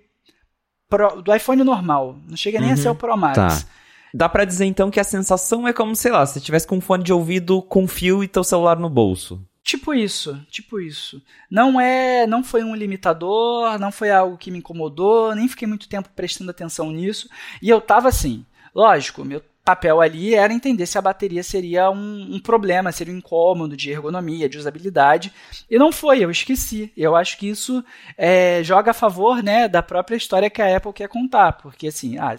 Pro, 0.89 1.21
do 1.21 1.35
iPhone 1.35 1.63
normal. 1.63 2.17
Não 2.27 2.35
chega 2.35 2.59
nem 2.59 2.69
uhum. 2.69 2.73
a 2.73 2.77
ser 2.77 2.89
o 2.89 2.95
Pro 2.95 3.15
Max. 3.15 3.35
Tá. 3.35 3.69
Dá 4.13 4.27
para 4.27 4.45
dizer 4.45 4.65
então 4.65 4.89
que 4.89 4.99
a 4.99 5.03
sensação 5.03 5.67
é 5.67 5.73
como, 5.73 5.95
sei 5.95 6.11
lá, 6.11 6.25
se 6.25 6.41
tivesse 6.41 6.65
com 6.65 6.77
um 6.77 6.81
fone 6.81 7.03
de 7.03 7.13
ouvido 7.13 7.61
com 7.61 7.87
fio 7.87 8.23
e 8.23 8.27
teu 8.27 8.43
celular 8.43 8.79
no 8.79 8.89
bolso. 8.89 9.45
Tipo 9.63 9.93
isso, 9.93 10.41
tipo 10.49 10.79
isso. 10.79 11.21
Não 11.51 11.79
é, 11.79 12.25
não 12.25 12.41
foi 12.41 12.63
um 12.63 12.73
limitador, 12.73 13.77
não 13.77 13.91
foi 13.91 14.09
algo 14.09 14.37
que 14.37 14.49
me 14.49 14.59
incomodou, 14.59 15.35
nem 15.35 15.47
fiquei 15.47 15.67
muito 15.67 15.89
tempo 15.89 16.09
prestando 16.15 16.49
atenção 16.49 16.89
nisso. 16.89 17.29
E 17.61 17.69
eu 17.69 17.81
tava 17.81 18.07
assim, 18.07 18.45
lógico, 18.73 19.25
meu 19.25 19.43
papel 19.67 19.99
ali 19.99 20.33
era 20.33 20.53
entender 20.53 20.85
se 20.85 20.97
a 20.97 21.01
bateria 21.01 21.43
seria 21.43 21.91
um, 21.91 22.35
um, 22.35 22.39
problema, 22.39 22.89
seria 22.89 23.13
um 23.13 23.17
incômodo 23.17 23.75
de 23.75 23.91
ergonomia, 23.91 24.47
de 24.47 24.57
usabilidade. 24.57 25.33
E 25.69 25.77
não 25.77 25.91
foi, 25.91 26.23
eu 26.23 26.31
esqueci. 26.31 26.89
Eu 26.95 27.17
acho 27.17 27.37
que 27.37 27.49
isso 27.49 27.83
é, 28.17 28.63
joga 28.63 28.91
a 28.91 28.93
favor 28.93 29.43
né, 29.43 29.67
da 29.67 29.83
própria 29.83 30.15
história 30.15 30.49
que 30.49 30.61
a 30.61 30.77
Apple 30.77 30.93
quer 30.93 31.09
contar. 31.09 31.51
Porque 31.51 31.87
assim, 31.87 32.17
ah, 32.17 32.33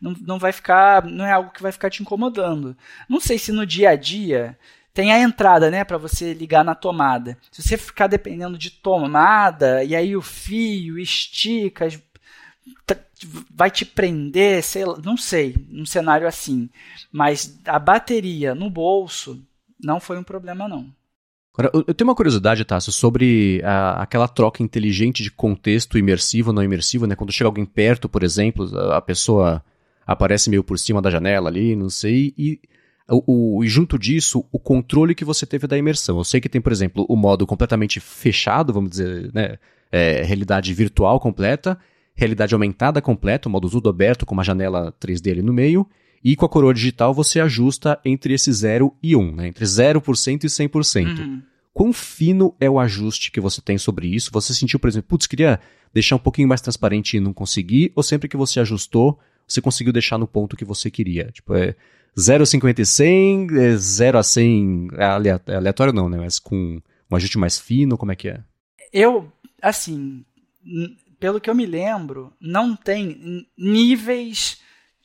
não, 0.00 0.16
não 0.20 0.36
vai 0.36 0.50
ficar. 0.50 1.04
não 1.04 1.24
é 1.24 1.30
algo 1.30 1.52
que 1.52 1.62
vai 1.62 1.70
ficar 1.70 1.90
te 1.90 2.02
incomodando. 2.02 2.76
Não 3.08 3.20
sei 3.20 3.38
se 3.38 3.52
no 3.52 3.64
dia 3.64 3.90
a 3.90 3.96
dia 3.96 4.58
tem 4.92 5.12
a 5.12 5.20
entrada, 5.20 5.70
né, 5.70 5.84
para 5.84 5.96
você 5.98 6.34
ligar 6.34 6.64
na 6.64 6.74
tomada. 6.74 7.38
Se 7.52 7.62
você 7.62 7.76
ficar 7.76 8.08
dependendo 8.08 8.58
de 8.58 8.70
tomada, 8.70 9.84
e 9.84 9.94
aí 9.94 10.16
o 10.16 10.22
fio 10.22 10.98
estica, 10.98 11.86
vai 13.50 13.70
te 13.70 13.84
prender, 13.84 14.62
sei 14.62 14.84
lá, 14.84 14.98
não 15.02 15.16
sei, 15.16 15.54
num 15.68 15.86
cenário 15.86 16.26
assim. 16.26 16.68
Mas 17.12 17.58
a 17.64 17.78
bateria 17.78 18.54
no 18.54 18.70
bolso 18.70 19.42
não 19.82 20.00
foi 20.00 20.18
um 20.18 20.22
problema, 20.22 20.68
não. 20.68 20.86
Agora, 21.56 21.70
eu 21.86 21.94
tenho 21.94 22.08
uma 22.08 22.16
curiosidade, 22.16 22.64
Tasso, 22.64 22.90
sobre 22.90 23.62
a, 23.64 24.02
aquela 24.02 24.26
troca 24.26 24.62
inteligente 24.62 25.22
de 25.22 25.30
contexto 25.30 25.96
imersivo 25.96 26.52
não 26.52 26.64
imersivo, 26.64 27.06
né? 27.06 27.14
Quando 27.14 27.32
chega 27.32 27.46
alguém 27.46 27.64
perto, 27.64 28.08
por 28.08 28.24
exemplo, 28.24 28.76
a, 28.76 28.96
a 28.96 29.00
pessoa 29.00 29.62
aparece 30.04 30.50
meio 30.50 30.64
por 30.64 30.78
cima 30.78 31.00
da 31.00 31.10
janela 31.10 31.48
ali, 31.48 31.76
não 31.76 31.88
sei, 31.88 32.34
e 32.36 32.60
o, 33.08 33.58
o, 33.58 33.66
junto 33.66 33.98
disso, 33.98 34.44
o 34.50 34.58
controle 34.58 35.14
que 35.14 35.24
você 35.24 35.46
teve 35.46 35.68
da 35.68 35.78
imersão. 35.78 36.18
Eu 36.18 36.24
sei 36.24 36.40
que 36.40 36.48
tem, 36.48 36.60
por 36.60 36.72
exemplo, 36.72 37.06
o 37.08 37.16
modo 37.16 37.46
completamente 37.46 38.00
fechado, 38.00 38.72
vamos 38.72 38.90
dizer, 38.90 39.30
né? 39.32 39.58
É, 39.92 40.22
realidade 40.22 40.74
virtual 40.74 41.20
completa, 41.20 41.78
realidade 42.14 42.54
aumentada 42.54 43.02
completa, 43.02 43.48
o 43.48 43.52
modo 43.52 43.68
tudo 43.68 43.88
aberto 43.88 44.24
com 44.24 44.34
uma 44.34 44.44
janela 44.44 44.94
3D 45.00 45.32
ali 45.32 45.42
no 45.42 45.52
meio, 45.52 45.86
e 46.22 46.36
com 46.36 46.46
a 46.46 46.48
coroa 46.48 46.72
digital 46.72 47.12
você 47.12 47.40
ajusta 47.40 48.00
entre 48.04 48.32
esse 48.32 48.50
0 48.52 48.94
e 49.02 49.14
1, 49.14 49.34
né? 49.34 49.48
entre 49.48 49.64
0% 49.64 50.44
e 50.44 50.46
100%. 50.46 51.18
Uhum. 51.18 51.42
Quão 51.72 51.92
fino 51.92 52.54
é 52.60 52.70
o 52.70 52.78
ajuste 52.78 53.32
que 53.32 53.40
você 53.40 53.60
tem 53.60 53.76
sobre 53.76 54.06
isso? 54.06 54.30
Você 54.32 54.54
sentiu, 54.54 54.78
por 54.78 54.88
exemplo, 54.88 55.08
putz, 55.08 55.26
queria 55.26 55.58
deixar 55.92 56.16
um 56.16 56.20
pouquinho 56.20 56.48
mais 56.48 56.60
transparente 56.60 57.16
e 57.16 57.20
não 57.20 57.32
consegui, 57.32 57.92
ou 57.96 58.02
sempre 58.02 58.28
que 58.28 58.36
você 58.36 58.60
ajustou, 58.60 59.18
você 59.46 59.60
conseguiu 59.60 59.92
deixar 59.92 60.16
no 60.16 60.26
ponto 60.26 60.56
que 60.56 60.64
você 60.64 60.90
queria? 60.90 61.30
Tipo, 61.32 61.54
é 61.54 61.74
0,50 62.16 62.78
e 62.78 62.86
100, 62.86 63.46
é 63.58 63.76
0 63.76 64.18
a 64.18 64.22
100, 64.22 64.88
é 64.96 65.54
aleatório 65.54 65.92
não, 65.92 66.08
né? 66.08 66.18
Mas 66.18 66.38
com 66.38 66.80
um 67.10 67.16
ajuste 67.16 67.36
mais 67.38 67.58
fino, 67.58 67.98
como 67.98 68.12
é 68.12 68.16
que 68.16 68.28
é? 68.28 68.40
Eu, 68.92 69.30
assim, 69.60 70.24
pelo 71.18 71.40
que 71.40 71.48
eu 71.48 71.54
me 71.54 71.66
lembro, 71.66 72.32
não 72.40 72.76
tem 72.76 73.46
níveis 73.56 74.62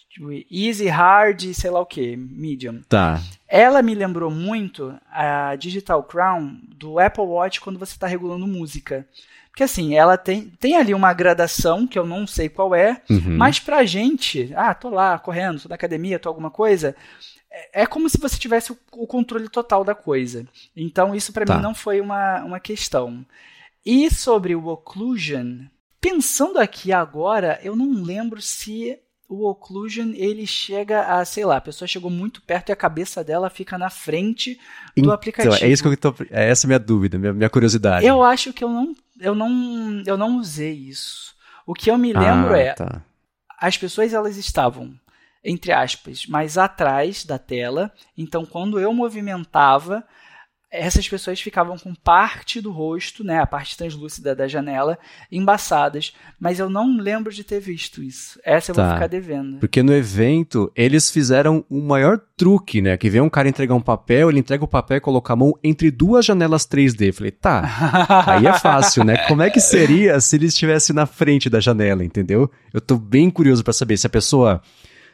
tipo, 0.09 0.29
easy, 0.51 0.87
hard, 0.87 1.53
sei 1.53 1.69
lá 1.69 1.79
o 1.79 1.85
que, 1.85 2.17
medium. 2.17 2.81
Tá. 2.89 3.21
Ela 3.47 3.81
me 3.81 3.95
lembrou 3.95 4.29
muito 4.29 4.93
a 5.09 5.55
Digital 5.55 6.03
Crown 6.03 6.59
do 6.67 6.99
Apple 6.99 7.23
Watch 7.23 7.61
quando 7.61 7.79
você 7.79 7.93
está 7.93 8.07
regulando 8.07 8.45
música. 8.45 9.07
Porque 9.49 9.63
assim, 9.63 9.95
ela 9.95 10.17
tem, 10.17 10.51
tem 10.59 10.75
ali 10.75 10.93
uma 10.93 11.13
gradação 11.13 11.87
que 11.87 11.97
eu 11.97 12.05
não 12.05 12.27
sei 12.27 12.49
qual 12.49 12.75
é, 12.75 13.01
uhum. 13.09 13.37
mas 13.37 13.59
pra 13.59 13.83
gente, 13.83 14.53
ah, 14.55 14.73
tô 14.73 14.89
lá 14.89 15.17
correndo, 15.17 15.61
tô 15.61 15.69
na 15.69 15.75
academia, 15.75 16.19
tô 16.19 16.29
alguma 16.29 16.51
coisa, 16.51 16.95
é, 17.51 17.81
é 17.81 17.85
como 17.85 18.09
se 18.09 18.17
você 18.19 18.37
tivesse 18.37 18.71
o, 18.71 18.77
o 18.93 19.07
controle 19.07 19.49
total 19.49 19.83
da 19.83 19.95
coisa. 19.95 20.45
Então 20.75 21.15
isso 21.15 21.33
para 21.33 21.45
tá. 21.45 21.55
mim 21.55 21.63
não 21.63 21.73
foi 21.73 21.99
uma, 21.99 22.43
uma 22.43 22.59
questão. 22.59 23.25
E 23.85 24.13
sobre 24.13 24.55
o 24.55 24.67
occlusion, 24.67 25.65
Pensando 26.01 26.59
aqui 26.59 26.91
agora, 26.91 27.59
eu 27.61 27.75
não 27.75 28.03
lembro 28.03 28.41
se 28.41 28.97
o 29.27 29.47
occlusion 29.47 30.11
ele 30.15 30.47
chega 30.47 31.03
a, 31.03 31.23
sei 31.23 31.45
lá, 31.45 31.57
a 31.57 31.61
pessoa 31.61 31.87
chegou 31.87 32.09
muito 32.09 32.41
perto 32.41 32.69
e 32.69 32.71
a 32.71 32.75
cabeça 32.75 33.23
dela 33.23 33.49
fica 33.49 33.77
na 33.77 33.89
frente 33.89 34.55
do 34.95 35.01
então, 35.01 35.11
aplicativo. 35.11 35.55
É 35.63 35.67
isso 35.67 35.83
que 35.83 35.89
eu 35.89 35.97
tô, 35.97 36.15
é 36.31 36.49
essa 36.49 36.65
a 36.65 36.69
minha 36.69 36.79
dúvida, 36.79 37.19
minha, 37.19 37.33
minha 37.33 37.49
curiosidade. 37.49 38.05
Eu 38.05 38.23
acho 38.23 38.51
que 38.51 38.63
eu 38.63 38.69
não, 38.69 38.95
eu 39.19 39.35
não, 39.35 40.03
eu 40.05 40.17
não 40.17 40.37
usei 40.37 40.73
isso. 40.73 41.35
O 41.65 41.75
que 41.75 41.91
eu 41.91 41.97
me 41.97 42.11
lembro 42.11 42.55
ah, 42.55 42.59
é 42.59 42.73
tá. 42.73 43.03
as 43.59 43.77
pessoas 43.77 44.13
elas 44.13 44.35
estavam 44.35 44.99
entre 45.43 45.71
aspas 45.71 46.25
mais 46.25 46.57
atrás 46.57 47.23
da 47.23 47.37
tela, 47.37 47.91
então 48.17 48.45
quando 48.45 48.79
eu 48.79 48.91
movimentava 48.93 50.03
essas 50.71 51.07
pessoas 51.09 51.41
ficavam 51.41 51.77
com 51.77 51.95
parte 51.95 52.61
do 52.61 52.71
rosto, 52.71 53.23
né, 53.23 53.39
a 53.39 53.47
parte 53.47 53.75
translúcida 53.75 54.35
da 54.35 54.47
janela, 54.47 54.99
embaçadas. 55.31 56.13
Mas 56.39 56.59
eu 56.59 56.69
não 56.69 56.97
lembro 56.97 57.33
de 57.33 57.43
ter 57.43 57.59
visto 57.59 58.03
isso. 58.03 58.39
Essa 58.43 58.71
eu 58.71 58.75
tá. 58.75 58.85
vou 58.85 58.93
ficar 58.93 59.07
devendo. 59.07 59.57
Porque 59.57 59.81
no 59.81 59.93
evento, 59.93 60.71
eles 60.75 61.09
fizeram 61.09 61.65
o 61.69 61.81
maior 61.81 62.19
truque, 62.37 62.81
né? 62.81 62.97
Que 62.97 63.09
vem 63.09 63.19
um 63.19 63.29
cara 63.29 63.49
entregar 63.49 63.73
um 63.73 63.81
papel, 63.81 64.29
ele 64.29 64.39
entrega 64.39 64.63
o 64.63 64.67
papel 64.67 64.97
e 64.97 65.01
coloca 65.01 65.33
a 65.33 65.35
mão 65.35 65.57
entre 65.63 65.89
duas 65.89 66.25
janelas 66.25 66.67
3D. 66.67 67.07
Eu 67.07 67.13
falei, 67.13 67.31
tá, 67.31 67.63
aí 68.27 68.45
é 68.45 68.53
fácil, 68.53 69.03
né? 69.03 69.17
Como 69.27 69.41
é 69.41 69.49
que 69.49 69.59
seria 69.59 70.19
se 70.19 70.35
ele 70.35 70.45
estivesse 70.45 70.93
na 70.93 71.07
frente 71.07 71.49
da 71.49 71.59
janela, 71.59 72.03
entendeu? 72.03 72.49
Eu 72.71 72.79
tô 72.79 72.95
bem 72.95 73.29
curioso 73.31 73.63
para 73.63 73.73
saber 73.73 73.97
se 73.97 74.05
a 74.05 74.09
pessoa 74.09 74.61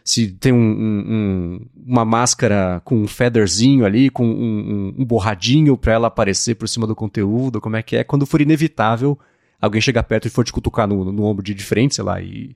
se 0.05 0.27
tem 0.27 0.53
um, 0.53 0.57
um, 0.57 1.59
uma 1.83 2.05
máscara 2.05 2.79
com 2.85 2.95
um 3.01 3.07
featherzinho 3.07 3.83
ali, 3.83 4.11
com 4.11 4.23
um, 4.23 4.93
um 4.99 5.03
borradinho 5.03 5.75
para 5.75 5.93
ela 5.93 6.07
aparecer 6.07 6.53
por 6.53 6.69
cima 6.69 6.85
do 6.85 6.95
conteúdo, 6.95 7.59
como 7.59 7.75
é 7.75 7.81
que 7.81 7.95
é, 7.95 8.03
quando 8.03 8.23
for 8.23 8.39
inevitável 8.39 9.17
alguém 9.59 9.81
chegar 9.81 10.03
perto 10.03 10.27
e 10.27 10.29
for 10.29 10.45
te 10.45 10.53
cutucar 10.53 10.87
no, 10.87 11.11
no 11.11 11.23
ombro 11.23 11.43
de 11.43 11.55
frente, 11.55 11.95
sei 11.95 12.03
lá, 12.03 12.21
e, 12.21 12.55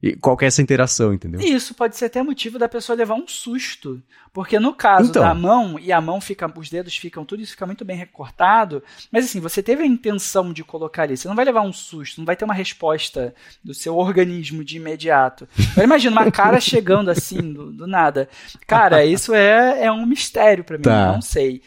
E 0.00 0.14
qual 0.14 0.36
que 0.36 0.44
é 0.44 0.48
essa 0.48 0.62
interação, 0.62 1.12
entendeu? 1.12 1.40
Isso 1.40 1.74
pode 1.74 1.96
ser 1.96 2.04
até 2.04 2.22
motivo 2.22 2.56
da 2.56 2.68
pessoa 2.68 2.96
levar 2.96 3.14
um 3.14 3.26
susto. 3.26 4.00
Porque 4.32 4.60
no 4.60 4.72
caso 4.72 5.10
Então. 5.10 5.22
da 5.22 5.34
mão, 5.34 5.76
e 5.76 5.90
a 5.90 6.00
mão 6.00 6.20
fica, 6.20 6.48
os 6.56 6.70
dedos 6.70 6.96
ficam, 6.96 7.24
tudo 7.24 7.42
isso 7.42 7.52
fica 7.52 7.66
muito 7.66 7.84
bem 7.84 7.96
recortado, 7.96 8.80
mas 9.10 9.24
assim, 9.24 9.40
você 9.40 9.60
teve 9.60 9.82
a 9.82 9.86
intenção 9.86 10.52
de 10.52 10.62
colocar 10.62 11.02
ali, 11.02 11.16
você 11.16 11.26
não 11.26 11.34
vai 11.34 11.44
levar 11.44 11.62
um 11.62 11.72
susto, 11.72 12.18
não 12.18 12.24
vai 12.26 12.36
ter 12.36 12.44
uma 12.44 12.54
resposta 12.54 13.34
do 13.64 13.74
seu 13.74 13.96
organismo 13.96 14.62
de 14.62 14.76
imediato. 14.76 15.48
Agora 15.72 15.84
imagina 15.84 16.12
uma 16.22 16.30
cara 16.30 16.60
chegando 16.60 17.10
assim, 17.10 17.52
do, 17.52 17.72
do 17.72 17.86
nada. 17.88 18.28
Cara, 18.68 19.04
isso 19.04 19.34
é, 19.34 19.82
é 19.86 19.90
um 19.90 20.06
mistério 20.06 20.62
pra 20.62 20.76
mim, 20.78 20.84
Tá. 20.84 21.08
eu 21.08 21.12
não 21.14 21.22
sei. 21.22 21.60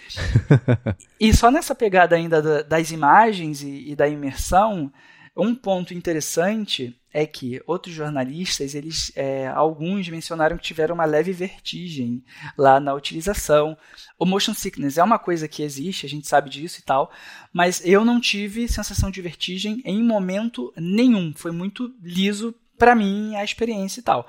E 1.19 1.33
só 1.35 1.51
nessa 1.51 1.75
pegada 1.75 2.15
ainda 2.15 2.41
da- 2.41 2.61
das 2.61 2.91
imagens 2.91 3.61
e, 3.61 3.91
e 3.91 3.95
da 3.95 4.07
imersão, 4.07 4.91
um 5.35 5.55
ponto 5.55 5.93
interessante 5.93 6.95
é 7.13 7.25
que 7.25 7.61
outros 7.67 7.93
jornalistas, 7.93 8.73
eles, 8.73 9.11
é, 9.15 9.47
alguns 9.47 10.07
mencionaram 10.07 10.57
que 10.57 10.63
tiveram 10.63 10.95
uma 10.95 11.05
leve 11.05 11.31
vertigem 11.31 12.23
lá 12.57 12.79
na 12.79 12.93
utilização. 12.93 13.77
O 14.17 14.25
motion 14.25 14.53
sickness 14.53 14.97
é 14.97 15.03
uma 15.03 15.19
coisa 15.19 15.47
que 15.47 15.63
existe, 15.63 16.05
a 16.05 16.09
gente 16.09 16.27
sabe 16.27 16.49
disso 16.49 16.79
e 16.79 16.83
tal, 16.83 17.11
mas 17.51 17.81
eu 17.85 18.05
não 18.05 18.19
tive 18.19 18.67
sensação 18.67 19.11
de 19.11 19.21
vertigem 19.21 19.81
em 19.85 20.01
momento 20.03 20.73
nenhum. 20.77 21.33
Foi 21.35 21.51
muito 21.51 21.93
liso 22.01 22.55
pra 22.77 22.95
mim 22.95 23.35
a 23.35 23.43
experiência 23.43 23.99
e 23.99 24.03
tal. 24.03 24.27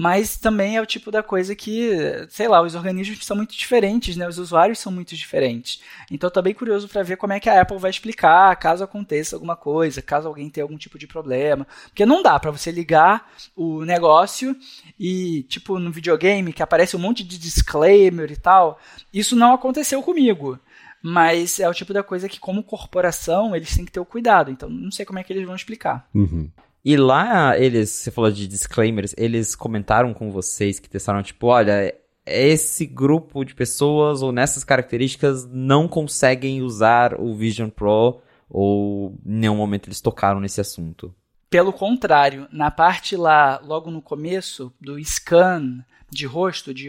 Mas 0.00 0.36
também 0.36 0.76
é 0.76 0.80
o 0.80 0.86
tipo 0.86 1.10
da 1.10 1.24
coisa 1.24 1.56
que, 1.56 1.90
sei 2.28 2.46
lá, 2.46 2.62
os 2.62 2.76
organismos 2.76 3.26
são 3.26 3.36
muito 3.36 3.56
diferentes, 3.56 4.16
né? 4.16 4.28
Os 4.28 4.38
usuários 4.38 4.78
são 4.78 4.92
muito 4.92 5.16
diferentes. 5.16 5.82
Então 6.08 6.30
tô 6.30 6.40
bem 6.40 6.54
curioso 6.54 6.86
para 6.88 7.02
ver 7.02 7.16
como 7.16 7.32
é 7.32 7.40
que 7.40 7.50
a 7.50 7.60
Apple 7.60 7.78
vai 7.78 7.90
explicar 7.90 8.54
caso 8.54 8.84
aconteça 8.84 9.34
alguma 9.34 9.56
coisa, 9.56 10.00
caso 10.00 10.28
alguém 10.28 10.48
tenha 10.48 10.62
algum 10.62 10.78
tipo 10.78 11.00
de 11.00 11.08
problema. 11.08 11.66
Porque 11.86 12.06
não 12.06 12.22
dá 12.22 12.38
para 12.38 12.52
você 12.52 12.70
ligar 12.70 13.28
o 13.56 13.84
negócio 13.84 14.54
e, 14.96 15.42
tipo, 15.48 15.80
no 15.80 15.90
videogame 15.90 16.52
que 16.52 16.62
aparece 16.62 16.94
um 16.94 17.00
monte 17.00 17.24
de 17.24 17.36
disclaimer 17.36 18.30
e 18.30 18.36
tal. 18.36 18.78
Isso 19.12 19.34
não 19.34 19.52
aconteceu 19.52 20.00
comigo. 20.00 20.60
Mas 21.02 21.58
é 21.58 21.68
o 21.68 21.74
tipo 21.74 21.92
da 21.92 22.04
coisa 22.04 22.28
que, 22.28 22.38
como 22.38 22.62
corporação, 22.62 23.54
eles 23.54 23.74
têm 23.74 23.84
que 23.84 23.90
ter 23.90 23.98
o 23.98 24.06
cuidado. 24.06 24.48
Então, 24.48 24.68
não 24.68 24.92
sei 24.92 25.04
como 25.04 25.18
é 25.18 25.24
que 25.24 25.32
eles 25.32 25.44
vão 25.44 25.56
explicar. 25.56 26.08
Uhum. 26.14 26.48
E 26.84 26.96
lá, 26.96 27.58
eles, 27.58 27.90
você 27.90 28.10
falou 28.10 28.30
de 28.30 28.46
disclaimers, 28.46 29.14
eles 29.16 29.54
comentaram 29.54 30.14
com 30.14 30.30
vocês 30.30 30.78
que 30.78 30.88
testaram, 30.88 31.22
tipo, 31.22 31.48
olha, 31.48 31.94
esse 32.24 32.86
grupo 32.86 33.44
de 33.44 33.54
pessoas 33.54 34.22
ou 34.22 34.32
nessas 34.32 34.64
características 34.64 35.46
não 35.50 35.88
conseguem 35.88 36.62
usar 36.62 37.18
o 37.18 37.34
Vision 37.34 37.68
Pro 37.68 38.20
ou 38.48 39.18
em 39.26 39.40
nenhum 39.40 39.56
momento 39.56 39.88
eles 39.88 40.00
tocaram 40.00 40.40
nesse 40.40 40.60
assunto. 40.60 41.14
Pelo 41.50 41.72
contrário, 41.72 42.46
na 42.52 42.70
parte 42.70 43.16
lá, 43.16 43.60
logo 43.64 43.90
no 43.90 44.02
começo, 44.02 44.72
do 44.80 44.98
scan 45.02 45.84
de 46.10 46.26
rosto, 46.26 46.74
de, 46.74 46.88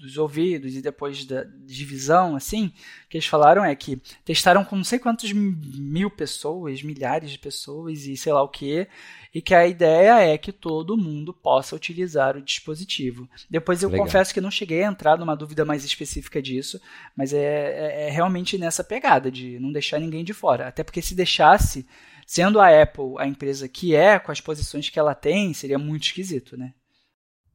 dos 0.00 0.16
ouvidos 0.18 0.74
e 0.74 0.82
depois 0.82 1.24
da 1.24 1.44
divisão, 1.44 2.36
assim, 2.36 2.66
o 2.66 3.08
que 3.08 3.16
eles 3.16 3.26
falaram 3.26 3.64
é 3.64 3.74
que 3.74 4.00
testaram 4.24 4.64
com 4.64 4.76
não 4.76 4.84
sei 4.84 4.98
quantos 4.98 5.32
mil 5.32 6.10
pessoas, 6.10 6.82
milhares 6.82 7.30
de 7.30 7.38
pessoas 7.38 8.06
e 8.06 8.16
sei 8.16 8.32
lá 8.32 8.42
o 8.42 8.48
que, 8.48 8.86
e 9.34 9.42
que 9.42 9.54
a 9.54 9.66
ideia 9.66 10.20
é 10.20 10.38
que 10.38 10.52
todo 10.52 10.96
mundo 10.96 11.32
possa 11.34 11.74
utilizar 11.76 12.36
o 12.36 12.42
dispositivo. 12.42 13.28
Depois 13.50 13.82
eu 13.82 13.88
Legal. 13.90 14.06
confesso 14.06 14.32
que 14.32 14.40
não 14.40 14.50
cheguei 14.50 14.82
a 14.82 14.88
entrar 14.88 15.18
numa 15.18 15.36
dúvida 15.36 15.64
mais 15.64 15.84
específica 15.84 16.40
disso, 16.40 16.80
mas 17.16 17.32
é, 17.32 17.38
é- 17.42 18.08
é 18.08 18.10
realmente 18.10 18.56
nessa 18.58 18.82
pegada 18.84 19.30
de 19.30 19.58
não 19.58 19.72
deixar 19.72 19.98
ninguém 19.98 20.24
de 20.24 20.32
fora. 20.32 20.68
Até 20.68 20.82
porque 20.82 21.02
se 21.02 21.14
deixasse, 21.14 21.86
sendo 22.26 22.60
a 22.60 22.82
Apple 22.82 23.14
a 23.18 23.26
empresa 23.26 23.68
que 23.68 23.94
é, 23.94 24.18
com 24.18 24.32
as 24.32 24.40
posições 24.40 24.88
que 24.88 24.98
ela 24.98 25.14
tem, 25.14 25.52
seria 25.52 25.78
muito 25.78 26.04
esquisito, 26.04 26.56
né? 26.56 26.72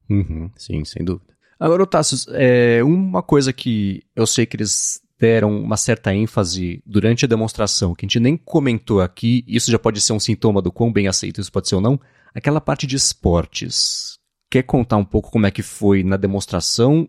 Uhum, 0.10 0.52
sim, 0.58 0.84
sem 0.86 1.04
dúvida. 1.06 1.32
Agora, 1.64 1.86
Tassos, 1.86 2.26
é, 2.32 2.84
uma 2.84 3.22
coisa 3.22 3.54
que 3.54 4.02
eu 4.16 4.26
sei 4.26 4.46
que 4.48 4.56
eles 4.58 5.00
deram 5.20 5.62
uma 5.62 5.78
certa 5.78 6.12
ênfase 6.14 6.82
durante 6.84 7.24
a 7.26 7.28
demonstração, 7.28 7.94
que 7.94 8.04
a 8.04 8.08
gente 8.08 8.20
nem 8.20 8.36
comentou 8.36 9.00
aqui, 9.02 9.44
isso 9.48 9.70
já 9.70 9.78
pode 9.78 10.02
ser 10.02 10.14
um 10.14 10.20
sintoma 10.20 10.60
do 10.64 10.72
quão 10.72 10.92
bem 10.92 11.08
aceito 11.08 11.40
isso 11.40 11.52
pode 11.52 11.70
ser 11.70 11.76
ou 11.76 11.82
não, 11.82 12.00
aquela 12.34 12.60
parte 12.60 12.88
de 12.88 12.96
esportes. 12.96 14.18
Quer 14.50 14.64
contar 14.64 14.98
um 14.98 15.06
pouco 15.06 15.30
como 15.30 15.46
é 15.46 15.52
que 15.52 15.62
foi 15.62 16.04
na 16.04 16.18
demonstração, 16.18 17.08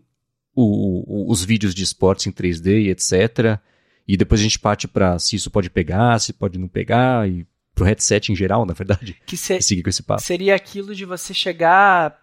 o- 0.55 1.25
o- 1.25 1.31
os 1.31 1.43
vídeos 1.43 1.73
de 1.73 1.83
esportes 1.83 2.27
em 2.27 2.31
3D 2.31 2.81
e 2.83 2.89
etc. 2.89 3.59
E 4.07 4.15
depois 4.15 4.39
a 4.39 4.43
gente 4.43 4.59
parte 4.59 4.87
para 4.87 5.17
se 5.17 5.35
isso 5.35 5.49
pode 5.49 5.69
pegar, 5.71 6.19
se 6.19 6.31
pode 6.31 6.59
não 6.59 6.67
pegar, 6.67 7.27
e 7.27 7.47
pro 7.73 7.85
headset 7.85 8.31
em 8.31 8.35
geral, 8.35 8.63
na 8.67 8.73
verdade, 8.75 9.17
Que 9.25 9.35
se- 9.35 9.59
seguir 9.63 9.81
com 9.81 9.89
esse 9.89 10.03
papo. 10.03 10.21
seria 10.21 10.53
aquilo 10.53 10.93
de 10.93 11.05
você 11.05 11.33
chegar 11.33 12.15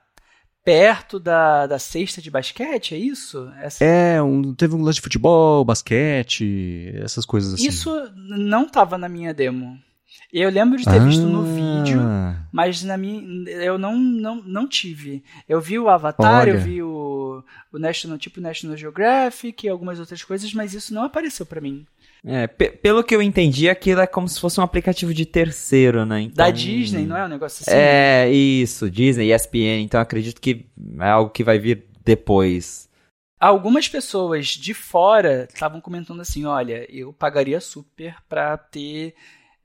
perto 0.64 1.18
da, 1.18 1.66
da 1.66 1.78
cesta 1.78 2.20
de 2.20 2.30
basquete, 2.30 2.94
é 2.94 2.98
isso? 2.98 3.50
Essa- 3.60 3.84
É, 3.84 4.22
um- 4.22 4.54
teve 4.54 4.74
um 4.74 4.82
lance 4.82 4.96
de 4.96 5.02
futebol, 5.02 5.64
basquete, 5.64 6.92
essas 7.02 7.24
coisas 7.24 7.54
assim. 7.54 7.68
Isso 7.68 7.90
não 8.16 8.64
estava 8.66 8.96
na 8.98 9.08
minha 9.08 9.32
demo. 9.34 9.78
Eu 10.32 10.50
lembro 10.50 10.76
de 10.78 10.84
ter 10.84 11.00
visto 11.00 11.22
no 11.26 11.42
Ah, 11.42 11.44
vídeo, 11.82 12.00
mas 12.52 12.82
na 12.84 12.96
minha, 12.96 13.48
eu 13.50 13.78
não, 13.78 13.96
não, 13.96 14.36
não 14.42 14.68
tive. 14.68 15.24
Eu 15.48 15.60
vi 15.60 15.78
o 15.78 15.88
Avatar, 15.88 16.42
Olha. 16.42 16.50
eu 16.50 16.58
vi 16.60 16.82
o, 16.82 17.42
o 17.72 17.78
National, 17.78 18.16
tipo 18.18 18.40
National 18.40 18.76
Geographic 18.76 19.66
e 19.66 19.68
algumas 19.70 19.98
outras 19.98 20.22
coisas, 20.22 20.52
mas 20.52 20.72
isso 20.74 20.92
não 20.94 21.04
apareceu 21.04 21.44
pra 21.46 21.60
mim. 21.60 21.84
É, 22.24 22.46
pe- 22.46 22.70
pelo 22.70 23.02
que 23.02 23.14
eu 23.16 23.22
entendi, 23.22 23.68
aquilo 23.68 24.00
é 24.00 24.06
como 24.06 24.28
se 24.28 24.38
fosse 24.38 24.60
um 24.60 24.62
aplicativo 24.62 25.14
de 25.14 25.24
terceiro, 25.24 26.04
né? 26.04 26.20
Então, 26.22 26.44
Da 26.44 26.50
Disney, 26.50 27.06
não 27.06 27.16
é 27.16 27.24
um 27.24 27.28
negócio 27.28 27.62
assim? 27.62 27.74
É, 27.74 28.28
isso, 28.30 28.90
Disney, 28.90 29.32
ESPN, 29.32 29.82
então 29.82 30.00
acredito 30.00 30.40
que 30.40 30.66
é 31.00 31.08
algo 31.08 31.30
que 31.30 31.42
vai 31.42 31.58
vir 31.58 31.86
depois. 32.04 32.88
Algumas 33.38 33.88
pessoas 33.88 34.48
de 34.48 34.74
fora 34.74 35.48
estavam 35.50 35.80
comentando 35.80 36.20
assim: 36.20 36.44
olha, 36.44 36.86
eu 36.94 37.10
pagaria 37.10 37.58
super 37.58 38.14
pra 38.28 38.58
ter 38.58 39.14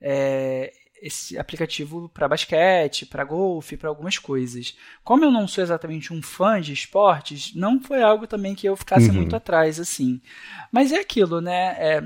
é, 0.00 0.72
esse 1.02 1.38
aplicativo 1.38 2.08
para 2.08 2.26
basquete, 2.26 3.04
para 3.04 3.22
golfe, 3.22 3.76
para 3.76 3.90
algumas 3.90 4.16
coisas. 4.16 4.74
Como 5.04 5.26
eu 5.26 5.30
não 5.30 5.46
sou 5.46 5.62
exatamente 5.62 6.10
um 6.10 6.22
fã 6.22 6.58
de 6.58 6.72
esportes, 6.72 7.54
não 7.54 7.78
foi 7.78 8.02
algo 8.02 8.26
também 8.26 8.54
que 8.54 8.66
eu 8.66 8.74
ficasse 8.76 9.10
Uhum. 9.10 9.16
muito 9.16 9.36
atrás 9.36 9.78
assim. 9.78 10.22
Mas 10.72 10.90
é 10.90 11.00
aquilo, 11.00 11.42
né? 11.42 11.76
É, 11.78 12.02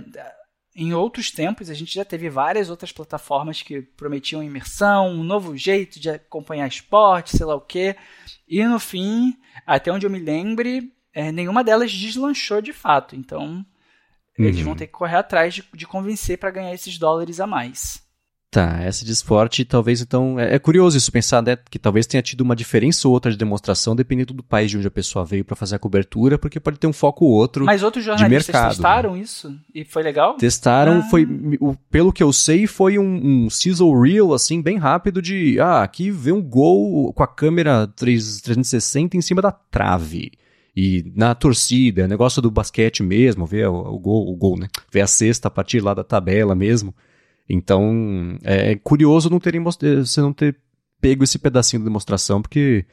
em 0.74 0.94
outros 0.94 1.30
tempos, 1.30 1.68
a 1.68 1.74
gente 1.74 1.92
já 1.94 2.04
teve 2.04 2.28
várias 2.30 2.70
outras 2.70 2.92
plataformas 2.92 3.60
que 3.62 3.82
prometiam 3.82 4.42
imersão, 4.42 5.08
um 5.08 5.24
novo 5.24 5.56
jeito 5.56 5.98
de 5.98 6.10
acompanhar 6.10 6.66
esporte, 6.68 7.36
sei 7.36 7.44
lá 7.44 7.54
o 7.54 7.60
quê. 7.60 7.96
E 8.48 8.64
no 8.64 8.78
fim, 8.78 9.36
até 9.66 9.92
onde 9.92 10.06
eu 10.06 10.10
me 10.10 10.18
lembre, 10.20 10.92
é, 11.12 11.32
nenhuma 11.32 11.64
delas 11.64 11.92
deslanchou 11.92 12.60
de 12.62 12.72
fato. 12.72 13.16
Então, 13.16 13.64
eles 14.38 14.58
Uhum. 14.58 14.64
vão 14.66 14.76
ter 14.76 14.86
que 14.86 14.92
correr 14.92 15.16
atrás 15.16 15.54
de, 15.54 15.64
de 15.74 15.86
convencer 15.86 16.38
para 16.38 16.50
ganhar 16.50 16.72
esses 16.72 16.96
dólares 16.98 17.40
a 17.40 17.46
mais. 17.46 18.02
Tá, 18.52 18.80
essa 18.82 19.04
de 19.04 19.12
esporte, 19.12 19.64
talvez 19.64 20.00
então. 20.00 20.36
É, 20.40 20.56
é 20.56 20.58
curioso 20.58 20.98
isso 20.98 21.12
pensar, 21.12 21.40
né? 21.40 21.56
Que 21.70 21.78
talvez 21.78 22.04
tenha 22.04 22.20
tido 22.20 22.40
uma 22.40 22.56
diferença 22.56 23.06
ou 23.06 23.14
outra 23.14 23.30
de 23.30 23.36
demonstração, 23.36 23.94
dependendo 23.94 24.34
do 24.34 24.42
país 24.42 24.68
de 24.72 24.76
onde 24.76 24.88
a 24.88 24.90
pessoa 24.90 25.24
veio 25.24 25.44
para 25.44 25.54
fazer 25.54 25.76
a 25.76 25.78
cobertura, 25.78 26.36
porque 26.36 26.58
pode 26.58 26.76
ter 26.76 26.88
um 26.88 26.92
foco 26.92 27.24
ou 27.24 27.30
outro. 27.30 27.64
Mas 27.64 27.84
outros 27.84 28.04
jornalistas 28.04 28.48
mercado, 28.52 28.64
né? 28.70 28.74
testaram 28.74 29.16
isso 29.16 29.56
e 29.72 29.84
foi 29.84 30.02
legal? 30.02 30.34
Testaram, 30.36 30.98
Ah. 30.98 31.02
foi, 31.02 31.28
o- 31.60 31.76
pelo 31.92 32.12
que 32.12 32.24
eu 32.24 32.32
sei, 32.32 32.66
foi 32.66 32.98
um, 32.98 33.44
um 33.44 33.50
sizzle 33.50 33.92
reel, 34.02 34.34
assim, 34.34 34.60
bem 34.60 34.78
rápido 34.78 35.22
de, 35.22 35.60
ah, 35.60 35.82
aqui 35.84 36.10
vê 36.10 36.32
um 36.32 36.42
gol 36.42 37.12
com 37.12 37.22
a 37.22 37.28
câmera 37.28 37.86
3, 37.86 38.40
360 38.40 39.16
em 39.16 39.20
cima 39.20 39.40
da 39.40 39.52
trave. 39.52 40.32
E 40.76 41.04
na 41.14 41.36
torcida, 41.36 42.02
é 42.02 42.08
negócio 42.08 42.42
do 42.42 42.50
basquete 42.50 43.00
mesmo, 43.04 43.46
ver 43.46 43.68
o, 43.68 43.74
o 43.76 43.98
gol, 44.00 44.28
o 44.28 44.34
gol, 44.34 44.58
né? 44.58 44.66
Ver 44.90 45.02
a 45.02 45.06
cesta 45.06 45.46
a 45.46 45.50
partir 45.52 45.78
lá 45.80 45.94
da 45.94 46.02
tabela 46.02 46.56
mesmo. 46.56 46.92
Então, 47.50 48.38
é 48.44 48.76
curioso 48.76 49.28
não 49.28 49.40
terem 49.40 49.60
eh, 49.60 49.96
você 49.96 50.20
não 50.20 50.32
ter 50.32 50.56
pego 51.00 51.24
esse 51.24 51.38
pedacinho 51.38 51.82
da 51.82 51.88
demonstração, 51.88 52.40
porque 52.40 52.84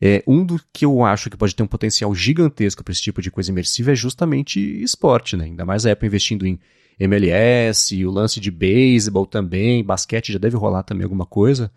é, 0.00 0.22
um 0.26 0.44
do 0.44 0.60
que 0.72 0.84
eu 0.84 1.04
acho 1.04 1.30
que 1.30 1.36
pode 1.36 1.54
ter 1.54 1.62
um 1.62 1.68
potencial 1.68 2.12
gigantesco 2.14 2.82
para 2.82 2.90
esse 2.92 3.02
tipo 3.02 3.22
de 3.22 3.30
coisa 3.30 3.50
imersiva 3.50 3.92
é 3.92 3.94
justamente 3.94 4.58
esporte, 4.82 5.36
né? 5.36 5.44
Ainda 5.44 5.64
mais 5.64 5.86
a 5.86 5.92
Apple 5.92 6.08
investindo 6.08 6.46
em 6.46 6.58
MLS, 6.98 8.04
o 8.04 8.10
lance 8.10 8.40
de 8.40 8.50
beisebol 8.50 9.26
também, 9.26 9.84
basquete 9.84 10.32
já 10.32 10.38
deve 10.38 10.56
rolar 10.56 10.82
também 10.82 11.04
alguma 11.04 11.26
coisa. 11.26 11.70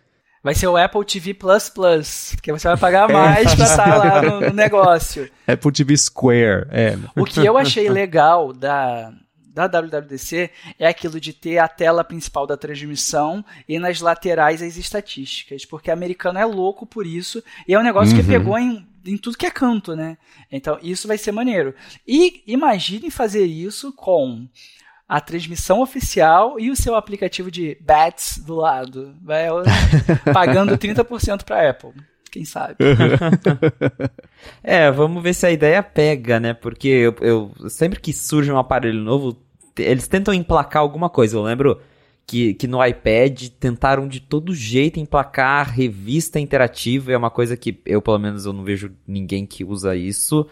Vai 0.43 0.55
ser 0.55 0.67
o 0.67 0.75
Apple 0.75 1.05
TV 1.05 1.33
Plus 1.33 1.69
Plus, 1.69 2.31
porque 2.35 2.51
você 2.51 2.67
vai 2.67 2.77
pagar 2.77 3.07
mais 3.11 3.53
pra 3.55 3.65
estar 3.65 3.97
lá 3.97 4.21
no, 4.21 4.41
no 4.41 4.53
negócio. 4.53 5.29
Apple 5.47 5.71
TV 5.71 5.95
Square, 5.95 6.67
é. 6.69 6.97
O 7.15 7.25
que 7.25 7.45
eu 7.45 7.57
achei 7.57 7.87
legal 7.91 8.51
da, 8.51 9.13
da 9.53 9.67
WWDC 9.67 10.49
é 10.79 10.87
aquilo 10.87 11.19
de 11.19 11.31
ter 11.31 11.59
a 11.59 11.67
tela 11.67 12.03
principal 12.03 12.47
da 12.47 12.57
transmissão 12.57 13.45
e 13.69 13.77
nas 13.77 14.01
laterais 14.01 14.61
as 14.61 14.77
estatísticas, 14.77 15.63
porque 15.65 15.89
o 15.89 15.93
americano 15.93 16.39
é 16.39 16.45
louco 16.45 16.85
por 16.85 17.05
isso 17.05 17.43
e 17.67 17.73
é 17.73 17.79
um 17.79 17.83
negócio 17.83 18.15
que 18.15 18.21
Uhum. 18.21 18.27
pegou 18.27 18.57
em, 18.57 18.87
em 19.05 19.15
tudo 19.17 19.37
que 19.37 19.45
é 19.45 19.51
canto, 19.51 19.95
né? 19.95 20.17
Então 20.51 20.79
isso 20.81 21.07
vai 21.07 21.17
ser 21.17 21.31
maneiro. 21.31 21.75
E 22.07 22.43
imaginem 22.47 23.11
fazer 23.11 23.45
isso 23.45 23.93
com 23.93 24.47
a 25.07 25.21
transmissão 25.21 25.81
oficial 25.81 26.59
e 26.59 26.71
o 26.71 26.75
seu 26.75 26.95
aplicativo 26.95 27.51
de 27.51 27.77
bets 27.79 28.39
do 28.39 28.55
lado. 28.55 29.15
Vai 29.21 29.45
pagando 30.33 30.75
30% 30.77 31.43
para 31.43 31.69
Apple. 31.69 31.91
Quem 32.31 32.45
sabe? 32.45 32.77
é, 34.63 34.89
vamos 34.89 35.21
ver 35.21 35.35
se 35.35 35.45
a 35.45 35.51
ideia 35.51 35.83
pega, 35.83 36.39
né? 36.39 36.53
Porque 36.55 36.87
eu, 36.87 37.15
eu 37.21 37.69
sempre 37.69 37.99
que 37.99 38.11
surge 38.11 38.51
um 38.51 38.57
aparelho 38.57 38.99
novo, 38.99 39.37
eles 39.77 40.07
tentam 40.07 40.33
emplacar 40.33 40.81
alguma 40.81 41.09
coisa. 41.09 41.37
Eu 41.37 41.43
lembro 41.43 41.79
que, 42.25 42.53
que 42.53 42.67
no 42.67 42.83
iPad 42.83 43.49
tentaram 43.59 44.07
de 44.07 44.19
todo 44.19 44.53
jeito 44.53 44.99
emplacar 44.99 45.69
revista 45.69 46.39
interativa, 46.39 47.11
é 47.11 47.17
uma 47.17 47.29
coisa 47.29 47.57
que 47.57 47.79
eu, 47.85 48.01
pelo 48.01 48.19
menos, 48.19 48.45
eu 48.45 48.53
não 48.53 48.63
vejo 48.63 48.91
ninguém 49.07 49.45
que 49.45 49.63
usa 49.63 49.95
isso. 49.95 50.47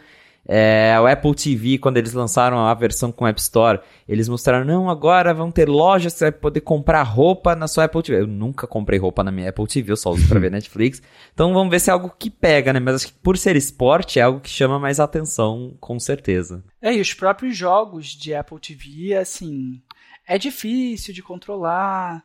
É, 0.47 0.97
o 0.99 1.05
Apple 1.05 1.35
TV, 1.35 1.77
quando 1.77 1.97
eles 1.97 2.13
lançaram 2.13 2.59
a 2.65 2.73
versão 2.73 3.11
com 3.11 3.27
App 3.27 3.39
Store, 3.39 3.79
eles 4.07 4.27
mostraram, 4.27 4.65
não, 4.65 4.89
agora 4.89 5.33
vão 5.33 5.51
ter 5.51 5.69
lojas, 5.69 6.13
você 6.13 6.25
vai 6.25 6.31
poder 6.31 6.61
comprar 6.61 7.03
roupa 7.03 7.55
na 7.55 7.67
sua 7.67 7.85
Apple 7.85 8.01
TV. 8.01 8.21
Eu 8.21 8.27
nunca 8.27 8.65
comprei 8.65 8.99
roupa 8.99 9.23
na 9.23 9.31
minha 9.31 9.49
Apple 9.49 9.67
TV, 9.67 9.91
eu 9.91 9.97
só 9.97 10.11
uso 10.11 10.27
pra 10.27 10.39
ver 10.41 10.51
Netflix. 10.51 11.01
Então 11.33 11.53
vamos 11.53 11.69
ver 11.69 11.79
se 11.79 11.89
é 11.89 11.93
algo 11.93 12.13
que 12.17 12.29
pega, 12.29 12.73
né? 12.73 12.79
Mas 12.79 12.95
acho 12.95 13.07
que 13.07 13.13
por 13.13 13.37
ser 13.37 13.55
esporte 13.55 14.19
é 14.19 14.23
algo 14.23 14.39
que 14.39 14.49
chama 14.49 14.79
mais 14.79 14.99
atenção, 14.99 15.75
com 15.79 15.99
certeza. 15.99 16.63
É, 16.81 16.93
e 16.93 16.99
os 16.99 17.13
próprios 17.13 17.55
jogos 17.55 18.07
de 18.07 18.33
Apple 18.33 18.59
TV, 18.59 19.15
assim, 19.15 19.79
é 20.27 20.37
difícil 20.37 21.13
de 21.13 21.21
controlar. 21.21 22.23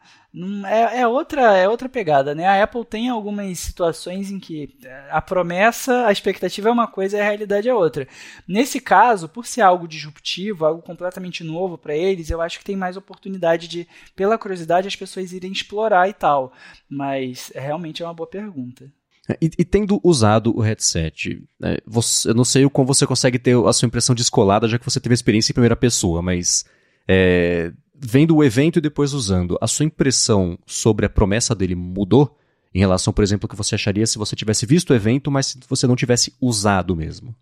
É, 0.66 1.00
é, 1.00 1.08
outra, 1.08 1.56
é 1.56 1.68
outra 1.68 1.88
pegada, 1.88 2.34
né? 2.34 2.46
A 2.46 2.62
Apple 2.62 2.84
tem 2.84 3.08
algumas 3.08 3.58
situações 3.58 4.30
em 4.30 4.38
que 4.38 4.76
a 5.10 5.20
promessa, 5.22 6.06
a 6.06 6.12
expectativa 6.12 6.68
é 6.68 6.72
uma 6.72 6.86
coisa 6.86 7.16
e 7.16 7.20
a 7.20 7.24
realidade 7.24 7.68
é 7.68 7.74
outra. 7.74 8.06
Nesse 8.46 8.80
caso, 8.80 9.28
por 9.28 9.46
ser 9.46 9.62
algo 9.62 9.88
disruptivo, 9.88 10.66
algo 10.66 10.82
completamente 10.82 11.42
novo 11.42 11.78
para 11.78 11.96
eles, 11.96 12.28
eu 12.28 12.42
acho 12.42 12.58
que 12.58 12.64
tem 12.64 12.76
mais 12.76 12.96
oportunidade 12.96 13.66
de, 13.66 13.88
pela 14.14 14.38
curiosidade, 14.38 14.88
as 14.88 14.96
pessoas 14.96 15.32
irem 15.32 15.52
explorar 15.52 16.08
e 16.08 16.12
tal. 16.12 16.52
Mas 16.88 17.50
realmente 17.54 18.02
é 18.02 18.06
uma 18.06 18.14
boa 18.14 18.28
pergunta. 18.28 18.92
E, 19.40 19.50
e, 19.58 19.64
tendo 19.64 20.00
usado 20.04 20.56
o 20.56 20.60
headset, 20.60 21.42
né, 21.58 21.78
você, 21.84 22.28
eu 22.30 22.34
não 22.34 22.44
sei 22.44 22.64
o 22.64 22.70
como 22.70 22.86
você 22.86 23.04
consegue 23.04 23.38
ter 23.38 23.56
a 23.66 23.72
sua 23.72 23.86
impressão 23.86 24.14
descolada, 24.14 24.68
já 24.68 24.78
que 24.78 24.84
você 24.84 25.00
teve 25.00 25.14
a 25.14 25.16
experiência 25.16 25.50
em 25.50 25.54
primeira 25.54 25.74
pessoa, 25.74 26.22
mas 26.22 26.64
é, 27.08 27.72
vendo 27.98 28.36
o 28.36 28.44
evento 28.44 28.78
e 28.78 28.82
depois 28.82 29.12
usando, 29.12 29.58
a 29.60 29.66
sua 29.66 29.86
impressão 29.86 30.58
sobre 30.66 31.06
a 31.06 31.10
promessa 31.10 31.54
dele 31.54 31.74
mudou? 31.74 32.36
Em 32.74 32.78
relação, 32.78 33.12
por 33.12 33.24
exemplo, 33.24 33.46
ao 33.46 33.48
que 33.48 33.56
você 33.56 33.74
acharia 33.74 34.06
se 34.06 34.18
você 34.18 34.36
tivesse 34.36 34.66
visto 34.66 34.90
o 34.90 34.94
evento, 34.94 35.30
mas 35.30 35.46
se 35.46 35.60
você 35.68 35.86
não 35.86 35.96
tivesse 35.96 36.34
usado 36.40 36.94
mesmo? 36.94 37.34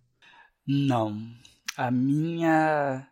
Não. 0.67 1.21
A 1.77 1.91
minha. 1.91 3.07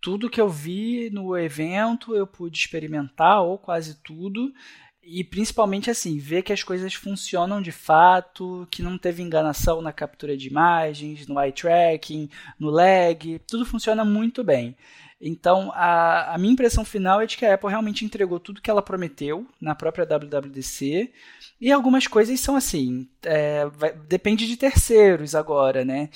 Tudo 0.00 0.30
que 0.30 0.40
eu 0.40 0.48
vi 0.48 1.10
no 1.10 1.36
evento 1.36 2.16
eu 2.16 2.26
pude 2.26 2.58
experimentar, 2.58 3.42
ou 3.42 3.56
quase 3.56 4.02
tudo. 4.02 4.52
E 5.02 5.22
principalmente 5.22 5.90
assim, 5.90 6.18
ver 6.18 6.42
que 6.42 6.52
as 6.52 6.62
coisas 6.62 6.92
funcionam 6.94 7.62
de 7.62 7.72
fato, 7.72 8.66
que 8.70 8.82
não 8.82 8.98
teve 8.98 9.22
enganação 9.22 9.80
na 9.80 9.92
captura 9.92 10.36
de 10.36 10.48
imagens, 10.48 11.26
no 11.26 11.40
eye 11.40 11.52
tracking, 11.52 12.28
no 12.58 12.68
lag, 12.68 13.40
tudo 13.46 13.64
funciona 13.64 14.04
muito 14.04 14.42
bem. 14.44 14.76
Então, 15.20 15.70
a, 15.74 16.34
a 16.34 16.38
minha 16.38 16.52
impressão 16.52 16.84
final 16.84 17.20
é 17.20 17.26
de 17.26 17.36
que 17.36 17.44
a 17.44 17.54
Apple 17.54 17.68
realmente 17.68 18.04
entregou 18.04 18.40
tudo 18.40 18.62
que 18.62 18.70
ela 18.70 18.80
prometeu 18.80 19.46
na 19.60 19.74
própria 19.74 20.06
WWDC. 20.06 21.12
E 21.60 21.70
algumas 21.70 22.06
coisas 22.06 22.40
são 22.40 22.56
assim, 22.56 23.06
é, 23.22 23.66
vai, 23.66 23.92
depende 23.92 24.46
de 24.46 24.56
terceiros 24.56 25.34
agora, 25.34 25.84
né? 25.84 26.08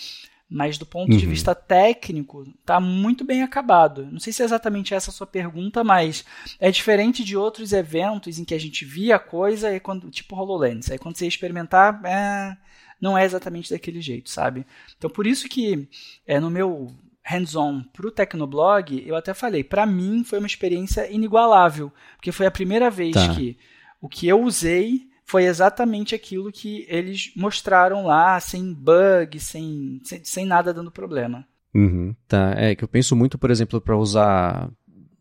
Mas 0.49 0.79
do 0.79 0.87
ponto 0.87 1.13
uhum. 1.13 1.19
de 1.19 1.27
vista 1.27 1.55
técnico, 1.55 2.47
está 2.61 2.81
muito 2.81 3.25
bem 3.25 3.43
acabado. 3.43 4.07
Não 4.11 4.21
sei 4.21 4.33
se 4.33 4.41
é 4.41 4.45
exatamente 4.45 4.95
essa 4.95 5.11
a 5.11 5.13
sua 5.13 5.27
pergunta, 5.27 5.83
mas 5.83 6.25
é 6.59 6.71
diferente 6.71 7.25
de 7.25 7.37
outros 7.37 7.73
eventos 7.73 8.39
em 8.39 8.45
que 8.45 8.55
a 8.55 8.61
gente 8.61 8.85
via 8.85 9.17
a 9.17 9.19
coisa 9.19 9.75
e 9.75 9.81
quando, 9.81 10.11
tipo 10.11 10.37
HoloLens. 10.37 10.91
Aí 10.91 10.99
quando 10.99 11.17
você 11.17 11.25
ia 11.25 11.29
experimentar, 11.29 12.01
é, 12.05 12.57
não 13.01 13.19
é 13.19 13.25
exatamente 13.25 13.71
daquele 13.71 14.01
jeito, 14.01 14.31
sabe? 14.31 14.65
Então 14.97 15.11
por 15.11 15.27
isso 15.27 15.49
que 15.49 15.89
é, 16.27 16.39
no 16.39 16.51
meu 16.51 16.95
hands-on 17.25 17.83
para 17.93 18.07
o 18.07 18.11
Tecnoblog, 18.11 19.03
eu 19.07 19.17
até 19.17 19.33
falei, 19.33 19.65
para 19.65 19.87
mim 19.87 20.23
foi 20.23 20.39
uma 20.39 20.47
experiência 20.47 21.11
inigualável, 21.11 21.91
porque 22.17 22.31
foi 22.31 22.47
a 22.47 22.51
primeira 22.51 22.91
vez 22.91 23.15
tá. 23.15 23.35
que 23.35 23.57
o 24.01 24.09
que 24.09 24.29
eu 24.29 24.43
usei 24.43 25.09
foi 25.25 25.45
exatamente 25.45 26.15
aquilo 26.15 26.53
que 26.53 26.85
eles 26.87 27.33
mostraram 27.35 28.05
lá, 28.05 28.39
sem 28.39 28.75
bug, 28.75 29.41
sem, 29.41 30.01
sem, 30.05 30.23
sem 30.23 30.45
nada 30.45 30.75
dando 30.75 30.91
problema. 30.91 31.47
Uhum, 31.75 32.15
tá, 32.29 32.55
é 32.59 32.75
que 32.75 32.85
eu 32.85 32.89
penso 32.89 33.17
muito, 33.17 33.39
por 33.39 33.51
exemplo, 33.51 33.81
para 33.81 33.97
usar, 33.97 34.71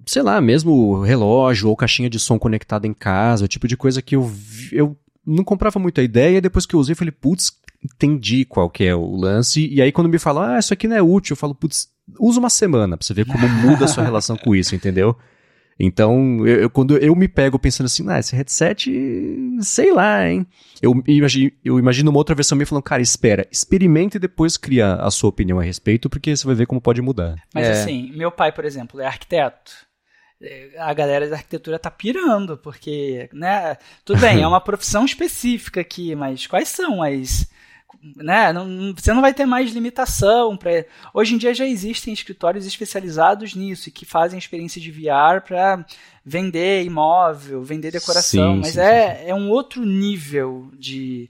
sei 0.05 0.21
lá, 0.21 0.41
mesmo 0.41 1.01
relógio 1.01 1.69
ou 1.69 1.75
caixinha 1.75 2.09
de 2.09 2.19
som 2.19 2.37
conectada 2.37 2.85
em 2.85 2.93
casa, 2.93 3.45
o 3.45 3.47
tipo 3.47 3.65
de 3.65 3.77
coisa 3.77 4.01
que 4.01 4.17
eu, 4.17 4.29
eu 4.73 4.97
não 5.25 5.45
comprava 5.45 5.79
muito 5.79 6.01
a 6.01 6.03
ideia, 6.03 6.37
e 6.37 6.41
depois 6.41 6.65
que 6.65 6.75
eu 6.75 6.81
usei, 6.81 6.95
falei, 6.95 7.13
putz, 7.13 7.57
entendi 7.81 8.43
qual 8.43 8.69
que 8.69 8.83
é 8.83 8.93
o 8.93 9.15
lance, 9.15 9.65
e 9.65 9.81
aí 9.81 9.91
quando 9.91 10.09
me 10.09 10.19
falam, 10.19 10.43
ah, 10.43 10.59
isso 10.59 10.73
aqui 10.73 10.85
não 10.85 10.97
é 10.97 11.01
útil, 11.01 11.33
eu 11.33 11.37
falo, 11.37 11.55
putz, 11.55 11.92
usa 12.19 12.39
uma 12.39 12.49
semana 12.49 12.97
pra 12.97 13.05
você 13.05 13.13
ver 13.13 13.25
como 13.25 13.47
muda 13.47 13.85
a 13.85 13.87
sua 13.87 14.03
relação 14.03 14.37
com 14.37 14.55
isso, 14.55 14.75
entendeu? 14.75 15.17
Então, 15.79 16.45
eu, 16.45 16.61
eu, 16.61 16.69
quando 16.69 16.97
eu 16.97 17.15
me 17.15 17.27
pego 17.27 17.57
pensando 17.57 17.87
assim, 17.87 18.07
ah, 18.09 18.19
esse 18.19 18.35
headset, 18.35 18.91
sei 19.61 19.91
lá, 19.91 20.27
hein? 20.27 20.45
Eu 20.81 21.03
imagino, 21.07 21.51
eu 21.63 21.79
imagino 21.79 22.11
uma 22.11 22.19
outra 22.19 22.35
versão 22.35 22.57
me 22.57 22.65
falando, 22.65 22.83
cara, 22.83 23.01
espera, 23.01 23.47
experimenta 23.51 24.17
e 24.17 24.19
depois 24.19 24.55
cria 24.55 24.95
a 24.95 25.09
sua 25.09 25.29
opinião 25.29 25.59
a 25.59 25.63
respeito, 25.63 26.09
porque 26.09 26.35
você 26.35 26.45
vai 26.45 26.55
ver 26.55 26.67
como 26.67 26.81
pode 26.81 27.01
mudar. 27.01 27.35
Mas 27.53 27.67
é. 27.67 27.71
assim, 27.71 28.11
meu 28.15 28.31
pai, 28.31 28.51
por 28.51 28.65
exemplo, 28.65 29.01
é 29.01 29.05
arquiteto. 29.05 29.71
A 30.77 30.93
galera 30.93 31.29
da 31.29 31.37
arquitetura 31.37 31.79
tá 31.79 31.89
pirando, 31.89 32.57
porque, 32.57 33.29
né? 33.33 33.77
Tudo 34.03 34.19
bem, 34.19 34.41
é 34.41 34.47
uma 34.47 34.59
profissão 34.59 35.05
específica 35.05 35.79
aqui, 35.79 36.13
mas 36.15 36.45
quais 36.45 36.67
são 36.67 37.01
as 37.01 37.47
né, 38.15 38.51
não, 38.51 38.93
você 38.93 39.13
não 39.13 39.21
vai 39.21 39.33
ter 39.33 39.45
mais 39.45 39.71
limitação. 39.71 40.57
Pra... 40.57 40.85
Hoje 41.13 41.35
em 41.35 41.37
dia 41.37 41.53
já 41.53 41.65
existem 41.65 42.13
escritórios 42.13 42.65
especializados 42.65 43.55
nisso 43.55 43.87
e 43.87 43.91
que 43.91 44.05
fazem 44.05 44.37
experiência 44.37 44.81
de 44.81 44.91
VR 44.91 45.41
para 45.45 45.85
vender 46.25 46.83
imóvel, 46.83 47.63
vender 47.63 47.91
decoração, 47.91 48.55
sim, 48.55 48.59
mas 48.59 48.73
sim, 48.73 48.79
é, 48.79 49.15
sim. 49.15 49.29
é 49.29 49.35
um 49.35 49.49
outro 49.49 49.85
nível 49.85 50.69
de, 50.77 51.29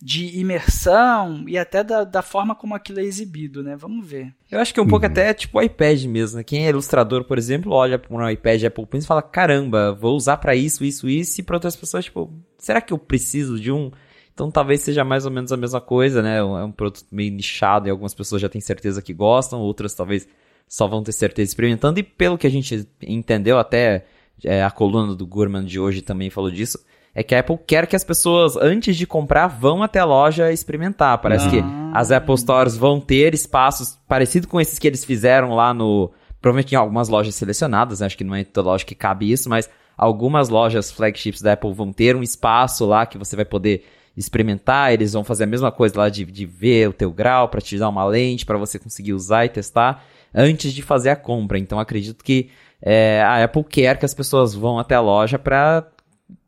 de 0.00 0.38
imersão 0.38 1.44
e 1.48 1.58
até 1.58 1.82
da, 1.82 2.04
da 2.04 2.22
forma 2.22 2.54
como 2.54 2.74
aquilo 2.74 3.00
é 3.00 3.04
exibido, 3.04 3.62
né? 3.62 3.76
Vamos 3.76 4.06
ver. 4.06 4.32
Eu 4.50 4.60
acho 4.60 4.72
que 4.72 4.78
é 4.78 4.82
um 4.82 4.84
uhum. 4.84 4.90
pouco 4.90 5.06
até 5.06 5.32
tipo 5.34 5.58
o 5.58 5.62
iPad 5.62 6.04
mesmo, 6.04 6.38
né? 6.38 6.44
Quem 6.44 6.66
é 6.66 6.70
ilustrador, 6.70 7.24
por 7.24 7.38
exemplo, 7.38 7.72
olha 7.72 7.98
para 7.98 8.14
um 8.14 8.30
iPad 8.30 8.64
Apple 8.64 8.86
Pencil 8.86 9.06
e 9.06 9.08
fala, 9.08 9.22
caramba, 9.22 9.92
vou 9.92 10.16
usar 10.16 10.36
para 10.36 10.54
isso, 10.54 10.84
isso, 10.84 11.08
isso, 11.08 11.40
e 11.40 11.44
para 11.44 11.56
outras 11.56 11.76
pessoas, 11.76 12.04
tipo, 12.04 12.32
será 12.58 12.80
que 12.80 12.92
eu 12.92 12.98
preciso 12.98 13.58
de 13.58 13.72
um 13.72 13.90
então 14.34 14.50
talvez 14.50 14.80
seja 14.80 15.04
mais 15.04 15.26
ou 15.26 15.30
menos 15.30 15.52
a 15.52 15.56
mesma 15.56 15.80
coisa, 15.80 16.22
né? 16.22 16.38
É 16.38 16.42
um 16.42 16.72
produto 16.72 17.04
meio 17.10 17.32
nichado 17.32 17.86
e 17.86 17.90
algumas 17.90 18.14
pessoas 18.14 18.40
já 18.40 18.48
têm 18.48 18.60
certeza 18.60 19.02
que 19.02 19.12
gostam, 19.12 19.60
outras 19.60 19.94
talvez 19.94 20.26
só 20.66 20.86
vão 20.86 21.02
ter 21.02 21.12
certeza 21.12 21.50
experimentando. 21.50 22.00
E 22.00 22.02
pelo 22.02 22.38
que 22.38 22.46
a 22.46 22.50
gente 22.50 22.88
entendeu, 23.02 23.58
até 23.58 24.06
é, 24.42 24.64
a 24.64 24.70
coluna 24.70 25.14
do 25.14 25.26
Gurman 25.26 25.64
de 25.64 25.78
hoje 25.78 26.00
também 26.00 26.30
falou 26.30 26.50
disso, 26.50 26.78
é 27.14 27.22
que 27.22 27.34
a 27.34 27.40
Apple 27.40 27.58
quer 27.66 27.86
que 27.86 27.94
as 27.94 28.04
pessoas, 28.04 28.56
antes 28.56 28.96
de 28.96 29.06
comprar, 29.06 29.46
vão 29.46 29.82
até 29.82 29.98
a 29.98 30.04
loja 30.04 30.50
experimentar. 30.50 31.18
Parece 31.18 31.48
que 31.50 31.60
ah. 31.60 31.92
as 31.94 32.10
Apple 32.10 32.38
Stores 32.38 32.74
vão 32.74 32.98
ter 32.98 33.34
espaços 33.34 33.98
parecidos 34.08 34.48
com 34.48 34.58
esses 34.58 34.78
que 34.78 34.86
eles 34.86 35.04
fizeram 35.04 35.54
lá 35.54 35.74
no. 35.74 36.10
Provavelmente 36.40 36.72
em 36.72 36.76
algumas 36.76 37.08
lojas 37.08 37.34
selecionadas, 37.34 38.00
né? 38.00 38.06
acho 38.06 38.16
que 38.16 38.24
não 38.24 38.34
é 38.34 38.42
toda 38.42 38.70
loja 38.70 38.84
que 38.84 38.96
cabe 38.96 39.30
isso, 39.30 39.48
mas 39.48 39.70
algumas 39.96 40.48
lojas 40.48 40.90
flagships 40.90 41.40
da 41.40 41.52
Apple 41.52 41.72
vão 41.72 41.92
ter 41.92 42.16
um 42.16 42.22
espaço 42.22 42.84
lá 42.84 43.06
que 43.06 43.16
você 43.16 43.36
vai 43.36 43.44
poder 43.44 43.84
experimentar, 44.16 44.92
eles 44.92 45.12
vão 45.12 45.24
fazer 45.24 45.44
a 45.44 45.46
mesma 45.46 45.72
coisa 45.72 45.98
lá 45.98 46.08
de, 46.08 46.24
de 46.24 46.46
ver 46.46 46.88
o 46.88 46.92
teu 46.92 47.10
grau 47.10 47.48
para 47.48 47.60
te 47.60 47.78
dar 47.78 47.88
uma 47.88 48.04
lente 48.04 48.44
para 48.44 48.58
você 48.58 48.78
conseguir 48.78 49.12
usar 49.12 49.46
e 49.46 49.48
testar 49.48 50.04
antes 50.34 50.72
de 50.72 50.82
fazer 50.82 51.10
a 51.10 51.16
compra. 51.16 51.58
Então 51.58 51.78
acredito 51.78 52.22
que 52.22 52.50
é, 52.80 53.22
a 53.22 53.44
Apple 53.44 53.64
quer 53.64 53.98
que 53.98 54.04
as 54.04 54.14
pessoas 54.14 54.54
vão 54.54 54.78
até 54.78 54.94
a 54.94 55.00
loja 55.00 55.38
para 55.38 55.86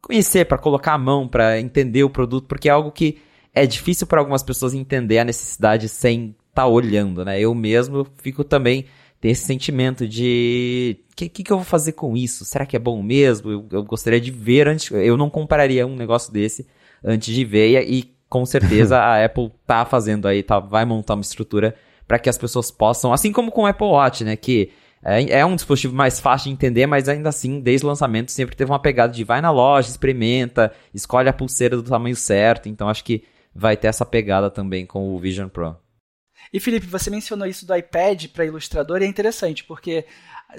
conhecer, 0.03 0.45
para 0.45 0.59
colocar 0.59 0.93
a 0.93 0.99
mão, 0.99 1.27
para 1.27 1.59
entender 1.59 2.05
o 2.05 2.11
produto, 2.11 2.47
porque 2.47 2.69
é 2.69 2.73
algo 2.73 2.93
que 2.93 3.19
é 3.55 3.67
difícil 3.67 4.07
para 4.07 4.21
algumas 4.21 4.43
pessoas 4.43 4.75
entender 4.75 5.19
a 5.19 5.25
necessidade 5.25 5.89
sem 5.89 6.35
estar 6.49 6.63
tá 6.63 6.67
olhando, 6.67 7.25
né? 7.25 7.41
Eu 7.41 7.55
mesmo 7.55 8.07
fico 8.19 8.45
também 8.45 8.85
tem 9.21 9.31
esse 9.31 9.47
sentimento 9.47 10.07
de 10.07 10.99
o 11.13 11.17
que, 11.17 11.29
que, 11.31 11.45
que, 11.45 11.51
eu 11.51 11.57
vou 11.57 11.65
fazer 11.65 11.93
com 11.93 12.15
isso? 12.15 12.45
Será 12.45 12.67
que 12.67 12.77
é 12.77 12.79
bom 12.79 13.03
mesmo? 13.03 13.51
Eu, 13.51 13.67
eu 13.71 13.83
gostaria 13.83 14.21
de 14.21 14.31
ver 14.31 14.69
antes. 14.69 14.91
Eu 14.91 15.17
não 15.17 15.31
compraria 15.31 15.87
um 15.87 15.97
negócio 15.97 16.31
desse 16.31 16.67
antes 17.05 17.35
de 17.35 17.45
ver 17.45 17.83
e, 17.83 17.99
e 17.99 18.15
com 18.29 18.47
certeza 18.47 18.99
a 18.99 19.23
Apple 19.25 19.53
tá 19.67 19.85
fazendo 19.85 20.27
aí, 20.27 20.43
tá, 20.43 20.59
vai 20.59 20.85
montar 20.85 21.15
uma 21.15 21.21
estrutura 21.21 21.75
para 22.09 22.19
que 22.19 22.29
as 22.29 22.39
pessoas 22.39 22.71
possam, 22.71 23.13
assim 23.13 23.33
como 23.33 23.51
com 23.51 23.63
o 23.63 23.67
Apple 23.67 23.87
Watch, 23.87 24.25
né, 24.25 24.37
que 24.37 24.71
é, 25.05 25.41
é, 25.41 25.47
um 25.47 25.55
dispositivo 25.55 25.95
mais 25.95 26.19
fácil 26.19 26.49
de 26.49 26.55
entender, 26.55 26.87
mas 26.87 27.09
ainda 27.09 27.29
assim, 27.29 27.61
desde 27.61 27.85
o 27.85 27.89
lançamento, 27.89 28.33
sempre 28.33 28.57
teve 28.57 28.71
uma 28.71 28.79
pegada 28.79 29.13
de 29.13 29.23
vai 29.23 29.41
na 29.43 29.51
loja, 29.51 29.91
experimenta, 29.91 30.73
escolhe 30.95 31.29
a 31.29 31.33
pulseira 31.33 31.77
do 31.77 31.83
tamanho 31.83 32.17
certo. 32.17 32.71
Então 32.71 32.89
acho 32.89 33.05
que 33.05 33.23
vai 33.55 33.77
ter 33.77 33.89
essa 33.89 34.07
pegada 34.07 34.51
também 34.51 34.87
com 34.87 35.15
o 35.15 35.19
Vision 35.19 35.49
Pro. 35.49 35.77
E 36.53 36.59
Felipe, 36.59 36.87
você 36.87 37.11
mencionou 37.11 37.47
isso 37.47 37.67
do 37.67 37.77
iPad 37.77 38.29
para 38.29 38.47
ilustrador 38.47 39.03
e 39.03 39.05
é 39.05 39.09
interessante, 39.09 39.63
porque 39.65 40.07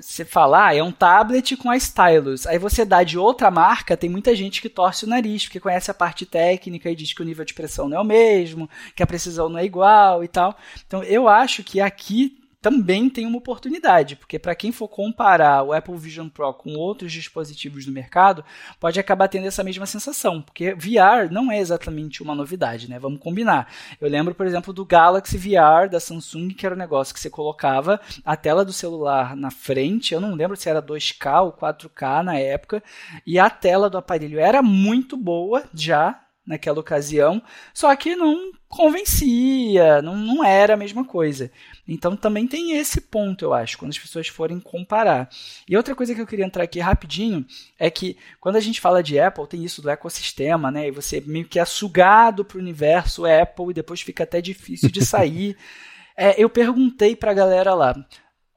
você 0.01 0.25
fala, 0.25 0.67
ah, 0.67 0.75
é 0.75 0.81
um 0.83 0.91
tablet 0.91 1.55
com 1.57 1.69
a 1.69 1.77
stylus. 1.77 2.45
Aí 2.47 2.57
você 2.57 2.85
dá 2.85 3.03
de 3.03 3.17
outra 3.17 3.49
marca, 3.49 3.97
tem 3.97 4.09
muita 4.09 4.35
gente 4.35 4.61
que 4.61 4.69
torce 4.69 5.05
o 5.05 5.07
nariz, 5.07 5.45
porque 5.45 5.59
conhece 5.59 5.89
a 5.89 5.93
parte 5.93 6.25
técnica 6.25 6.89
e 6.89 6.95
diz 6.95 7.13
que 7.13 7.21
o 7.21 7.25
nível 7.25 7.45
de 7.45 7.53
pressão 7.53 7.87
não 7.87 7.97
é 7.97 8.01
o 8.01 8.05
mesmo, 8.05 8.69
que 8.95 9.03
a 9.03 9.07
precisão 9.07 9.49
não 9.49 9.59
é 9.59 9.65
igual 9.65 10.23
e 10.23 10.27
tal. 10.27 10.57
Então 10.85 11.03
eu 11.03 11.27
acho 11.27 11.63
que 11.63 11.79
aqui 11.81 12.37
também 12.65 13.11
tem 13.11 13.27
uma 13.27 13.37
oportunidade, 13.37 14.15
porque 14.15 14.39
para 14.39 14.55
quem 14.55 14.71
for 14.71 14.87
comparar 14.87 15.61
o 15.61 15.71
Apple 15.71 15.95
Vision 15.95 16.27
Pro 16.27 16.51
com 16.51 16.73
outros 16.73 17.13
dispositivos 17.13 17.85
do 17.85 17.91
mercado, 17.91 18.43
pode 18.79 18.99
acabar 18.99 19.27
tendo 19.27 19.45
essa 19.45 19.63
mesma 19.63 19.85
sensação, 19.85 20.41
porque 20.41 20.73
VR 20.73 21.29
não 21.29 21.51
é 21.51 21.59
exatamente 21.59 22.23
uma 22.23 22.33
novidade, 22.33 22.89
né? 22.89 22.97
Vamos 22.97 23.19
combinar. 23.19 23.71
Eu 24.01 24.09
lembro, 24.09 24.33
por 24.33 24.47
exemplo, 24.47 24.73
do 24.73 24.83
Galaxy 24.83 25.37
VR 25.37 25.87
da 25.91 25.99
Samsung, 25.99 26.55
que 26.55 26.65
era 26.65 26.73
um 26.73 26.79
negócio 26.79 27.13
que 27.13 27.19
você 27.19 27.29
colocava 27.29 28.01
a 28.25 28.35
tela 28.35 28.65
do 28.65 28.73
celular 28.73 29.35
na 29.35 29.51
frente, 29.51 30.15
eu 30.15 30.19
não 30.19 30.33
lembro 30.33 30.57
se 30.57 30.67
era 30.67 30.81
2K 30.81 31.43
ou 31.43 31.53
4K 31.53 32.23
na 32.23 32.39
época, 32.39 32.81
e 33.27 33.37
a 33.37 33.47
tela 33.47 33.91
do 33.91 33.99
aparelho 33.99 34.39
era 34.39 34.63
muito 34.63 35.15
boa 35.15 35.65
já, 35.71 36.19
naquela 36.45 36.79
ocasião, 36.79 37.41
só 37.73 37.95
que 37.95 38.15
não 38.15 38.51
convencia, 38.67 40.01
não, 40.01 40.15
não 40.17 40.43
era 40.43 40.73
a 40.73 40.77
mesma 40.77 41.05
coisa. 41.05 41.51
Então 41.87 42.15
também 42.15 42.47
tem 42.47 42.77
esse 42.77 42.99
ponto, 42.99 43.45
eu 43.45 43.53
acho, 43.53 43.77
quando 43.77 43.91
as 43.91 43.99
pessoas 43.99 44.27
forem 44.27 44.59
comparar. 44.59 45.29
E 45.67 45.77
outra 45.77 45.95
coisa 45.95 46.13
que 46.13 46.21
eu 46.21 46.27
queria 46.27 46.45
entrar 46.45 46.63
aqui 46.63 46.79
rapidinho 46.79 47.45
é 47.79 47.89
que 47.89 48.17
quando 48.39 48.55
a 48.55 48.59
gente 48.59 48.81
fala 48.81 49.03
de 49.03 49.19
Apple, 49.19 49.47
tem 49.47 49.63
isso 49.63 49.81
do 49.81 49.89
ecossistema, 49.89 50.71
né? 50.71 50.87
E 50.87 50.91
você 50.91 51.21
meio 51.21 51.47
que 51.47 51.59
é 51.59 51.65
sugado 51.65 52.43
para 52.43 52.57
o 52.57 52.61
universo 52.61 53.25
Apple 53.25 53.69
e 53.69 53.73
depois 53.73 54.01
fica 54.01 54.23
até 54.23 54.41
difícil 54.41 54.89
de 54.89 55.05
sair. 55.05 55.55
é, 56.17 56.41
eu 56.41 56.49
perguntei 56.49 57.15
para 57.15 57.31
a 57.31 57.35
galera 57.35 57.73
lá, 57.73 57.95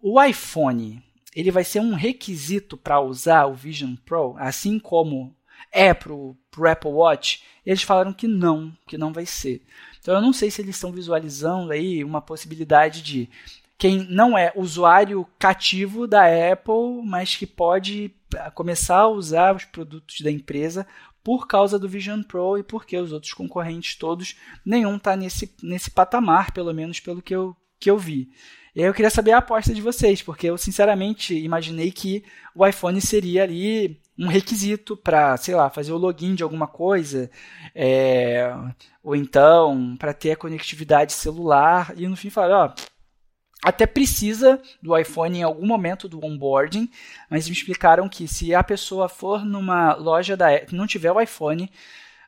o 0.01 0.23
iPhone 0.23 1.03
ele 1.35 1.51
vai 1.51 1.63
ser 1.63 1.81
um 1.81 1.95
requisito 1.95 2.77
para 2.77 3.01
usar 3.01 3.47
o 3.47 3.55
Vision 3.55 3.95
Pro, 4.05 4.35
assim 4.39 4.79
como 4.79 5.37
é 5.71 5.93
para 5.93 6.13
o 6.13 6.37
Apple 6.69 6.91
Watch? 6.91 7.43
Eles 7.65 7.83
falaram 7.83 8.13
que 8.13 8.27
não, 8.27 8.77
que 8.87 8.99
não 8.99 9.13
vai 9.13 9.27
ser. 9.27 9.63
Então 10.09 10.17
eu 10.17 10.23
não 10.23 10.33
sei 10.33 10.51
se 10.51 10.63
eles 10.63 10.75
estão 10.75 10.91
visualizando 10.91 11.71
aí 11.71 12.03
uma 12.03 12.23
possibilidade 12.23 13.03
de 13.03 13.29
quem 13.77 14.07
não 14.09 14.39
é 14.39 14.51
usuário 14.57 15.29
cativo 15.39 16.07
da 16.07 16.23
Apple, 16.51 17.03
mas 17.05 17.37
que 17.37 17.47
pode 17.47 18.11
ah, 18.35 18.51
começar 18.51 19.01
a 19.01 19.09
usar 19.09 19.55
os 19.55 19.67
produtos 19.67 20.23
da 20.23 20.31
empresa 20.31 20.87
por 21.23 21.47
causa 21.47 21.79
do 21.79 21.87
Vision 21.87 22.23
Pro 22.23 22.57
e 22.57 22.63
porque 22.63 22.97
os 22.97 23.13
outros 23.13 23.35
concorrentes 23.35 23.97
todos, 23.97 24.35
nenhum 24.65 24.97
está 24.97 25.15
nesse, 25.15 25.55
nesse 25.63 25.91
patamar, 25.91 26.53
pelo 26.53 26.73
menos 26.73 27.01
pelo 27.01 27.21
que 27.21 27.37
eu, 27.37 27.55
que 27.79 27.91
eu 27.91 27.99
vi. 27.99 28.31
E 28.79 28.81
aí 28.81 28.87
eu 28.87 28.95
queria 28.95 29.11
saber 29.11 29.33
a 29.33 29.39
aposta 29.39 29.75
de 29.75 29.83
vocês, 29.83 30.23
porque 30.23 30.47
eu 30.47 30.57
sinceramente 30.57 31.35
imaginei 31.35 31.91
que 31.91 32.23
o 32.55 32.65
iPhone 32.65 33.01
seria 33.01 33.43
ali 33.43 34.01
um 34.17 34.29
requisito 34.29 34.97
para, 34.97 35.37
sei 35.37 35.53
lá, 35.53 35.69
fazer 35.69 35.91
o 35.91 35.97
login 35.97 36.37
de 36.37 36.45
alguma 36.45 36.69
coisa, 36.69 37.29
é, 37.75 38.55
ou 39.03 39.17
então 39.17 39.97
para 39.99 40.15
ter 40.15 40.31
a 40.31 40.37
conectividade 40.37 41.13
celular 41.13 41.93
e 41.97 42.07
no 42.07 42.17
fim 42.17 42.31
falar, 42.31 42.67
ó, 42.67 42.75
até 43.65 43.85
precisa 43.85 44.63
do 44.81 44.97
iPhone 44.97 45.39
em 45.39 45.43
algum 45.43 45.67
momento 45.67 46.09
do 46.09 46.25
onboarding, 46.25 46.89
mas 47.29 47.49
me 47.49 47.57
explicaram 47.57 48.09
que 48.09 48.29
se 48.29 48.55
a 48.55 48.63
pessoa 48.63 49.09
for 49.09 49.45
numa 49.45 49.95
loja 49.95 50.37
da 50.37 50.51
não 50.71 50.87
tiver 50.87 51.11
o 51.11 51.21
iPhone, 51.21 51.69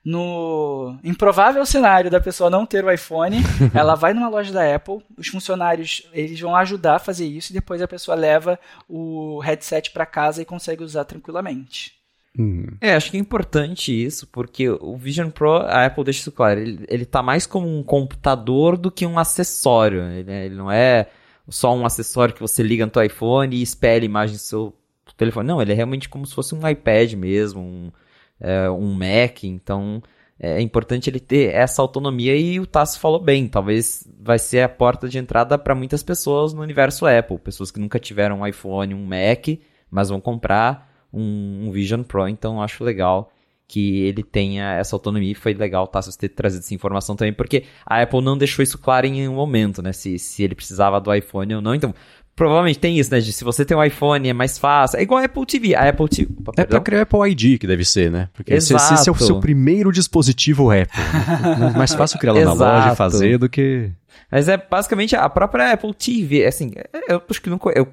no 0.05 0.99
improvável 1.05 1.65
cenário 1.67 2.11
da 2.11 2.21
pessoa 2.21 2.49
não 2.49 2.65
ter 2.65 2.85
o 2.85 2.91
iPhone, 2.91 3.37
ela 3.75 3.95
vai 3.95 4.15
numa 4.15 4.29
loja 4.29 4.53
da 4.53 4.75
Apple, 4.75 4.99
os 5.17 5.29
funcionários 5.29 6.09
eles 6.13 6.41
vão 6.41 6.57
ajudar 6.57 6.97
a 6.97 7.01
fazer 7.01 7.27
isso 7.27 7.53
e 7.53 7.55
depois 7.55 7.83
a 7.83 7.89
pessoa 7.89 8.15
leva 8.15 8.59
o 8.89 9.39
headset 9.41 9.91
para 9.91 10.07
casa 10.07 10.41
e 10.41 10.47
consegue 10.47 10.83
usar 10.83 11.05
tranquilamente. 11.05 12.01
Hum. 12.39 12.67
É, 12.81 12.95
acho 12.95 13.11
que 13.11 13.17
é 13.17 13.21
importante 13.21 13.93
isso, 13.93 14.27
porque 14.29 14.69
o 14.71 14.97
Vision 14.97 15.31
Pro, 15.31 15.57
a 15.57 15.87
Apple 15.87 16.05
deixa 16.05 16.21
isso 16.21 16.33
claro, 16.33 16.61
ele, 16.61 16.85
ele 16.89 17.05
tá 17.05 17.23
mais 17.23 17.45
como 17.45 17.67
um 17.67 17.83
computador 17.83 18.77
do 18.77 18.91
que 18.91 19.05
um 19.05 19.19
acessório. 19.19 20.03
Ele, 20.03 20.33
ele 20.33 20.55
não 20.55 20.71
é 20.71 21.09
só 21.49 21.75
um 21.75 21.85
acessório 21.85 22.35
que 22.35 22.41
você 22.41 22.63
liga 22.63 22.87
no 22.87 22.93
seu 22.93 23.03
iPhone 23.03 23.57
e 23.57 23.63
espelha 23.63 24.03
a 24.03 24.07
imagem 24.07 24.37
do 24.37 24.41
seu 24.41 24.73
telefone. 25.17 25.49
Não, 25.49 25.61
ele 25.61 25.73
é 25.73 25.75
realmente 25.75 26.09
como 26.09 26.25
se 26.25 26.35
fosse 26.35 26.55
um 26.55 26.67
iPad 26.67 27.13
mesmo, 27.15 27.61
um, 27.61 27.93
é, 28.41 28.71
um 28.71 28.95
Mac, 28.95 29.45
então 29.45 30.03
é 30.43 30.61
importante 30.61 31.11
ele 31.11 31.21
ter 31.21 31.55
essa 31.55 31.83
autonomia 31.83 32.35
e 32.35 32.59
o 32.59 32.67
Tassi 32.67 32.99
falou 32.99 33.21
bem, 33.21 33.47
talvez 33.47 34.09
vai 34.19 34.39
ser 34.39 34.63
a 34.63 34.69
porta 34.69 35.07
de 35.07 35.19
entrada 35.19 35.59
para 35.59 35.75
muitas 35.75 36.03
pessoas 36.03 36.55
no 36.55 36.63
universo 36.63 37.07
Apple, 37.07 37.39
pessoas 37.39 37.71
que 37.71 37.79
nunca 37.79 37.99
tiveram 37.99 38.41
um 38.41 38.47
iPhone, 38.47 38.95
um 38.95 39.05
Mac, 39.05 39.49
mas 39.91 40.09
vão 40.09 40.19
comprar 40.19 40.91
um, 41.13 41.67
um 41.67 41.71
Vision 41.71 42.03
Pro, 42.03 42.27
então 42.27 42.63
acho 42.63 42.83
legal 42.83 43.31
que 43.69 44.01
ele 44.01 44.25
tenha 44.25 44.73
essa 44.73 44.97
autonomia 44.97 45.37
foi 45.37 45.55
legal 45.55 45.87
tá, 45.87 46.03
você 46.03 46.19
ter 46.19 46.31
trazido 46.31 46.65
essa 46.65 46.75
informação 46.75 47.15
também, 47.15 47.35
porque 47.35 47.65
a 47.85 48.01
Apple 48.01 48.23
não 48.23 48.37
deixou 48.37 48.63
isso 48.63 48.79
claro 48.79 49.07
em 49.07 49.13
nenhum 49.13 49.35
momento, 49.35 49.83
né, 49.83 49.93
se, 49.93 50.19
se 50.19 50.43
ele 50.43 50.55
precisava 50.55 50.99
do 51.01 51.15
iPhone 51.15 51.55
ou 51.55 51.61
não, 51.61 51.75
então 51.75 51.95
Provavelmente 52.41 52.79
tem 52.79 52.99
isso, 52.99 53.13
né? 53.13 53.21
De 53.21 53.35
se 53.35 53.45
você 53.45 53.67
tem 53.67 53.77
um 53.77 53.85
iPhone 53.85 54.27
é 54.27 54.33
mais 54.33 54.57
fácil. 54.57 54.99
É 54.99 55.03
igual 55.03 55.21
a 55.21 55.27
Apple 55.27 55.45
TV. 55.45 55.75
A 55.75 55.91
Apple 55.91 56.09
TV. 56.09 56.33
Opa, 56.39 56.53
é 56.57 56.65
pra 56.65 56.81
criar 56.81 57.03
Apple 57.03 57.31
ID 57.31 57.61
que 57.61 57.67
deve 57.67 57.85
ser, 57.85 58.11
né? 58.11 58.31
Porque 58.33 58.55
Exato. 58.55 58.83
se, 58.83 58.95
esse 58.95 59.09
é 59.11 59.13
o 59.13 59.15
seu 59.15 59.41
primeiro 59.41 59.93
dispositivo 59.93 60.71
Apple. 60.71 60.99
Né? 60.99 61.71
mais 61.77 61.93
fácil 61.93 62.19
criar 62.19 62.33
lá 62.33 62.43
na 62.43 62.55
loja 62.55 62.93
e 62.95 62.97
fazer 62.97 63.37
do 63.37 63.47
que. 63.47 63.91
Mas 64.33 64.49
é 64.49 64.57
basicamente 64.57 65.15
a 65.15 65.29
própria 65.29 65.71
Apple 65.71 65.93
TV. 65.93 66.47
Assim, 66.47 66.73
eu 67.07 67.21
acho 67.29 67.43
que 67.43 67.51
nunca, 67.51 67.73
eu 67.77 67.87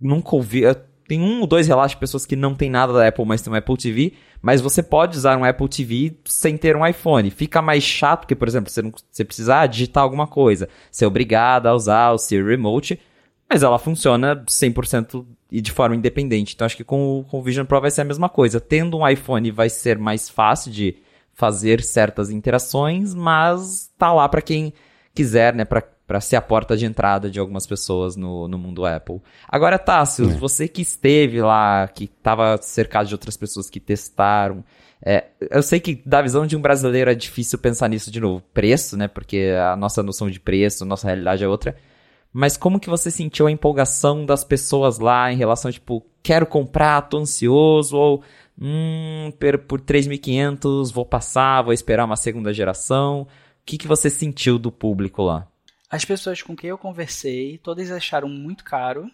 nunca 0.00 0.34
ouvi. 0.34 0.62
Eu, 0.62 0.74
tem 1.06 1.20
um 1.20 1.40
ou 1.42 1.46
dois 1.46 1.66
relatos 1.66 1.90
de 1.90 1.98
pessoas 1.98 2.24
que 2.24 2.34
não 2.34 2.54
tem 2.54 2.70
nada 2.70 2.94
da 2.94 3.06
Apple, 3.06 3.26
mas 3.26 3.42
tem 3.42 3.52
um 3.52 3.56
Apple 3.56 3.76
TV. 3.76 4.14
Mas 4.40 4.62
você 4.62 4.82
pode 4.82 5.18
usar 5.18 5.36
um 5.36 5.44
Apple 5.44 5.68
TV 5.68 6.16
sem 6.24 6.56
ter 6.56 6.74
um 6.74 6.86
iPhone. 6.86 7.28
Fica 7.28 7.60
mais 7.60 7.84
chato, 7.84 8.20
porque, 8.20 8.34
por 8.34 8.48
exemplo, 8.48 8.70
você, 8.70 8.80
não, 8.80 8.94
você 9.10 9.26
precisar 9.26 9.66
digitar 9.66 10.02
alguma 10.02 10.26
coisa. 10.26 10.70
Você 10.90 11.04
é 11.04 11.06
obrigado 11.06 11.66
a 11.66 11.74
usar 11.74 12.12
o 12.12 12.16
Siri 12.16 12.42
Remote 12.42 12.98
mas 13.50 13.64
ela 13.64 13.78
funciona 13.78 14.44
100% 14.46 15.26
e 15.50 15.60
de 15.60 15.72
forma 15.72 15.96
independente. 15.96 16.54
Então 16.54 16.64
acho 16.64 16.76
que 16.76 16.84
com 16.84 17.18
o, 17.18 17.24
com 17.24 17.40
o 17.40 17.42
Vision 17.42 17.66
Pro 17.66 17.80
vai 17.80 17.90
ser 17.90 18.02
a 18.02 18.04
mesma 18.04 18.28
coisa. 18.28 18.60
Tendo 18.60 18.96
um 18.96 19.08
iPhone 19.08 19.50
vai 19.50 19.68
ser 19.68 19.98
mais 19.98 20.28
fácil 20.28 20.70
de 20.70 20.96
fazer 21.34 21.82
certas 21.82 22.30
interações, 22.30 23.12
mas 23.12 23.90
tá 23.98 24.12
lá 24.12 24.28
para 24.28 24.40
quem 24.40 24.72
quiser, 25.12 25.54
né, 25.54 25.64
para 25.64 26.20
ser 26.20 26.36
a 26.36 26.42
porta 26.42 26.76
de 26.76 26.86
entrada 26.86 27.30
de 27.30 27.40
algumas 27.40 27.66
pessoas 27.66 28.14
no, 28.14 28.46
no 28.46 28.58
mundo 28.58 28.84
Apple. 28.84 29.20
Agora, 29.48 29.78
Tássio, 29.78 30.30
é. 30.30 30.34
você 30.34 30.68
que 30.68 30.82
esteve 30.82 31.40
lá, 31.40 31.88
que 31.88 32.04
estava 32.04 32.56
cercado 32.60 33.08
de 33.08 33.14
outras 33.14 33.36
pessoas 33.36 33.68
que 33.68 33.80
testaram, 33.80 34.62
é, 35.02 35.28
eu 35.50 35.62
sei 35.62 35.80
que 35.80 36.02
da 36.04 36.20
visão 36.20 36.46
de 36.46 36.56
um 36.56 36.60
brasileiro 36.60 37.10
é 37.10 37.14
difícil 37.14 37.58
pensar 37.58 37.88
nisso 37.88 38.10
de 38.10 38.20
novo. 38.20 38.42
Preço, 38.52 38.96
né, 38.96 39.08
porque 39.08 39.52
a 39.58 39.74
nossa 39.74 40.02
noção 40.02 40.30
de 40.30 40.38
preço, 40.38 40.84
nossa 40.84 41.06
realidade 41.06 41.42
é 41.42 41.48
outra. 41.48 41.74
Mas 42.32 42.56
como 42.56 42.78
que 42.78 42.88
você 42.88 43.10
sentiu 43.10 43.46
a 43.46 43.50
empolgação 43.50 44.24
das 44.24 44.44
pessoas 44.44 44.98
lá 44.98 45.32
em 45.32 45.36
relação, 45.36 45.70
tipo, 45.70 46.04
quero 46.22 46.46
comprar, 46.46 47.02
tô 47.02 47.18
ansioso, 47.18 47.96
ou, 47.96 48.22
hum, 48.58 49.32
por 49.66 49.80
3.500 49.80 50.92
vou 50.92 51.04
passar, 51.04 51.62
vou 51.62 51.72
esperar 51.72 52.04
uma 52.04 52.16
segunda 52.16 52.52
geração. 52.52 53.22
O 53.22 53.26
que, 53.66 53.78
que 53.78 53.88
você 53.88 54.08
sentiu 54.08 54.58
do 54.58 54.70
público 54.70 55.22
lá? 55.22 55.48
As 55.90 56.04
pessoas 56.04 56.40
com 56.40 56.54
quem 56.54 56.70
eu 56.70 56.78
conversei, 56.78 57.58
todas 57.58 57.90
acharam 57.90 58.28
muito 58.28 58.62
caro. 58.62 59.10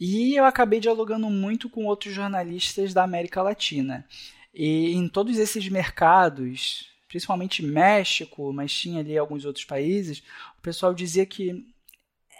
E 0.00 0.36
eu 0.36 0.44
acabei 0.44 0.80
dialogando 0.80 1.28
muito 1.28 1.68
com 1.68 1.84
outros 1.84 2.14
jornalistas 2.14 2.94
da 2.94 3.02
América 3.02 3.42
Latina. 3.42 4.06
E 4.54 4.92
em 4.94 5.08
todos 5.08 5.36
esses 5.38 5.68
mercados, 5.68 6.88
principalmente 7.08 7.62
México, 7.62 8.52
mas 8.52 8.72
tinha 8.72 9.00
ali 9.00 9.18
alguns 9.18 9.44
outros 9.44 9.64
países, 9.64 10.22
o 10.58 10.62
pessoal 10.62 10.94
dizia 10.94 11.26
que 11.26 11.66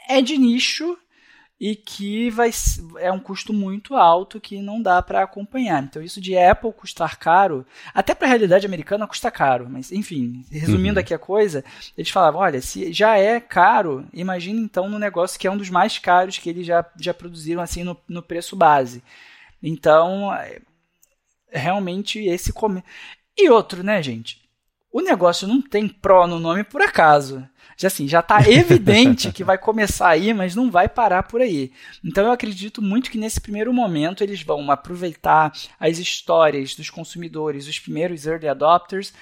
é 0.08 0.22
de 0.22 0.36
nicho 0.38 0.96
e 1.60 1.74
que 1.74 2.30
vai, 2.30 2.50
é 2.98 3.10
um 3.10 3.18
custo 3.18 3.52
muito 3.52 3.96
alto 3.96 4.40
que 4.40 4.62
não 4.62 4.80
dá 4.80 5.02
para 5.02 5.22
acompanhar. 5.22 5.82
Então, 5.82 6.00
isso 6.00 6.20
de 6.20 6.38
Apple 6.38 6.72
custar 6.72 7.18
caro, 7.18 7.66
até 7.92 8.14
para 8.14 8.26
a 8.26 8.30
realidade 8.30 8.64
americana 8.64 9.08
custa 9.08 9.30
caro, 9.30 9.68
mas 9.68 9.90
enfim, 9.90 10.44
resumindo 10.50 10.94
uhum. 10.94 11.00
aqui 11.00 11.12
a 11.12 11.18
coisa, 11.18 11.64
eles 11.96 12.10
falavam: 12.10 12.40
olha, 12.40 12.60
se 12.62 12.92
já 12.92 13.18
é 13.18 13.40
caro, 13.40 14.06
imagine 14.12 14.60
então 14.60 14.88
no 14.88 14.98
negócio 14.98 15.38
que 15.38 15.46
é 15.46 15.50
um 15.50 15.56
dos 15.56 15.68
mais 15.68 15.98
caros 15.98 16.38
que 16.38 16.48
eles 16.48 16.64
já, 16.64 16.84
já 16.98 17.12
produziram 17.12 17.60
assim 17.60 17.82
no, 17.82 17.96
no 18.08 18.22
preço 18.22 18.54
base. 18.54 19.02
Então, 19.60 20.32
é, 20.32 20.60
realmente 21.50 22.20
esse 22.20 22.52
come. 22.52 22.84
E 23.36 23.50
outro, 23.50 23.82
né, 23.82 24.00
gente? 24.02 24.40
O 24.92 25.00
negócio 25.00 25.46
não 25.46 25.60
tem 25.60 25.88
Pro 25.88 26.26
no 26.26 26.38
nome 26.38 26.64
por 26.64 26.80
acaso 26.80 27.48
já 27.78 27.86
assim, 27.86 28.08
já 28.08 28.18
está 28.18 28.40
evidente 28.50 29.30
que 29.30 29.44
vai 29.44 29.56
começar 29.56 30.08
aí, 30.08 30.34
mas 30.34 30.56
não 30.56 30.68
vai 30.68 30.88
parar 30.88 31.22
por 31.22 31.40
aí. 31.40 31.70
Então 32.04 32.24
eu 32.24 32.32
acredito 32.32 32.82
muito 32.82 33.08
que 33.08 33.16
nesse 33.16 33.40
primeiro 33.40 33.72
momento 33.72 34.24
eles 34.24 34.42
vão 34.42 34.68
aproveitar 34.70 35.52
as 35.78 35.98
histórias 35.98 36.74
dos 36.74 36.90
consumidores, 36.90 37.68
os 37.68 37.78
primeiros 37.78 38.26
early 38.26 38.48
adopters, 38.48 39.12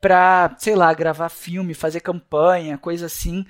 para, 0.00 0.56
sei 0.58 0.74
lá, 0.74 0.92
gravar 0.94 1.28
filme, 1.28 1.74
fazer 1.74 2.00
campanha, 2.00 2.78
coisa 2.78 3.06
assim, 3.06 3.44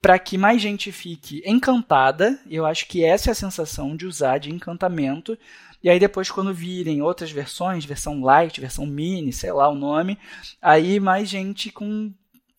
para 0.00 0.18
que 0.20 0.38
mais 0.38 0.62
gente 0.62 0.92
fique 0.92 1.42
encantada. 1.44 2.38
Eu 2.48 2.64
acho 2.64 2.86
que 2.86 3.04
essa 3.04 3.30
é 3.30 3.32
a 3.32 3.34
sensação 3.34 3.96
de 3.96 4.06
usar 4.06 4.38
de 4.38 4.50
encantamento. 4.52 5.36
E 5.82 5.90
aí 5.90 5.98
depois 5.98 6.30
quando 6.30 6.54
virem 6.54 7.02
outras 7.02 7.32
versões, 7.32 7.84
versão 7.84 8.20
light, 8.20 8.60
versão 8.60 8.86
mini, 8.86 9.32
sei 9.32 9.50
lá 9.52 9.68
o 9.68 9.74
nome, 9.74 10.16
aí 10.62 11.00
mais 11.00 11.28
gente 11.28 11.72
com 11.72 12.12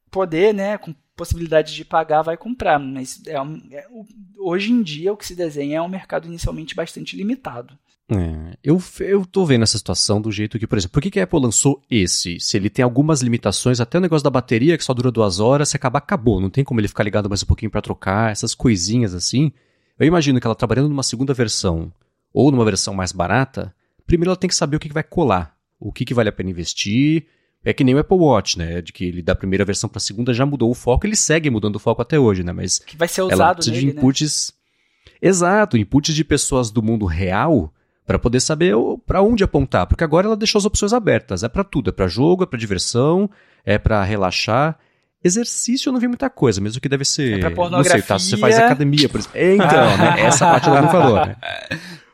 poder, 0.10 0.54
né, 0.54 0.78
com 0.78 0.94
possibilidade 1.22 1.76
de 1.76 1.86
pagar 1.86 2.24
vai 2.24 2.36
comprar. 2.36 2.80
Mas 2.80 3.22
é, 3.28 3.36
é, 3.76 3.88
hoje 4.40 4.72
em 4.72 4.82
dia 4.82 5.14
o 5.14 5.18
que 5.18 5.26
se 5.26 5.36
desenha 5.36 5.78
é 5.78 5.82
um 5.82 5.88
mercado 5.88 6.28
inicialmente 6.28 6.76
bastante 6.76 7.16
limitado. 7.16 7.78
É, 8.10 8.58
eu, 8.64 8.82
eu 9.00 9.26
tô 9.26 9.46
vendo 9.46 9.62
essa 9.62 9.78
situação 9.78 10.20
do 10.20 10.32
jeito 10.32 10.58
que, 10.58 10.68
por 10.68 10.78
exemplo, 10.78 10.94
por 10.94 11.02
que, 11.02 11.12
que 11.12 11.20
a 11.20 11.24
Apple 11.24 11.40
lançou 11.40 11.82
esse? 11.90 12.40
Se 12.40 12.58
ele 12.58 12.70
tem 12.70 12.84
algumas 12.84 13.22
limitações, 13.22 13.80
até 13.80 14.00
o 14.00 14.02
negócio 14.02 14.24
da 14.24 14.30
bateria, 14.30 14.78
que 14.78 14.84
só 14.84 14.94
dura 14.94 15.12
duas 15.12 15.40
horas, 15.40 15.70
se 15.70 15.76
acabar, 15.78 16.00
acabou. 16.00 16.42
Não 16.42 16.50
tem 16.50 16.64
como 16.64 16.80
ele 16.80 16.88
ficar 16.88 17.04
ligado 17.04 17.30
mais 17.30 17.44
um 17.44 17.46
pouquinho 17.46 17.72
para 17.72 17.82
trocar, 17.82 18.32
essas 18.32 18.56
coisinhas 18.56 19.14
assim. 19.14 19.52
Eu 19.98 20.08
imagino 20.08 20.42
que 20.42 20.48
ela 20.48 20.56
trabalhando 20.56 20.90
numa 20.90 21.04
segunda 21.04 21.34
versão, 21.34 21.94
ou 22.34 22.52
numa 22.52 22.66
versão 22.66 22.94
mais 22.94 23.12
barata, 23.12 23.74
primeiro 24.06 24.32
ela 24.32 24.38
tem 24.38 24.50
que 24.50 24.56
saber 24.56 24.76
o 24.76 24.80
que, 24.80 24.88
que 24.88 24.94
vai 24.94 25.04
colar, 25.04 25.56
o 25.80 25.92
que, 25.94 26.04
que 26.04 26.14
vale 26.14 26.30
a 26.30 26.34
pena 26.34 26.50
investir. 26.50 27.28
É 27.64 27.74
que 27.74 27.84
nem 27.84 27.94
o 27.94 28.00
Apple 28.00 28.18
Watch, 28.18 28.58
né? 28.58 28.82
De 28.82 28.92
que 28.92 29.06
ele 29.06 29.22
da 29.22 29.36
primeira 29.36 29.64
versão 29.64 29.90
para 29.90 29.98
a 29.98 30.02
segunda 30.02 30.34
já 30.34 30.46
mudou 30.46 30.72
o 30.72 30.76
foco, 30.76 31.06
ele 31.06 31.16
segue 31.16 31.50
mudando 31.50 31.76
o 31.76 31.80
foco 31.80 32.02
até 32.02 32.20
hoje, 32.20 32.44
né? 32.44 32.52
Mas 32.52 32.80
que 32.80 32.98
vai 32.98 33.08
ser 33.08 33.22
usado 33.22 33.42
ela 33.42 33.54
precisa 33.54 33.76
nele, 33.76 33.88
de 33.88 33.94
né? 33.94 34.00
inputs. 34.00 34.54
Né? 34.56 35.30
Exato, 35.30 35.78
inputs 35.78 36.16
de 36.16 36.24
pessoas 36.24 36.72
do 36.72 36.82
mundo 36.82 37.06
real 37.06 37.72
para 38.06 38.18
poder 38.18 38.40
saber 38.40 38.76
para 39.06 39.22
onde 39.22 39.44
apontar, 39.44 39.86
porque 39.86 40.04
agora 40.04 40.26
ela 40.28 40.36
deixou 40.36 40.58
as 40.58 40.66
opções 40.66 40.92
abertas. 40.92 41.44
É 41.44 41.50
para 41.50 41.64
tudo, 41.64 41.92
é 41.92 41.94
para 41.94 42.08
jogo, 42.08 42.44
é 42.44 42.48
para 42.48 42.60
diversão, 42.60 43.30
é 43.64 43.78
para 43.78 44.04
relaxar. 44.04 44.78
Exercício 45.24 45.90
eu 45.90 45.94
não 45.94 46.00
vi 46.00 46.08
muita 46.08 46.32
coisa, 46.32 46.60
mesmo 46.60 46.82
que 46.82 46.90
deve 46.90 47.06
ser. 47.06 47.38
É 47.38 47.40
pra 47.40 47.52
pornografia. 47.52 47.94
Não 47.94 48.00
sei, 48.00 48.08
tá, 48.08 48.18
você 48.18 48.38
faz 48.38 48.58
academia, 48.58 49.08
por 49.08 49.20
exemplo. 49.20 49.38
É, 49.38 49.54
então, 49.54 49.98
né? 49.98 50.22
Essa 50.26 50.48
parte 50.48 50.68
ela 50.68 50.82
não 50.82 50.90
falou, 50.90 51.16
né? 51.16 51.36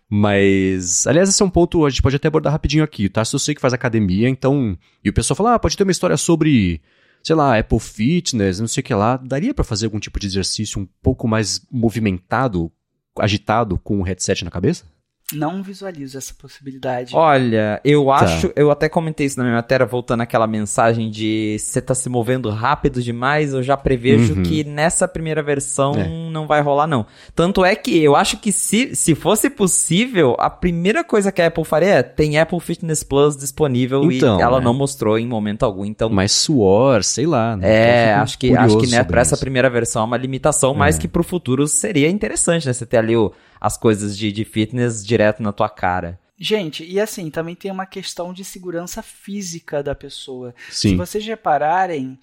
Mas, 0.09 1.05
aliás, 1.05 1.27
esse 1.27 1.41
é 1.41 1.45
um 1.45 1.49
ponto 1.49 1.85
a 1.85 1.89
gente 1.89 2.01
pode 2.01 2.15
até 2.15 2.29
abordar 2.29 2.53
rapidinho 2.53 2.84
aqui, 2.84 3.09
tá? 3.09 3.25
Se 3.25 3.35
eu 3.35 3.39
sei 3.39 3.53
que 3.53 3.61
faz 3.61 3.73
academia, 3.73 4.29
então. 4.29 4.77
E 5.03 5.09
o 5.09 5.13
pessoal 5.13 5.35
fala, 5.35 5.55
ah, 5.55 5.59
pode 5.59 5.75
ter 5.75 5.84
uma 5.84 5.91
história 5.91 6.15
sobre, 6.15 6.81
sei 7.21 7.35
lá, 7.35 7.57
Apple 7.57 7.79
Fitness, 7.79 8.59
não 8.59 8.67
sei 8.67 8.81
o 8.81 8.84
que 8.84 8.93
lá. 8.93 9.17
Daria 9.17 9.53
para 9.53 9.65
fazer 9.65 9.85
algum 9.85 9.99
tipo 9.99 10.19
de 10.19 10.27
exercício 10.27 10.81
um 10.81 10.88
pouco 11.01 11.27
mais 11.27 11.61
movimentado, 11.69 12.71
agitado, 13.19 13.77
com 13.77 13.99
o 13.99 14.03
headset 14.03 14.45
na 14.45 14.51
cabeça? 14.51 14.85
Não 15.34 15.62
visualizo 15.62 16.18
essa 16.18 16.34
possibilidade. 16.34 17.14
Olha, 17.14 17.82
eu 17.84 18.06
tá. 18.06 18.16
acho, 18.16 18.52
eu 18.56 18.72
até 18.72 18.88
comentei 18.88 19.26
isso 19.26 19.38
na 19.38 19.44
minha 19.44 19.58
matéria, 19.58 19.86
voltando 19.86 20.22
àquela 20.22 20.48
mensagem 20.48 21.10
de 21.10 21.58
você 21.60 21.82
tá 21.82 21.94
se 21.94 22.08
movendo 22.08 22.49
rápido 22.49 23.02
demais, 23.02 23.54
eu 23.54 23.62
já 23.62 23.76
prevejo 23.76 24.36
uhum. 24.36 24.44
que 24.44 24.64
nessa 24.64 25.06
primeira 25.06 25.44
versão 25.44 25.94
é. 25.95 26.08
não 26.32 26.48
vai 26.48 26.62
rolar 26.62 26.88
não. 26.88 27.06
Tanto 27.36 27.66
é 27.66 27.76
que 27.76 28.02
eu 28.02 28.16
acho 28.16 28.38
que 28.38 28.54
se, 28.54 28.95
se 28.95 29.14
fosse 29.16 29.49
possível, 29.49 30.34
a 30.40 30.49
primeira 30.49 31.04
coisa 31.04 31.30
que 31.30 31.41
a 31.41 31.48
Apple 31.48 31.66
faria 31.66 31.88
é, 31.88 32.04
tem 32.04 32.40
Apple 32.40 32.60
Fitness 32.62 33.04
Plus 33.04 33.36
disponível 33.36 34.10
então, 34.10 34.40
e 34.40 34.41
ela 34.41 34.60
é. 34.60 34.62
não 34.62 34.74
mostrou 34.74 35.20
em 35.20 35.28
momento 35.28 35.64
algum, 35.64 35.84
então... 35.84 36.10
Mais 36.10 36.32
suor, 36.32 37.04
sei 37.04 37.26
lá. 37.26 37.58
Né? 37.58 37.68
É, 37.68 38.14
acho 38.14 38.40
que, 38.40 38.56
acho 38.56 38.78
que 38.78 38.88
né, 38.88 39.04
pra 39.04 39.20
essa 39.20 39.36
primeira 39.36 39.70
versão 39.70 40.04
é 40.04 40.06
uma 40.06 40.18
limitação, 40.18 40.74
mas 40.74 40.95
é. 40.95 40.99
que 41.02 41.08
pro 41.08 41.24
futuro 41.24 41.68
seria 41.68 42.10
interessante, 42.10 42.66
né, 42.66 42.72
você 42.72 42.86
ter 42.86 42.98
ali 42.98 43.18
o 43.18 43.34
as 43.59 43.77
coisas 43.77 44.17
de, 44.17 44.31
de 44.31 44.45
fitness 44.45 45.05
direto 45.05 45.41
na 45.41 45.51
tua 45.51 45.69
cara. 45.69 46.19
Gente, 46.39 46.85
e 46.85 46.99
assim, 46.99 47.31
também 47.31 47.55
tem 47.55 47.71
uma 47.71 47.85
questão 47.85 48.31
de 48.31 48.43
segurança 48.43 49.01
física 49.01 49.81
da 49.81 49.95
pessoa. 49.95 50.53
Sim. 50.69 50.89
Se 50.89 50.95
vocês 50.95 51.25
repararem, 51.25 52.19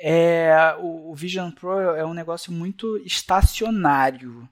é, 0.00 0.74
o, 0.80 1.10
o 1.10 1.14
Vision 1.14 1.50
Pro 1.50 1.78
é 1.78 2.04
um 2.04 2.14
negócio 2.14 2.50
muito 2.50 2.96
estacionário. 3.04 4.48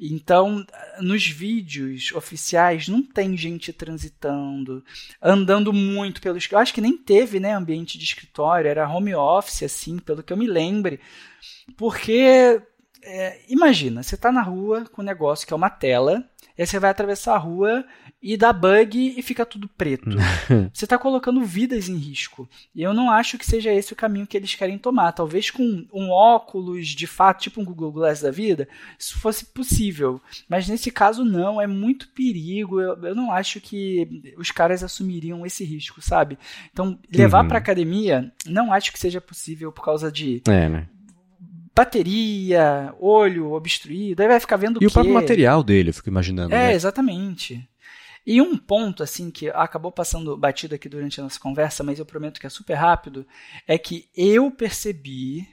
Então, 0.00 0.64
nos 1.00 1.26
vídeos 1.26 2.12
oficiais 2.12 2.86
não 2.86 3.02
tem 3.02 3.36
gente 3.36 3.72
transitando, 3.72 4.84
andando 5.20 5.72
muito 5.72 6.20
pelos. 6.20 6.48
Eu 6.50 6.58
acho 6.58 6.72
que 6.72 6.80
nem 6.80 6.96
teve, 6.96 7.40
né, 7.40 7.52
ambiente 7.52 7.98
de 7.98 8.04
escritório, 8.04 8.68
era 8.68 8.88
home 8.88 9.14
office, 9.14 9.64
assim, 9.64 9.98
pelo 9.98 10.22
que 10.22 10.32
eu 10.32 10.36
me 10.36 10.46
lembre. 10.46 11.00
Porque 11.76 12.62
é, 13.02 13.40
imagina, 13.48 14.02
você 14.02 14.14
está 14.14 14.30
na 14.32 14.42
rua 14.42 14.84
com 14.92 15.02
um 15.02 15.04
negócio 15.04 15.46
que 15.46 15.52
é 15.52 15.56
uma 15.56 15.70
tela, 15.70 16.24
e 16.56 16.62
aí 16.62 16.66
você 16.66 16.78
vai 16.80 16.90
atravessar 16.90 17.34
a 17.34 17.38
rua 17.38 17.84
e 18.20 18.36
dá 18.36 18.52
bug 18.52 19.14
e 19.16 19.22
fica 19.22 19.46
tudo 19.46 19.68
preto. 19.68 20.10
você 20.74 20.84
está 20.84 20.98
colocando 20.98 21.44
vidas 21.44 21.88
em 21.88 21.96
risco. 21.96 22.48
E 22.74 22.82
eu 22.82 22.92
não 22.92 23.12
acho 23.12 23.38
que 23.38 23.46
seja 23.46 23.72
esse 23.72 23.92
o 23.92 23.96
caminho 23.96 24.26
que 24.26 24.36
eles 24.36 24.56
querem 24.56 24.76
tomar. 24.76 25.12
Talvez 25.12 25.52
com 25.52 25.86
um 25.92 26.10
óculos 26.10 26.88
de 26.88 27.06
fato, 27.06 27.42
tipo 27.42 27.60
um 27.60 27.64
Google 27.64 27.92
Glass 27.92 28.20
da 28.20 28.32
vida, 28.32 28.68
isso 28.98 29.16
fosse 29.20 29.44
possível. 29.44 30.20
Mas 30.48 30.68
nesse 30.68 30.90
caso, 30.90 31.24
não. 31.24 31.60
É 31.60 31.66
muito 31.66 32.08
perigo. 32.08 32.80
Eu, 32.80 33.04
eu 33.04 33.14
não 33.14 33.30
acho 33.30 33.60
que 33.60 34.34
os 34.36 34.50
caras 34.50 34.82
assumiriam 34.82 35.46
esse 35.46 35.64
risco, 35.64 36.02
sabe? 36.02 36.36
Então, 36.72 36.98
levar 37.12 37.42
uhum. 37.42 37.48
para 37.48 37.58
academia, 37.58 38.32
não 38.46 38.72
acho 38.72 38.92
que 38.92 38.98
seja 38.98 39.20
possível 39.20 39.70
por 39.70 39.84
causa 39.84 40.10
de. 40.10 40.42
É, 40.48 40.68
né? 40.68 40.88
Bateria, 41.78 42.92
olho 42.98 43.52
obstruído, 43.52 44.20
aí 44.20 44.28
vai 44.28 44.40
ficar 44.40 44.56
vendo 44.56 44.78
o 44.78 44.82
E 44.82 44.86
o 44.86 44.90
próprio 44.90 45.14
material 45.14 45.62
dele, 45.62 45.90
eu 45.90 45.94
fico 45.94 46.08
imaginando. 46.08 46.52
É, 46.52 46.68
né? 46.68 46.74
exatamente. 46.74 47.68
E 48.26 48.42
um 48.42 48.56
ponto, 48.56 49.02
assim, 49.02 49.30
que 49.30 49.48
acabou 49.48 49.92
passando 49.92 50.36
batido 50.36 50.74
aqui 50.74 50.88
durante 50.88 51.20
a 51.20 51.22
nossa 51.22 51.38
conversa, 51.38 51.84
mas 51.84 51.98
eu 51.98 52.04
prometo 52.04 52.40
que 52.40 52.46
é 52.46 52.50
super 52.50 52.74
rápido, 52.74 53.26
é 53.66 53.78
que 53.78 54.08
eu 54.14 54.50
percebi, 54.50 55.48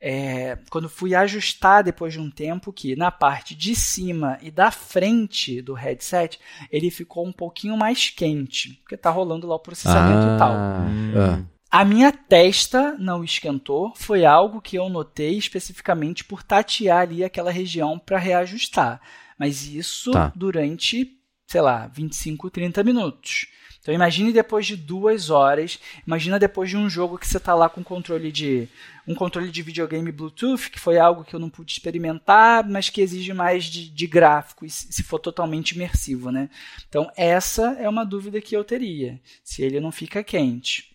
é, 0.00 0.58
quando 0.70 0.88
fui 0.88 1.14
ajustar 1.14 1.82
depois 1.82 2.12
de 2.12 2.20
um 2.20 2.30
tempo, 2.30 2.72
que 2.72 2.94
na 2.94 3.10
parte 3.10 3.54
de 3.54 3.74
cima 3.74 4.38
e 4.42 4.50
da 4.50 4.70
frente 4.70 5.62
do 5.62 5.72
headset, 5.72 6.38
ele 6.70 6.90
ficou 6.90 7.26
um 7.26 7.32
pouquinho 7.32 7.76
mais 7.76 8.10
quente, 8.10 8.74
porque 8.82 8.96
tá 8.96 9.10
rolando 9.10 9.46
lá 9.46 9.56
o 9.56 9.60
processamento 9.60 10.26
ah, 10.28 10.34
e 10.34 10.38
tal. 10.38 10.52
Ah. 10.52 11.53
A 11.74 11.84
minha 11.84 12.12
testa 12.12 12.94
não 13.00 13.24
esquentou, 13.24 13.92
foi 13.96 14.24
algo 14.24 14.60
que 14.60 14.76
eu 14.76 14.88
notei 14.88 15.36
especificamente 15.36 16.22
por 16.22 16.40
tatear 16.40 17.00
ali 17.00 17.24
aquela 17.24 17.50
região 17.50 17.98
para 17.98 18.16
reajustar. 18.16 19.00
Mas 19.36 19.66
isso 19.66 20.12
tá. 20.12 20.32
durante, 20.36 21.18
sei 21.48 21.60
lá, 21.60 21.88
25, 21.88 22.48
30 22.48 22.84
minutos. 22.84 23.48
Então 23.80 23.92
imagine 23.92 24.32
depois 24.32 24.66
de 24.66 24.76
duas 24.76 25.30
horas, 25.30 25.80
imagina 26.06 26.38
depois 26.38 26.70
de 26.70 26.76
um 26.76 26.88
jogo 26.88 27.18
que 27.18 27.26
você 27.26 27.38
está 27.38 27.56
lá 27.56 27.68
com 27.68 27.82
controle 27.82 28.30
de 28.30 28.68
um 29.04 29.14
controle 29.16 29.50
de 29.50 29.60
videogame 29.60 30.12
Bluetooth, 30.12 30.70
que 30.70 30.78
foi 30.78 30.96
algo 30.96 31.24
que 31.24 31.34
eu 31.34 31.40
não 31.40 31.50
pude 31.50 31.72
experimentar, 31.72 32.64
mas 32.68 32.88
que 32.88 33.00
exige 33.00 33.34
mais 33.34 33.64
de, 33.64 33.90
de 33.90 34.06
gráfico, 34.06 34.64
se 34.68 35.02
for 35.02 35.18
totalmente 35.18 35.72
imersivo, 35.72 36.30
né? 36.30 36.48
Então 36.88 37.10
essa 37.16 37.72
é 37.80 37.88
uma 37.88 38.06
dúvida 38.06 38.40
que 38.40 38.56
eu 38.56 38.62
teria, 38.62 39.20
se 39.42 39.60
ele 39.60 39.80
não 39.80 39.90
fica 39.90 40.22
quente. 40.22 40.93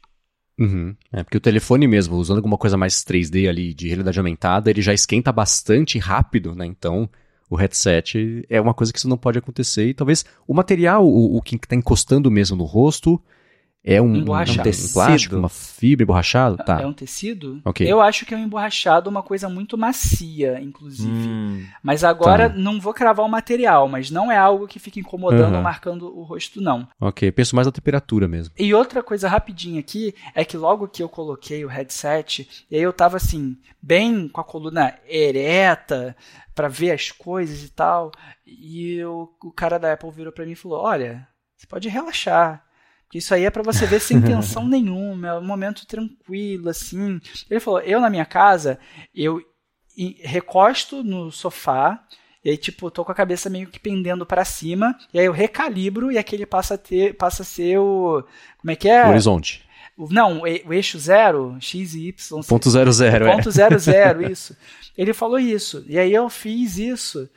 Uhum. 0.60 0.94
É, 1.12 1.24
porque 1.24 1.38
o 1.38 1.42
telefone 1.42 1.88
mesmo, 1.88 2.18
usando 2.18 2.38
alguma 2.38 2.58
coisa 2.58 2.76
mais 2.76 2.96
3D 2.96 3.48
ali, 3.48 3.74
de 3.74 3.88
realidade 3.88 4.20
aumentada, 4.20 4.70
ele 4.70 4.82
já 4.82 4.94
esquenta 4.94 5.32
bastante 5.32 5.98
rápido, 5.98 6.54
né? 6.54 6.66
Então, 6.66 7.10
o 7.50 7.56
headset 7.56 8.46
é 8.50 8.60
uma 8.60 8.74
coisa 8.74 8.92
que 8.92 9.00
isso 9.00 9.08
não 9.08 9.18
pode 9.18 9.40
acontecer. 9.40 9.88
E 9.88 9.94
talvez 9.94 10.26
o 10.46 10.54
material, 10.54 11.08
o, 11.08 11.38
o 11.38 11.42
que 11.42 11.56
está 11.56 11.76
encostando 11.76 12.30
mesmo 12.30 12.58
no 12.58 12.66
rosto, 12.66 13.22
é 13.84 14.02
um, 14.02 14.06
um, 14.06 14.18
um 14.20 14.26
plástico, 14.26 15.38
uma 15.38 15.48
fibra 15.48 16.04
emborrachado? 16.04 16.58
Tá. 16.58 16.82
É 16.82 16.86
um 16.86 16.92
tecido? 16.92 17.62
Okay. 17.64 17.90
Eu 17.90 18.02
acho 18.02 18.26
que 18.26 18.34
é 18.34 18.38
um 18.38 18.44
emborrachado 18.44 19.10
uma 19.10 19.24
coisa 19.24 19.48
muito 19.48 19.78
macia, 19.78 20.60
inclusive. 20.60 21.10
Hum, 21.10 21.66
mas 21.82 22.04
agora 22.04 22.50
tá. 22.50 22.56
não 22.58 22.80
vou 22.80 22.94
cravar 22.94 23.26
o 23.26 23.30
material, 23.30 23.88
mas 23.88 24.12
não 24.12 24.30
é 24.30 24.38
algo 24.38 24.68
que 24.68 24.80
fica 24.80 25.00
incomodando 25.00 25.56
ou 25.56 25.62
marcando 25.62 26.18
o 26.18 26.24
rosto, 26.24 26.60
não. 26.62 26.88
Ok, 27.00 27.32
penso 27.32 27.56
mais 27.56 27.68
na 27.68 27.72
temperatura 27.72 28.28
mesmo. 28.28 28.54
E 28.60 28.74
outra 28.74 29.02
coisa 29.02 29.30
rapidinha 29.30 29.80
aqui 29.80 30.14
é 30.36 30.44
que 30.44 30.58
logo 30.58 30.88
que 30.88 31.02
eu 31.02 31.08
coloquei 31.08 31.64
o 31.64 31.70
headset, 31.70 32.66
e 32.70 32.76
aí 32.76 32.82
eu 32.82 32.92
tava 32.92 33.16
assim, 33.16 33.58
bem 33.82 34.28
com 34.28 34.42
a 34.42 34.44
coluna 34.44 34.94
ereta, 35.08 36.16
para 36.54 36.68
ver 36.68 36.92
as 36.92 37.12
coisas 37.12 37.64
e 37.64 37.70
tal, 37.70 38.12
e 38.46 38.96
eu, 38.96 39.30
o 39.42 39.52
cara 39.52 39.78
da 39.78 39.94
Apple 39.94 40.12
virou 40.12 40.34
para 40.34 40.46
mim 40.46 40.52
e 40.52 40.56
falou: 40.56 40.82
Olha, 40.82 41.26
você 41.56 41.66
pode 41.66 41.88
relaxar 41.88 42.69
isso 43.18 43.34
aí 43.34 43.46
é 43.46 43.50
para 43.50 43.64
você 43.64 43.86
ver 43.86 44.00
sem 44.00 44.22
tensão 44.22 44.68
nenhuma, 44.68 45.28
é 45.30 45.34
um 45.36 45.46
momento 45.46 45.86
tranquilo, 45.86 46.70
assim. 46.70 47.20
Ele 47.50 47.60
falou: 47.60 47.82
eu 47.82 48.00
na 48.00 48.10
minha 48.10 48.26
casa, 48.26 48.80
eu 49.14 49.42
recosto 50.24 51.04
no 51.04 51.32
sofá, 51.32 52.04
e 52.44 52.50
aí, 52.50 52.58
tipo, 52.58 52.90
tô 52.90 53.04
com 53.04 53.12
a 53.12 53.16
cabeça 53.16 53.50
meio 53.50 53.68
que 53.68 53.80
pendendo 53.80 54.26
para 54.26 54.46
cima, 54.46 54.96
e 55.14 55.20
aí 55.20 55.26
eu 55.26 55.34
recalibro 55.34 56.12
e 56.12 56.18
aquele 56.18 56.46
passa 56.46 56.76
a 56.76 56.78
ter, 56.78 57.16
passa 57.16 57.42
a 57.42 57.46
ser 57.46 57.78
o. 57.80 58.24
Como 58.60 58.72
é 58.72 58.76
que 58.76 58.88
é? 58.88 59.06
O 59.06 59.10
horizonte. 59.10 59.68
Não, 60.10 60.42
o 60.42 60.74
eixo 60.74 60.98
zero, 60.98 61.58
x 61.60 61.94
e 61.94 62.08
y. 62.08 62.42
Ponto 62.48 62.70
zero 62.70 62.92
zero, 62.94 63.26
Ponto 63.26 63.52
zero 63.52 63.78
zero, 63.78 64.24
isso. 64.32 64.56
Ele 64.98 65.14
falou 65.14 65.38
isso. 65.38 65.84
E 65.88 66.00
aí 66.00 66.14
eu 66.14 66.30
fiz 66.30 66.78
isso. 66.78 67.30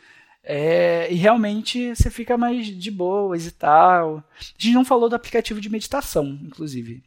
É, 0.44 1.12
e 1.12 1.14
realmente 1.14 1.94
você 1.94 2.10
fica 2.10 2.36
mais 2.36 2.66
de 2.66 2.90
boas 2.90 3.47
e 3.47 3.52
tal. 3.52 4.19
A 4.19 4.43
gente 4.59 4.74
não 4.74 4.85
falou 4.85 5.09
do 5.09 5.14
aplicativo 5.14 5.60
de 5.60 5.70
meditação, 5.70 6.39
inclusive. 6.43 7.02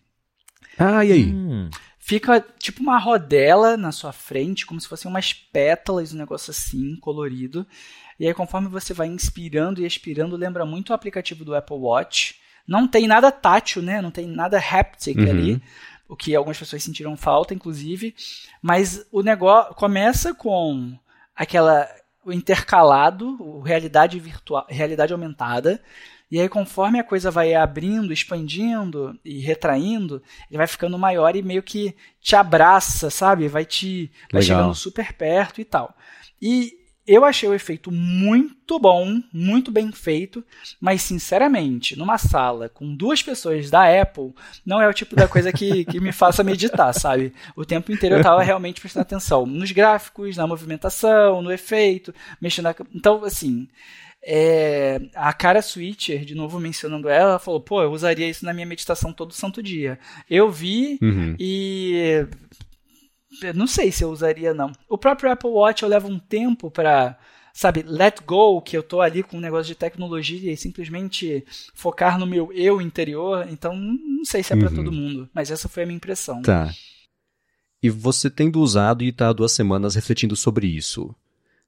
Ah, 0.78 1.03
e 1.03 1.12
aí? 1.12 1.26
Hum. 1.26 1.70
fica 1.98 2.44
tipo 2.60 2.82
uma 2.82 2.98
rodela 2.98 3.76
na 3.78 3.91
sua 3.91 4.12
frente, 4.12 4.66
como 4.66 4.80
se 4.80 4.88
fossem 4.88 5.10
umas 5.10 5.34
pétalas, 5.34 6.14
um 6.14 6.18
negócio 6.18 6.52
assim, 6.52 6.95
colorido. 6.98 7.66
E 8.20 8.28
aí, 8.28 8.34
conforme 8.34 8.70
você 8.70 8.94
vai 8.94 9.07
inspirando 9.07 9.82
e 9.82 9.86
expirando, 9.86 10.38
lembra 10.38 10.66
muito 10.66 10.90
o 10.90 10.94
aplicativo 10.94 11.44
do 11.44 11.56
Apple 11.56 11.76
Watch. 11.76 12.36
Não 12.66 12.88
tem 12.88 13.07
nada 13.07 13.32
tátil, 13.32 13.82
né? 13.82 14.02
Não 14.02 14.12
tem 14.12 14.28
nada 14.28 14.57
haptic 14.57 15.18
uhum. 15.18 15.30
ali. 15.30 15.62
O 16.07 16.16
que 16.16 16.36
algumas 16.36 16.57
pessoas 16.57 16.84
sentiram 16.84 17.18
falta, 17.18 17.53
inclusive. 17.53 18.16
Mas 18.62 19.06
o 19.12 19.22
negócio 19.22 19.74
começa 19.76 20.34
com 20.34 20.98
aquela 21.36 21.88
o 22.26 22.34
intercalado, 22.34 23.38
o 23.39 23.61
realidade 23.61 24.19
virtual, 24.19 24.65
realidade 24.68 25.14
aumentada. 25.14 25.81
E 26.30 26.41
aí, 26.41 26.49
conforme 26.49 26.99
a 26.99 27.03
coisa 27.03 27.30
vai 27.30 27.53
abrindo, 27.53 28.11
expandindo 28.11 29.18
e 29.23 29.39
retraindo, 29.39 30.23
ele 30.49 30.57
vai 30.57 30.65
ficando 30.65 30.97
maior 30.97 31.35
e 31.35 31.43
meio 31.43 31.61
que 31.61 31.95
te 32.19 32.35
abraça, 32.35 33.11
sabe? 33.11 33.47
Vai 33.47 33.64
te 33.64 34.11
vai 34.31 34.41
chegando 34.41 34.73
super 34.73 35.14
perto 35.14 35.61
e 35.61 35.65
tal. 35.65 35.95
E 36.41 36.85
eu 37.07 37.23
achei 37.23 37.48
o 37.48 37.53
efeito 37.53 37.91
muito 37.91 38.80
bom, 38.80 39.22
muito 39.32 39.72
bem 39.72 39.91
feito, 39.91 40.44
mas 40.80 41.03
sinceramente, 41.03 41.95
numa 41.98 42.18
sala 42.18 42.68
com 42.68 42.95
duas 42.95 43.22
pessoas 43.22 43.69
da 43.69 44.02
Apple, 44.02 44.34
não 44.65 44.82
é 44.82 44.88
o 44.88 44.94
tipo 44.94 45.15
da 45.15 45.27
coisa 45.27 45.52
que, 45.52 45.86
que 45.86 45.99
me 45.99 46.11
faça 46.11 46.44
meditar, 46.44 46.91
sabe? 46.98 47.32
O 47.56 47.64
tempo 47.64 47.91
inteiro 47.91 48.15
eu 48.15 48.23
tava 48.23 48.41
realmente 48.41 48.82
prestando 48.82 49.03
atenção 49.03 49.45
nos 49.45 49.72
gráficos, 49.72 50.36
na 50.36 50.48
movimentação, 50.48 51.41
no 51.41 51.52
efeito, 51.52 52.14
mexendo 52.41 52.65
na... 52.65 52.76
Então, 52.94 53.23
assim, 53.23 53.68
é, 54.27 54.99
a 55.14 55.32
cara 55.32 55.61
Switcher, 55.61 56.26
de 56.26 56.34
novo 56.34 56.60
mencionando 56.60 57.07
ela, 57.07 57.32
ela 57.32 57.40
falou: 57.40 57.61
pô, 57.61 57.84
eu 57.84 57.91
usaria 57.91 58.27
isso 58.27 58.44
na 58.44 58.53
minha 58.53 58.65
meditação 58.65 59.14
todo 59.14 59.32
santo 59.32 59.61
dia. 59.61 59.99
Eu 60.27 60.49
vi 60.49 60.98
uhum. 60.99 61.36
e 61.40 62.26
não 63.53 63.68
sei 63.68 63.91
se 63.91 64.03
eu 64.03 64.10
usaria, 64.10 64.53
não. 64.53 64.72
O 64.88 64.98
próprio 64.98 65.32
Apple 65.32 65.49
Watch 65.49 65.84
eu 65.84 65.90
levo 65.90 66.07
um 66.07 66.20
tempo 66.20 66.70
para, 66.72 67.18
sabe, 67.53 67.84
let 67.84 68.22
go, 68.26 68.62
que 68.62 68.78
eu 68.78 68.84
tô 68.84 69.02
ali 69.02 69.24
com 69.24 69.38
um 69.38 69.41
negócio 69.41 69.68
de 69.68 69.76
tecnologia 69.76 70.52
e 70.52 70.57
simplesmente 70.57 71.45
focar 71.74 72.18
no 72.20 72.26
meu 72.26 72.52
eu 72.53 72.82
interior. 72.82 73.48
Então, 73.49 73.76
não 73.76 74.26
sei 74.26 74.44
se 74.44 74.53
é 74.53 74.56
para 74.56 74.70
uhum. 74.70 74.76
todo 74.76 74.91
mundo, 74.91 75.30
mas 75.34 75.52
essa 75.52 75.70
foi 75.70 75.84
a 75.84 75.86
minha 75.86 75.98
impressão. 75.98 76.41
Tá. 76.41 76.72
E 77.82 77.90
você 77.90 78.30
tendo 78.30 78.62
usado 78.62 79.03
e 79.03 79.12
tá 79.12 79.30
há 79.30 79.34
duas 79.34 79.52
semanas 79.52 79.95
refletindo 79.95 80.36
sobre 80.36 80.68
isso. 80.68 81.16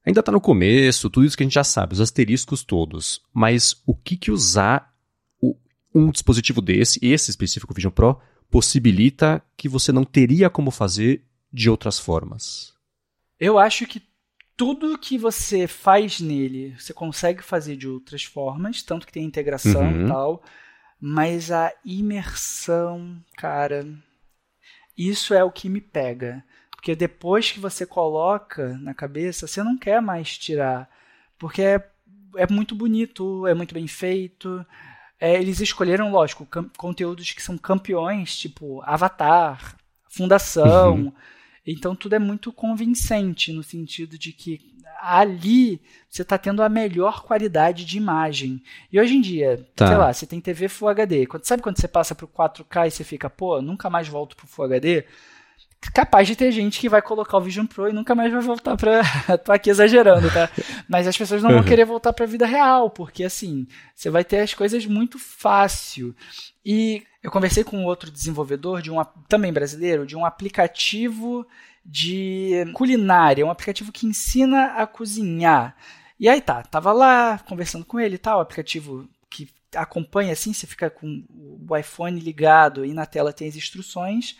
Ainda 0.04 0.22
tá 0.22 0.32
no 0.32 0.40
começo, 0.40 1.10
tudo 1.10 1.26
isso 1.26 1.36
que 1.36 1.42
a 1.42 1.46
gente 1.46 1.54
já 1.54 1.64
sabe, 1.64 1.92
os 1.92 2.00
asteriscos 2.00 2.64
todos. 2.64 3.20
Mas 3.32 3.82
o 3.86 3.94
que 3.94 4.16
que 4.16 4.30
usar 4.30 4.92
um 5.94 6.10
dispositivo 6.10 6.60
desse, 6.60 6.98
esse 7.02 7.30
específico 7.30 7.74
Vision 7.74 7.92
Pro, 7.92 8.18
possibilita 8.50 9.42
que 9.56 9.68
você 9.68 9.92
não 9.92 10.04
teria 10.04 10.48
como 10.48 10.70
fazer 10.70 11.24
de 11.52 11.70
outras 11.70 11.98
formas? 11.98 12.74
Eu 13.38 13.58
acho 13.58 13.86
que 13.86 14.02
tudo 14.56 14.98
que 14.98 15.16
você 15.16 15.68
faz 15.68 16.20
nele, 16.20 16.74
você 16.78 16.92
consegue 16.92 17.42
fazer 17.42 17.76
de 17.76 17.86
outras 17.86 18.24
formas, 18.24 18.82
tanto 18.82 19.06
que 19.06 19.12
tem 19.12 19.24
integração 19.24 19.82
uhum. 19.82 20.04
e 20.04 20.08
tal, 20.08 20.42
mas 21.00 21.52
a 21.52 21.72
imersão, 21.84 23.22
cara, 23.36 23.86
isso 24.96 25.32
é 25.32 25.44
o 25.44 25.52
que 25.52 25.68
me 25.68 25.80
pega. 25.80 26.44
Porque 26.72 26.96
depois 26.96 27.52
que 27.52 27.60
você 27.60 27.86
coloca 27.86 28.76
na 28.78 28.92
cabeça, 28.92 29.46
você 29.46 29.62
não 29.62 29.78
quer 29.78 30.02
mais 30.02 30.36
tirar. 30.36 30.88
Porque 31.38 31.62
é, 31.62 31.90
é 32.36 32.46
muito 32.50 32.74
bonito, 32.74 33.46
é 33.46 33.54
muito 33.54 33.74
bem 33.74 33.86
feito. 33.86 34.64
É, 35.20 35.34
eles 35.40 35.60
escolheram, 35.60 36.10
lógico, 36.10 36.48
conteúdos 36.76 37.30
que 37.32 37.42
são 37.42 37.56
campeões, 37.56 38.36
tipo 38.36 38.82
Avatar, 38.82 39.76
Fundação. 40.08 40.96
Uhum. 40.96 41.12
Então 41.72 41.94
tudo 41.94 42.14
é 42.14 42.18
muito 42.18 42.52
convincente 42.52 43.52
no 43.52 43.62
sentido 43.62 44.18
de 44.18 44.32
que 44.32 44.60
ali 45.00 45.80
você 46.08 46.22
está 46.22 46.36
tendo 46.36 46.62
a 46.62 46.68
melhor 46.68 47.22
qualidade 47.22 47.84
de 47.84 47.96
imagem. 47.96 48.62
E 48.92 48.98
hoje 48.98 49.16
em 49.16 49.20
dia, 49.20 49.64
tá. 49.76 49.86
sei 49.86 49.96
lá, 49.96 50.12
você 50.12 50.26
tem 50.26 50.40
TV 50.40 50.68
Full 50.68 50.88
HD. 50.88 51.28
Sabe 51.42 51.62
quando 51.62 51.80
você 51.80 51.86
passa 51.86 52.14
para 52.14 52.24
o 52.24 52.28
4K 52.28 52.86
e 52.86 52.90
você 52.90 53.04
fica, 53.04 53.30
pô, 53.30 53.62
nunca 53.62 53.88
mais 53.88 54.08
volto 54.08 54.34
para 54.34 54.44
o 54.44 54.48
Full 54.48 54.64
HD? 54.64 55.04
Capaz 55.92 56.26
de 56.26 56.36
ter 56.36 56.50
gente 56.50 56.80
que 56.80 56.88
vai 56.88 57.00
colocar 57.00 57.38
o 57.38 57.40
Vision 57.40 57.66
Pro 57.66 57.88
e 57.88 57.92
nunca 57.92 58.14
mais 58.14 58.32
vai 58.32 58.40
voltar 58.40 58.76
para 58.76 59.02
tô 59.38 59.52
aqui 59.52 59.70
exagerando, 59.70 60.30
tá? 60.30 60.50
Mas 60.88 61.06
as 61.06 61.16
pessoas 61.16 61.42
não 61.42 61.50
vão 61.50 61.60
uhum. 61.60 61.64
querer 61.64 61.84
voltar 61.84 62.12
para 62.12 62.24
a 62.24 62.28
vida 62.28 62.46
real, 62.46 62.90
porque 62.90 63.24
assim, 63.24 63.66
você 63.94 64.10
vai 64.10 64.24
ter 64.24 64.40
as 64.40 64.54
coisas 64.54 64.84
muito 64.86 65.18
fácil. 65.18 66.14
E 66.64 67.02
eu 67.22 67.30
conversei 67.30 67.64
com 67.64 67.84
outro 67.84 68.10
desenvolvedor 68.10 68.82
de 68.82 68.90
um 68.90 69.02
também 69.28 69.52
brasileiro, 69.52 70.06
de 70.06 70.16
um 70.16 70.24
aplicativo 70.24 71.46
de 71.84 72.64
culinária, 72.74 73.46
um 73.46 73.50
aplicativo 73.50 73.92
que 73.92 74.06
ensina 74.06 74.74
a 74.74 74.86
cozinhar. 74.86 75.76
E 76.20 76.28
aí 76.28 76.40
tá, 76.40 76.62
tava 76.62 76.92
lá 76.92 77.38
conversando 77.38 77.84
com 77.84 77.98
ele 77.98 78.16
e 78.16 78.18
tal, 78.18 78.40
aplicativo 78.40 79.08
que 79.30 79.48
acompanha 79.74 80.32
assim, 80.32 80.52
você 80.52 80.66
fica 80.66 80.90
com 80.90 81.24
o 81.30 81.76
iPhone 81.76 82.18
ligado 82.18 82.84
e 82.84 82.92
na 82.92 83.06
tela 83.06 83.32
tem 83.32 83.48
as 83.48 83.56
instruções. 83.56 84.36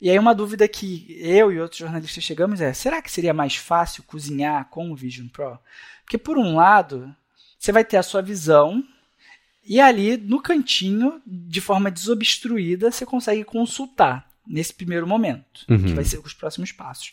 E 0.00 0.10
aí 0.10 0.18
uma 0.18 0.34
dúvida 0.34 0.68
que 0.68 1.06
eu 1.20 1.50
e 1.52 1.60
outros 1.60 1.78
jornalistas 1.78 2.22
chegamos 2.22 2.60
é: 2.60 2.72
será 2.72 3.00
que 3.00 3.10
seria 3.10 3.32
mais 3.32 3.56
fácil 3.56 4.02
cozinhar 4.02 4.68
com 4.70 4.90
o 4.90 4.96
Vision 4.96 5.28
Pro? 5.28 5.58
Porque 6.02 6.18
por 6.18 6.38
um 6.38 6.54
lado, 6.54 7.14
você 7.58 7.72
vai 7.72 7.84
ter 7.84 7.96
a 7.96 8.02
sua 8.02 8.22
visão 8.22 8.84
e 9.64 9.80
ali 9.80 10.16
no 10.16 10.40
cantinho, 10.40 11.20
de 11.26 11.60
forma 11.60 11.90
desobstruída, 11.90 12.90
você 12.90 13.04
consegue 13.04 13.42
consultar 13.42 14.30
nesse 14.46 14.72
primeiro 14.72 15.06
momento, 15.06 15.64
uhum. 15.68 15.84
que 15.84 15.92
vai 15.92 16.04
ser 16.04 16.18
os 16.18 16.32
próximos 16.32 16.70
passos. 16.70 17.12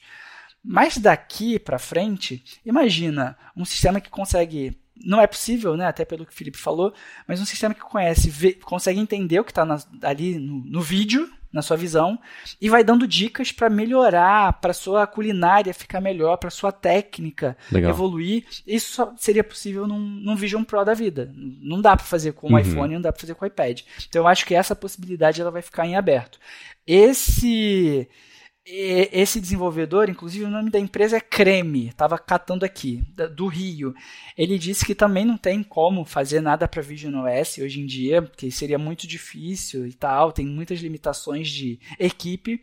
Mas 0.64 0.98
daqui 0.98 1.58
para 1.58 1.80
frente, 1.80 2.44
imagina 2.64 3.36
um 3.56 3.66
sistema 3.66 4.00
que 4.00 4.10
consegue 4.10 4.78
não 5.04 5.20
é 5.20 5.28
possível, 5.28 5.76
né, 5.76 5.88
até 5.88 6.06
pelo 6.06 6.26
que 6.26 6.32
o 6.32 6.36
Felipe 6.36 6.58
falou, 6.58 6.94
mas 7.28 7.42
um 7.42 7.46
sistema 7.46 7.74
que 7.74 7.82
conhece, 7.82 8.30
vê, 8.30 8.54
consegue 8.54 9.00
entender 9.00 9.40
o 9.40 9.44
que 9.44 9.52
está 9.52 9.66
ali 10.04 10.38
no, 10.38 10.64
no, 10.64 10.82
vídeo, 10.82 11.30
na 11.54 11.62
sua 11.62 11.78
visão, 11.78 12.20
e 12.60 12.68
vai 12.68 12.84
dando 12.84 13.08
dicas 13.08 13.52
para 13.52 13.70
melhorar, 13.70 14.54
para 14.54 14.74
sua 14.74 15.06
culinária 15.06 15.74
ficar 15.74 16.02
melhor, 16.02 16.38
para 16.38 16.50
sua 16.50 16.72
técnica 16.72 17.56
Legal. 17.72 17.92
evoluir. 17.92 18.44
Isso 18.66 18.94
só 18.94 19.14
seria 19.18 19.44
possível 19.44 19.88
num, 19.88 20.00
num 20.00 20.36
Vision 20.36 20.64
Pro 20.64 20.84
da 20.84 20.96
vida. 20.96 21.32
Não 21.36 21.80
dá 21.80 21.96
para 21.96 22.06
fazer 22.06 22.34
com 22.34 22.48
o 22.48 22.52
uhum. 22.54 22.60
iPhone, 22.60 22.96
não 22.96 23.02
dá 23.02 23.12
para 23.12 23.22
fazer 23.22 23.36
com 23.36 23.46
o 23.46 23.48
iPad. 23.48 23.82
Então 24.10 24.24
eu 24.24 24.28
acho 24.28 24.46
que 24.46 24.56
essa 24.56 24.76
possibilidade 24.76 25.40
ela 25.40 25.52
vai 25.52 25.62
ficar 25.62 25.86
em 25.86 25.96
aberto. 25.96 26.40
Esse 26.88 28.10
esse 28.66 29.42
desenvolvedor, 29.42 30.10
inclusive 30.10 30.46
o 30.46 30.50
nome 30.50 30.70
da 30.70 30.80
empresa 30.80 31.18
é 31.18 31.20
Creme, 31.20 31.90
estava 31.90 32.18
catando 32.18 32.64
aqui, 32.64 33.04
do 33.36 33.48
Rio. 33.48 33.94
Ele 34.38 34.58
disse 34.58 34.86
que 34.86 34.96
também 34.96 35.26
não 35.26 35.38
tem 35.38 35.62
como 35.62 36.06
fazer 36.06 36.42
nada 36.42 36.68
para 36.68 36.82
Vision 36.82 37.14
OS 37.26 37.58
hoje 37.58 37.82
em 37.82 37.86
dia, 37.86 38.22
porque 38.22 38.50
seria 38.50 38.78
muito 38.78 39.06
difícil 39.06 39.86
e 39.86 39.94
tal, 39.94 40.32
tem 40.32 40.46
muitas 40.46 40.80
limitações 40.80 41.50
de 41.50 41.78
equipe, 42.00 42.62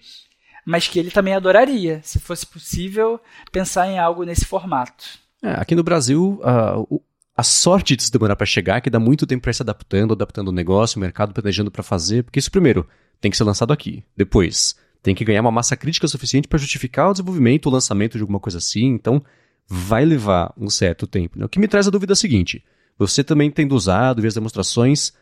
mas 0.64 0.88
que 0.88 0.98
ele 0.98 1.10
também 1.10 1.34
adoraria, 1.34 2.00
se 2.02 2.18
fosse 2.18 2.46
possível, 2.46 3.20
pensar 3.52 3.86
em 3.86 3.98
algo 3.98 4.24
nesse 4.24 4.46
formato. 4.46 5.04
É, 5.42 5.52
aqui 5.52 5.74
no 5.74 5.82
Brasil, 5.82 6.40
uh, 6.42 7.02
a 7.36 7.42
sorte 7.42 7.94
de 7.94 8.02
se 8.02 8.12
demorar 8.12 8.36
para 8.36 8.46
chegar 8.46 8.76
é 8.76 8.80
que 8.80 8.90
dá 8.90 9.00
muito 9.00 9.26
tempo 9.26 9.42
para 9.42 9.52
se 9.52 9.62
adaptando, 9.62 10.12
adaptando 10.12 10.48
o 10.48 10.52
negócio, 10.52 10.96
o 10.96 11.00
mercado 11.00 11.32
planejando 11.34 11.70
para 11.70 11.82
fazer, 11.82 12.22
porque 12.22 12.38
isso 12.38 12.50
primeiro 12.50 12.86
tem 13.20 13.30
que 13.30 13.36
ser 13.36 13.44
lançado 13.44 13.72
aqui. 13.72 14.02
Depois, 14.16 14.76
tem 15.02 15.14
que 15.14 15.24
ganhar 15.24 15.40
uma 15.40 15.50
massa 15.50 15.76
crítica 15.76 16.06
suficiente 16.06 16.48
para 16.48 16.58
justificar 16.58 17.08
o 17.08 17.12
desenvolvimento, 17.12 17.66
o 17.66 17.70
lançamento 17.70 18.16
de 18.16 18.22
alguma 18.22 18.40
coisa 18.40 18.58
assim. 18.58 18.86
Então, 18.86 19.22
vai 19.66 20.04
levar 20.04 20.52
um 20.56 20.68
certo 20.68 21.06
tempo. 21.06 21.38
Né? 21.38 21.44
O 21.44 21.48
que 21.48 21.58
me 21.58 21.68
traz 21.68 21.86
a 21.86 21.90
dúvida 21.90 22.12
é 22.12 22.16
seguinte: 22.16 22.64
você 22.98 23.22
também 23.22 23.50
tendo 23.50 23.74
usado, 23.74 24.20
ver 24.20 24.28
as 24.28 24.34
demonstrações, 24.34 25.12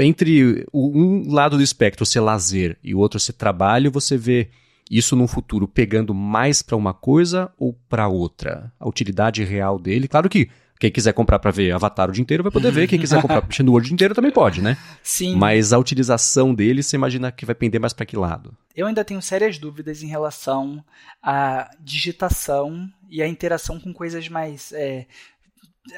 entre 0.00 0.66
um 0.72 1.32
lado 1.32 1.56
do 1.56 1.62
espectro 1.62 2.06
ser 2.06 2.20
lazer 2.20 2.78
e 2.82 2.94
o 2.94 2.98
outro 2.98 3.20
ser 3.20 3.34
trabalho, 3.34 3.90
você 3.90 4.16
vê 4.16 4.50
isso 4.90 5.16
num 5.16 5.26
futuro 5.26 5.66
pegando 5.66 6.12
mais 6.12 6.60
para 6.62 6.76
uma 6.76 6.92
coisa 6.92 7.50
ou 7.58 7.72
para 7.88 8.08
outra? 8.08 8.72
A 8.78 8.88
utilidade 8.88 9.42
real 9.44 9.78
dele. 9.78 10.08
Claro 10.08 10.28
que 10.28 10.50
quem 10.82 10.90
quiser 10.90 11.12
comprar 11.12 11.38
para 11.38 11.52
ver 11.52 11.70
Avatar 11.70 12.10
o 12.10 12.12
dia 12.12 12.22
inteiro 12.22 12.42
vai 12.42 12.50
poder 12.50 12.72
ver. 12.72 12.88
Quem 12.88 12.98
quiser 12.98 13.22
comprar 13.22 13.46
mexendo 13.46 13.66
no 13.66 13.72
Word 13.72 13.86
o 13.86 13.88
dia 13.88 13.94
inteiro 13.94 14.14
também 14.16 14.32
pode, 14.32 14.60
né? 14.60 14.76
Sim. 15.00 15.36
Mas 15.36 15.72
a 15.72 15.78
utilização 15.78 16.52
dele, 16.52 16.82
você 16.82 16.96
imagina 16.96 17.30
que 17.30 17.46
vai 17.46 17.54
pender 17.54 17.80
mais 17.80 17.92
para 17.92 18.04
que 18.04 18.16
lado? 18.16 18.56
Eu 18.74 18.88
ainda 18.88 19.04
tenho 19.04 19.22
sérias 19.22 19.58
dúvidas 19.58 20.02
em 20.02 20.08
relação 20.08 20.84
à 21.22 21.70
digitação 21.78 22.90
e 23.08 23.22
à 23.22 23.28
interação 23.28 23.78
com 23.78 23.92
coisas 23.92 24.28
mais. 24.28 24.72
É, 24.72 25.06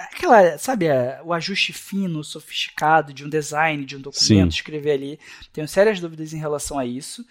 aquela, 0.00 0.58
sabe, 0.58 0.86
o 1.24 1.32
ajuste 1.32 1.72
fino, 1.72 2.22
sofisticado 2.22 3.14
de 3.14 3.24
um 3.24 3.28
design, 3.30 3.86
de 3.86 3.96
um 3.96 4.00
documento, 4.02 4.52
Sim. 4.52 4.58
escrever 4.58 4.92
ali. 4.92 5.18
Tenho 5.50 5.66
sérias 5.66 5.98
dúvidas 5.98 6.34
em 6.34 6.38
relação 6.38 6.78
a 6.78 6.84
isso. 6.84 7.24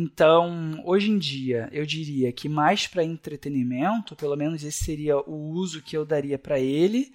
Então, 0.00 0.80
hoje 0.84 1.10
em 1.10 1.18
dia, 1.18 1.68
eu 1.72 1.84
diria 1.84 2.32
que 2.32 2.48
mais 2.48 2.86
para 2.86 3.02
entretenimento, 3.02 4.14
pelo 4.14 4.36
menos 4.36 4.62
esse 4.62 4.84
seria 4.84 5.18
o 5.18 5.50
uso 5.50 5.82
que 5.82 5.96
eu 5.96 6.06
daria 6.06 6.38
para 6.38 6.60
ele, 6.60 7.12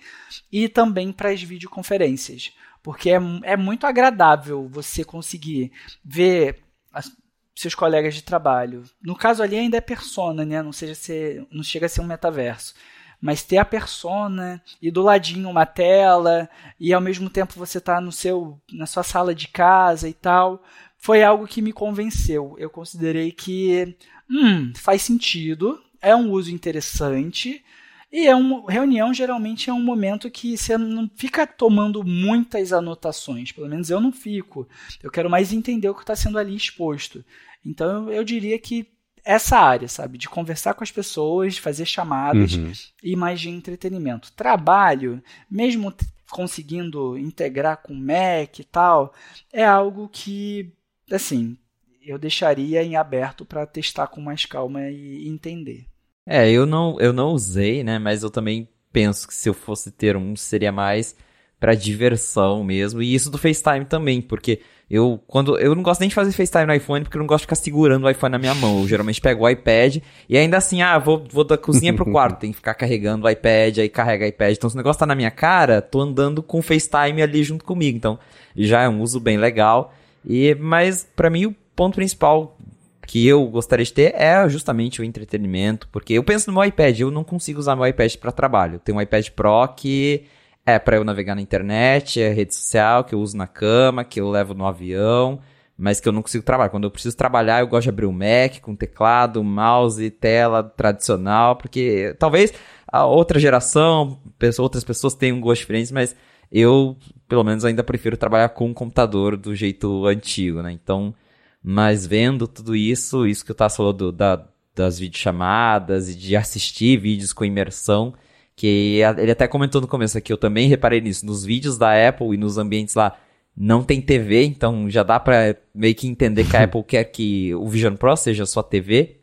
e 0.52 0.68
também 0.68 1.14
para 1.14 1.30
as 1.30 1.42
videoconferências. 1.42 2.52
Porque 2.84 3.10
é, 3.10 3.20
é 3.44 3.56
muito 3.56 3.88
agradável 3.88 4.68
você 4.68 5.06
conseguir 5.06 5.72
ver 6.04 6.60
as, 6.92 7.10
seus 7.56 7.74
colegas 7.74 8.16
de 8.16 8.22
trabalho. 8.22 8.84
No 9.02 9.16
caso 9.16 9.42
ali 9.42 9.56
ainda 9.56 9.78
é 9.78 9.82
persona, 9.82 10.44
né? 10.44 10.62
Não, 10.62 10.74
seja 10.74 10.94
ser, 10.94 11.48
não 11.50 11.64
chega 11.64 11.86
a 11.86 11.90
ser 11.90 12.02
um 12.02 12.08
metaverso. 12.08 12.74
Mas 13.22 13.44
ter 13.44 13.60
a 13.60 13.64
persona 13.64 14.62
e 14.82 14.92
do 14.92 15.02
ladinho 15.02 15.50
uma 15.50 15.66
tela 15.66 16.50
e 16.78 16.94
ao 16.94 17.00
mesmo 17.00 17.30
tempo 17.30 17.54
você 17.56 17.80
tá 17.80 18.02
no 18.02 18.12
seu 18.12 18.62
na 18.70 18.86
sua 18.86 19.02
sala 19.02 19.34
de 19.34 19.48
casa 19.48 20.10
e 20.10 20.14
tal, 20.14 20.62
foi 21.04 21.22
algo 21.22 21.46
que 21.46 21.62
me 21.62 21.74
convenceu. 21.74 22.56
Eu 22.58 22.70
considerei 22.70 23.30
que 23.30 23.94
hum, 24.32 24.72
faz 24.74 25.02
sentido, 25.02 25.78
é 26.02 26.16
um 26.16 26.32
uso 26.32 26.50
interessante. 26.50 27.62
E 28.10 28.26
é 28.26 28.34
uma 28.34 28.72
reunião 28.72 29.14
geralmente 29.14 29.70
é 29.70 29.74
um 29.74 29.84
momento 29.84 30.32
que 30.32 30.58
você 30.58 30.78
não 30.78 31.12
fica 31.14 31.46
tomando 31.46 32.06
muitas 32.06 32.72
anotações, 32.72 33.52
pelo 33.52 33.68
menos 33.68 33.90
eu 33.90 34.00
não 34.00 34.14
fico. 34.14 34.66
Eu 35.02 35.12
quero 35.12 35.30
mais 35.30 35.52
entender 35.52 35.90
o 35.90 35.94
que 35.94 36.04
está 36.04 36.16
sendo 36.16 36.40
ali 36.40 36.56
exposto. 36.56 37.26
Então 37.66 38.10
eu 38.10 38.24
diria 38.24 38.58
que 38.58 38.88
essa 39.26 39.58
área, 39.58 39.90
sabe, 39.90 40.18
de 40.18 40.30
conversar 40.30 40.74
com 40.74 40.86
as 40.86 40.92
pessoas, 40.92 41.58
fazer 41.58 41.86
chamadas 41.86 42.54
uhum. 42.54 42.72
e 43.04 43.14
mais 43.18 43.42
de 43.42 43.50
entretenimento. 43.50 44.32
Trabalho, 44.32 45.22
mesmo 45.52 45.94
conseguindo 46.32 47.18
integrar 47.18 47.82
com 47.84 47.94
Mac 47.94 48.58
e 48.58 48.64
tal, 48.64 49.14
é 49.52 49.66
algo 49.66 50.08
que, 50.08 50.74
assim, 51.12 51.58
eu 52.06 52.18
deixaria 52.18 52.84
em 52.84 52.96
aberto 52.96 53.46
para 53.46 53.66
testar 53.66 54.08
com 54.08 54.22
mais 54.22 54.46
calma 54.46 54.90
e 54.90 55.28
entender. 55.28 55.86
É, 56.26 56.50
eu 56.50 56.66
não, 56.66 57.00
eu 57.00 57.12
não 57.12 57.30
usei, 57.30 57.84
né? 57.84 58.00
Mas 58.00 58.24
eu 58.24 58.30
também 58.30 58.68
penso 58.92 59.28
que 59.28 59.34
se 59.34 59.50
eu 59.50 59.54
fosse 59.54 59.92
ter 59.92 60.16
um, 60.16 60.36
seria 60.36 60.72
mais 60.72 61.16
para 61.60 61.76
diversão 61.76 62.64
mesmo. 62.64 63.02
E 63.02 63.16
isso 63.16 63.32
do 63.32 63.38
FaceTime 63.38 63.86
também, 63.86 64.22
porque 64.22 64.60
eu 64.90 65.22
quando 65.26 65.58
eu 65.58 65.74
não 65.74 65.82
gosto 65.82 66.02
nem 66.02 66.10
de 66.10 66.16
fazer 66.16 66.34
FaceTime 66.34 66.66
no 66.66 66.74
iPhone, 66.74 67.04
porque 67.04 67.18
eu 67.18 67.20
não 67.20 67.26
gosto 67.26 67.40
de 67.40 67.46
ficar 67.46 67.56
segurando 67.56 68.04
o 68.04 68.10
iPhone 68.10 68.34
na 68.34 68.38
minha 68.38 68.54
mão. 68.54 68.82
Eu 68.82 68.88
geralmente 68.88 69.22
pego 69.22 69.46
o 69.46 69.50
iPad 69.50 69.98
e 70.28 70.38
ainda 70.38 70.58
assim, 70.58 70.82
ah, 70.82 70.98
vou, 71.00 71.26
vou 71.30 71.46
da 71.46 71.58
cozinha 71.58 71.94
pro 71.94 72.12
quarto, 72.12 72.40
tem 72.40 72.52
que 72.52 72.58
ficar 72.58 72.74
carregando 72.74 73.26
o 73.26 73.30
iPad, 73.30 73.78
aí 73.78 73.90
carrega 73.90 74.26
o 74.26 74.28
iPad. 74.28 74.56
Então 74.56 74.70
se 74.70 74.76
o 74.76 74.78
negócio 74.78 75.00
tá 75.00 75.06
na 75.06 75.16
minha 75.16 75.32
cara, 75.32 75.82
tô 75.82 76.02
andando 76.02 76.44
com 76.44 76.60
o 76.60 76.62
FaceTime 76.62 77.22
ali 77.22 77.44
junto 77.44 77.64
comigo. 77.64 77.98
Então 77.98 78.20
já 78.56 78.82
é 78.82 78.90
um 78.90 79.02
uso 79.02 79.20
bem 79.20 79.38
legal. 79.38 79.94
E 80.26 80.56
mas 80.56 81.08
para 81.16 81.30
mim 81.30 81.46
o 81.46 81.56
ponto 81.76 81.96
principal 81.96 82.58
que 83.06 83.28
eu 83.28 83.46
gostaria 83.48 83.86
de 83.86 83.94
ter 83.94 84.14
é 84.16 84.48
justamente 84.48 85.02
o 85.02 85.04
entretenimento, 85.04 85.88
porque 85.92 86.14
eu 86.14 86.24
penso 86.24 86.50
no 86.50 86.54
meu 86.54 86.66
iPad, 86.68 87.00
eu 87.00 87.12
não 87.12 87.24
consigo 87.24 87.60
usar 87.60 87.76
meu 87.76 87.86
iPad 87.86 88.16
para 88.16 88.32
trabalho. 88.32 88.76
Eu 88.76 88.80
tenho 88.80 88.98
um 88.98 89.02
iPad 89.02 89.30
Pro 89.30 89.68
que 89.76 90.26
é 90.66 90.80
para 90.80 90.96
eu 90.96 91.04
navegar 91.04 91.36
na 91.36 91.42
internet, 91.42 92.22
é 92.22 92.32
rede 92.32 92.56
social 92.56 93.04
que 93.04 93.14
eu 93.14 93.20
uso 93.20 93.36
na 93.36 93.48
cama, 93.48 94.04
que 94.04 94.22
eu 94.22 94.30
levo 94.30 94.54
no 94.54 94.66
avião, 94.66 95.40
mas 95.78 96.00
que 96.00 96.08
eu 96.08 96.14
não 96.14 96.22
consigo 96.22 96.44
trabalhar. 96.44 96.70
Quando 96.70 96.86
eu 96.86 96.92
preciso 96.92 97.18
trabalhar, 97.18 97.60
eu 97.60 97.68
gosto 97.68 97.84
de 97.84 97.90
abrir 97.90 98.06
o 98.06 98.14
Mac 98.14 98.62
com 98.62 98.76
teclado, 98.76 99.44
mouse, 99.44 100.10
tela 100.12 100.64
tradicional, 100.64 101.58
porque 101.58 102.16
talvez 102.18 102.54
a 102.88 103.06
outra 103.06 103.40
geração, 103.40 104.22
outras 104.60 104.84
pessoas 104.84 105.14
tenham 105.14 105.38
um 105.38 105.42
gosto 105.42 105.62
diferente, 105.62 105.94
mas 105.94 106.16
eu, 106.52 106.96
pelo 107.34 107.44
menos, 107.44 107.66
ainda 107.66 107.84
prefiro 107.84 108.16
trabalhar 108.16 108.50
com 108.50 108.68
um 108.68 108.74
computador 108.76 109.36
do 109.36 109.56
jeito 109.56 110.06
antigo, 110.06 110.62
né? 110.62 110.72
Então, 110.72 111.16
mas 111.64 112.06
vendo 112.06 112.48
tudo 112.48 112.76
isso, 112.76 113.26
isso 113.26 113.44
que 113.44 113.50
eu 113.50 113.56
tava 113.56 113.74
falando 113.74 114.12
da, 114.12 114.48
das 114.76 115.00
videochamadas 115.00 116.10
e 116.10 116.16
de 116.16 116.36
assistir 116.36 117.00
vídeos 117.00 117.34
com 117.34 117.44
imersão, 117.44 118.14
que 118.56 119.00
ele 119.18 119.32
até 119.32 119.48
comentou 119.48 119.82
no 119.82 119.88
começo 119.88 120.16
aqui, 120.16 120.32
eu 120.32 120.38
também 120.38 120.68
reparei 120.68 121.02
nisso, 121.02 121.26
nos 121.26 121.44
vídeos 121.44 121.76
da 121.76 122.08
Apple 122.08 122.36
e 122.36 122.38
nos 122.38 122.60
ambientes 122.60 122.94
lá, 122.94 123.18
não 123.58 123.84
tem 123.84 124.00
TV, 124.00 124.44
então 124.44 124.88
já 124.88 125.02
dá 125.02 125.20
para 125.20 125.58
meio 125.74 125.96
que 125.96 126.08
entender 126.08 126.48
que 126.48 126.56
a 126.56 126.62
Apple 126.66 126.84
quer 126.84 127.04
que 127.06 127.52
o 127.56 127.68
Vision 127.68 127.96
Pro 127.96 128.16
seja 128.16 128.46
sua 128.46 128.62
TV. 128.62 129.18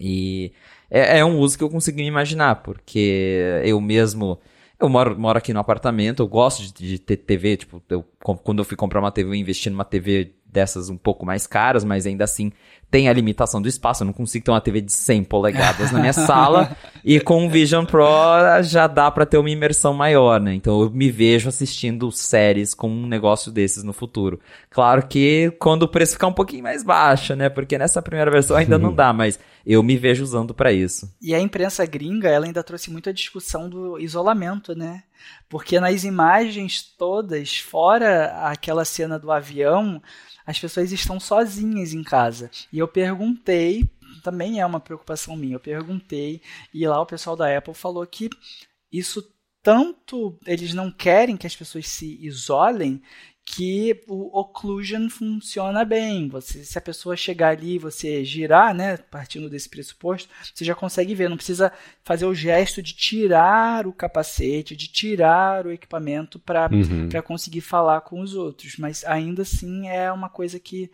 E 0.00 0.52
é, 0.90 1.18
é 1.18 1.24
um 1.24 1.38
uso 1.38 1.58
que 1.58 1.64
eu 1.64 1.68
consigo 1.68 1.98
me 1.98 2.06
imaginar, 2.06 2.62
porque 2.62 3.60
eu 3.62 3.78
mesmo 3.78 4.38
eu 4.82 4.88
moro, 4.88 5.18
moro 5.18 5.38
aqui 5.38 5.52
no 5.52 5.60
apartamento, 5.60 6.22
eu 6.22 6.26
gosto 6.26 6.62
de, 6.62 6.72
de 6.72 6.98
ter 6.98 7.16
TV, 7.16 7.56
tipo, 7.56 7.82
eu, 7.88 8.04
quando 8.20 8.58
eu 8.58 8.64
fui 8.64 8.76
comprar 8.76 9.00
uma 9.00 9.12
TV, 9.12 9.30
eu 9.30 9.34
investi 9.34 9.70
numa 9.70 9.84
TV 9.84 10.34
dessas 10.52 10.90
um 10.90 10.96
pouco 10.96 11.24
mais 11.24 11.46
caras, 11.46 11.82
mas 11.82 12.06
ainda 12.06 12.24
assim 12.24 12.52
tem 12.92 13.08
a 13.08 13.12
limitação 13.12 13.62
do 13.62 13.68
espaço. 13.68 14.02
Eu 14.02 14.06
não 14.06 14.12
consigo 14.12 14.44
ter 14.44 14.50
uma 14.50 14.60
TV 14.60 14.82
de 14.82 14.92
100 14.92 15.24
polegadas 15.24 15.90
na 15.90 15.98
minha 15.98 16.12
sala. 16.12 16.76
E 17.04 17.18
com 17.18 17.44
o 17.44 17.50
Vision 17.50 17.84
Pro 17.84 18.06
já 18.62 18.86
dá 18.86 19.10
para 19.10 19.26
ter 19.26 19.36
uma 19.36 19.50
imersão 19.50 19.92
maior, 19.92 20.40
né? 20.40 20.54
Então 20.54 20.82
eu 20.82 20.88
me 20.88 21.10
vejo 21.10 21.48
assistindo 21.48 22.12
séries 22.12 22.74
com 22.74 22.88
um 22.88 23.08
negócio 23.08 23.50
desses 23.50 23.82
no 23.82 23.92
futuro. 23.92 24.38
Claro 24.70 25.04
que 25.08 25.52
quando 25.58 25.82
o 25.82 25.88
preço 25.88 26.12
ficar 26.12 26.28
um 26.28 26.32
pouquinho 26.32 26.62
mais 26.62 26.84
baixo, 26.84 27.34
né? 27.34 27.48
Porque 27.48 27.76
nessa 27.76 28.00
primeira 28.00 28.30
versão 28.30 28.56
ainda 28.56 28.78
não 28.78 28.94
dá, 28.94 29.12
mas 29.12 29.36
eu 29.66 29.82
me 29.82 29.96
vejo 29.96 30.22
usando 30.22 30.54
para 30.54 30.72
isso. 30.72 31.12
E 31.20 31.34
a 31.34 31.40
imprensa 31.40 31.84
gringa, 31.84 32.28
ela 32.28 32.46
ainda 32.46 32.62
trouxe 32.62 32.88
muito 32.88 33.08
a 33.08 33.12
discussão 33.12 33.68
do 33.68 33.98
isolamento, 33.98 34.76
né? 34.76 35.02
Porque 35.48 35.80
nas 35.80 36.04
imagens 36.04 36.82
todas, 36.82 37.58
fora 37.58 38.26
aquela 38.48 38.84
cena 38.84 39.18
do 39.18 39.32
avião, 39.32 40.00
as 40.46 40.58
pessoas 40.58 40.92
estão 40.92 41.18
sozinhas 41.20 41.92
em 41.92 42.02
casa. 42.02 42.50
E 42.72 42.78
eu 42.78 42.88
perguntei, 42.88 43.88
também 44.22 44.60
é 44.60 44.66
uma 44.66 44.80
preocupação 44.80 45.36
minha, 45.36 45.56
eu 45.56 45.60
perguntei, 45.60 46.40
e 46.72 46.86
lá 46.86 47.00
o 47.00 47.06
pessoal 47.06 47.36
da 47.36 47.56
Apple 47.56 47.74
falou 47.74 48.06
que 48.06 48.28
isso 48.90 49.22
tanto 49.62 50.36
eles 50.44 50.74
não 50.74 50.90
querem 50.90 51.36
que 51.36 51.46
as 51.46 51.54
pessoas 51.54 51.88
se 51.88 52.18
isolem 52.20 53.00
que 53.44 54.02
o 54.06 54.38
occlusion 54.38 55.08
funciona 55.08 55.84
bem. 55.84 56.28
Você, 56.28 56.64
se 56.64 56.78
a 56.78 56.80
pessoa 56.80 57.16
chegar 57.16 57.48
ali 57.48 57.74
e 57.74 57.78
você 57.78 58.24
girar, 58.24 58.72
né, 58.72 58.96
partindo 58.96 59.50
desse 59.50 59.68
pressuposto, 59.68 60.28
você 60.54 60.64
já 60.64 60.74
consegue 60.74 61.14
ver. 61.14 61.28
Não 61.28 61.36
precisa 61.36 61.72
fazer 62.04 62.24
o 62.24 62.34
gesto 62.34 62.80
de 62.80 62.94
tirar 62.94 63.86
o 63.86 63.92
capacete, 63.92 64.76
de 64.76 64.88
tirar 64.88 65.66
o 65.66 65.72
equipamento 65.72 66.38
para 66.38 66.70
uhum. 66.72 67.08
conseguir 67.24 67.62
falar 67.62 68.02
com 68.02 68.20
os 68.20 68.34
outros. 68.34 68.76
Mas 68.76 69.04
ainda 69.04 69.42
assim 69.42 69.88
é 69.88 70.10
uma 70.12 70.28
coisa 70.28 70.60
que 70.60 70.90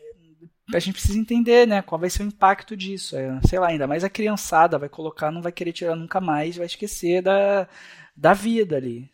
eh, 0.00 0.76
a 0.76 0.80
gente 0.80 0.94
precisa 0.94 1.18
entender, 1.18 1.66
né, 1.66 1.80
qual 1.80 2.00
vai 2.00 2.10
ser 2.10 2.24
o 2.24 2.26
impacto 2.26 2.76
disso. 2.76 3.16
É, 3.16 3.40
sei 3.48 3.58
lá, 3.60 3.68
ainda 3.68 3.86
mais 3.86 4.02
a 4.02 4.10
criançada 4.10 4.78
vai 4.78 4.88
colocar, 4.88 5.30
não 5.30 5.42
vai 5.42 5.52
querer 5.52 5.72
tirar 5.72 5.94
nunca 5.94 6.20
mais, 6.20 6.56
vai 6.56 6.66
esquecer 6.66 7.22
da, 7.22 7.68
da 8.16 8.34
vida 8.34 8.76
ali. 8.76 9.08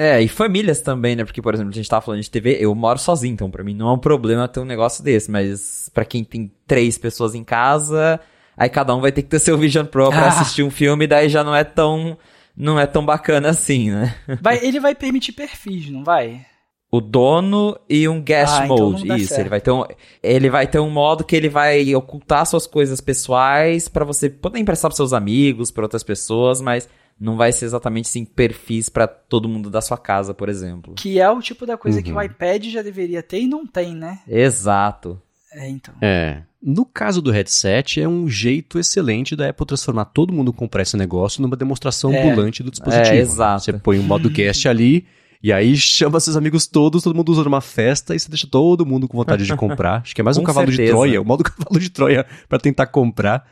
É, 0.00 0.22
e 0.22 0.28
famílias 0.28 0.80
também, 0.80 1.14
né? 1.14 1.26
Porque, 1.26 1.42
por 1.42 1.52
exemplo, 1.52 1.70
a 1.70 1.74
gente 1.74 1.86
tava 1.86 2.00
falando 2.00 2.22
de 2.22 2.30
TV, 2.30 2.56
eu 2.58 2.74
moro 2.74 2.98
sozinho, 2.98 3.34
então 3.34 3.50
pra 3.50 3.62
mim 3.62 3.74
não 3.74 3.90
é 3.90 3.92
um 3.92 3.98
problema 3.98 4.48
ter 4.48 4.58
um 4.58 4.64
negócio 4.64 5.04
desse, 5.04 5.30
mas 5.30 5.90
para 5.92 6.06
quem 6.06 6.24
tem 6.24 6.50
três 6.66 6.96
pessoas 6.96 7.34
em 7.34 7.44
casa, 7.44 8.18
aí 8.56 8.70
cada 8.70 8.96
um 8.96 9.00
vai 9.02 9.12
ter 9.12 9.20
que 9.20 9.28
ter 9.28 9.38
seu 9.38 9.58
Vision 9.58 9.84
Pro 9.84 10.08
pra 10.08 10.24
ah. 10.24 10.28
assistir 10.40 10.62
um 10.62 10.70
filme, 10.70 11.06
daí 11.06 11.28
já 11.28 11.44
não 11.44 11.54
é 11.54 11.64
tão 11.64 12.16
não 12.56 12.80
é 12.80 12.86
tão 12.86 13.04
bacana 13.04 13.50
assim, 13.50 13.90
né? 13.90 14.14
Vai, 14.40 14.64
ele 14.64 14.80
vai 14.80 14.94
permitir 14.94 15.32
perfis, 15.32 15.90
não 15.90 16.02
vai? 16.02 16.46
O 16.90 16.98
dono 16.98 17.78
e 17.86 18.08
um 18.08 18.22
guest 18.22 18.54
ah, 18.54 18.64
então 18.64 18.76
mode. 18.78 19.04
Então 19.04 19.16
Isso, 19.18 19.28
certo. 19.28 19.40
ele 19.40 19.48
vai 19.50 19.60
ter 19.60 19.70
um 19.70 19.84
ele 20.22 20.48
vai 20.48 20.66
ter 20.66 20.78
um 20.78 20.88
modo 20.88 21.24
que 21.24 21.36
ele 21.36 21.50
vai 21.50 21.94
ocultar 21.94 22.46
suas 22.46 22.66
coisas 22.66 23.02
pessoais 23.02 23.86
para 23.86 24.06
você 24.06 24.30
poder 24.30 24.60
emprestar 24.60 24.90
para 24.90 24.96
seus 24.96 25.12
amigos, 25.12 25.70
para 25.70 25.84
outras 25.84 26.02
pessoas, 26.02 26.62
mas 26.62 26.88
não 27.20 27.36
vai 27.36 27.52
ser 27.52 27.66
exatamente 27.66 28.06
assim 28.06 28.24
perfis 28.24 28.88
para 28.88 29.06
todo 29.06 29.48
mundo 29.48 29.68
da 29.68 29.82
sua 29.82 29.98
casa, 29.98 30.32
por 30.32 30.48
exemplo. 30.48 30.94
Que 30.94 31.20
é 31.20 31.30
o 31.30 31.40
tipo 31.40 31.66
da 31.66 31.76
coisa 31.76 31.98
uhum. 31.98 32.04
que 32.04 32.12
o 32.12 32.22
iPad 32.22 32.64
já 32.64 32.80
deveria 32.80 33.22
ter 33.22 33.42
e 33.42 33.46
não 33.46 33.66
tem, 33.66 33.94
né? 33.94 34.20
Exato. 34.26 35.20
É, 35.52 35.68
então. 35.68 35.94
É. 36.00 36.42
No 36.62 36.86
caso 36.86 37.20
do 37.20 37.30
headset, 37.30 38.00
é 38.00 38.08
um 38.08 38.28
jeito 38.28 38.78
excelente 38.78 39.36
da 39.36 39.48
Apple 39.50 39.66
transformar 39.66 40.06
todo 40.06 40.32
mundo 40.32 40.52
comprar 40.52 40.82
esse 40.82 40.96
negócio 40.96 41.42
numa 41.42 41.56
demonstração 41.56 42.12
é. 42.12 42.22
ambulante 42.22 42.62
do 42.62 42.70
dispositivo. 42.70 43.16
É, 43.16 43.18
exato. 43.18 43.64
Você 43.64 43.72
põe 43.74 43.98
um 43.98 44.02
modo 44.02 44.28
guest 44.30 44.66
ali, 44.66 45.06
e 45.42 45.52
aí 45.52 45.76
chama 45.76 46.20
seus 46.20 46.36
amigos 46.36 46.66
todos, 46.66 47.02
todo 47.02 47.14
mundo 47.14 47.32
usa 47.32 47.44
numa 47.44 47.60
festa, 47.60 48.14
e 48.14 48.20
você 48.20 48.28
deixa 48.28 48.46
todo 48.46 48.86
mundo 48.86 49.08
com 49.08 49.16
vontade 49.16 49.44
de 49.44 49.56
comprar. 49.56 50.02
Acho 50.02 50.14
que 50.14 50.20
é 50.20 50.24
mais 50.24 50.38
um 50.38 50.42
cavalo 50.42 50.68
certeza. 50.68 50.86
de 50.86 50.92
Troia, 50.92 51.20
o 51.20 51.24
modo 51.24 51.44
cavalo 51.44 51.80
de 51.80 51.90
Troia 51.90 52.26
para 52.48 52.58
tentar 52.58 52.86
comprar 52.86 53.46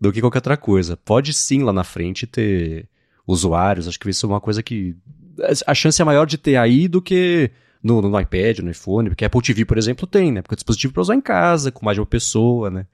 do 0.00 0.12
que 0.12 0.20
qualquer 0.20 0.38
outra 0.38 0.56
coisa. 0.56 0.96
Pode 0.96 1.32
sim 1.32 1.62
lá 1.62 1.72
na 1.72 1.84
frente 1.84 2.26
ter 2.26 2.88
usuários. 3.26 3.88
Acho 3.88 3.98
que 3.98 4.08
isso 4.10 4.26
é 4.26 4.28
uma 4.28 4.40
coisa 4.40 4.62
que. 4.62 4.96
A 5.66 5.74
chance 5.74 6.00
é 6.00 6.04
maior 6.04 6.26
de 6.26 6.38
ter 6.38 6.56
aí 6.56 6.86
do 6.86 7.02
que 7.02 7.50
no, 7.82 8.00
no 8.00 8.20
iPad, 8.20 8.60
no 8.60 8.70
iPhone, 8.70 9.08
porque 9.10 9.24
a 9.24 9.26
Apple 9.26 9.42
TV, 9.42 9.64
por 9.64 9.76
exemplo, 9.76 10.06
tem, 10.06 10.32
né? 10.32 10.40
Porque 10.40 10.54
é 10.54 10.56
dispositivo 10.56 10.94
para 10.94 11.02
usar 11.02 11.14
em 11.14 11.20
casa, 11.20 11.72
com 11.72 11.84
mais 11.84 11.96
de 11.96 12.00
uma 12.00 12.06
pessoa, 12.06 12.70
né? 12.70 12.86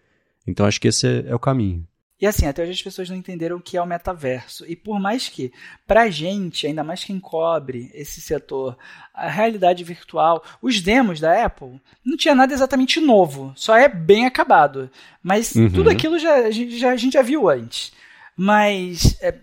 Então 0.46 0.66
acho 0.66 0.80
que 0.80 0.88
esse 0.88 1.06
é, 1.06 1.24
é 1.28 1.34
o 1.34 1.38
caminho. 1.38 1.86
E 2.20 2.26
assim, 2.26 2.46
até 2.46 2.62
hoje 2.62 2.72
as 2.72 2.82
pessoas 2.82 3.08
não 3.08 3.16
entenderam 3.16 3.56
o 3.56 3.62
que 3.62 3.78
é 3.78 3.82
o 3.82 3.86
metaverso. 3.86 4.66
E 4.68 4.76
por 4.76 5.00
mais 5.00 5.28
que, 5.28 5.50
pra 5.86 6.10
gente, 6.10 6.66
ainda 6.66 6.84
mais 6.84 7.02
quem 7.02 7.18
cobre 7.18 7.90
esse 7.94 8.20
setor, 8.20 8.76
a 9.14 9.26
realidade 9.26 9.82
virtual, 9.82 10.44
os 10.60 10.82
demos 10.82 11.18
da 11.18 11.46
Apple, 11.46 11.80
não 12.04 12.18
tinha 12.18 12.34
nada 12.34 12.52
exatamente 12.52 13.00
novo, 13.00 13.52
só 13.56 13.74
é 13.74 13.88
bem 13.88 14.26
acabado. 14.26 14.90
Mas 15.22 15.54
uhum. 15.54 15.70
tudo 15.70 15.88
aquilo 15.88 16.18
já, 16.18 16.50
já, 16.50 16.90
a 16.90 16.96
gente 16.96 17.14
já 17.14 17.22
viu 17.22 17.48
antes. 17.48 17.90
Mas 18.36 19.16
é, 19.22 19.34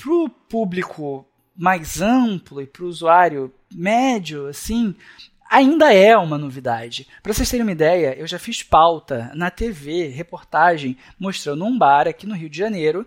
para 0.00 0.12
o 0.12 0.28
público 0.28 1.26
mais 1.54 2.00
amplo 2.00 2.62
e 2.62 2.66
para 2.66 2.84
o 2.84 2.88
usuário 2.88 3.52
médio, 3.70 4.46
assim, 4.46 4.94
ainda 5.50 5.92
é 5.92 6.16
uma 6.16 6.38
novidade. 6.38 7.06
Para 7.22 7.34
vocês 7.34 7.50
terem 7.50 7.62
uma 7.62 7.72
ideia, 7.72 8.16
eu 8.18 8.26
já 8.26 8.38
fiz 8.38 8.62
pauta 8.62 9.30
na 9.34 9.50
TV, 9.50 10.08
reportagem, 10.08 10.96
mostrando 11.18 11.64
um 11.66 11.76
bar 11.76 12.08
aqui 12.08 12.26
no 12.26 12.34
Rio 12.34 12.48
de 12.48 12.56
Janeiro 12.56 13.06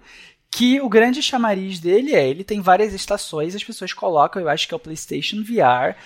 que 0.52 0.80
o 0.80 0.88
grande 0.88 1.20
chamariz 1.24 1.80
dele 1.80 2.14
é, 2.14 2.30
ele 2.30 2.44
tem 2.44 2.62
várias 2.62 2.94
estações, 2.94 3.56
as 3.56 3.64
pessoas 3.64 3.92
colocam, 3.92 4.40
eu 4.40 4.48
acho 4.48 4.68
que 4.68 4.74
é 4.76 4.78
o 4.78 4.80
PlayStation 4.80 5.42
VR, 5.42 5.98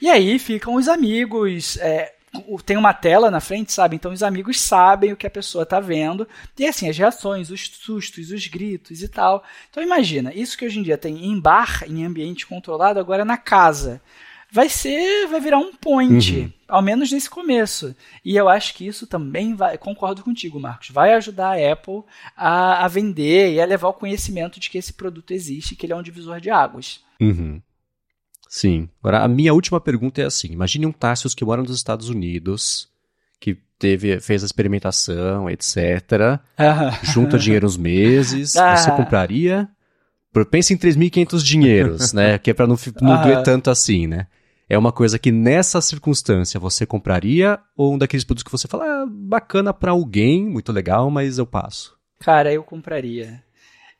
e 0.00 0.08
aí 0.08 0.38
ficam 0.38 0.76
os 0.76 0.86
amigos, 0.86 1.76
é, 1.78 2.14
tem 2.64 2.76
uma 2.76 2.92
tela 2.92 3.30
na 3.30 3.40
frente, 3.40 3.72
sabe? 3.72 3.96
Então 3.96 4.12
os 4.12 4.22
amigos 4.22 4.60
sabem 4.60 5.12
o 5.12 5.16
que 5.16 5.26
a 5.26 5.30
pessoa 5.30 5.62
está 5.62 5.80
vendo. 5.80 6.26
E 6.58 6.66
assim, 6.66 6.88
as 6.88 6.96
reações, 6.96 7.50
os 7.50 7.68
sustos, 7.68 8.30
os 8.30 8.46
gritos 8.46 9.02
e 9.02 9.08
tal. 9.08 9.42
Então 9.70 9.82
imagina, 9.82 10.32
isso 10.34 10.56
que 10.56 10.64
hoje 10.64 10.78
em 10.78 10.82
dia 10.82 10.98
tem 10.98 11.26
em 11.26 11.40
bar, 11.40 11.84
em 11.86 12.04
ambiente 12.04 12.46
controlado, 12.46 13.00
agora 13.00 13.24
na 13.24 13.36
casa 13.36 14.00
vai 14.50 14.68
ser, 14.68 15.26
vai 15.28 15.40
virar 15.40 15.58
um 15.58 15.74
point, 15.74 16.36
uhum. 16.36 16.52
ao 16.66 16.82
menos 16.82 17.12
nesse 17.12 17.28
começo. 17.28 17.94
E 18.24 18.36
eu 18.36 18.48
acho 18.48 18.74
que 18.74 18.86
isso 18.86 19.06
também 19.06 19.54
vai, 19.54 19.76
concordo 19.76 20.22
contigo, 20.22 20.58
Marcos, 20.58 20.90
vai 20.90 21.12
ajudar 21.14 21.58
a 21.58 21.72
Apple 21.72 22.02
a, 22.36 22.84
a 22.84 22.88
vender 22.88 23.54
e 23.54 23.60
a 23.60 23.66
levar 23.66 23.88
o 23.88 23.94
conhecimento 23.94 24.58
de 24.58 24.70
que 24.70 24.78
esse 24.78 24.92
produto 24.92 25.32
existe, 25.32 25.76
que 25.76 25.86
ele 25.86 25.92
é 25.92 25.96
um 25.96 26.02
divisor 26.02 26.40
de 26.40 26.50
águas. 26.50 27.04
Uhum. 27.20 27.60
Sim. 28.48 28.88
Agora, 29.00 29.24
a 29.24 29.28
minha 29.28 29.52
última 29.52 29.80
pergunta 29.80 30.22
é 30.22 30.24
assim: 30.24 30.48
imagine 30.48 30.86
um 30.86 30.92
Tassius 30.92 31.34
que 31.34 31.44
mora 31.44 31.62
nos 31.62 31.74
Estados 31.74 32.08
Unidos, 32.08 32.88
que 33.38 33.58
teve, 33.78 34.18
fez 34.20 34.42
a 34.42 34.46
experimentação, 34.46 35.48
etc. 35.50 36.40
Junta 37.02 37.38
dinheiro 37.38 37.66
uns 37.66 37.76
meses. 37.76 38.56
Ah. 38.56 38.76
Você 38.76 38.90
compraria? 38.92 39.68
Pense 40.50 40.72
em 40.72 40.76
3.500 40.76 41.42
dinheiros, 41.42 42.12
né? 42.14 42.38
Que 42.38 42.50
é 42.50 42.54
para 42.54 42.66
não, 42.66 42.76
não 43.00 43.22
doer 43.22 43.42
tanto 43.42 43.70
assim, 43.70 44.06
né? 44.06 44.28
é 44.68 44.76
uma 44.76 44.92
coisa 44.92 45.18
que 45.18 45.32
nessa 45.32 45.80
circunstância 45.80 46.60
você 46.60 46.84
compraria 46.84 47.58
ou 47.74 47.94
um 47.94 47.98
daqueles 47.98 48.24
produtos 48.24 48.44
que 48.44 48.52
você 48.52 48.68
fala, 48.68 48.84
ah, 48.84 49.06
bacana 49.08 49.72
para 49.72 49.92
alguém, 49.92 50.44
muito 50.44 50.72
legal, 50.72 51.10
mas 51.10 51.38
eu 51.38 51.46
passo? 51.46 51.96
Cara, 52.20 52.52
eu 52.52 52.62
compraria. 52.62 53.42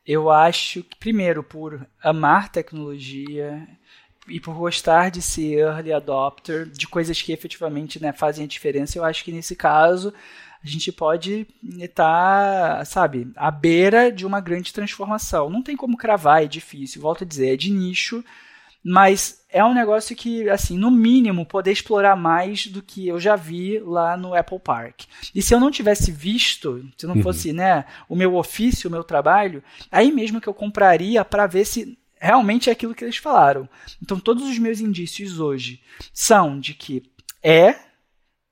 Eu 0.05 0.29
acho 0.29 0.83
que, 0.83 0.95
primeiro, 0.97 1.43
por 1.43 1.87
amar 2.03 2.51
tecnologia 2.51 3.67
e 4.29 4.39
por 4.39 4.55
gostar 4.55 5.09
de 5.09 5.21
ser 5.21 5.59
early 5.59 5.91
adopter 5.91 6.65
de 6.65 6.87
coisas 6.87 7.21
que 7.21 7.31
efetivamente 7.31 8.01
né, 8.01 8.11
fazem 8.11 8.45
a 8.45 8.47
diferença, 8.47 8.97
eu 8.97 9.03
acho 9.03 9.23
que 9.23 9.31
nesse 9.31 9.55
caso 9.55 10.13
a 10.63 10.67
gente 10.67 10.91
pode 10.91 11.47
estar, 11.79 12.77
tá, 12.79 12.85
sabe, 12.85 13.31
à 13.35 13.49
beira 13.49 14.11
de 14.11 14.25
uma 14.25 14.41
grande 14.41 14.73
transformação. 14.73 15.49
Não 15.49 15.63
tem 15.63 15.77
como 15.77 15.95
cravar, 15.95 16.43
é 16.43 16.47
difícil. 16.47 17.01
Volto 17.01 17.23
a 17.23 17.27
dizer, 17.27 17.53
é 17.53 17.55
de 17.55 17.71
nicho 17.71 18.23
mas 18.83 19.43
é 19.51 19.63
um 19.63 19.73
negócio 19.73 20.15
que, 20.15 20.49
assim, 20.49 20.77
no 20.77 20.89
mínimo, 20.89 21.45
poder 21.45 21.71
explorar 21.71 22.15
mais 22.15 22.67
do 22.67 22.81
que 22.81 23.07
eu 23.07 23.19
já 23.19 23.35
vi 23.35 23.77
lá 23.79 24.15
no 24.15 24.33
Apple 24.33 24.59
Park. 24.59 25.01
E 25.35 25.41
se 25.41 25.53
eu 25.53 25.59
não 25.59 25.69
tivesse 25.69 26.11
visto, 26.11 26.85
se 26.97 27.05
não 27.05 27.15
uhum. 27.15 27.21
fosse, 27.21 27.51
né, 27.51 27.85
o 28.07 28.15
meu 28.15 28.35
ofício, 28.35 28.87
o 28.87 28.91
meu 28.91 29.03
trabalho, 29.03 29.61
aí 29.91 30.11
mesmo 30.11 30.39
que 30.39 30.47
eu 30.47 30.53
compraria 30.53 31.25
para 31.25 31.45
ver 31.45 31.65
se 31.65 31.98
realmente 32.19 32.69
é 32.69 32.73
aquilo 32.73 32.93
que 32.93 33.03
eles 33.03 33.17
falaram. 33.17 33.67
Então, 34.01 34.19
todos 34.19 34.43
os 34.43 34.57
meus 34.59 34.79
indícios 34.79 35.39
hoje 35.39 35.81
são 36.13 36.59
de 36.59 36.73
que 36.73 37.03
é, 37.41 37.75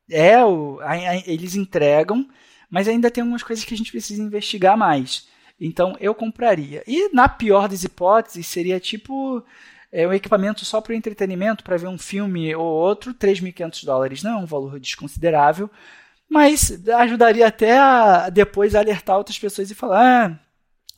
é 0.10 0.44
o, 0.44 0.80
a, 0.82 0.92
a, 0.92 1.18
eles 1.28 1.56
entregam, 1.56 2.28
mas 2.70 2.88
ainda 2.88 3.12
tem 3.12 3.22
algumas 3.22 3.44
coisas 3.44 3.66
que 3.66 3.74
a 3.74 3.78
gente 3.78 3.92
precisa 3.92 4.22
investigar 4.22 4.78
mais. 4.78 5.28
Então, 5.60 5.96
eu 6.00 6.14
compraria. 6.14 6.84
E 6.88 7.10
na 7.14 7.28
pior 7.28 7.68
das 7.68 7.84
hipóteses, 7.84 8.48
seria 8.48 8.80
tipo 8.80 9.44
é 9.92 10.08
um 10.08 10.14
equipamento 10.14 10.66
só 10.66 10.82
para 10.82 10.96
entretenimento, 10.96 11.64
para 11.64 11.78
ver 11.78 11.88
um 11.88 11.98
filme 11.98 12.54
ou 12.54 12.66
outro, 12.66 13.14
3.500 13.14 13.86
dólares 13.86 14.24
não 14.24 14.32
é 14.32 14.36
um 14.36 14.46
valor 14.46 14.80
desconsiderável, 14.80 15.70
mas 16.30 16.86
ajudaria 16.90 17.48
até 17.48 17.78
a 17.80 18.30
depois 18.30 18.76
alertar 18.76 19.18
outras 19.18 19.40
pessoas 19.40 19.72
e 19.72 19.76
falar: 19.76 20.26
ah, 20.26 20.40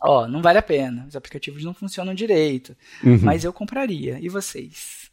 ó, 0.02 0.28
não 0.28 0.42
vale 0.42 0.60
a 0.60 0.64
pena, 0.64 1.06
os 1.08 1.16
aplicativos 1.16 1.64
não 1.64 1.74
funcionam 1.74 2.14
direito, 2.14 2.76
uhum. 3.04 3.20
mas 3.22 3.44
eu 3.44 3.54
compraria. 3.54 4.20
E 4.20 4.30
vocês? 4.30 5.10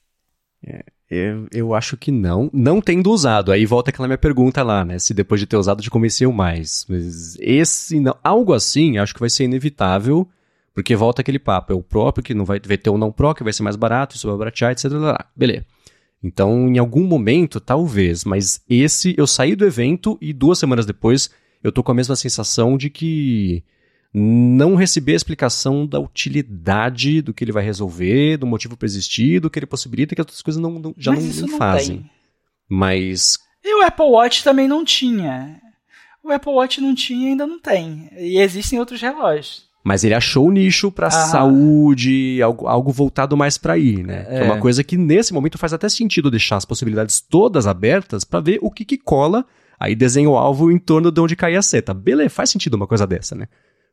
É, 0.67 0.85
eu, 1.11 1.47
eu 1.53 1.75
acho 1.75 1.97
que 1.97 2.11
não, 2.11 2.51
não 2.53 2.81
tendo 2.81 3.11
usado. 3.11 3.53
Aí 3.53 3.65
volta 3.65 3.91
aquela 3.91 4.09
minha 4.09 4.19
pergunta 4.19 4.63
lá, 4.63 4.85
né? 4.85 4.99
Se 4.99 5.15
depois 5.15 5.41
de 5.41 5.47
ter 5.47 5.57
usado 5.57 5.83
te 5.83 5.91
convenceu 5.91 6.33
mais. 6.33 6.85
Mas 6.89 7.37
esse, 7.39 8.01
não, 8.01 8.17
algo 8.23 8.53
assim, 8.53 8.99
acho 8.99 9.15
que 9.15 9.21
vai 9.21 9.31
ser 9.31 9.45
inevitável 9.45 10.29
porque 10.77 10.95
volta 10.95 11.23
aquele 11.23 11.39
papo, 11.39 11.73
é 11.73 11.75
o 11.75 11.83
próprio 11.83 12.23
que 12.23 12.35
não 12.35 12.45
vai, 12.45 12.61
vai 12.61 12.77
ter 12.77 12.91
o 12.91 12.99
não 12.99 13.11
pro, 13.11 13.35
que 13.35 13.43
vai 13.43 13.51
ser 13.51 13.63
mais 13.63 13.77
barato, 13.77 14.15
isso 14.15 14.29
vai 14.29 14.37
baratear, 14.37 14.73
etc. 14.73 14.91
Beleza. 15.35 15.65
Então, 16.23 16.69
em 16.69 16.77
algum 16.77 17.03
momento, 17.05 17.59
talvez, 17.59 18.25
mas 18.25 18.61
esse, 18.69 19.15
eu 19.17 19.27
saí 19.27 19.57
do 19.57 19.65
evento 19.65 20.19
e 20.21 20.35
duas 20.35 20.59
semanas 20.59 20.85
depois 20.85 21.31
eu 21.65 21.73
tô 21.73 21.83
com 21.83 21.93
a 21.93 21.95
mesma 21.95 22.15
sensação 22.15 22.77
de 22.77 22.91
que 22.91 23.65
não 24.13 24.75
recebi 24.75 25.13
a 25.13 25.17
explicação 25.17 25.87
da 25.87 26.01
utilidade 26.01 27.21
do 27.21 27.35
que 27.35 27.45
ele 27.45 27.53
vai 27.53 27.65
resolver, 27.65 28.39
do 28.39 28.47
motivo 28.47 28.77
para 28.77 28.87
existir, 28.87 29.41
do 29.41 29.51
que 29.51 29.59
ele 29.59 29.67
possibilita, 29.67 30.15
que 30.15 30.21
outras 30.21 30.43
coisas 30.43 30.61
não, 30.61 30.79
não, 30.79 30.95
já 30.97 31.13
não, 31.13 31.21
não, 31.21 31.47
não, 31.49 31.59
fazem. 31.59 31.99
Tem. 31.99 32.11
Mas. 32.69 33.39
E 33.63 33.75
o 33.75 33.87
Apple 33.87 34.07
Watch 34.07 34.43
também 34.43 34.67
não 34.67 34.85
tinha. 34.85 35.61
O 36.25 36.33
Apple 36.33 36.53
Watch 36.53 36.81
não 36.81 36.95
tinha 36.95 37.29
e 37.29 37.31
ainda 37.31 37.47
não 37.47 37.61
tem. 37.61 38.11
E 38.17 38.39
existem 38.39 38.79
outros 38.79 39.01
relógios. 39.01 39.67
Mas 39.85 40.03
ele 40.03 40.15
achou 40.15 40.49
o 40.49 40.51
nicho 40.51 40.91
para 40.91 41.13
saúde, 41.13 42.43
algo, 42.43 42.67
algo 42.67 42.91
voltado 42.91 43.37
mais 43.37 43.57
para 43.57 43.75
aí, 43.75 44.03
né? 44.03 44.27
É. 44.29 44.39
é. 44.41 44.43
uma 44.43 44.59
coisa 44.59 44.83
que 44.83 44.97
nesse 44.97 45.33
momento 45.33 45.57
faz 45.57 45.73
até 45.73 45.89
sentido 45.89 46.29
deixar 46.29 46.57
as 46.57 46.65
possibilidades 46.65 47.21
todas 47.21 47.69
abertas 47.69 48.25
para 48.25 48.41
ver 48.41 48.59
o 48.61 48.69
que, 48.69 48.85
que 48.85 48.99
cola. 48.99 49.45
Aí 49.79 49.95
desenha 49.95 50.29
o 50.29 50.37
alvo 50.37 50.73
em 50.73 50.79
torno 50.79 51.13
de 51.13 51.21
onde 51.21 51.37
cair 51.37 51.57
a 51.57 51.63
seta. 51.63 51.95
Beleza, 51.95 52.31
faz 52.31 52.51
sentido 52.51 52.75
uma 52.75 52.89
coisa 52.89 53.07
dessa, 53.07 53.37
né? 53.37 53.47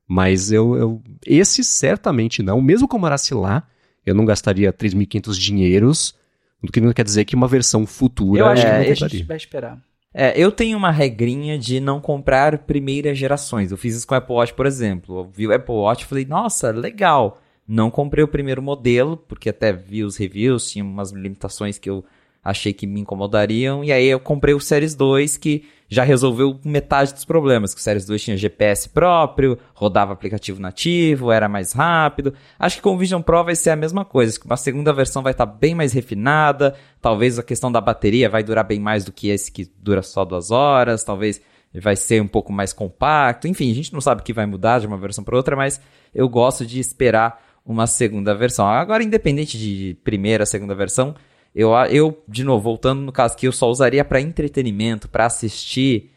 Mas 0.07 0.51
eu, 0.51 0.75
eu 0.75 1.01
esse 1.25 1.63
certamente 1.63 2.43
não. 2.43 2.61
Mesmo 2.61 2.87
que 2.87 2.95
eu 2.95 2.99
morasse 2.99 3.33
lá, 3.33 3.67
eu 4.05 4.13
não 4.13 4.25
gastaria 4.25 4.71
3.500 4.71 5.33
dinheiros, 5.37 6.15
o 6.61 6.67
que 6.67 6.81
não 6.81 6.93
quer 6.93 7.03
dizer 7.03 7.25
que 7.25 7.35
uma 7.35 7.47
versão 7.47 7.85
futura 7.85 8.39
eu 8.41 8.45
acho 8.47 8.65
que 8.65 8.71
não 8.71 8.79
a 8.79 8.93
gente 8.93 9.23
vai 9.23 9.37
esperar. 9.37 9.81
É, 10.13 10.39
eu 10.39 10.51
tenho 10.51 10.77
uma 10.77 10.91
regrinha 10.91 11.57
de 11.57 11.79
não 11.79 11.99
comprar 11.99 12.59
primeiras 12.59 13.17
gerações. 13.17 13.71
Eu 13.71 13.77
fiz 13.77 13.95
isso 13.95 14.05
com 14.05 14.13
o 14.13 14.17
Apple 14.17 14.35
Watch, 14.35 14.53
por 14.53 14.67
exemplo. 14.67 15.19
Eu 15.19 15.31
vi 15.33 15.47
o 15.47 15.53
Apple 15.53 15.73
Watch 15.73 16.03
e 16.03 16.07
falei, 16.07 16.25
nossa, 16.25 16.69
legal. 16.69 17.41
Não 17.67 17.89
comprei 17.89 18.23
o 18.23 18.27
primeiro 18.27 18.61
modelo, 18.61 19.17
porque 19.17 19.49
até 19.49 19.73
vi 19.73 20.03
os 20.03 20.15
reviews, 20.17 20.69
tinha 20.69 20.85
umas 20.85 21.11
limitações 21.11 21.79
que 21.79 21.89
eu 21.89 22.05
achei 22.43 22.73
que 22.73 22.85
me 22.85 22.99
incomodariam. 22.99 23.83
E 23.83 23.91
aí 23.91 24.05
eu 24.05 24.19
comprei 24.19 24.53
o 24.53 24.59
Series 24.59 24.95
2, 24.95 25.37
que 25.37 25.63
já 25.87 26.03
resolveu 26.03 26.59
metade 26.65 27.13
dos 27.13 27.23
problemas. 27.23 27.73
Que 27.73 27.79
o 27.79 27.83
Series 27.83 28.05
2 28.05 28.21
tinha 28.21 28.37
GPS 28.37 28.89
próprio, 28.89 29.57
rodava 29.73 30.11
aplicativo 30.11 30.59
nativo, 30.59 31.31
era 31.31 31.47
mais 31.47 31.71
rápido. 31.71 32.33
Acho 32.59 32.77
que 32.77 32.81
com 32.81 32.95
o 32.95 32.97
Vision 32.97 33.21
Pro 33.21 33.43
vai 33.43 33.55
ser 33.55 33.69
a 33.69 33.75
mesma 33.75 34.03
coisa. 34.03 34.37
Uma 34.43 34.57
segunda 34.57 34.91
versão 34.91 35.23
vai 35.23 35.31
estar 35.31 35.45
tá 35.45 35.51
bem 35.51 35.73
mais 35.73 35.93
refinada. 35.93 36.75
Talvez 37.01 37.39
a 37.39 37.43
questão 37.43 37.71
da 37.71 37.79
bateria 37.79 38.29
vai 38.29 38.43
durar 38.43 38.65
bem 38.65 38.79
mais 38.79 39.05
do 39.05 39.11
que 39.11 39.29
esse 39.29 39.51
que 39.51 39.71
dura 39.79 40.01
só 40.01 40.25
duas 40.25 40.51
horas. 40.51 41.03
Talvez 41.03 41.39
vai 41.73 41.95
ser 41.95 42.21
um 42.21 42.27
pouco 42.27 42.51
mais 42.51 42.73
compacto. 42.73 43.47
Enfim, 43.47 43.71
a 43.71 43.75
gente 43.75 43.93
não 43.93 44.01
sabe 44.01 44.21
o 44.21 44.23
que 44.23 44.33
vai 44.33 44.45
mudar 44.45 44.79
de 44.79 44.87
uma 44.87 44.97
versão 44.97 45.23
para 45.23 45.35
outra, 45.35 45.55
mas 45.55 45.79
eu 46.13 46.27
gosto 46.27 46.65
de 46.65 46.79
esperar 46.79 47.41
uma 47.65 47.87
segunda 47.87 48.35
versão. 48.35 48.67
Agora, 48.67 49.03
independente 49.03 49.57
de 49.57 49.97
primeira, 50.03 50.45
segunda 50.45 50.75
versão, 50.75 51.15
eu, 51.55 51.71
eu, 51.89 52.23
de 52.27 52.43
novo, 52.43 52.63
voltando 52.63 53.01
no 53.01 53.11
caso 53.11 53.37
que 53.37 53.47
eu 53.47 53.51
só 53.51 53.69
usaria 53.69 54.03
para 54.03 54.21
entretenimento, 54.21 55.07
para 55.07 55.25
assistir 55.25 56.11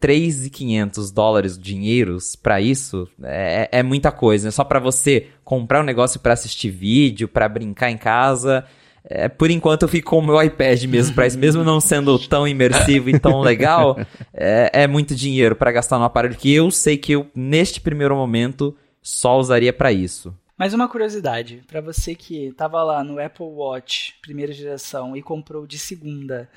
3.500 0.00 1.12
dólares 1.12 1.58
dinheiros 1.58 2.34
para 2.34 2.60
isso 2.60 3.08
é, 3.22 3.68
é, 3.70 3.82
muita 3.82 4.10
coisa. 4.10 4.48
É 4.48 4.50
só 4.50 4.64
para 4.64 4.80
você 4.80 5.26
comprar 5.44 5.80
um 5.80 5.84
negócio 5.84 6.18
para 6.18 6.32
assistir 6.32 6.70
vídeo, 6.70 7.28
para 7.28 7.48
brincar 7.48 7.90
em 7.90 7.96
casa. 7.96 8.64
É, 9.04 9.28
por 9.28 9.50
enquanto 9.50 9.82
eu 9.82 9.88
fico 9.88 10.10
com 10.10 10.18
o 10.18 10.26
meu 10.26 10.42
iPad 10.42 10.82
mesmo 10.84 11.14
para 11.14 11.26
isso, 11.26 11.38
mesmo 11.38 11.64
não 11.64 11.80
sendo 11.80 12.18
tão 12.18 12.46
imersivo 12.46 13.08
e 13.08 13.18
tão 13.18 13.40
legal. 13.40 13.96
É, 14.34 14.82
é 14.82 14.86
muito 14.86 15.14
dinheiro 15.14 15.56
para 15.56 15.72
gastar 15.72 15.98
no 15.98 16.04
aparelho 16.04 16.36
que 16.36 16.52
eu 16.52 16.70
sei 16.70 16.96
que 16.96 17.12
eu 17.12 17.26
neste 17.34 17.80
primeiro 17.80 18.14
momento 18.14 18.76
só 19.02 19.38
usaria 19.38 19.72
para 19.72 19.92
isso. 19.92 20.34
Mas 20.58 20.74
uma 20.74 20.88
curiosidade, 20.88 21.62
para 21.68 21.80
você 21.80 22.16
que 22.16 22.46
estava 22.46 22.82
lá 22.82 23.04
no 23.04 23.22
Apple 23.22 23.46
Watch 23.46 24.18
primeira 24.20 24.52
geração 24.52 25.16
e 25.16 25.22
comprou 25.22 25.64
de 25.68 25.78
segunda 25.78 26.50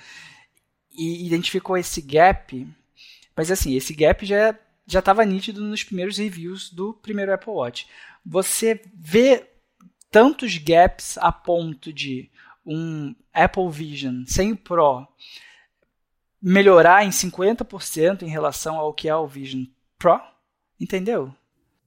e 0.91 1.23
identificou 1.25 1.77
esse 1.77 2.01
gap, 2.01 2.67
mas 3.35 3.51
assim, 3.51 3.75
esse 3.75 3.93
gap 3.93 4.25
já 4.25 4.57
já 4.87 4.99
estava 4.99 5.23
nítido 5.23 5.63
nos 5.63 5.83
primeiros 5.83 6.17
reviews 6.17 6.69
do 6.69 6.93
primeiro 6.93 7.31
Apple 7.31 7.53
Watch. 7.53 7.87
Você 8.25 8.81
vê 8.93 9.47
tantos 10.09 10.57
gaps 10.57 11.17
a 11.19 11.31
ponto 11.31 11.93
de 11.93 12.29
um 12.65 13.15
Apple 13.31 13.69
Vision 13.69 14.23
sem 14.25 14.51
o 14.51 14.57
Pro 14.57 15.07
melhorar 16.41 17.05
em 17.05 17.09
50% 17.09 18.23
em 18.23 18.27
relação 18.27 18.77
ao 18.77 18.93
que 18.93 19.07
é 19.07 19.15
o 19.15 19.27
Vision 19.27 19.63
Pro? 19.97 20.19
Entendeu? 20.79 21.33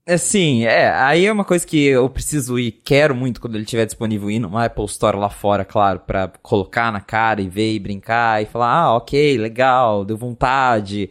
É, 0.07 0.17
sim, 0.17 0.65
é. 0.65 0.91
Aí 0.91 1.25
é 1.25 1.31
uma 1.31 1.43
coisa 1.43 1.65
que 1.65 1.83
eu 1.85 2.07
preciso 2.07 2.59
ir, 2.59 2.71
quero 2.71 3.15
muito 3.15 3.41
quando 3.41 3.55
ele 3.55 3.63
estiver 3.63 3.85
disponível 3.85 4.29
ir 4.29 4.37
numa 4.37 4.65
Apple 4.65 4.85
Store 4.85 5.17
lá 5.17 5.31
fora, 5.31 5.65
claro, 5.65 5.99
para 6.01 6.27
colocar 6.43 6.91
na 6.91 7.01
cara 7.01 7.41
e 7.41 7.49
ver 7.49 7.73
e 7.73 7.79
brincar 7.79 8.41
e 8.41 8.45
falar, 8.45 8.71
ah, 8.71 8.95
ok, 8.97 9.35
legal, 9.37 10.05
deu 10.05 10.15
vontade. 10.15 11.09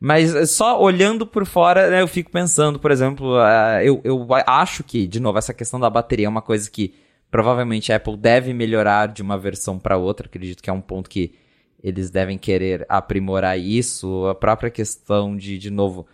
Mas 0.00 0.50
só 0.50 0.80
olhando 0.80 1.26
por 1.26 1.44
fora, 1.44 1.90
né, 1.90 2.00
eu 2.00 2.08
fico 2.08 2.30
pensando, 2.30 2.78
por 2.80 2.90
exemplo, 2.90 3.36
uh, 3.36 3.82
eu, 3.82 4.00
eu 4.04 4.26
acho 4.46 4.82
que, 4.82 5.06
de 5.06 5.20
novo, 5.20 5.36
essa 5.38 5.52
questão 5.52 5.78
da 5.78 5.90
bateria 5.90 6.24
é 6.26 6.28
uma 6.28 6.40
coisa 6.40 6.70
que 6.70 6.94
provavelmente 7.30 7.92
a 7.92 7.96
Apple 7.96 8.16
deve 8.16 8.54
melhorar 8.54 9.08
de 9.08 9.20
uma 9.20 9.36
versão 9.36 9.78
para 9.78 9.98
outra. 9.98 10.26
Acredito 10.26 10.62
que 10.62 10.70
é 10.70 10.72
um 10.72 10.80
ponto 10.80 11.10
que 11.10 11.34
eles 11.82 12.10
devem 12.10 12.38
querer 12.38 12.86
aprimorar 12.88 13.58
isso. 13.58 14.26
A 14.26 14.34
própria 14.34 14.70
questão 14.70 15.36
de, 15.36 15.58
de 15.58 15.70
novo, 15.70 16.06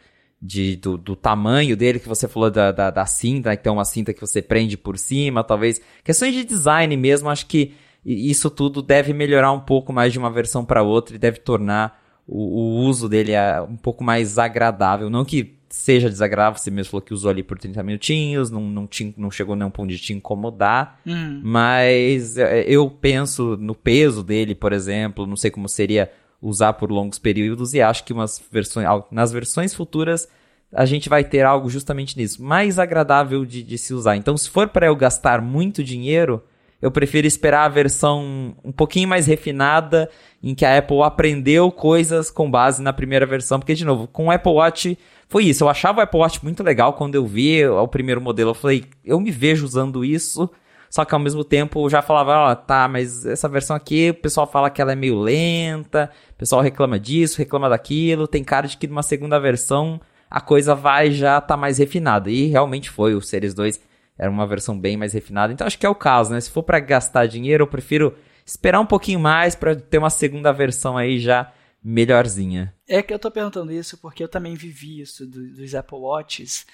de, 0.47 0.77
do, 0.77 0.97
do, 0.97 1.17
tamanho 1.17 1.77
dele, 1.77 1.99
que 1.99 2.09
você 2.09 2.29
falou 2.29 2.51
da, 2.51 2.71
da, 2.71 2.91
da 2.91 3.07
cinta, 3.07 3.51
né, 3.51 3.57
que 3.57 3.63
tem 3.63 3.73
uma 3.73 3.85
cinta 3.85 4.15
que 4.15 4.21
você 4.21 4.41
prende 4.41 4.77
por 4.77 4.97
cima, 4.97 5.43
talvez. 5.43 5.81
Questões 6.05 6.35
de 6.35 6.45
design 6.45 6.97
mesmo, 6.97 7.29
acho 7.29 7.47
que 7.47 7.75
isso 8.05 8.49
tudo 8.49 8.81
deve 8.81 9.13
melhorar 9.13 9.51
um 9.51 9.61
pouco 9.61 9.93
mais 9.93 10.13
de 10.13 10.19
uma 10.19 10.31
versão 10.31 10.65
para 10.65 10.83
outra 10.83 11.17
e 11.17 11.19
deve 11.19 11.41
tornar 11.41 12.01
o, 12.27 12.39
o, 12.39 12.87
uso 12.87 13.09
dele 13.09 13.33
é 13.33 13.61
um 13.61 13.77
pouco 13.77 14.05
mais 14.05 14.39
agradável. 14.39 15.11
Não 15.11 15.25
que 15.25 15.57
seja 15.69 16.09
desagradável, 16.09 16.59
você 16.59 16.71
mesmo 16.71 16.91
falou 16.91 17.03
que 17.03 17.13
usou 17.13 17.31
ali 17.31 17.43
por 17.43 17.59
30 17.59 17.83
minutinhos, 17.83 18.51
não, 18.51 18.63
não, 18.63 18.87
te, 18.87 19.13
não 19.17 19.31
chegou 19.31 19.57
nenhum 19.57 19.71
ponto 19.71 19.89
de 19.89 19.99
te 19.99 20.13
incomodar, 20.13 21.01
hum. 21.07 21.41
mas 21.43 22.39
é, 22.39 22.63
eu 22.63 22.89
penso 22.89 23.57
no 23.57 23.75
peso 23.75 24.23
dele, 24.23 24.55
por 24.55 24.73
exemplo, 24.73 25.27
não 25.27 25.37
sei 25.37 25.51
como 25.51 25.69
seria 25.69 26.11
usar 26.41 26.75
por 26.75 26.91
longos 26.91 27.19
períodos 27.19 27.75
e 27.75 27.81
acho 27.81 28.05
que 28.05 28.13
umas 28.13 28.43
versões, 28.51 28.87
nas 29.11 29.33
versões 29.33 29.75
futuras 29.75 30.29
a 30.73 30.85
gente 30.85 31.09
vai 31.09 31.25
ter 31.25 31.45
algo 31.45 31.71
justamente 31.71 32.17
nisso, 32.17 32.43
mais 32.43 32.79
agradável 32.79 33.45
de, 33.45 33.63
de 33.63 33.79
se 33.79 33.95
usar. 33.95 34.17
Então, 34.17 34.37
se 34.37 34.51
for 34.51 34.69
para 34.69 34.87
eu 34.87 34.97
gastar 34.97 35.41
muito 35.41 35.83
dinheiro, 35.83 36.43
eu 36.83 36.91
prefiro 36.91 37.27
esperar 37.27 37.65
a 37.65 37.69
versão 37.69 38.55
um 38.63 38.73
pouquinho 38.73 39.09
mais 39.09 39.27
refinada, 39.27 40.11
em 40.43 40.55
que 40.55 40.65
a 40.65 40.77
Apple 40.77 41.03
aprendeu 41.03 41.71
coisas 41.71 42.31
com 42.31 42.51
base 42.51 42.83
na 42.83 42.93
primeira 42.93 43.25
versão, 43.25 43.59
porque, 43.59 43.75
de 43.75 43.85
novo, 43.85 44.07
com 44.07 44.27
o 44.27 44.31
Apple 44.31 44.53
Watch 44.53 44.99
foi 45.29 45.45
isso. 45.45 45.65
Eu 45.65 45.69
achava 45.69 46.01
o 46.01 46.03
Apple 46.03 46.21
Watch 46.21 46.45
muito 46.45 46.63
legal 46.63 46.93
quando 46.93 47.15
eu 47.15 47.27
vi 47.27 47.67
o 47.67 47.89
primeiro 47.89 48.21
modelo. 48.21 48.51
Eu 48.51 48.55
falei, 48.55 48.85
eu 49.05 49.19
me 49.19 49.31
vejo 49.31 49.65
usando 49.65 50.05
isso 50.05 50.51
só 50.97 51.05
que 51.05 51.15
ao 51.15 51.21
mesmo 51.21 51.45
tempo 51.45 51.91
já 51.91 52.01
falava, 52.01 52.33
ó, 52.33 52.53
oh, 52.53 52.57
tá, 52.57 52.89
mas 52.89 53.27
essa 53.27 53.47
versão 53.51 53.77
aqui, 53.77 54.09
o 54.09 54.15
pessoal 54.15 54.47
fala 54.47 54.71
que 54.71 54.81
ela 54.81 54.93
é 54.93 54.97
meio 54.97 55.21
lenta, 55.21 56.11
o 56.31 56.39
pessoal 56.39 56.63
reclama 56.63 56.99
disso, 56.99 57.37
reclama 57.37 57.69
daquilo, 57.69 58.27
tem 58.27 58.43
cara 58.43 58.67
de 58.67 58.79
que 58.79 58.87
numa 58.87 59.03
segunda 59.03 59.39
versão 59.39 60.01
a 60.31 60.41
coisa 60.41 60.75
vai 60.75 61.11
já 61.11 61.39
tá 61.39 61.55
mais 61.55 61.77
refinada. 61.77 62.31
E 62.31 62.47
realmente 62.47 62.89
foi, 62.89 63.15
o 63.15 63.21
Series 63.21 63.53
2 63.53 63.79
era 64.17 64.31
uma 64.31 64.47
versão 64.47 64.79
bem 64.79 64.97
mais 64.97 65.13
refinada. 65.13 65.53
Então 65.53 65.67
acho 65.67 65.79
que 65.79 65.85
é 65.85 65.89
o 65.89 65.95
caso, 65.95 66.33
né? 66.33 66.41
Se 66.41 66.51
for 66.51 66.63
para 66.63 66.81
gastar 66.81 67.27
dinheiro, 67.27 67.65
eu 67.65 67.69
prefiro 67.69 68.15
esperar 68.47 68.81
um 68.81 68.87
pouquinho 68.87 69.21
mais 69.21 69.55
para 69.55 69.77
ter 69.77 69.99
uma 69.99 70.09
segunda 70.09 70.51
versão 70.51 70.97
aí 70.97 71.19
já 71.19 71.53
melhorzinha. 71.85 72.75
É 72.89 73.03
que 73.03 73.13
eu 73.13 73.19
tô 73.19 73.31
perguntando 73.31 73.71
isso 73.71 73.99
porque 73.99 74.23
eu 74.23 74.29
também 74.29 74.55
vivi 74.55 75.03
isso 75.03 75.27
do, 75.27 75.47
dos 75.57 75.75
Apple 75.75 75.99
Watches 75.99 76.65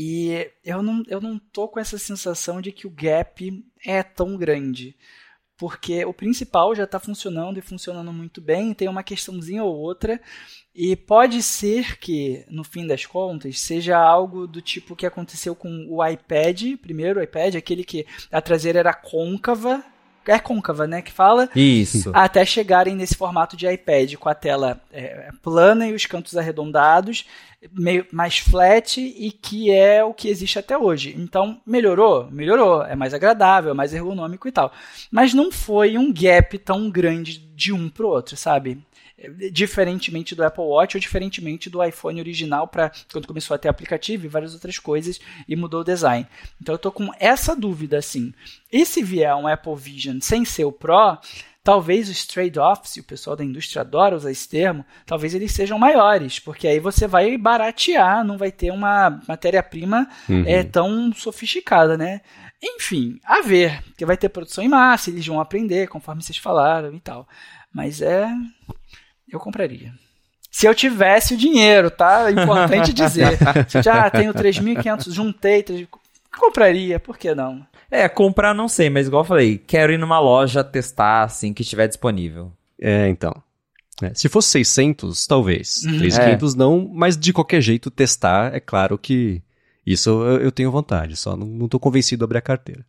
e 0.00 0.48
eu 0.64 0.80
não, 0.80 1.02
eu 1.08 1.20
não 1.20 1.40
tô 1.40 1.66
com 1.66 1.80
essa 1.80 1.98
sensação 1.98 2.60
de 2.60 2.70
que 2.70 2.86
o 2.86 2.90
gap 2.90 3.64
é 3.84 4.00
tão 4.00 4.36
grande. 4.36 4.96
Porque 5.56 6.04
o 6.04 6.14
principal 6.14 6.72
já 6.72 6.84
está 6.84 7.00
funcionando 7.00 7.58
e 7.58 7.62
funcionando 7.62 8.12
muito 8.12 8.40
bem, 8.40 8.72
tem 8.72 8.88
uma 8.88 9.02
questãozinha 9.02 9.64
ou 9.64 9.76
outra, 9.76 10.20
e 10.72 10.94
pode 10.94 11.42
ser 11.42 11.98
que, 11.98 12.46
no 12.48 12.62
fim 12.62 12.86
das 12.86 13.06
contas, 13.06 13.58
seja 13.58 13.98
algo 13.98 14.46
do 14.46 14.62
tipo 14.62 14.94
que 14.94 15.04
aconteceu 15.04 15.56
com 15.56 15.88
o 15.90 16.06
iPad, 16.06 16.76
primeiro 16.80 17.18
o 17.18 17.22
iPad, 17.24 17.56
aquele 17.56 17.82
que 17.82 18.06
a 18.30 18.40
traseira 18.40 18.78
era 18.78 18.94
côncava, 18.94 19.84
é 20.30 20.38
côncava, 20.38 20.86
né, 20.86 21.02
que 21.02 21.12
fala. 21.12 21.48
Isso. 21.54 22.10
Até 22.14 22.44
chegarem 22.44 22.94
nesse 22.94 23.14
formato 23.14 23.56
de 23.56 23.66
iPad 23.66 24.14
com 24.14 24.28
a 24.28 24.34
tela 24.34 24.80
é, 24.92 25.30
plana 25.42 25.86
e 25.88 25.94
os 25.94 26.06
cantos 26.06 26.36
arredondados 26.36 27.24
meio 27.72 28.06
mais 28.12 28.38
flat 28.38 29.00
e 29.00 29.32
que 29.32 29.70
é 29.70 30.04
o 30.04 30.14
que 30.14 30.28
existe 30.28 30.58
até 30.58 30.78
hoje. 30.78 31.14
Então, 31.18 31.60
melhorou? 31.66 32.28
Melhorou. 32.30 32.82
É 32.82 32.94
mais 32.94 33.12
agradável, 33.12 33.72
é 33.72 33.74
mais 33.74 33.92
ergonômico 33.92 34.46
e 34.46 34.52
tal. 34.52 34.72
Mas 35.10 35.34
não 35.34 35.50
foi 35.50 35.98
um 35.98 36.12
gap 36.12 36.56
tão 36.58 36.88
grande 36.88 37.38
de 37.38 37.72
um 37.72 37.88
pro 37.88 38.08
outro, 38.08 38.36
sabe? 38.36 38.78
Diferentemente 39.52 40.34
do 40.34 40.44
Apple 40.44 40.62
Watch 40.62 40.96
ou 40.96 41.00
diferentemente 41.00 41.68
do 41.68 41.82
iPhone 41.82 42.20
original 42.20 42.68
para 42.68 42.92
quando 43.10 43.26
começou 43.26 43.54
a 43.54 43.58
ter 43.58 43.68
aplicativo 43.68 44.24
e 44.24 44.28
várias 44.28 44.54
outras 44.54 44.78
coisas 44.78 45.20
e 45.48 45.56
mudou 45.56 45.80
o 45.80 45.84
design. 45.84 46.26
Então 46.60 46.74
eu 46.74 46.78
tô 46.78 46.92
com 46.92 47.10
essa 47.18 47.56
dúvida 47.56 47.98
assim. 47.98 48.32
E 48.72 48.86
se 48.86 49.02
vier 49.02 49.34
um 49.34 49.48
Apple 49.48 49.74
Vision 49.74 50.18
sem 50.20 50.44
ser 50.44 50.64
o 50.64 50.72
Pro, 50.72 51.18
talvez 51.64 52.08
os 52.08 52.26
trade-offs, 52.26 52.96
e 52.96 53.00
o 53.00 53.04
pessoal 53.04 53.36
da 53.36 53.44
indústria 53.44 53.82
adora 53.82 54.16
usar 54.16 54.30
esse 54.30 54.48
termo, 54.48 54.84
talvez 55.04 55.34
eles 55.34 55.52
sejam 55.52 55.78
maiores, 55.78 56.38
porque 56.38 56.66
aí 56.66 56.80
você 56.80 57.06
vai 57.06 57.36
baratear, 57.36 58.24
não 58.24 58.38
vai 58.38 58.50
ter 58.50 58.70
uma 58.70 59.20
matéria-prima 59.28 60.08
uhum. 60.28 60.44
é, 60.46 60.62
tão 60.62 61.12
sofisticada, 61.12 61.98
né? 61.98 62.22
Enfim, 62.62 63.20
a 63.22 63.42
ver, 63.42 63.82
que 63.96 64.06
vai 64.06 64.16
ter 64.16 64.28
produção 64.30 64.64
em 64.64 64.68
massa, 64.68 65.10
eles 65.10 65.26
vão 65.26 65.40
aprender, 65.40 65.88
conforme 65.88 66.22
vocês 66.22 66.38
falaram 66.38 66.94
e 66.94 67.00
tal. 67.00 67.28
Mas 67.72 68.00
é. 68.00 68.26
Eu 69.30 69.38
compraria. 69.38 69.92
Se 70.50 70.66
eu 70.66 70.74
tivesse 70.74 71.34
o 71.34 71.36
dinheiro, 71.36 71.90
tá? 71.90 72.30
Importante 72.30 72.92
dizer. 72.92 73.38
Se 73.68 73.82
já 73.82 74.10
tenho 74.10 74.32
3.500, 74.32 75.12
juntei, 75.12 75.62
3... 75.62 75.86
compraria, 76.36 76.98
por 76.98 77.16
que 77.16 77.34
não? 77.34 77.66
É, 77.90 78.08
comprar 78.08 78.54
não 78.54 78.68
sei, 78.68 78.90
mas 78.90 79.06
igual 79.06 79.22
eu 79.22 79.28
falei, 79.28 79.58
quero 79.58 79.92
ir 79.92 79.98
numa 79.98 80.18
loja 80.18 80.64
testar 80.64 81.22
assim 81.22 81.54
que 81.54 81.62
estiver 81.62 81.86
disponível. 81.86 82.52
É, 82.80 83.08
então. 83.08 83.32
É, 84.02 84.12
se 84.14 84.28
fosse 84.28 84.50
600, 84.50 85.26
talvez. 85.26 85.84
Uhum. 85.84 85.98
3.500 85.98 86.54
é. 86.54 86.56
não, 86.56 86.90
mas 86.92 87.16
de 87.16 87.32
qualquer 87.32 87.60
jeito 87.60 87.90
testar, 87.90 88.54
é 88.54 88.60
claro 88.60 88.96
que 88.98 89.42
isso 89.86 90.10
eu, 90.10 90.40
eu 90.40 90.52
tenho 90.52 90.70
vontade, 90.70 91.16
só 91.16 91.36
não, 91.36 91.46
não 91.46 91.68
tô 91.68 91.80
convencido 91.80 92.20
de 92.20 92.24
abrir 92.24 92.38
a 92.38 92.42
carteira. 92.42 92.84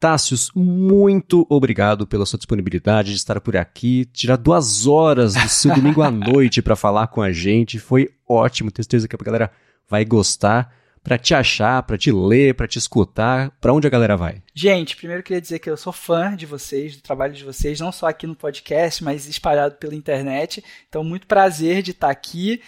Tássios, 0.00 0.50
muito 0.54 1.46
obrigado 1.50 2.06
pela 2.06 2.24
sua 2.24 2.38
disponibilidade 2.38 3.10
de 3.10 3.16
estar 3.16 3.38
por 3.38 3.54
aqui, 3.54 4.06
tirar 4.06 4.36
duas 4.36 4.86
horas 4.86 5.34
do 5.34 5.46
seu 5.46 5.74
domingo 5.74 6.00
à 6.00 6.08
noite 6.10 6.62
para 6.62 6.74
falar 6.74 7.08
com 7.08 7.20
a 7.20 7.30
gente. 7.30 7.78
Foi 7.78 8.08
ótimo, 8.26 8.70
tenho 8.70 8.82
certeza 8.82 9.06
que 9.06 9.14
a 9.14 9.18
galera 9.22 9.52
vai 9.86 10.02
gostar 10.06 10.74
para 11.02 11.18
te 11.18 11.34
achar, 11.34 11.82
para 11.82 11.98
te 11.98 12.10
ler, 12.10 12.54
para 12.54 12.66
te 12.66 12.78
escutar? 12.78 13.50
Para 13.60 13.74
onde 13.74 13.86
a 13.86 13.90
galera 13.90 14.16
vai? 14.16 14.42
Gente, 14.54 14.96
primeiro 14.96 15.20
eu 15.20 15.24
queria 15.24 15.40
dizer 15.40 15.58
que 15.58 15.68
eu 15.68 15.76
sou 15.76 15.92
fã 15.92 16.34
de 16.34 16.46
vocês, 16.46 16.96
do 16.96 17.02
trabalho 17.02 17.34
de 17.34 17.44
vocês, 17.44 17.78
não 17.78 17.92
só 17.92 18.06
aqui 18.06 18.26
no 18.26 18.34
podcast, 18.34 19.04
mas 19.04 19.28
espalhado 19.28 19.74
pela 19.76 19.94
internet. 19.94 20.64
Então, 20.88 21.04
muito 21.04 21.26
prazer 21.26 21.82
de 21.82 21.90
estar 21.90 22.10
aqui. 22.10 22.62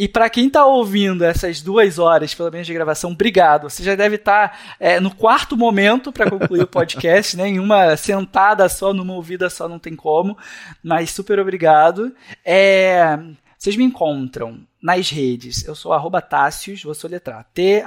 E 0.00 0.08
para 0.08 0.30
quem 0.30 0.46
está 0.46 0.64
ouvindo 0.64 1.22
essas 1.22 1.60
duas 1.60 1.98
horas, 1.98 2.34
pelo 2.34 2.50
menos 2.50 2.66
de 2.66 2.72
gravação, 2.72 3.12
obrigado. 3.12 3.68
Você 3.68 3.82
já 3.82 3.94
deve 3.94 4.16
estar 4.16 4.48
tá, 4.48 4.58
é, 4.80 4.98
no 4.98 5.14
quarto 5.14 5.58
momento 5.58 6.10
para 6.10 6.30
concluir 6.30 6.62
o 6.62 6.66
podcast, 6.66 7.36
né? 7.36 7.46
Em 7.46 7.58
uma 7.58 7.94
sentada 7.98 8.66
só, 8.66 8.94
numa 8.94 9.12
ouvida 9.12 9.50
só, 9.50 9.68
não 9.68 9.78
tem 9.78 9.94
como. 9.94 10.38
Mas 10.82 11.10
super 11.10 11.38
obrigado. 11.38 12.16
É, 12.42 13.18
vocês 13.58 13.76
me 13.76 13.84
encontram 13.84 14.66
nas 14.82 15.10
redes. 15.10 15.66
Eu 15.66 15.74
sou 15.74 15.92
arroba 15.92 16.22
Tássius, 16.22 16.82
vou 16.82 16.94
soletrar. 16.94 17.46
T-H-A-S-S-I-U-S. 17.52 17.86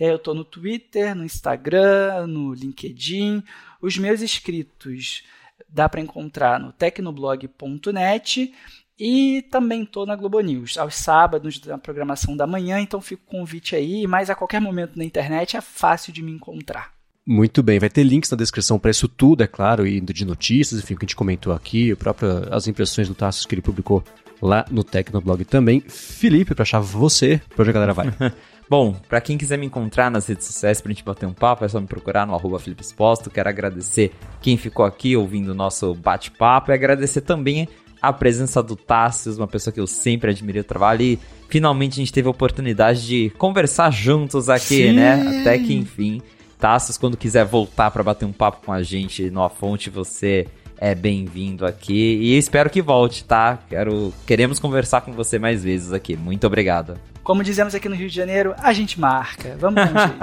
Eu 0.00 0.16
estou 0.16 0.34
no 0.34 0.44
Twitter, 0.44 1.14
no 1.14 1.24
Instagram, 1.24 2.26
no 2.26 2.52
LinkedIn. 2.52 3.40
Os 3.80 3.96
meus 3.96 4.20
inscritos 4.20 5.22
dá 5.68 5.88
para 5.88 6.00
encontrar 6.00 6.60
no 6.60 6.72
tecnoblog.net 6.72 8.52
e 8.98 9.42
também 9.50 9.84
estou 9.84 10.04
na 10.04 10.16
Globo 10.16 10.40
News, 10.40 10.76
aos 10.76 10.96
sábados, 10.96 11.60
na 11.64 11.78
programação 11.78 12.36
da 12.36 12.46
manhã, 12.46 12.80
então 12.80 13.00
fica 13.00 13.22
o 13.26 13.30
convite 13.30 13.76
aí, 13.76 14.06
mas 14.06 14.28
a 14.28 14.34
qualquer 14.34 14.60
momento 14.60 14.96
na 14.96 15.04
internet 15.04 15.56
é 15.56 15.60
fácil 15.60 16.12
de 16.12 16.20
me 16.20 16.32
encontrar. 16.32 16.92
Muito 17.24 17.62
bem, 17.62 17.78
vai 17.78 17.90
ter 17.90 18.02
links 18.02 18.30
na 18.30 18.36
descrição 18.36 18.78
para 18.78 18.90
isso 18.90 19.06
tudo, 19.06 19.42
é 19.42 19.46
claro, 19.46 19.86
e 19.86 20.00
de 20.00 20.24
notícias, 20.24 20.80
enfim, 20.80 20.94
o 20.94 20.96
que 20.96 21.04
a 21.04 21.06
gente 21.06 21.14
comentou 21.14 21.52
aqui, 21.52 21.94
próprio, 21.94 22.52
as 22.52 22.66
impressões 22.66 23.06
do 23.06 23.14
Tassos 23.14 23.46
que 23.46 23.54
ele 23.54 23.62
publicou 23.62 24.02
lá 24.40 24.64
no 24.70 24.84
Tecnoblog 24.84 25.44
também. 25.44 25.80
Felipe, 25.80 26.54
para 26.54 26.62
achar 26.62 26.80
você, 26.80 27.40
para 27.54 27.62
onde 27.62 27.70
a 27.70 27.72
galera 27.72 27.94
vai? 27.94 28.12
Bom, 28.70 28.94
para 29.08 29.20
quem 29.20 29.38
quiser 29.38 29.56
me 29.56 29.64
encontrar 29.64 30.10
nas 30.10 30.26
redes 30.26 30.46
sociais 30.46 30.80
pra 30.80 30.92
gente 30.92 31.02
bater 31.02 31.26
um 31.26 31.32
papo, 31.32 31.64
é 31.64 31.68
só 31.68 31.80
me 31.80 31.86
procurar 31.86 32.26
no 32.26 32.34
arroba 32.34 32.58
Felipe 32.58 32.82
Exposto. 32.82 33.30
Quero 33.30 33.48
agradecer 33.48 34.12
quem 34.42 34.58
ficou 34.58 34.84
aqui 34.84 35.16
ouvindo 35.16 35.52
o 35.52 35.54
nosso 35.54 35.94
bate-papo 35.94 36.70
e 36.70 36.74
agradecer 36.74 37.22
também 37.22 37.66
a 38.00 38.12
presença 38.12 38.62
do 38.62 38.76
Tassius, 38.76 39.38
uma 39.38 39.48
pessoa 39.48 39.72
que 39.72 39.80
eu 39.80 39.86
sempre 39.86 40.30
admirei 40.30 40.60
o 40.60 40.64
trabalho 40.64 41.02
e 41.02 41.18
finalmente 41.48 41.94
a 41.94 41.96
gente 41.96 42.12
teve 42.12 42.28
a 42.28 42.30
oportunidade 42.30 43.06
de 43.06 43.30
conversar 43.38 43.90
juntos 43.90 44.48
aqui, 44.48 44.92
né? 44.92 45.16
Sim. 45.16 45.24
né? 45.24 45.40
Até 45.40 45.58
que 45.58 45.74
enfim. 45.74 46.20
Taças, 46.58 46.98
quando 46.98 47.16
quiser 47.16 47.44
voltar 47.44 47.90
para 47.90 48.02
bater 48.02 48.24
um 48.24 48.32
papo 48.32 48.66
com 48.66 48.72
a 48.72 48.82
gente 48.82 49.30
no 49.30 49.42
A 49.42 49.48
Fonte, 49.48 49.88
você 49.88 50.46
é 50.80 50.94
bem-vindo 50.94 51.66
aqui 51.66 52.16
e 52.20 52.38
espero 52.38 52.70
que 52.70 52.80
volte, 52.80 53.24
tá? 53.24 53.58
Quero, 53.68 54.12
queremos 54.26 54.58
conversar 54.58 55.00
com 55.00 55.12
você 55.12 55.38
mais 55.38 55.62
vezes 55.62 55.92
aqui. 55.92 56.16
Muito 56.16 56.46
obrigado. 56.46 56.94
Como 57.22 57.44
dizemos 57.44 57.74
aqui 57.74 57.88
no 57.88 57.94
Rio 57.94 58.08
de 58.08 58.14
Janeiro, 58.14 58.54
a 58.58 58.72
gente 58.72 58.98
marca. 58.98 59.56
Vamos 59.58 59.76
dar. 59.76 60.16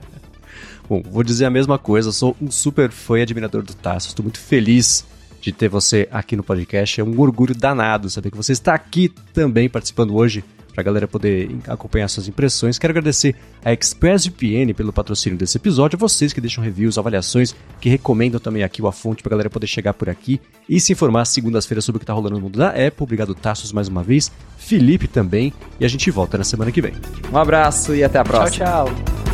Bom, 0.88 1.02
vou 1.02 1.22
dizer 1.22 1.44
a 1.44 1.50
mesma 1.50 1.78
coisa, 1.78 2.10
sou 2.12 2.34
um 2.40 2.50
super 2.50 2.90
fã 2.90 3.18
e 3.18 3.22
admirador 3.22 3.62
do 3.62 3.74
Tasso, 3.74 4.08
estou 4.08 4.22
muito 4.22 4.40
feliz 4.40 5.04
de 5.38 5.52
ter 5.52 5.68
você 5.68 6.08
aqui 6.10 6.34
no 6.34 6.42
podcast, 6.42 6.98
é 6.98 7.04
um 7.04 7.20
orgulho 7.20 7.54
danado 7.54 8.08
saber 8.08 8.30
que 8.30 8.36
você 8.36 8.52
está 8.52 8.72
aqui 8.74 9.10
também 9.34 9.68
participando 9.68 10.16
hoje 10.16 10.42
para 10.78 10.82
a 10.82 10.84
galera 10.84 11.08
poder 11.08 11.50
acompanhar 11.66 12.06
suas 12.06 12.28
impressões. 12.28 12.78
Quero 12.78 12.92
agradecer 12.92 13.34
a 13.64 13.72
ExpressVPN 13.72 14.72
pelo 14.74 14.92
patrocínio 14.92 15.36
desse 15.36 15.56
episódio, 15.56 15.96
a 15.96 15.98
vocês 15.98 16.32
que 16.32 16.40
deixam 16.40 16.62
reviews, 16.62 16.96
avaliações, 16.96 17.52
que 17.80 17.88
recomendam 17.88 18.38
também 18.38 18.62
aqui 18.62 18.80
o 18.80 18.86
A 18.86 18.92
Fonte 18.92 19.20
para 19.20 19.30
a 19.30 19.34
galera 19.34 19.50
poder 19.50 19.66
chegar 19.66 19.92
por 19.94 20.08
aqui 20.08 20.40
e 20.68 20.78
se 20.78 20.92
informar 20.92 21.24
segundas-feiras 21.24 21.84
sobre 21.84 21.96
o 21.96 21.98
que 21.98 22.04
está 22.04 22.12
rolando 22.12 22.36
no 22.36 22.42
mundo 22.42 22.60
da 22.60 22.68
Apple. 22.68 23.02
Obrigado, 23.02 23.34
Tassos, 23.34 23.72
mais 23.72 23.88
uma 23.88 24.04
vez. 24.04 24.30
Felipe 24.56 25.08
também. 25.08 25.52
E 25.80 25.84
a 25.84 25.88
gente 25.88 26.08
volta 26.12 26.38
na 26.38 26.44
semana 26.44 26.70
que 26.70 26.80
vem. 26.80 26.92
Um 27.32 27.36
abraço 27.36 27.92
e 27.92 28.04
até 28.04 28.20
a 28.20 28.24
próxima. 28.24 28.64
Tchau, 28.64 28.86
tchau. 28.86 29.27